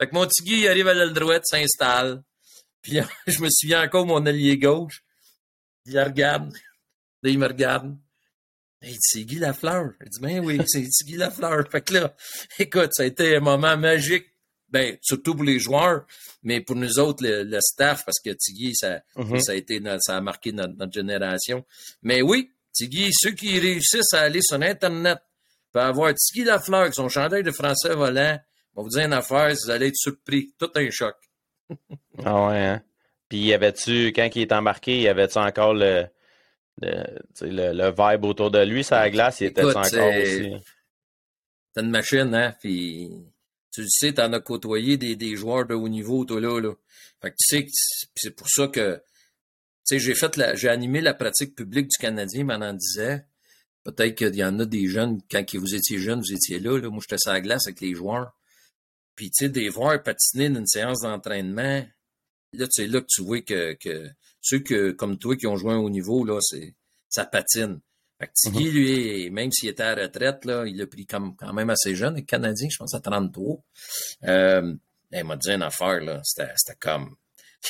Fait 0.00 0.08
que 0.08 0.14
mon 0.14 0.26
Tiggy 0.26 0.68
arrive 0.68 0.88
à 0.88 0.94
l'aile 0.94 1.12
droite, 1.12 1.42
s'installe. 1.46 2.22
Puis 2.82 2.98
je 3.26 3.40
me 3.40 3.48
souviens 3.50 3.82
encore, 3.82 4.06
mon 4.06 4.24
allié 4.26 4.58
gauche, 4.58 5.02
il 5.86 5.98
regarde. 5.98 6.52
Là, 7.22 7.30
il 7.30 7.38
me 7.38 7.46
regarde. 7.46 7.96
Hey, 8.80 8.96
c'est 9.00 9.24
Guy 9.24 9.38
Lafleur. 9.38 9.92
Il 10.04 10.08
dit, 10.08 10.20
ben 10.20 10.44
oui, 10.44 10.60
c'est 10.66 10.82
Guy 11.04 11.16
Lafleur. 11.16 11.68
Fait 11.70 11.80
que 11.80 11.94
là, 11.94 12.14
écoute, 12.58 12.90
ça 12.92 13.02
a 13.02 13.06
été 13.06 13.36
un 13.36 13.40
moment 13.40 13.76
magique. 13.76 14.26
Ben, 14.70 14.98
surtout 15.00 15.34
pour 15.34 15.44
les 15.44 15.58
joueurs, 15.58 16.04
mais 16.42 16.60
pour 16.60 16.76
nous 16.76 16.98
autres, 16.98 17.24
le, 17.26 17.58
staff, 17.58 18.04
parce 18.04 18.20
que 18.22 18.28
Tiggy, 18.28 18.74
ça, 18.74 19.00
mm-hmm. 19.16 19.40
ça 19.40 19.52
a 19.52 19.54
été, 19.54 19.82
ça 20.00 20.18
a 20.18 20.20
marqué 20.20 20.52
notre, 20.52 20.74
notre 20.74 20.92
génération. 20.92 21.64
Mais 22.02 22.20
oui, 22.20 22.50
Tiggy, 22.74 23.08
ceux 23.12 23.30
qui 23.30 23.58
réussissent 23.58 24.12
à 24.12 24.20
aller 24.20 24.42
sur 24.42 24.60
Internet, 24.60 25.20
peuvent 25.72 25.86
avoir 25.86 26.12
Tiggy 26.14 26.44
Lafleur 26.44 26.82
avec 26.82 26.94
son 26.94 27.08
chandail 27.08 27.42
de 27.42 27.50
français 27.50 27.94
volant, 27.94 28.38
va 28.76 28.82
vous 28.82 28.90
dire 28.90 29.06
une 29.06 29.14
affaire, 29.14 29.54
vous 29.54 29.70
allez 29.70 29.86
être 29.86 29.96
surpris. 29.96 30.52
Tout 30.58 30.70
un 30.74 30.90
choc. 30.90 31.16
Ah 32.24 32.48
ouais, 32.48 32.58
hein? 32.58 32.82
Puis, 33.28 33.38
y 33.38 33.52
avait-tu, 33.52 34.08
quand 34.08 34.28
il 34.34 34.42
est 34.42 34.52
embarqué, 34.52 35.00
y 35.00 35.08
avait-tu 35.08 35.38
encore 35.38 35.74
le, 35.74 36.06
le, 36.80 37.04
le, 37.42 37.90
vibe 37.90 38.24
autour 38.24 38.50
de 38.50 38.60
lui, 38.60 38.84
sa 38.84 39.08
glace, 39.10 39.40
il 39.40 39.48
était 39.48 39.64
encore 39.64 39.82
aussi? 39.82 40.52
C'est 41.74 41.82
une 41.82 41.90
machine, 41.90 42.34
hein? 42.34 42.54
Puis, 42.60 43.10
tu 43.72 43.82
le 43.82 43.88
sais, 43.90 44.14
t'en 44.14 44.32
as 44.32 44.40
côtoyé 44.40 44.96
des, 44.96 45.14
des 45.14 45.36
joueurs 45.36 45.66
de 45.66 45.74
haut 45.74 45.88
niveau, 45.88 46.24
toi, 46.24 46.40
là, 46.40 46.58
là. 46.60 46.72
Fait 47.20 47.30
que 47.30 47.36
tu 47.36 47.58
sais, 47.58 47.66
c'est 48.14 48.30
pour 48.30 48.48
ça 48.48 48.68
que 48.68 49.02
sais, 49.88 49.98
j'ai 49.98 50.14
fait 50.14 50.40
j'ai 50.54 50.68
animé 50.68 51.00
la 51.00 51.14
pratique 51.14 51.54
publique 51.54 51.88
du 51.88 51.96
Canadien 51.98 52.46
pendant 52.46 52.72
10 52.74 53.00
ans. 53.00 53.20
Peut-être 53.84 54.14
qu'il 54.16 54.34
y 54.34 54.44
en 54.44 54.58
a 54.60 54.66
des 54.66 54.86
jeunes, 54.86 55.20
quand 55.30 55.42
vous 55.54 55.74
étiez 55.74 55.98
jeunes, 55.98 56.20
vous 56.20 56.32
étiez 56.32 56.60
là, 56.60 56.78
là. 56.78 56.90
Moi, 56.90 57.00
j'étais 57.00 57.18
sur 57.18 57.32
la 57.32 57.40
glace 57.40 57.66
avec 57.66 57.80
les 57.80 57.94
joueurs. 57.94 58.32
Puis, 59.18 59.32
tu 59.32 59.46
sais, 59.46 59.48
des 59.48 59.68
voir 59.68 60.00
patiner 60.00 60.48
d'une 60.48 60.68
séance 60.68 61.00
d'entraînement, 61.00 61.84
là, 62.52 62.66
c'est 62.70 62.86
là 62.86 63.00
que 63.00 63.06
tu 63.08 63.22
vois 63.22 63.40
que, 63.40 63.72
que 63.74 64.08
ceux 64.40 64.60
que, 64.60 64.92
comme 64.92 65.18
toi 65.18 65.34
qui 65.34 65.48
ont 65.48 65.56
joué 65.56 65.74
au 65.74 65.90
niveau, 65.90 66.24
là, 66.24 66.38
c'est, 66.40 66.76
ça 67.08 67.24
patine. 67.24 67.80
Fait 68.20 68.28
que 68.28 68.32
Tiggy, 68.32 68.68
mm-hmm. 68.68 68.70
lui, 68.70 69.30
même 69.30 69.50
s'il 69.50 69.70
était 69.70 69.82
à 69.82 69.96
la 69.96 70.04
retraite, 70.04 70.44
là, 70.44 70.64
il 70.68 70.80
a 70.80 70.86
pris 70.86 71.04
comme, 71.04 71.34
quand 71.34 71.52
même 71.52 71.68
assez 71.68 71.96
jeune, 71.96 72.14
le 72.14 72.20
Canadien, 72.20 72.68
je 72.70 72.76
pense 72.76 72.94
à 72.94 73.00
33. 73.00 73.60
Euh, 74.22 74.74
il 75.10 75.24
m'a 75.24 75.36
dit 75.36 75.50
une 75.50 75.62
affaire, 75.62 76.00
là. 76.00 76.20
C'était, 76.22 76.52
c'était 76.54 76.78
comme, 76.78 77.16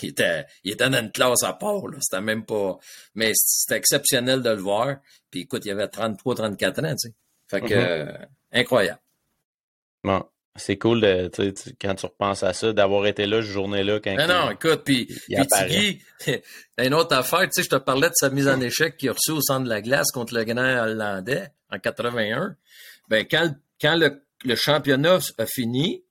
il 0.02 0.10
était, 0.10 0.44
il 0.64 0.72
était 0.72 0.90
dans 0.90 1.00
une 1.00 1.10
classe 1.10 1.44
à 1.44 1.54
part, 1.54 1.88
là. 1.88 1.96
C'était 2.02 2.20
même 2.20 2.44
pas, 2.44 2.78
mais 3.14 3.32
c'était 3.34 3.78
exceptionnel 3.78 4.42
de 4.42 4.50
le 4.50 4.60
voir. 4.60 4.98
Puis 5.30 5.40
écoute, 5.40 5.64
il 5.64 5.70
avait 5.70 5.88
33, 5.88 6.34
34 6.34 6.84
ans, 6.84 6.94
tu 6.94 7.08
sais. 7.08 7.14
Fait 7.48 7.62
que, 7.62 7.68
mm-hmm. 7.68 8.18
euh, 8.18 8.26
incroyable. 8.52 9.00
Bon. 10.04 10.28
C'est 10.58 10.76
cool 10.76 11.00
de, 11.00 11.30
quand 11.80 11.94
tu 11.94 12.06
repenses 12.06 12.42
à 12.42 12.52
ça, 12.52 12.72
d'avoir 12.72 13.06
été 13.06 13.26
là, 13.26 13.40
ce 13.40 13.46
journée-là. 13.46 14.00
Quand 14.00 14.14
non, 14.16 14.26
non, 14.26 14.50
écoute, 14.50 14.82
puis, 14.84 15.06
Tiggy, 15.06 16.02
une 16.78 16.94
autre 16.94 17.16
affaire, 17.16 17.42
tu 17.42 17.48
sais, 17.52 17.62
je 17.62 17.70
te 17.70 17.76
parlais 17.76 18.08
de 18.08 18.14
sa 18.14 18.30
mise 18.30 18.48
en 18.48 18.60
échec 18.60 18.96
qu'il 18.96 19.08
a 19.08 19.12
reçue 19.12 19.32
au 19.32 19.40
centre 19.40 19.64
de 19.64 19.68
la 19.68 19.80
glace 19.80 20.10
contre 20.12 20.34
le 20.34 20.44
grand 20.44 20.84
hollandais 20.84 21.48
en 21.70 21.78
81. 21.78 22.56
Ben, 23.08 23.26
quand, 23.30 23.54
quand 23.80 23.96
le, 23.96 24.22
le 24.44 24.54
championnat 24.54 25.18
a 25.38 25.46
fini, 25.46 26.04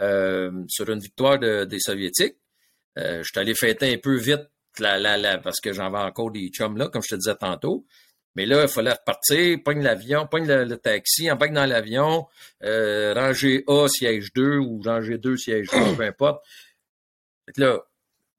euh, 0.00 0.50
sur 0.68 0.88
une 0.90 1.00
victoire 1.00 1.38
de, 1.38 1.64
des 1.64 1.80
Soviétiques, 1.80 2.36
euh, 2.98 3.22
je 3.22 3.28
suis 3.30 3.38
allé 3.38 3.54
fêter 3.54 3.92
un 3.92 3.98
peu 3.98 4.16
vite 4.16 4.48
la, 4.78 4.98
la, 4.98 5.16
la, 5.16 5.38
parce 5.38 5.60
que 5.60 5.72
j'en 5.72 5.90
j'avais 5.90 6.04
encore 6.04 6.30
des 6.30 6.48
chums 6.48 6.76
là, 6.76 6.88
comme 6.88 7.02
je 7.02 7.08
te 7.08 7.14
disais 7.14 7.34
tantôt. 7.34 7.86
Mais 8.36 8.46
là, 8.46 8.62
il 8.62 8.68
fallait 8.68 8.92
repartir, 8.92 9.58
pogne 9.64 9.82
l'avion, 9.82 10.26
pogne 10.26 10.46
le, 10.46 10.76
taxi, 10.76 11.30
embarque 11.30 11.52
dans 11.52 11.66
l'avion, 11.66 12.26
euh, 12.62 13.14
rangée 13.14 13.64
A, 13.66 13.88
siège 13.88 14.32
2 14.34 14.58
ou 14.58 14.80
rangée 14.82 15.18
2, 15.18 15.36
siège 15.36 15.68
2, 15.70 15.96
peu 15.96 16.04
importe. 16.04 16.44
Fait 17.46 17.52
que 17.52 17.60
là, 17.62 17.82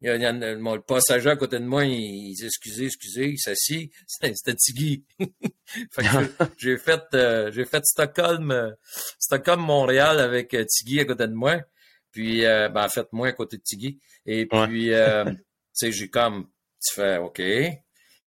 il 0.02 0.22
y 0.22 0.26
a, 0.26 0.32
le 0.32 0.82
passager 0.82 1.30
à 1.32 1.36
côté 1.36 1.58
de 1.58 1.66
moi, 1.66 1.84
il, 1.86 2.34
dit 2.36 2.46
excusez, 2.46 2.86
excusez, 2.86 3.30
il 3.30 3.40
s'assit. 3.40 3.92
C'était 4.08 4.56
Tiggy. 4.56 5.04
fait 5.66 6.04
que 6.04 6.46
j'ai 6.58 6.78
fait 6.78 7.02
euh, 7.16 7.52
j'ai 7.52 7.66
fait 7.66 7.84
Stockholm, 7.84 8.52
euh, 8.52 8.72
Stockholm 9.18 9.62
Montréal 9.62 10.20
avec 10.20 10.54
euh, 10.54 10.66
Tiggy 10.66 11.00
à 11.00 11.06
côté 11.06 11.28
de 11.28 11.34
moi. 11.34 11.62
Puis 12.12 12.42
ben 12.42 12.72
en 12.76 12.90
fait 12.90 13.08
moi 13.12 13.28
à 13.28 13.32
côté 13.34 13.58
de 13.58 13.62
Tiggy. 13.62 14.00
Et 14.26 14.46
puis 14.48 14.90
tu 14.90 15.44
sais, 15.74 15.92
j'ai 15.92 16.10
comme 16.10 16.50
tu 16.82 16.96
fais 16.96 17.18
OK. 17.18 17.42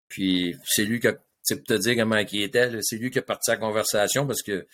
Puis 0.09 0.57
c'est 0.64 0.85
lui 0.85 0.99
qui 0.99 1.09
a 1.09 1.14
c'est 1.47 1.57
pour 1.57 1.64
te 1.64 1.74
dire 1.74 1.97
comment 1.97 2.16
il 2.16 2.42
était, 2.42 2.70
c'est 2.82 2.97
lui 2.97 3.11
qui 3.11 3.20
a 3.20 3.22
parti 3.22 3.53
la 3.53 3.57
conversation 3.57 4.26
parce 4.26 4.42
que 4.42 4.66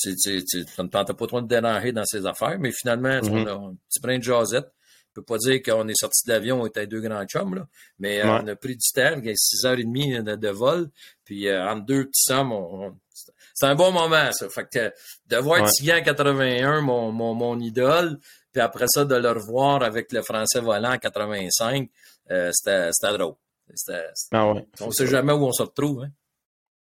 tu 0.00 0.10
ne 0.10 0.86
tentais 0.86 1.12
pas 1.12 1.26
trop 1.26 1.40
de 1.42 1.46
déranger 1.46 1.92
dans 1.92 2.04
ses 2.06 2.26
affaires, 2.26 2.58
mais 2.58 2.72
finalement, 2.72 3.20
on 3.22 3.46
a 3.46 3.52
un 3.52 3.76
petit 3.88 4.00
brin 4.00 4.18
de 4.18 4.22
jasette. 4.22 4.72
Je 5.10 5.20
peux 5.20 5.22
pas 5.22 5.38
dire 5.38 5.62
qu'on 5.62 5.86
est 5.86 5.96
sorti 5.96 6.26
de 6.26 6.32
l'avion, 6.32 6.62
on 6.62 6.66
était 6.66 6.88
deux 6.88 7.00
grands 7.00 7.24
chums, 7.26 7.54
là, 7.54 7.68
mais 8.00 8.20
euh, 8.20 8.40
on 8.42 8.48
a 8.48 8.56
pris 8.56 8.74
du 8.74 8.90
temps, 8.92 9.14
il 9.18 9.26
y 9.26 9.30
a 9.30 9.34
six 9.36 9.64
heures 9.64 9.78
et 9.78 9.84
demie 9.84 10.20
de, 10.20 10.48
vol, 10.48 10.90
puis 11.24 11.46
euh, 11.46 11.64
entre 11.68 11.84
deux 11.84 12.06
petits 12.06 12.24
sommes, 12.24 12.52
c'est 13.52 13.66
un 13.66 13.76
bon 13.76 13.92
moment, 13.92 14.32
ça. 14.32 14.48
Fait 14.48 14.66
que 14.68 14.92
de 15.28 15.36
voir 15.36 15.62
ouais. 15.62 15.92
en 15.92 16.02
81, 16.02 16.80
mon, 16.80 17.12
mon, 17.12 17.34
mon 17.34 17.60
idole, 17.60 18.18
puis 18.50 18.60
après 18.60 18.86
ça, 18.88 19.04
de 19.04 19.14
le 19.14 19.30
revoir 19.30 19.84
avec 19.84 20.10
le 20.10 20.22
français 20.22 20.58
volant 20.58 20.94
en 20.94 20.98
85, 20.98 21.88
euh, 22.32 22.50
c'était 22.52 22.90
drôle. 23.16 23.34
Ah 24.32 24.52
ouais, 24.52 24.66
on 24.80 24.86
ne 24.86 24.92
sait 24.92 25.06
jamais 25.06 25.32
où 25.32 25.44
on 25.44 25.52
se 25.52 25.62
retrouve. 25.62 26.04
Hein? 26.04 26.10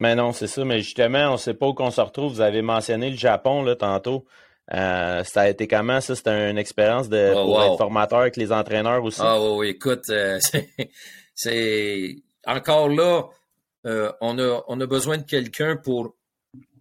Mais 0.00 0.14
non, 0.14 0.32
c'est 0.32 0.46
ça. 0.46 0.64
Mais 0.64 0.80
justement, 0.80 1.30
on 1.30 1.32
ne 1.32 1.36
sait 1.38 1.54
pas 1.54 1.66
où 1.66 1.74
on 1.78 1.90
se 1.90 2.00
retrouve. 2.00 2.34
Vous 2.34 2.40
avez 2.40 2.62
mentionné 2.62 3.10
le 3.10 3.16
Japon 3.16 3.62
là, 3.62 3.76
tantôt. 3.76 4.26
Euh, 4.74 5.22
ça 5.24 5.42
a 5.42 5.48
été 5.48 5.68
comment 5.68 6.00
ça? 6.00 6.16
C'était 6.16 6.50
une 6.50 6.58
expérience 6.58 7.08
de 7.08 7.32
oh, 7.36 7.62
être 7.62 7.78
formateur 7.78 8.20
avec 8.20 8.36
les 8.36 8.52
entraîneurs 8.52 9.02
aussi? 9.04 9.20
Ah 9.22 9.40
oui, 9.40 9.68
écoute, 9.68 10.02
euh, 10.10 10.40
c'est 11.34 12.16
encore 12.46 12.88
là, 12.88 13.28
euh, 13.86 14.10
on, 14.20 14.38
a, 14.38 14.64
on 14.66 14.80
a 14.80 14.86
besoin 14.86 15.18
de 15.18 15.22
quelqu'un 15.22 15.76
pour 15.76 16.16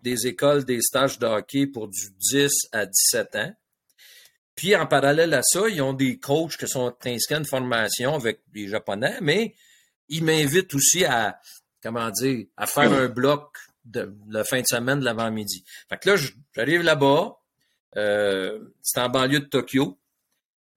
des 0.01 0.27
écoles, 0.27 0.65
des 0.65 0.81
stages 0.81 1.19
de 1.19 1.27
hockey 1.27 1.67
pour 1.67 1.87
du 1.87 2.09
10 2.31 2.51
à 2.71 2.85
17 2.85 3.35
ans. 3.35 3.53
Puis 4.55 4.75
en 4.75 4.87
parallèle 4.87 5.33
à 5.33 5.41
ça, 5.43 5.67
ils 5.67 5.81
ont 5.81 5.93
des 5.93 6.17
coachs 6.17 6.57
qui 6.57 6.67
sont 6.67 6.95
inscrits 7.05 7.35
en 7.35 7.43
formation 7.43 8.15
avec 8.15 8.39
les 8.53 8.67
Japonais, 8.67 9.17
mais 9.21 9.53
il 10.09 10.23
m'invite 10.23 10.73
aussi 10.73 11.05
à, 11.05 11.39
comment 11.81 12.09
dire, 12.11 12.45
à 12.57 12.65
faire 12.67 12.91
un 12.91 13.07
bloc 13.07 13.57
de 13.85 14.13
la 14.29 14.43
fin 14.43 14.61
de 14.61 14.67
semaine 14.67 14.99
de 14.99 15.05
l'avant-midi. 15.05 15.63
Fait 15.89 15.97
que 15.97 16.09
là, 16.09 16.15
j'arrive 16.55 16.81
là-bas. 16.81 17.37
Euh, 17.97 18.59
c'est 18.81 18.99
en 18.99 19.09
banlieue 19.09 19.39
de 19.39 19.45
Tokyo. 19.45 19.97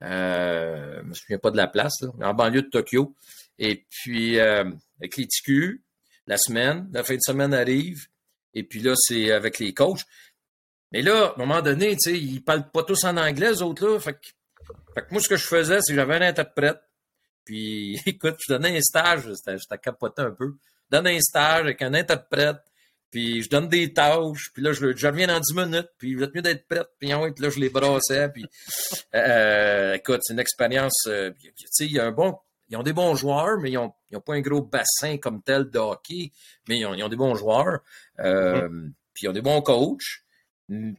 Euh, 0.03 1.01
je 1.03 1.09
me 1.09 1.15
souviens 1.15 1.39
pas 1.39 1.51
de 1.51 1.57
la 1.57 1.67
place, 1.67 1.95
là, 2.03 2.09
mais 2.17 2.27
en 2.27 2.35
banlieue 2.35 2.63
de 2.63 2.69
Tokyo. 2.69 3.17
Et 3.59 3.87
puis, 3.91 4.39
euh, 4.39 4.71
avec 5.01 5.17
les 5.17 5.27
TQ, 5.27 5.83
la 6.27 6.37
semaine, 6.37 6.89
la 6.93 7.03
fin 7.03 7.15
de 7.15 7.23
semaine 7.23 7.55
arrive. 7.55 8.07
Et 8.55 8.63
puis 8.63 8.81
là, 8.81 8.95
c'est 8.97 9.33
avec 9.33 9.59
les 9.59 9.75
coachs. 9.75 10.05
Mais 10.93 11.03
là, 11.03 11.29
à 11.29 11.35
un 11.35 11.37
moment 11.39 11.63
donné, 11.63 11.97
tu 11.97 12.11
sais, 12.11 12.19
ils 12.19 12.43
parlent 12.43 12.71
pas 12.71 12.83
tous 12.83 13.05
en 13.05 13.17
anglais, 13.17 13.51
les 13.51 13.63
autres, 13.63 13.87
là. 13.87 13.99
Fait 13.99 14.15
que, 14.15 14.29
fait 14.95 15.03
que 15.03 15.07
moi, 15.11 15.21
ce 15.21 15.29
que 15.29 15.37
je 15.37 15.47
faisais, 15.47 15.81
c'est 15.81 15.93
que 15.93 15.97
j'avais 15.97 16.17
un 16.17 16.29
interprète. 16.29 16.81
Puis, 17.49 17.99
écoute, 18.07 18.37
je 18.47 18.53
donnais 18.53 18.77
un 18.77 18.81
stage, 18.83 19.23
j'étais 19.25 19.79
capoté 19.79 20.21
un 20.21 20.33
peu. 20.33 20.53
Je 20.91 20.97
donnais 20.99 21.17
un 21.17 21.21
stage 21.21 21.63
avec 21.63 21.81
un 21.81 21.95
interprète. 21.95 22.59
puis 23.11 23.43
je 23.43 23.49
donne 23.49 23.69
des 23.69 23.91
tâches, 23.95 24.51
puis 24.53 24.63
là, 24.63 24.75
je, 24.75 24.95
je 24.95 25.07
reviens 25.07 25.29
dans 25.29 25.41
10 25.41 25.55
minutes, 25.55 25.89
puis 25.97 26.11
il 26.11 26.19
va 26.19 26.27
mieux 26.35 26.43
d'être 26.43 26.69
prête, 26.69 26.89
puis 26.99 27.09
là, 27.09 27.49
je 27.49 27.59
les 27.59 27.71
brassais, 27.71 28.29
puis 28.29 28.45
euh, 29.15 29.95
écoute, 29.95 30.21
c'est 30.25 30.35
une 30.35 30.41
expérience, 30.41 31.07
euh, 31.07 31.31
tu 31.41 31.67
sais, 31.71 31.87
il 31.87 31.93
y 31.93 31.99
a 31.99 32.05
un 32.05 32.13
bon, 32.13 32.37
ils 32.69 32.77
ont 32.77 32.83
des 32.83 32.93
bons 32.93 33.15
joueurs, 33.15 33.59
mais 33.59 33.71
ils 33.71 33.77
n'ont 33.77 33.95
ont 34.13 34.21
pas 34.21 34.35
un 34.35 34.43
gros 34.43 34.61
bassin 34.61 35.17
comme 35.17 35.43
tel 35.43 35.71
de 35.71 35.79
hockey, 35.79 36.33
mais 36.69 36.81
ils 36.81 36.85
ont, 36.85 36.93
ils 36.93 37.03
ont 37.03 37.09
des 37.09 37.17
bons 37.17 37.35
joueurs, 37.35 37.81
euh, 38.19 38.69
mm-hmm. 38.69 38.93
puis 39.15 39.25
ils 39.25 39.29
ont 39.31 39.33
des 39.33 39.41
bons 39.41 39.63
coachs, 39.63 40.21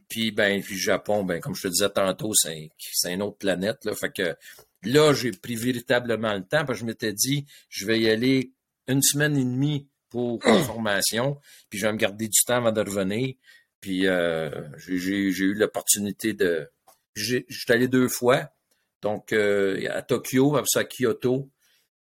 puis 0.08 0.32
ben, 0.32 0.60
puis 0.60 0.74
le 0.74 0.80
Japon, 0.80 1.22
ben, 1.22 1.40
comme 1.40 1.54
je 1.54 1.62
te 1.62 1.68
disais 1.68 1.90
tantôt, 1.90 2.32
c'est 2.34 2.72
une 3.12 3.22
autre 3.22 3.38
planète, 3.38 3.84
là, 3.84 3.94
fait 3.94 4.10
que 4.10 4.36
là, 4.82 5.12
j'ai 5.12 5.32
pris 5.32 5.56
véritablement 5.56 6.34
le 6.34 6.42
temps, 6.42 6.64
parce 6.64 6.78
que 6.78 6.80
je 6.80 6.84
m'étais 6.84 7.12
dit, 7.12 7.46
je 7.68 7.86
vais 7.86 8.00
y 8.00 8.08
aller 8.08 8.52
une 8.88 9.02
semaine 9.02 9.36
et 9.36 9.44
demie 9.44 9.88
pour 10.08 10.40
la 10.44 10.58
formation, 10.64 11.38
puis 11.68 11.78
je 11.78 11.86
vais 11.86 11.92
me 11.92 11.98
garder 11.98 12.28
du 12.28 12.40
temps 12.46 12.56
avant 12.56 12.72
de 12.72 12.80
revenir. 12.80 13.34
Puis 13.80 14.06
euh, 14.06 14.50
j'ai 14.86 15.14
eu 15.16 15.54
l'opportunité 15.54 16.34
de... 16.34 16.70
Je 17.14 17.42
suis 17.48 17.72
allé 17.72 17.88
deux 17.88 18.08
fois, 18.08 18.50
donc 19.02 19.32
euh, 19.32 19.88
à 19.90 20.02
Tokyo, 20.02 20.56
après 20.56 20.68
ça 20.68 20.80
à 20.80 20.84
Kyoto, 20.84 21.50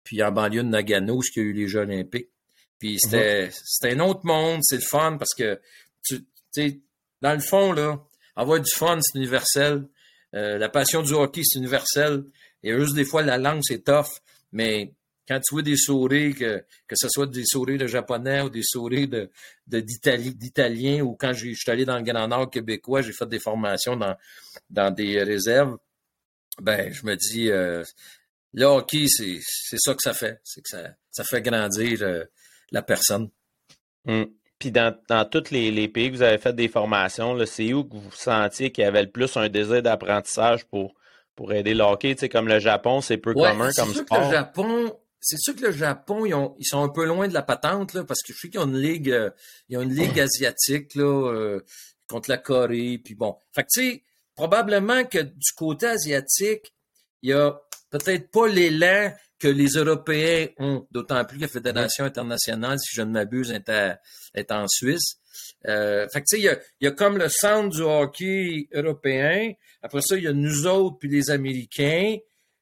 puis 0.04 0.22
en 0.22 0.32
banlieue 0.32 0.62
de 0.62 0.68
Nagano, 0.68 1.18
où 1.18 1.22
il 1.36 1.42
y 1.42 1.44
a 1.44 1.48
eu 1.48 1.52
les 1.52 1.68
Jeux 1.68 1.80
olympiques. 1.80 2.30
Puis 2.78 2.98
mhm. 3.04 3.50
c'était 3.50 3.92
un 3.94 4.00
autre 4.00 4.24
monde, 4.24 4.60
c'est 4.62 4.76
le 4.76 4.82
fun 4.82 5.16
parce 5.18 5.34
que, 5.34 5.60
tu 6.04 6.24
sais, 6.52 6.80
dans 7.20 7.34
le 7.34 7.40
fond, 7.40 7.72
là, 7.72 8.00
avoir 8.36 8.60
du 8.60 8.70
fun, 8.70 8.98
c'est 9.00 9.18
universel. 9.18 9.86
Euh, 10.34 10.58
la 10.58 10.68
passion 10.68 11.02
du 11.02 11.12
hockey, 11.12 11.42
c'est 11.44 11.58
universel. 11.58 12.24
Et 12.62 12.72
juste 12.72 12.94
des 12.94 13.04
fois, 13.04 13.22
la 13.22 13.38
langue, 13.38 13.60
c'est 13.62 13.84
tough. 13.84 14.20
Mais 14.52 14.92
quand 15.26 15.38
tu 15.40 15.54
vois 15.54 15.62
des 15.62 15.76
souris, 15.76 16.34
que, 16.34 16.64
que 16.86 16.94
ce 16.96 17.08
soit 17.08 17.26
des 17.26 17.44
souris 17.44 17.76
de 17.76 17.86
japonais 17.86 18.40
ou 18.40 18.48
des 18.48 18.62
souris 18.64 19.06
de, 19.06 19.30
d'Italiens, 19.66 21.02
ou 21.02 21.14
quand 21.14 21.32
je 21.34 21.52
suis 21.52 21.70
allé 21.70 21.84
dans 21.84 21.98
le 21.98 22.02
Grand 22.02 22.28
Nord 22.28 22.50
québécois, 22.50 23.02
j'ai 23.02 23.12
fait 23.12 23.28
des 23.28 23.38
formations 23.38 23.96
dans, 23.96 24.16
dans 24.70 24.90
des 24.90 25.22
réserves, 25.22 25.76
ben, 26.60 26.92
je 26.92 27.04
me 27.06 27.14
dis, 27.14 27.50
euh, 27.50 27.84
le 28.54 28.82
c'est, 29.06 29.76
ça 29.76 29.94
que 29.94 30.02
ça 30.02 30.14
fait. 30.14 30.40
C'est 30.42 30.62
que 30.62 30.68
ça, 30.68 30.94
ça 31.10 31.24
fait 31.24 31.42
grandir 31.42 32.02
euh, 32.02 32.24
la 32.72 32.82
personne. 32.82 33.30
Hum. 34.06 34.26
Puis 34.58 34.72
dans, 34.72 34.96
dans 35.08 35.24
tous 35.24 35.50
les, 35.50 35.70
les, 35.70 35.86
pays 35.86 36.10
que 36.10 36.16
vous 36.16 36.22
avez 36.22 36.38
fait 36.38 36.52
des 36.52 36.66
formations, 36.66 37.38
c'est 37.46 37.72
où 37.72 37.84
que 37.84 37.94
vous 37.94 38.10
sentiez 38.10 38.72
qu'il 38.72 38.82
y 38.82 38.86
avait 38.86 39.02
le 39.02 39.10
plus 39.10 39.36
un 39.36 39.48
désir 39.48 39.82
d'apprentissage 39.82 40.64
pour, 40.64 40.94
pour 41.38 41.52
aider 41.52 41.72
le 41.72 41.84
hockey? 41.84 42.16
Tu 42.16 42.22
sais, 42.22 42.28
comme 42.28 42.48
le 42.48 42.58
Japon, 42.58 43.00
c'est 43.00 43.16
peu 43.16 43.32
commun 43.32 43.70
comme 43.76 43.94
sport. 43.94 44.24
le 44.24 44.30
Japon, 44.32 44.92
c'est 45.20 45.38
sûr 45.38 45.54
que 45.54 45.66
le 45.66 45.70
Japon, 45.70 46.26
ils, 46.26 46.66
sont 46.66 46.82
un 46.82 46.88
peu 46.88 47.06
loin 47.06 47.28
de 47.28 47.32
la 47.32 47.42
patente, 47.42 47.94
là, 47.94 48.02
parce 48.02 48.22
que 48.22 48.32
je 48.32 48.40
sais 48.40 48.48
qu'ils 48.48 48.58
ont 48.58 48.66
une 48.66 48.76
ligue, 48.76 49.12
euh, 49.12 49.30
ils 49.68 49.78
ont 49.78 49.82
une 49.82 49.94
ligue 49.94 50.18
asiatique, 50.18 50.96
là, 50.96 51.04
euh, 51.04 51.60
contre 52.08 52.28
la 52.28 52.38
Corée, 52.38 53.00
puis 53.04 53.14
bon. 53.14 53.36
Fait 53.54 53.62
que, 53.62 53.68
tu 53.72 53.88
sais, 53.88 54.02
probablement 54.34 55.04
que 55.04 55.18
du 55.18 55.52
côté 55.56 55.86
asiatique, 55.86 56.74
il 57.22 57.30
y 57.30 57.32
a 57.32 57.56
peut-être 57.90 58.32
pas 58.32 58.48
l'élan 58.48 59.12
que 59.38 59.46
les 59.46 59.68
Européens 59.68 60.48
ont, 60.58 60.88
d'autant 60.90 61.24
plus 61.24 61.36
que 61.36 61.42
la 61.42 61.48
Fédération 61.48 62.04
internationale, 62.04 62.80
si 62.80 62.96
je 62.96 63.02
ne 63.02 63.12
m'abuse, 63.12 63.52
est, 63.52 64.50
en 64.50 64.66
Suisse. 64.66 65.20
Euh, 65.66 66.08
fait 66.08 66.20
que, 66.20 66.26
tu 66.28 66.36
sais, 66.36 66.38
il 66.38 66.44
y 66.44 66.48
a, 66.48 66.58
y 66.80 66.86
a, 66.86 66.92
comme 66.92 67.18
le 67.18 67.28
centre 67.28 67.76
du 67.76 67.82
hockey 67.82 68.68
européen. 68.72 69.52
Après 69.82 70.00
ça, 70.00 70.16
il 70.16 70.24
y 70.24 70.28
a 70.28 70.32
nous 70.32 70.66
autres, 70.66 70.98
puis 70.98 71.08
les 71.08 71.30
Américains 71.30 72.16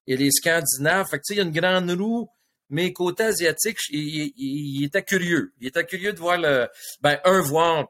et 0.06 0.16
les 0.16 0.30
Scandinaves. 0.30 1.08
Fait 1.08 1.18
que, 1.18 1.22
tu 1.26 1.34
sais, 1.34 1.34
il 1.34 1.38
y 1.38 1.40
a 1.40 1.44
une 1.44 1.52
grande 1.52 1.90
roue 1.90 2.30
mais 2.68 2.92
côté 2.92 3.24
asiatique, 3.24 3.78
il, 3.90 4.84
était 4.84 5.02
curieux. 5.02 5.52
Il 5.60 5.68
était 5.68 5.84
curieux 5.84 6.12
de 6.12 6.18
voir 6.18 6.38
le, 6.38 6.68
ben, 7.00 7.18
un, 7.24 7.40
voir 7.40 7.86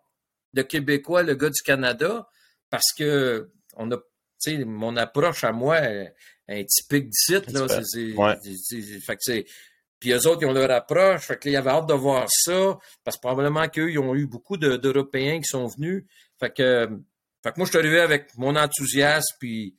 le 0.52 0.62
Québécois, 0.62 1.22
le 1.22 1.34
gars 1.34 1.50
du 1.50 1.62
Canada, 1.62 2.28
parce 2.70 2.92
que 2.96 3.50
on 3.76 3.90
a, 3.90 3.96
tu 3.96 4.02
sais, 4.38 4.64
mon 4.64 4.96
approche 4.96 5.44
à 5.44 5.52
moi 5.52 5.78
est, 5.78 6.14
typique 6.68 7.06
du 7.06 7.12
site, 7.12 7.50
là. 7.52 7.66
fait 7.68 9.16
que 9.16 9.22
c'est, 9.22 9.46
puis 9.98 10.12
eux 10.12 10.26
autres, 10.26 10.42
ils 10.42 10.46
ont 10.46 10.52
leur 10.52 10.70
approche. 10.70 11.22
Fait 11.22 11.36
que, 11.36 11.48
il 11.48 11.52
y 11.52 11.56
avait 11.56 11.70
hâte 11.70 11.88
de 11.88 11.94
voir 11.94 12.26
ça, 12.28 12.78
parce 13.04 13.16
que 13.16 13.20
probablement 13.22 13.68
qu'eux, 13.68 13.90
ils 13.90 13.98
ont 13.98 14.14
eu 14.14 14.26
beaucoup 14.26 14.56
d'Européens 14.56 15.38
qui 15.38 15.48
sont 15.48 15.66
venus. 15.66 16.04
Fait 16.38 16.50
que, 16.50 16.88
fait 17.42 17.52
que 17.52 17.58
moi, 17.58 17.66
je 17.66 17.70
suis 17.70 17.78
arrivé 17.78 18.00
avec 18.00 18.36
mon 18.36 18.56
enthousiasme, 18.56 19.36
puis 19.40 19.76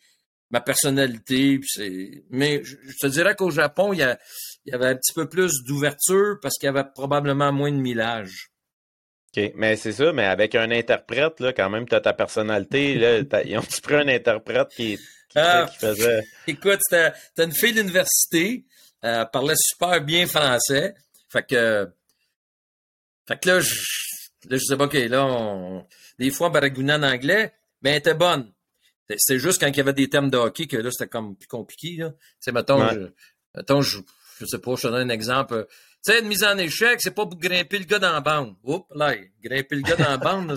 ma 0.49 0.61
personnalité. 0.61 1.59
Puis 1.59 2.24
mais 2.30 2.63
je, 2.63 2.76
te 2.99 3.07
dirais 3.07 3.36
qu'au 3.36 3.51
Japon, 3.51 3.93
il 3.93 3.99
y, 3.99 4.03
a, 4.03 4.18
il 4.65 4.72
y 4.72 4.76
avait 4.76 4.88
un 4.88 4.95
petit 4.95 5.13
peu 5.13 5.28
plus 5.28 5.63
d'ouverture 5.63 6.38
parce 6.41 6.55
qu'il 6.55 6.68
y 6.68 6.70
avait 6.70 6.88
probablement 6.95 7.51
moins 7.51 7.72
de 7.72 7.78
millage. 7.78 8.49
OK, 9.36 9.51
mais 9.55 9.76
c'est 9.76 9.91
ça, 9.91 10.13
mais 10.13 10.24
avec 10.24 10.55
un 10.55 10.72
interprète, 10.72 11.39
là, 11.41 11.53
quand 11.53 11.70
même, 11.70 11.88
tu 11.88 11.95
as 11.95 12.01
ta 12.01 12.13
personnalité. 12.13 12.95
Là, 12.95 13.20
ils 13.45 13.57
ont-tu 13.57 13.82
pris 13.82 13.95
un 13.95 14.07
interprète 14.07 14.70
qui, 14.76 14.97
ah, 15.36 15.68
faisait. 15.68 16.24
Écoute, 16.47 16.80
t'as 16.89 17.13
une 17.38 17.51
fille 17.51 17.74
d'université, 17.74 18.65
elle 19.01 19.29
parlait 19.31 19.55
super 19.57 20.01
bien 20.01 20.27
français. 20.27 20.95
Fait 21.29 21.43
que. 21.43 21.87
Fait 23.27 23.39
que 23.39 23.49
là, 23.49 23.59
je, 23.59 23.73
là, 24.49 24.57
je 24.57 24.63
sais 24.63 24.77
pas, 24.77 24.85
OK, 24.85 24.93
là, 24.93 25.25
on, 25.25 25.85
des 26.17 26.31
fois, 26.31 26.49
on 26.49 26.89
en 26.89 27.03
anglais, 27.03 27.53
mais 27.81 27.91
elle 27.91 27.97
était 27.97 28.13
bonne. 28.13 28.51
C'était 29.09 29.39
juste 29.39 29.59
quand 29.59 29.67
il 29.67 29.77
y 29.77 29.79
avait 29.79 29.93
des 29.93 30.09
termes 30.09 30.29
de 30.29 30.37
hockey 30.37 30.67
que 30.67 30.77
là, 30.77 30.89
c'était 30.91 31.09
comme 31.09 31.35
plus 31.35 31.47
compliqué. 31.47 31.95
Là. 31.97 32.13
Tu 32.41 32.51
mettons, 32.51 32.89
je, 32.89 33.07
mettons 33.55 33.81
je, 33.81 33.99
je 34.39 34.45
sais 34.45 34.59
pas, 34.59 34.75
je 34.75 34.81
te 34.81 34.87
donne 34.87 35.09
un 35.09 35.13
exemple. 35.13 35.65
Tu 36.05 36.11
sais, 36.11 36.19
une 36.19 36.27
mise 36.27 36.43
en 36.43 36.57
échec, 36.57 36.99
c'est 37.01 37.11
pas 37.11 37.25
pour 37.25 37.39
grimper 37.39 37.79
le 37.79 37.85
gars 37.85 37.99
dans 37.99 38.11
la 38.11 38.21
bande. 38.21 38.55
Oups, 38.63 38.85
là, 38.95 39.15
grimper 39.41 39.75
le 39.75 39.81
gars 39.81 39.95
dans 39.95 40.09
la 40.09 40.17
bande, 40.17 40.55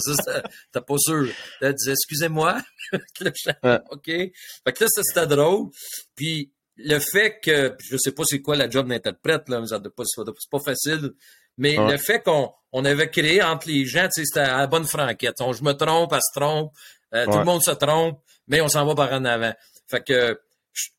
t'es 0.72 0.80
pas 0.80 0.99
sûr. 0.99 1.24
Là, 1.24 1.68
elle 1.68 1.74
disait, 1.74 1.93
excusez-moi. 1.93 2.61
OK. 2.93 4.07
Fait 4.07 4.32
que 4.72 4.84
là, 4.84 4.88
c'était 4.88 5.26
drôle. 5.26 5.70
Puis, 6.14 6.53
le 6.85 6.99
fait 6.99 7.39
que, 7.43 7.76
je 7.78 7.97
sais 7.97 8.12
pas 8.12 8.24
c'est 8.24 8.41
quoi 8.41 8.57
la 8.57 8.68
job 8.68 8.89
d'interprète, 8.89 9.49
là, 9.49 9.62
c'est 9.66 9.83
pas, 9.95 10.24
pas 10.51 10.61
facile, 10.64 11.12
mais 11.59 11.76
le 11.76 11.97
fait 11.97 12.22
qu'on 12.22 12.53
on 12.72 12.85
avait 12.85 13.11
créé 13.11 13.43
entre 13.43 13.68
les 13.68 13.85
gens, 13.85 14.09
c'était 14.11 14.41
à 14.41 14.59
la 14.59 14.66
bonne 14.66 14.87
franquette. 14.87 15.37
je 15.39 15.62
me 15.62 15.72
trompe, 15.72 16.12
elle 16.12 16.20
se 16.20 16.39
trompe, 16.39 16.72
euh, 17.14 17.26
tout 17.26 17.39
le 17.39 17.45
monde 17.45 17.62
se 17.62 17.72
trompe 17.72 18.20
mais 18.51 18.61
on 18.61 18.68
s'en 18.68 18.85
va 18.85 18.95
par 18.95 19.12
en 19.12 19.24
avant. 19.24 19.55
Fait 19.87 20.05
que, 20.05 20.39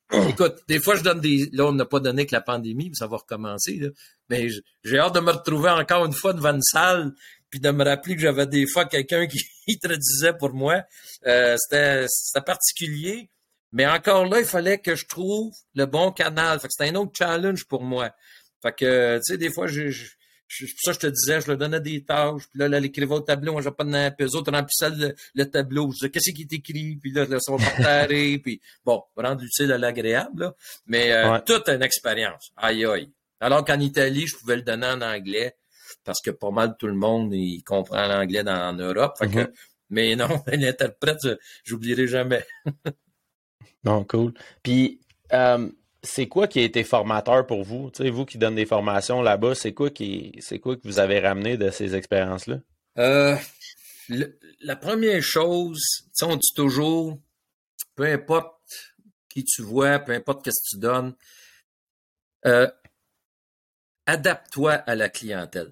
écoute, 0.30 0.64
des 0.68 0.80
fois, 0.80 0.96
je 0.96 1.04
donne 1.04 1.20
des. 1.20 1.50
Là, 1.52 1.66
on 1.66 1.74
n'a 1.74 1.86
pas 1.86 2.00
donné 2.00 2.26
que 2.26 2.34
la 2.34 2.42
pandémie, 2.42 2.90
mais 2.90 2.96
ça 2.96 3.08
va 3.08 3.18
recommencer. 3.18 3.78
Là. 3.78 3.90
Mais 4.30 4.48
j'ai 4.84 4.98
hâte 4.98 5.14
de 5.14 5.20
me 5.20 5.32
retrouver 5.32 5.70
encore 5.70 6.06
une 6.06 6.14
fois 6.14 6.34
devant 6.34 6.54
une 6.54 6.62
salle, 6.62 7.12
puis 7.50 7.60
de 7.60 7.70
me 7.70 7.84
rappeler 7.84 8.16
que 8.16 8.22
j'avais 8.22 8.48
des 8.48 8.66
fois 8.66 8.86
quelqu'un 8.86 9.28
qui, 9.68 9.80
traduisait 9.80 10.34
pour 10.34 10.54
moi. 10.54 10.82
Euh, 11.28 11.56
C'était 11.58 12.08
particulier. 12.46 13.30
Mais 13.72 13.86
encore 13.86 14.26
là, 14.26 14.40
il 14.40 14.46
fallait 14.46 14.80
que 14.80 14.96
je 14.96 15.06
trouve 15.06 15.54
le 15.76 15.86
bon 15.86 16.12
canal. 16.12 16.60
Fait 16.60 16.68
que 16.68 16.74
c'était 16.78 16.92
un 16.92 16.96
autre 16.96 17.14
challenge 17.18 17.66
pour 17.66 17.84
moi. 17.84 18.12
Fait 18.62 18.74
que, 18.74 19.18
tu 19.18 19.34
sais, 19.34 19.38
des 19.38 19.52
fois, 19.52 19.68
je, 19.68 19.92
pour 20.60 20.80
ça, 20.84 20.92
je 20.92 21.00
te 21.00 21.08
disais, 21.08 21.42
je 21.42 21.48
leur 21.48 21.58
donnais 21.58 21.80
des 21.80 22.04
tâches, 22.04 22.44
puis 22.50 22.60
là, 22.60 22.68
là 22.68 22.78
elle 22.78 22.86
écrivait 22.86 23.14
au 23.14 23.22
tableau, 23.22 23.54
moi, 23.54 23.62
de 23.62 23.70
puis 23.70 24.26
eux 24.26 24.36
autres 24.36 24.52
remplissaient 24.52 24.90
le, 24.90 25.16
le 25.34 25.46
tableau. 25.46 25.92
Je 25.92 25.96
disais, 25.96 26.10
qu'est-ce 26.10 26.32
qui 26.32 26.42
est 26.42 26.54
écrit? 26.54 26.98
Puis 26.98 27.12
là, 27.12 27.26
là 27.26 27.38
ça 27.40 27.54
va 27.54 27.58
partager, 27.58 28.38
puis 28.40 28.62
bon, 28.86 29.02
rendre 29.16 29.42
l'utile 29.42 29.72
à 29.72 29.78
l'agréable, 29.78 30.44
là. 30.44 30.56
Mais 30.86 31.12
euh, 31.14 31.40
toute 31.46 31.70
une 31.70 31.82
expérience. 31.82 32.52
Aïe, 32.58 32.86
aïe. 32.86 33.10
Alors 33.40 33.64
qu'en 33.64 33.80
Italie, 33.80 34.28
je 34.28 34.36
pouvais 34.36 34.58
le 34.58 34.62
donner 34.62 34.88
en 34.88 35.02
anglais, 35.02 35.56
parce 36.04 36.22
que 36.22 36.32
pas 36.32 36.52
mal 36.52 36.76
tout 36.78 36.88
le 36.88 36.96
monde, 36.96 37.34
il 37.34 37.64
comprend 37.64 38.06
l'anglais 38.08 38.48
en 38.48 38.74
Europe. 38.74 39.16
Fait 39.18 39.28
que, 39.28 39.40
mm-hmm. 39.40 39.54
mais 39.90 40.16
non, 40.16 40.44
l'interprète, 40.48 41.28
j'oublierai 41.64 42.08
jamais. 42.08 42.46
non, 43.84 44.04
cool. 44.04 44.34
Puis, 44.64 45.00
euh, 45.34 45.70
c'est 46.04 46.28
quoi 46.28 46.48
qui 46.48 46.60
a 46.60 46.64
été 46.64 46.84
formateur 46.84 47.46
pour 47.46 47.64
vous? 47.64 47.92
Tu 47.92 48.04
sais, 48.04 48.10
vous 48.10 48.26
qui 48.26 48.38
donnez 48.38 48.64
des 48.64 48.66
formations 48.66 49.22
là-bas, 49.22 49.56
c'est 49.56 49.74
quoi 49.74 49.90
qui 49.90 50.34
c'est 50.40 50.60
quoi 50.60 50.76
que 50.76 50.82
vous 50.84 51.00
avez 51.00 51.20
ramené 51.20 51.58
de 51.58 51.70
ces 51.70 51.96
expériences-là? 51.96 52.60
Euh, 52.98 53.36
la 54.62 54.76
première 54.76 55.22
chose, 55.22 55.82
on 56.22 56.36
dit 56.36 56.54
toujours, 56.56 57.20
peu 57.96 58.06
importe 58.06 58.58
qui 59.30 59.46
tu 59.46 59.62
vois, 59.62 60.00
peu 60.00 60.12
importe 60.12 60.46
ce 60.46 60.52
que 60.52 60.76
tu 60.76 60.80
donnes, 60.80 61.16
euh, 62.46 62.70
adapte-toi 64.06 64.74
à 64.74 64.96
la 64.96 65.10
clientèle. 65.10 65.72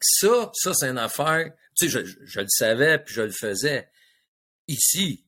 ça, 0.00 0.50
ça, 0.54 0.74
c'est 0.74 0.88
une 0.88 0.98
affaire. 0.98 1.52
Tu 1.76 1.88
je, 1.88 2.00
je, 2.04 2.40
le 2.40 2.48
savais 2.48 2.98
puis 2.98 3.14
je 3.14 3.22
le 3.22 3.30
faisais. 3.30 3.88
Ici, 4.66 5.24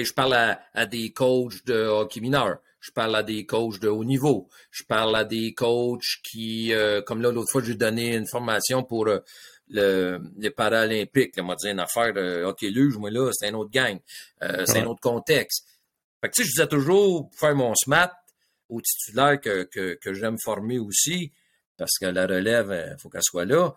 sais, 0.00 0.04
je 0.04 0.14
parle 0.14 0.34
à, 0.34 0.60
à 0.74 0.86
des 0.86 1.12
coachs 1.12 1.64
de 1.64 1.74
hockey 1.74 2.20
mineur 2.20 2.58
je 2.86 2.92
parle 2.92 3.16
à 3.16 3.24
des 3.24 3.44
coachs 3.46 3.80
de 3.80 3.88
haut 3.88 4.04
niveau. 4.04 4.48
Je 4.70 4.84
parle 4.84 5.16
à 5.16 5.24
des 5.24 5.54
coachs 5.54 6.20
qui, 6.22 6.72
euh, 6.72 7.02
comme 7.02 7.20
là, 7.20 7.32
l'autre 7.32 7.50
fois, 7.50 7.62
j'ai 7.62 7.74
donné 7.74 8.14
une 8.14 8.28
formation 8.28 8.84
pour 8.84 9.08
euh, 9.08 9.18
le, 9.68 10.20
les 10.38 10.50
Paralympiques. 10.50 11.34
On 11.38 11.44
m'a 11.44 11.56
dit 11.56 11.68
une 11.68 11.80
affaire 11.80 12.12
de 12.12 12.44
hockey 12.44 12.70
luge, 12.70 12.96
moi 12.96 13.10
là, 13.10 13.28
c'est 13.32 13.48
un 13.48 13.54
autre 13.54 13.72
gang. 13.72 13.98
Euh, 14.42 14.64
c'est 14.66 14.78
un 14.78 14.86
autre 14.86 15.00
contexte. 15.00 15.66
Fait 16.20 16.28
que, 16.28 16.34
tu 16.36 16.42
sais, 16.42 16.48
je 16.48 16.52
disais 16.52 16.68
toujours, 16.68 17.28
faire 17.36 17.56
mon 17.56 17.74
SMAT 17.74 18.12
au 18.68 18.80
titulaire 18.80 19.40
que, 19.40 19.64
que, 19.64 19.94
que 19.94 20.14
j'aime 20.14 20.38
former 20.38 20.78
aussi, 20.78 21.32
parce 21.76 21.98
que 22.00 22.06
la 22.06 22.26
relève, 22.26 22.70
il 22.92 23.00
faut 23.00 23.08
qu'elle 23.08 23.22
soit 23.24 23.44
là. 23.44 23.74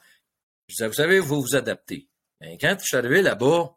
Je 0.67 0.75
disais, 0.75 0.87
vous 0.87 0.93
savez, 0.93 1.19
vous 1.19 1.41
vous 1.41 1.55
adaptez. 1.55 2.07
Mais 2.41 2.59
quand 2.59 2.75
je 2.79 2.85
suis 2.85 2.97
arrivé 2.97 3.23
là-bas, 3.23 3.75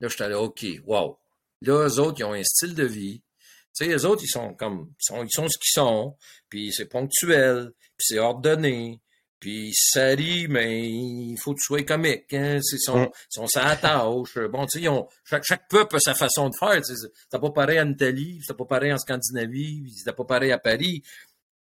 là, 0.00 0.08
je 0.08 0.14
suis 0.14 0.22
allé, 0.24 0.34
OK, 0.34 0.66
wow. 0.84 1.16
Là, 1.64 1.88
eux 1.88 1.98
autres, 1.98 2.20
ils 2.20 2.24
ont 2.24 2.32
un 2.32 2.42
style 2.42 2.74
de 2.74 2.84
vie. 2.84 3.22
Tu 3.76 3.84
sais, 3.84 3.88
les 3.88 4.04
autres, 4.04 4.22
ils 4.22 4.28
sont 4.28 4.54
comme, 4.54 4.92
ils 5.00 5.04
sont, 5.04 5.24
ils 5.24 5.32
sont 5.32 5.48
ce 5.48 5.58
qu'ils 5.58 5.72
sont, 5.72 6.16
puis 6.48 6.72
c'est 6.72 6.86
ponctuel, 6.86 7.72
puis 7.96 8.06
c'est 8.06 8.18
ordonné, 8.18 9.00
puis 9.40 9.72
ça 9.74 10.06
rit, 10.06 10.46
mais 10.48 10.88
il 10.88 11.36
faut 11.38 11.52
que 11.52 11.60
tu 11.60 11.66
sois 11.66 11.82
comique. 11.82 12.32
Hein? 12.32 12.60
C'est 12.62 12.78
son, 12.78 13.00
mm. 13.00 13.10
son 13.28 13.46
tâche. 13.46 14.38
Bon, 14.50 14.64
tu 14.66 14.80
sais, 14.80 14.88
chaque, 15.24 15.44
chaque 15.44 15.68
peuple 15.68 15.96
a 15.96 16.00
sa 16.00 16.14
façon 16.14 16.48
de 16.48 16.54
faire. 16.58 16.80
C'est 16.84 17.38
pas 17.38 17.50
pareil 17.50 17.80
en 17.80 17.90
Italie, 17.90 18.40
c'est 18.46 18.56
pas 18.56 18.64
pareil 18.64 18.92
en 18.92 18.98
Scandinavie, 18.98 19.92
c'est 20.02 20.16
pas 20.16 20.24
pareil 20.24 20.52
à 20.52 20.58
Paris. 20.58 21.02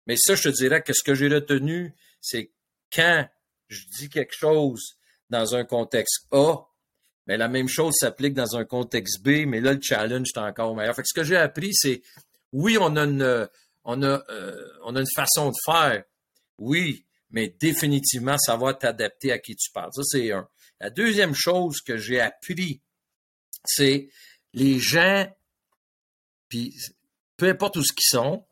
Mais 0.06 0.16
ça, 0.16 0.34
je 0.34 0.44
te 0.44 0.48
dirais 0.50 0.82
que 0.82 0.92
ce 0.92 1.02
que 1.02 1.14
j'ai 1.14 1.28
retenu, 1.28 1.94
c'est 2.20 2.52
quand 2.92 3.26
je 3.68 3.86
dis 3.98 4.08
quelque 4.08 4.34
chose 4.34 4.96
dans 5.30 5.54
un 5.54 5.64
contexte 5.64 6.26
A, 6.30 6.58
mais 7.26 7.36
la 7.36 7.48
même 7.48 7.68
chose 7.68 7.94
s'applique 7.98 8.34
dans 8.34 8.56
un 8.56 8.64
contexte 8.64 9.22
B, 9.22 9.46
mais 9.46 9.60
là, 9.60 9.74
le 9.74 9.80
challenge 9.80 10.28
est 10.34 10.38
encore 10.38 10.74
meilleur. 10.74 10.94
Fait 10.94 11.02
que 11.02 11.08
ce 11.08 11.14
que 11.14 11.24
j'ai 11.24 11.36
appris, 11.36 11.72
c'est 11.72 12.02
oui, 12.52 12.76
on 12.80 12.96
a 12.96 13.04
une 13.04 13.48
on 13.84 14.02
a, 14.02 14.22
euh, 14.30 14.68
on 14.84 14.94
a 14.96 15.00
une 15.00 15.06
façon 15.14 15.50
de 15.50 15.56
faire. 15.64 16.04
Oui, 16.58 17.04
mais 17.30 17.54
définitivement 17.58 18.38
savoir 18.38 18.78
t'adapter 18.78 19.32
à 19.32 19.38
qui 19.38 19.56
tu 19.56 19.70
parles. 19.72 19.90
Ça, 19.92 20.02
c'est 20.04 20.32
un. 20.32 20.48
La 20.80 20.90
deuxième 20.90 21.34
chose 21.34 21.80
que 21.80 21.96
j'ai 21.96 22.20
appris, 22.20 22.80
c'est 23.64 24.08
les 24.52 24.78
gens, 24.78 25.26
puis 26.48 26.74
peu 27.36 27.48
importe 27.48 27.76
où 27.76 27.84
ce 27.84 27.92
qu'ils 27.92 28.08
sont, 28.08 28.44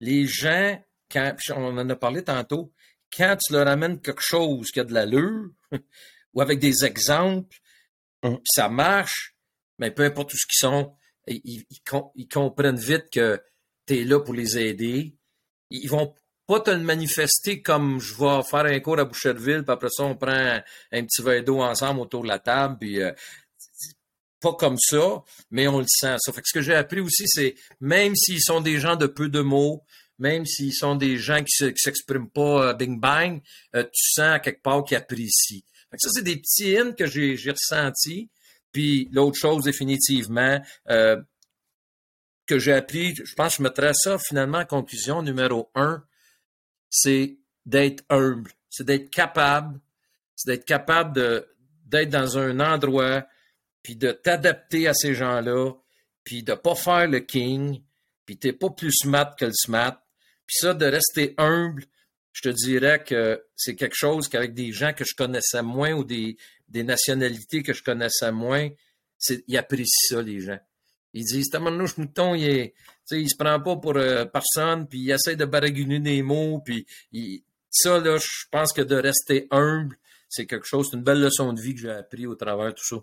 les 0.00 0.26
gens, 0.26 0.82
quand 1.10 1.34
on 1.54 1.78
en 1.78 1.88
a 1.88 1.96
parlé 1.96 2.24
tantôt, 2.24 2.72
quand 3.14 3.36
tu 3.36 3.52
leur 3.52 3.68
amènes 3.68 4.00
quelque 4.00 4.22
chose 4.22 4.70
qui 4.70 4.80
a 4.80 4.84
de 4.84 4.94
l'allure, 4.94 5.50
ou 6.34 6.40
avec 6.40 6.58
des 6.58 6.84
exemples, 6.84 7.58
ça 8.44 8.68
marche, 8.68 9.34
mais 9.78 9.90
peu 9.90 10.04
importe 10.04 10.32
où 10.34 10.36
ce 10.36 10.46
qu'ils 10.46 10.58
sont, 10.58 10.94
ils, 11.26 11.64
ils, 12.14 12.28
comprennent 12.28 12.78
vite 12.78 13.10
que 13.12 13.40
tu 13.86 14.00
es 14.00 14.04
là 14.04 14.20
pour 14.20 14.34
les 14.34 14.58
aider. 14.58 15.14
Ils 15.70 15.88
vont 15.88 16.14
pas 16.46 16.60
te 16.60 16.70
le 16.70 16.80
manifester 16.80 17.60
comme 17.60 18.00
je 18.00 18.14
vais 18.14 18.42
faire 18.42 18.64
un 18.64 18.80
cours 18.80 18.98
à 18.98 19.04
Boucherville, 19.04 19.62
puis 19.62 19.72
après 19.72 19.90
ça, 19.90 20.04
on 20.04 20.16
prend 20.16 20.60
un, 20.92 21.02
petit 21.04 21.22
verre 21.22 21.44
d'eau 21.44 21.60
ensemble 21.60 22.00
autour 22.00 22.22
de 22.22 22.28
la 22.28 22.38
table, 22.38 22.78
puis 22.80 23.02
euh, 23.02 23.12
pas 24.40 24.54
comme 24.54 24.78
ça, 24.78 25.22
mais 25.50 25.68
on 25.68 25.78
le 25.78 25.86
sent. 25.86 26.16
Ça 26.18 26.32
fait 26.32 26.40
que 26.40 26.48
ce 26.48 26.54
que 26.54 26.62
j'ai 26.62 26.74
appris 26.74 27.00
aussi, 27.00 27.24
c'est 27.26 27.54
même 27.80 28.14
s'ils 28.16 28.42
sont 28.42 28.60
des 28.60 28.78
gens 28.78 28.96
de 28.96 29.06
peu 29.06 29.28
de 29.28 29.40
mots, 29.40 29.84
même 30.18 30.46
s'ils 30.46 30.74
sont 30.74 30.96
des 30.96 31.18
gens 31.18 31.42
qui 31.44 31.70
s'expriment 31.76 32.30
pas 32.30 32.68
euh, 32.68 32.72
bing 32.72 32.98
bang, 32.98 33.42
euh, 33.76 33.84
tu 33.84 34.12
sens 34.12 34.40
quelque 34.42 34.62
part 34.62 34.84
qu'ils 34.84 34.96
apprécient. 34.96 35.62
Ça, 35.96 36.10
c'est 36.12 36.22
des 36.22 36.36
petits 36.36 36.76
hints 36.76 36.92
que 36.92 37.06
j'ai 37.06 37.36
ressentis. 37.50 38.30
Puis 38.72 39.08
l'autre 39.12 39.38
chose, 39.38 39.64
définitivement, 39.64 40.60
que 42.48 42.58
j'ai 42.58 42.72
appris, 42.72 43.14
je 43.14 43.34
pense 43.34 43.52
que 43.52 43.58
je 43.58 43.62
mettrais 43.62 43.92
ça 43.94 44.18
finalement 44.18 44.58
en 44.58 44.64
conclusion 44.64 45.22
numéro 45.22 45.70
un, 45.74 46.04
c'est 46.90 47.38
d'être 47.66 48.02
humble, 48.08 48.50
c'est 48.70 48.84
d'être 48.84 49.10
capable, 49.10 49.78
c'est 50.34 50.50
d'être 50.50 50.64
capable 50.64 51.14
de, 51.14 51.46
d'être 51.84 52.08
dans 52.08 52.38
un 52.38 52.58
endroit, 52.60 53.26
puis 53.82 53.96
de 53.96 54.12
t'adapter 54.12 54.88
à 54.88 54.94
ces 54.94 55.14
gens-là, 55.14 55.72
puis 56.24 56.42
de 56.42 56.54
pas 56.54 56.74
faire 56.74 57.06
le 57.06 57.20
king, 57.20 57.82
puis 58.24 58.38
t'es 58.38 58.52
pas 58.52 58.70
plus 58.70 58.92
smart 58.92 59.34
que 59.36 59.44
le 59.44 59.52
smart. 59.54 60.02
Puis 60.46 60.56
ça, 60.60 60.72
de 60.72 60.86
rester 60.86 61.34
humble, 61.36 61.84
je 62.32 62.42
te 62.42 62.48
dirais 62.48 63.02
que 63.02 63.42
c'est 63.56 63.74
quelque 63.74 63.96
chose 63.96 64.28
qu'avec 64.28 64.54
des 64.54 64.72
gens 64.72 64.92
que 64.92 65.04
je 65.04 65.14
connaissais 65.14 65.62
moins 65.62 65.92
ou 65.92 66.04
des, 66.04 66.36
nationalités 66.72 67.62
que 67.62 67.72
je 67.72 67.82
connaissais 67.82 68.32
moins, 68.32 68.68
ils 69.46 69.58
apprécient 69.58 70.16
ça, 70.16 70.22
les 70.22 70.40
gens. 70.40 70.58
Ils 71.14 71.24
disent, 71.24 71.50
tamanouche 71.50 71.96
mouton, 71.96 72.34
il 72.34 72.44
est, 72.44 72.74
il 73.10 73.28
se 73.28 73.36
prend 73.36 73.58
pas 73.60 73.76
pour 73.76 73.96
euh, 73.96 74.24
personne, 74.26 74.86
puis 74.86 75.00
il 75.00 75.10
essaie 75.10 75.36
de 75.36 75.46
baragouiner 75.46 76.00
des 76.00 76.22
mots, 76.22 76.62
puis 76.64 76.86
ça, 77.70 77.98
là, 77.98 78.18
je 78.18 78.44
pense 78.50 78.72
que 78.72 78.82
de 78.82 78.96
rester 78.96 79.48
humble, 79.50 79.96
c'est 80.28 80.46
quelque 80.46 80.66
chose, 80.66 80.88
c'est 80.90 80.96
une 80.96 81.02
belle 81.02 81.20
leçon 81.20 81.52
de 81.52 81.60
vie 81.60 81.74
que 81.74 81.80
j'ai 81.80 81.90
appris 81.90 82.26
au 82.26 82.34
travers 82.34 82.66
de 82.66 82.72
tout 82.72 82.84
ça. 82.84 82.96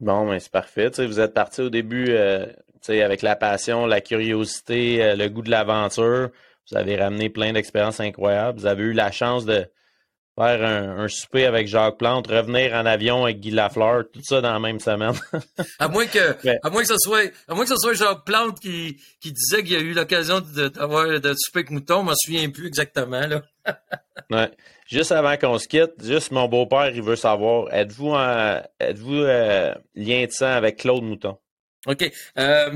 Bon, 0.00 0.30
mais 0.30 0.40
c'est 0.40 0.50
parfait. 0.50 0.90
vous 0.98 1.20
êtes 1.20 1.34
parti 1.34 1.60
au 1.60 1.70
début 1.70 2.06
euh, 2.10 2.46
avec 2.88 3.22
la 3.22 3.36
passion, 3.36 3.86
la 3.86 4.00
curiosité, 4.00 5.02
euh, 5.02 5.16
le 5.16 5.28
goût 5.28 5.42
de 5.42 5.50
l'aventure. 5.50 6.30
Vous 6.70 6.76
avez 6.76 6.96
ramené 6.96 7.28
plein 7.30 7.52
d'expériences 7.52 8.00
incroyables. 8.00 8.58
Vous 8.58 8.66
avez 8.66 8.84
eu 8.84 8.92
la 8.92 9.10
chance 9.10 9.44
de, 9.44 9.66
faire 10.36 10.64
un, 10.64 11.08
souper 11.08 11.46
avec 11.46 11.68
Jacques 11.68 11.98
Plante, 11.98 12.26
revenir 12.26 12.74
en 12.74 12.86
avion 12.86 13.24
avec 13.24 13.40
Guy 13.40 13.50
Lafleur, 13.50 14.04
tout 14.12 14.20
ça 14.22 14.40
dans 14.40 14.52
la 14.52 14.58
même 14.58 14.80
semaine. 14.80 15.14
à 15.78 15.88
moins 15.88 16.06
que, 16.06 16.36
à 16.62 16.70
moins 16.70 16.82
que 16.82 16.88
ce 16.88 16.98
soit, 16.98 17.30
à 17.46 17.54
moins 17.54 17.64
que 17.64 17.70
ce 17.70 17.76
soit 17.76 17.94
Jacques 17.94 18.24
Plante 18.24 18.58
qui, 18.60 19.00
qui 19.20 19.32
disait 19.32 19.62
qu'il 19.62 19.72
y 19.72 19.76
a 19.76 19.80
eu 19.80 19.92
l'occasion 19.92 20.40
d'avoir 20.40 21.06
de, 21.06 21.18
de, 21.18 21.34
souper 21.36 21.60
avec 21.60 21.70
Mouton, 21.70 22.00
je 22.00 22.04
m'en 22.04 22.14
souviens 22.16 22.50
plus 22.50 22.66
exactement, 22.66 23.26
là. 23.26 23.42
ouais. 24.30 24.50
Juste 24.86 25.12
avant 25.12 25.36
qu'on 25.36 25.58
se 25.58 25.68
quitte, 25.68 25.92
juste 26.02 26.30
mon 26.30 26.48
beau-père, 26.48 26.90
il 26.94 27.02
veut 27.02 27.16
savoir, 27.16 27.72
êtes-vous 27.72 28.14
êtes-vous 28.80 29.14
euh, 29.14 29.74
lien 29.94 30.26
de 30.26 30.30
sang 30.30 30.50
avec 30.50 30.78
Claude 30.78 31.04
Mouton? 31.04 31.38
OK. 31.86 32.10
Euh, 32.38 32.70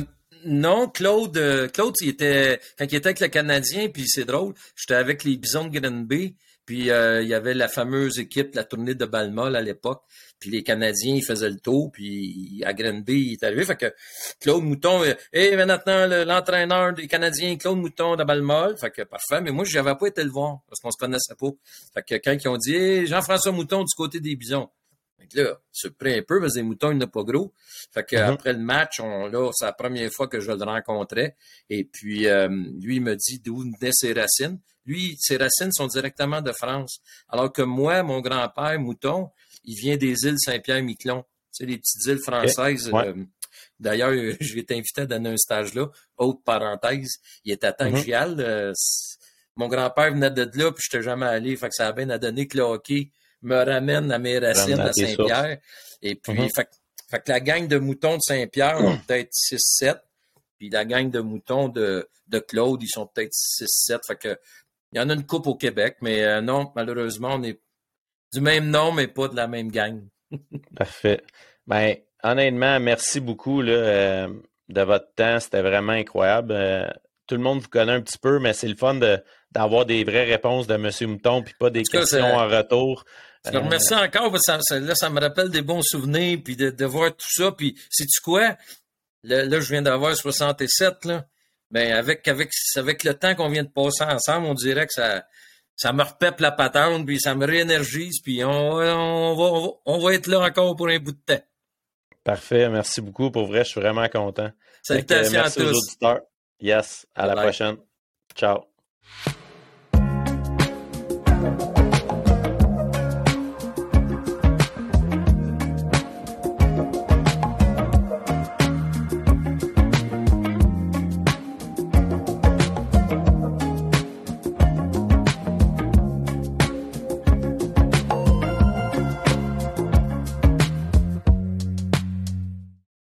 non, 0.44 0.88
Claude, 0.88 1.36
euh, 1.36 1.68
Claude, 1.68 1.94
il 2.00 2.10
était, 2.10 2.60
quand 2.78 2.86
il 2.90 2.96
était 2.96 3.08
avec 3.08 3.20
le 3.20 3.28
Canadien, 3.28 3.88
puis 3.88 4.04
c'est 4.06 4.24
drôle, 4.24 4.54
j'étais 4.76 4.94
avec 4.94 5.24
les 5.24 5.36
Bisons 5.36 5.66
de 5.66 5.78
Granby, 5.78 6.36
puis 6.68 6.90
euh, 6.90 7.22
il 7.22 7.28
y 7.28 7.34
avait 7.34 7.54
la 7.54 7.66
fameuse 7.66 8.18
équipe, 8.18 8.54
la 8.54 8.64
tournée 8.64 8.94
de 8.94 9.06
Balmol 9.06 9.56
à 9.56 9.62
l'époque. 9.62 10.02
Puis 10.38 10.50
les 10.50 10.62
Canadiens, 10.62 11.14
ils 11.14 11.24
faisaient 11.24 11.48
le 11.48 11.58
tour, 11.58 11.90
puis 11.90 12.62
à 12.64 12.74
Granby, 12.74 13.14
il 13.14 13.32
est 13.32 13.42
arrivé. 13.42 13.64
Fait 13.64 13.76
que 13.76 13.94
Claude 14.38 14.62
Mouton, 14.62 15.02
et 15.32 15.54
euh, 15.54 15.66
maintenant 15.66 16.06
l'entraîneur 16.26 16.92
des 16.92 17.08
Canadiens, 17.08 17.56
Claude 17.56 17.78
Mouton 17.78 18.16
de 18.16 18.22
Balmol. 18.22 18.76
Fait 18.78 18.90
que 18.90 19.02
parfait, 19.02 19.40
mais 19.40 19.50
moi, 19.50 19.64
je 19.64 19.78
n'avais 19.78 19.96
pas 19.96 20.08
été 20.08 20.22
le 20.22 20.30
voir 20.30 20.58
parce 20.68 20.78
qu'on 20.80 20.90
se 20.90 20.98
connaissait 20.98 21.34
pas. 21.40 21.48
Fait 21.94 22.02
que 22.02 22.14
quand 22.22 22.36
ils 22.38 22.48
ont 22.48 22.58
dit 22.58 23.06
Jean-François 23.06 23.52
Mouton 23.52 23.80
du 23.80 23.94
côté 23.96 24.20
des 24.20 24.36
Bisons. 24.36 24.68
Fait 25.18 25.26
que 25.26 25.40
là, 25.40 25.60
surpris 25.72 26.14
un 26.14 26.22
peu, 26.22 26.40
parce 26.40 26.54
que 26.54 26.58
les 26.58 26.64
moutons, 26.64 26.92
il 26.92 26.98
n'est 26.98 27.06
pas 27.06 27.22
gros. 27.22 27.52
Fait 27.92 28.04
que 28.04 28.16
mm-hmm. 28.16 28.32
après 28.32 28.52
le 28.52 28.60
match, 28.60 29.00
on, 29.00 29.26
là, 29.26 29.50
c'est 29.52 29.64
la 29.64 29.72
première 29.72 30.10
fois 30.12 30.28
que 30.28 30.40
je 30.40 30.52
le 30.52 30.62
rencontrais. 30.62 31.36
Et 31.68 31.84
puis, 31.84 32.26
euh, 32.26 32.48
lui, 32.80 32.96
il 32.96 33.02
me 33.02 33.16
dit 33.16 33.40
d'où 33.40 33.58
venaient 33.58 33.92
ses 33.92 34.12
racines. 34.12 34.60
Lui, 34.86 35.16
ses 35.18 35.36
racines 35.36 35.72
sont 35.72 35.86
directement 35.86 36.40
de 36.40 36.52
France. 36.52 37.00
Alors 37.28 37.52
que 37.52 37.62
moi, 37.62 38.02
mon 38.02 38.20
grand-père, 38.20 38.78
Mouton, 38.78 39.30
il 39.64 39.74
vient 39.74 39.96
des 39.96 40.24
îles 40.24 40.38
Saint-Pierre-Miquelon. 40.38 41.22
Tu 41.22 41.26
sais, 41.52 41.66
les 41.66 41.78
petites 41.78 42.06
îles 42.06 42.20
françaises. 42.20 42.90
Euh, 42.94 43.14
d'ailleurs, 43.80 44.12
je 44.40 44.54
vais 44.54 44.62
t'inviter 44.62 45.02
à 45.02 45.06
donner 45.06 45.30
un 45.30 45.36
stage 45.36 45.74
là. 45.74 45.90
Autre 46.16 46.40
parenthèse, 46.44 47.18
il 47.44 47.52
est 47.52 47.64
à 47.64 47.72
Tangial. 47.72 48.36
Mm-hmm. 48.36 48.40
Euh, 48.40 48.72
mon 49.56 49.66
grand-père 49.66 50.12
venait 50.12 50.30
de 50.30 50.48
là, 50.54 50.70
puis 50.70 50.84
je 50.88 50.96
n'étais 50.96 51.04
jamais 51.04 51.26
allé. 51.26 51.56
Fait 51.56 51.68
que 51.68 51.74
ça 51.74 51.88
a 51.88 51.92
bien 51.92 52.08
à 52.10 52.18
donner 52.18 52.46
que 52.46 52.56
le 52.56 52.62
hockey 52.62 53.10
me 53.42 53.56
ramène 53.56 54.10
à 54.12 54.18
mes 54.18 54.38
racines 54.38 54.80
à 54.80 54.92
Saint-Pierre. 54.92 55.58
Et 56.02 56.14
puis, 56.14 56.32
mm-hmm. 56.32 56.54
fait, 56.54 57.20
que 57.20 57.30
la 57.30 57.40
gang 57.40 57.66
de 57.66 57.78
moutons 57.78 58.16
de 58.16 58.22
Saint-Pierre, 58.22 58.78
on 58.80 58.96
peut-être 58.98 59.32
6-7. 59.32 59.98
Puis 60.58 60.70
la 60.70 60.84
gang 60.84 61.10
de 61.10 61.20
moutons 61.20 61.68
de, 61.68 62.08
de 62.26 62.38
Claude, 62.38 62.82
ils 62.82 62.88
sont 62.88 63.06
peut-être 63.06 63.32
6-7. 63.32 63.98
Fait 64.06 64.16
que 64.16 64.38
il 64.92 64.98
y 64.98 65.00
en 65.00 65.10
a 65.10 65.14
une 65.14 65.26
coupe 65.26 65.46
au 65.46 65.54
Québec, 65.54 65.96
mais 66.00 66.24
euh, 66.24 66.40
non, 66.40 66.72
malheureusement, 66.74 67.34
on 67.34 67.42
est 67.42 67.60
du 68.32 68.40
même 68.40 68.70
nom, 68.70 68.92
mais 68.92 69.06
pas 69.06 69.28
de 69.28 69.36
la 69.36 69.46
même 69.46 69.70
gang. 69.70 70.02
Parfait. 70.76 71.22
Ben, 71.66 71.96
honnêtement, 72.22 72.80
merci 72.80 73.20
beaucoup 73.20 73.60
là, 73.60 73.72
euh, 73.72 74.28
de 74.68 74.80
votre 74.82 75.12
temps. 75.14 75.40
C'était 75.40 75.62
vraiment 75.62 75.92
incroyable. 75.92 76.52
Euh, 76.52 76.88
tout 77.26 77.34
le 77.34 77.42
monde 77.42 77.60
vous 77.60 77.68
connaît 77.68 77.92
un 77.92 78.00
petit 78.00 78.18
peu, 78.18 78.38
mais 78.38 78.54
c'est 78.54 78.68
le 78.68 78.76
fun 78.76 78.98
d'avoir 79.50 79.84
des 79.84 80.04
vraies 80.04 80.24
réponses 80.24 80.66
de 80.66 80.74
M. 80.74 80.90
Mouton 81.10 81.42
puis 81.42 81.54
pas 81.58 81.68
des 81.68 81.82
questions 81.82 82.24
en 82.24 82.48
retour. 82.48 83.04
Je 83.44 83.50
te 83.50 83.56
remercie 83.56 83.94
encore 83.94 84.30
parce 84.30 84.44
que 84.44 84.58
ça, 84.60 84.78
là, 84.78 84.94
ça 84.94 85.10
me 85.10 85.20
rappelle 85.20 85.50
des 85.50 85.62
bons 85.62 85.82
souvenirs 85.82 86.38
puis 86.44 86.56
de, 86.56 86.84
voir 86.84 87.10
tout 87.10 87.26
ça. 87.30 87.52
Puis, 87.52 87.76
sais-tu 87.90 88.20
quoi? 88.22 88.56
Là, 89.22 89.44
là, 89.44 89.60
je 89.60 89.70
viens 89.70 89.82
d'avoir 89.82 90.16
67, 90.16 91.04
là 91.04 91.24
ben 91.70 91.92
avec, 91.92 92.26
avec, 92.28 92.50
avec 92.76 93.04
le 93.04 93.14
temps 93.14 93.34
qu'on 93.34 93.48
vient 93.48 93.62
de 93.62 93.68
passer 93.68 94.04
ensemble, 94.04 94.46
on 94.46 94.54
dirait 94.54 94.86
que 94.86 94.92
ça, 94.92 95.24
ça 95.76 95.92
me 95.92 96.02
repèpe 96.02 96.40
la 96.40 96.52
patente, 96.52 97.06
puis 97.06 97.20
ça 97.20 97.34
me 97.34 97.46
réénergise, 97.46 98.20
puis 98.20 98.42
on, 98.44 98.50
on, 98.50 99.34
va, 99.34 99.70
on, 99.84 99.98
va, 99.98 100.14
être 100.14 100.26
là 100.26 100.40
encore 100.40 100.76
pour 100.76 100.88
un 100.88 100.98
bout 100.98 101.12
de 101.12 101.34
temps. 101.34 101.42
Parfait, 102.24 102.68
merci 102.68 103.00
beaucoup. 103.00 103.30
Pour 103.30 103.46
vrai, 103.46 103.64
je 103.64 103.70
suis 103.70 103.80
vraiment 103.80 104.08
content. 104.08 104.50
Salutations 104.82 105.40
à 105.40 105.50
tous. 105.50 105.62
Aux 105.62 105.78
auditeurs. 105.78 106.20
Yes, 106.60 107.06
à 107.14 107.26
la 107.26 107.34
prochaine. 107.34 107.76
Ciao. 108.34 108.64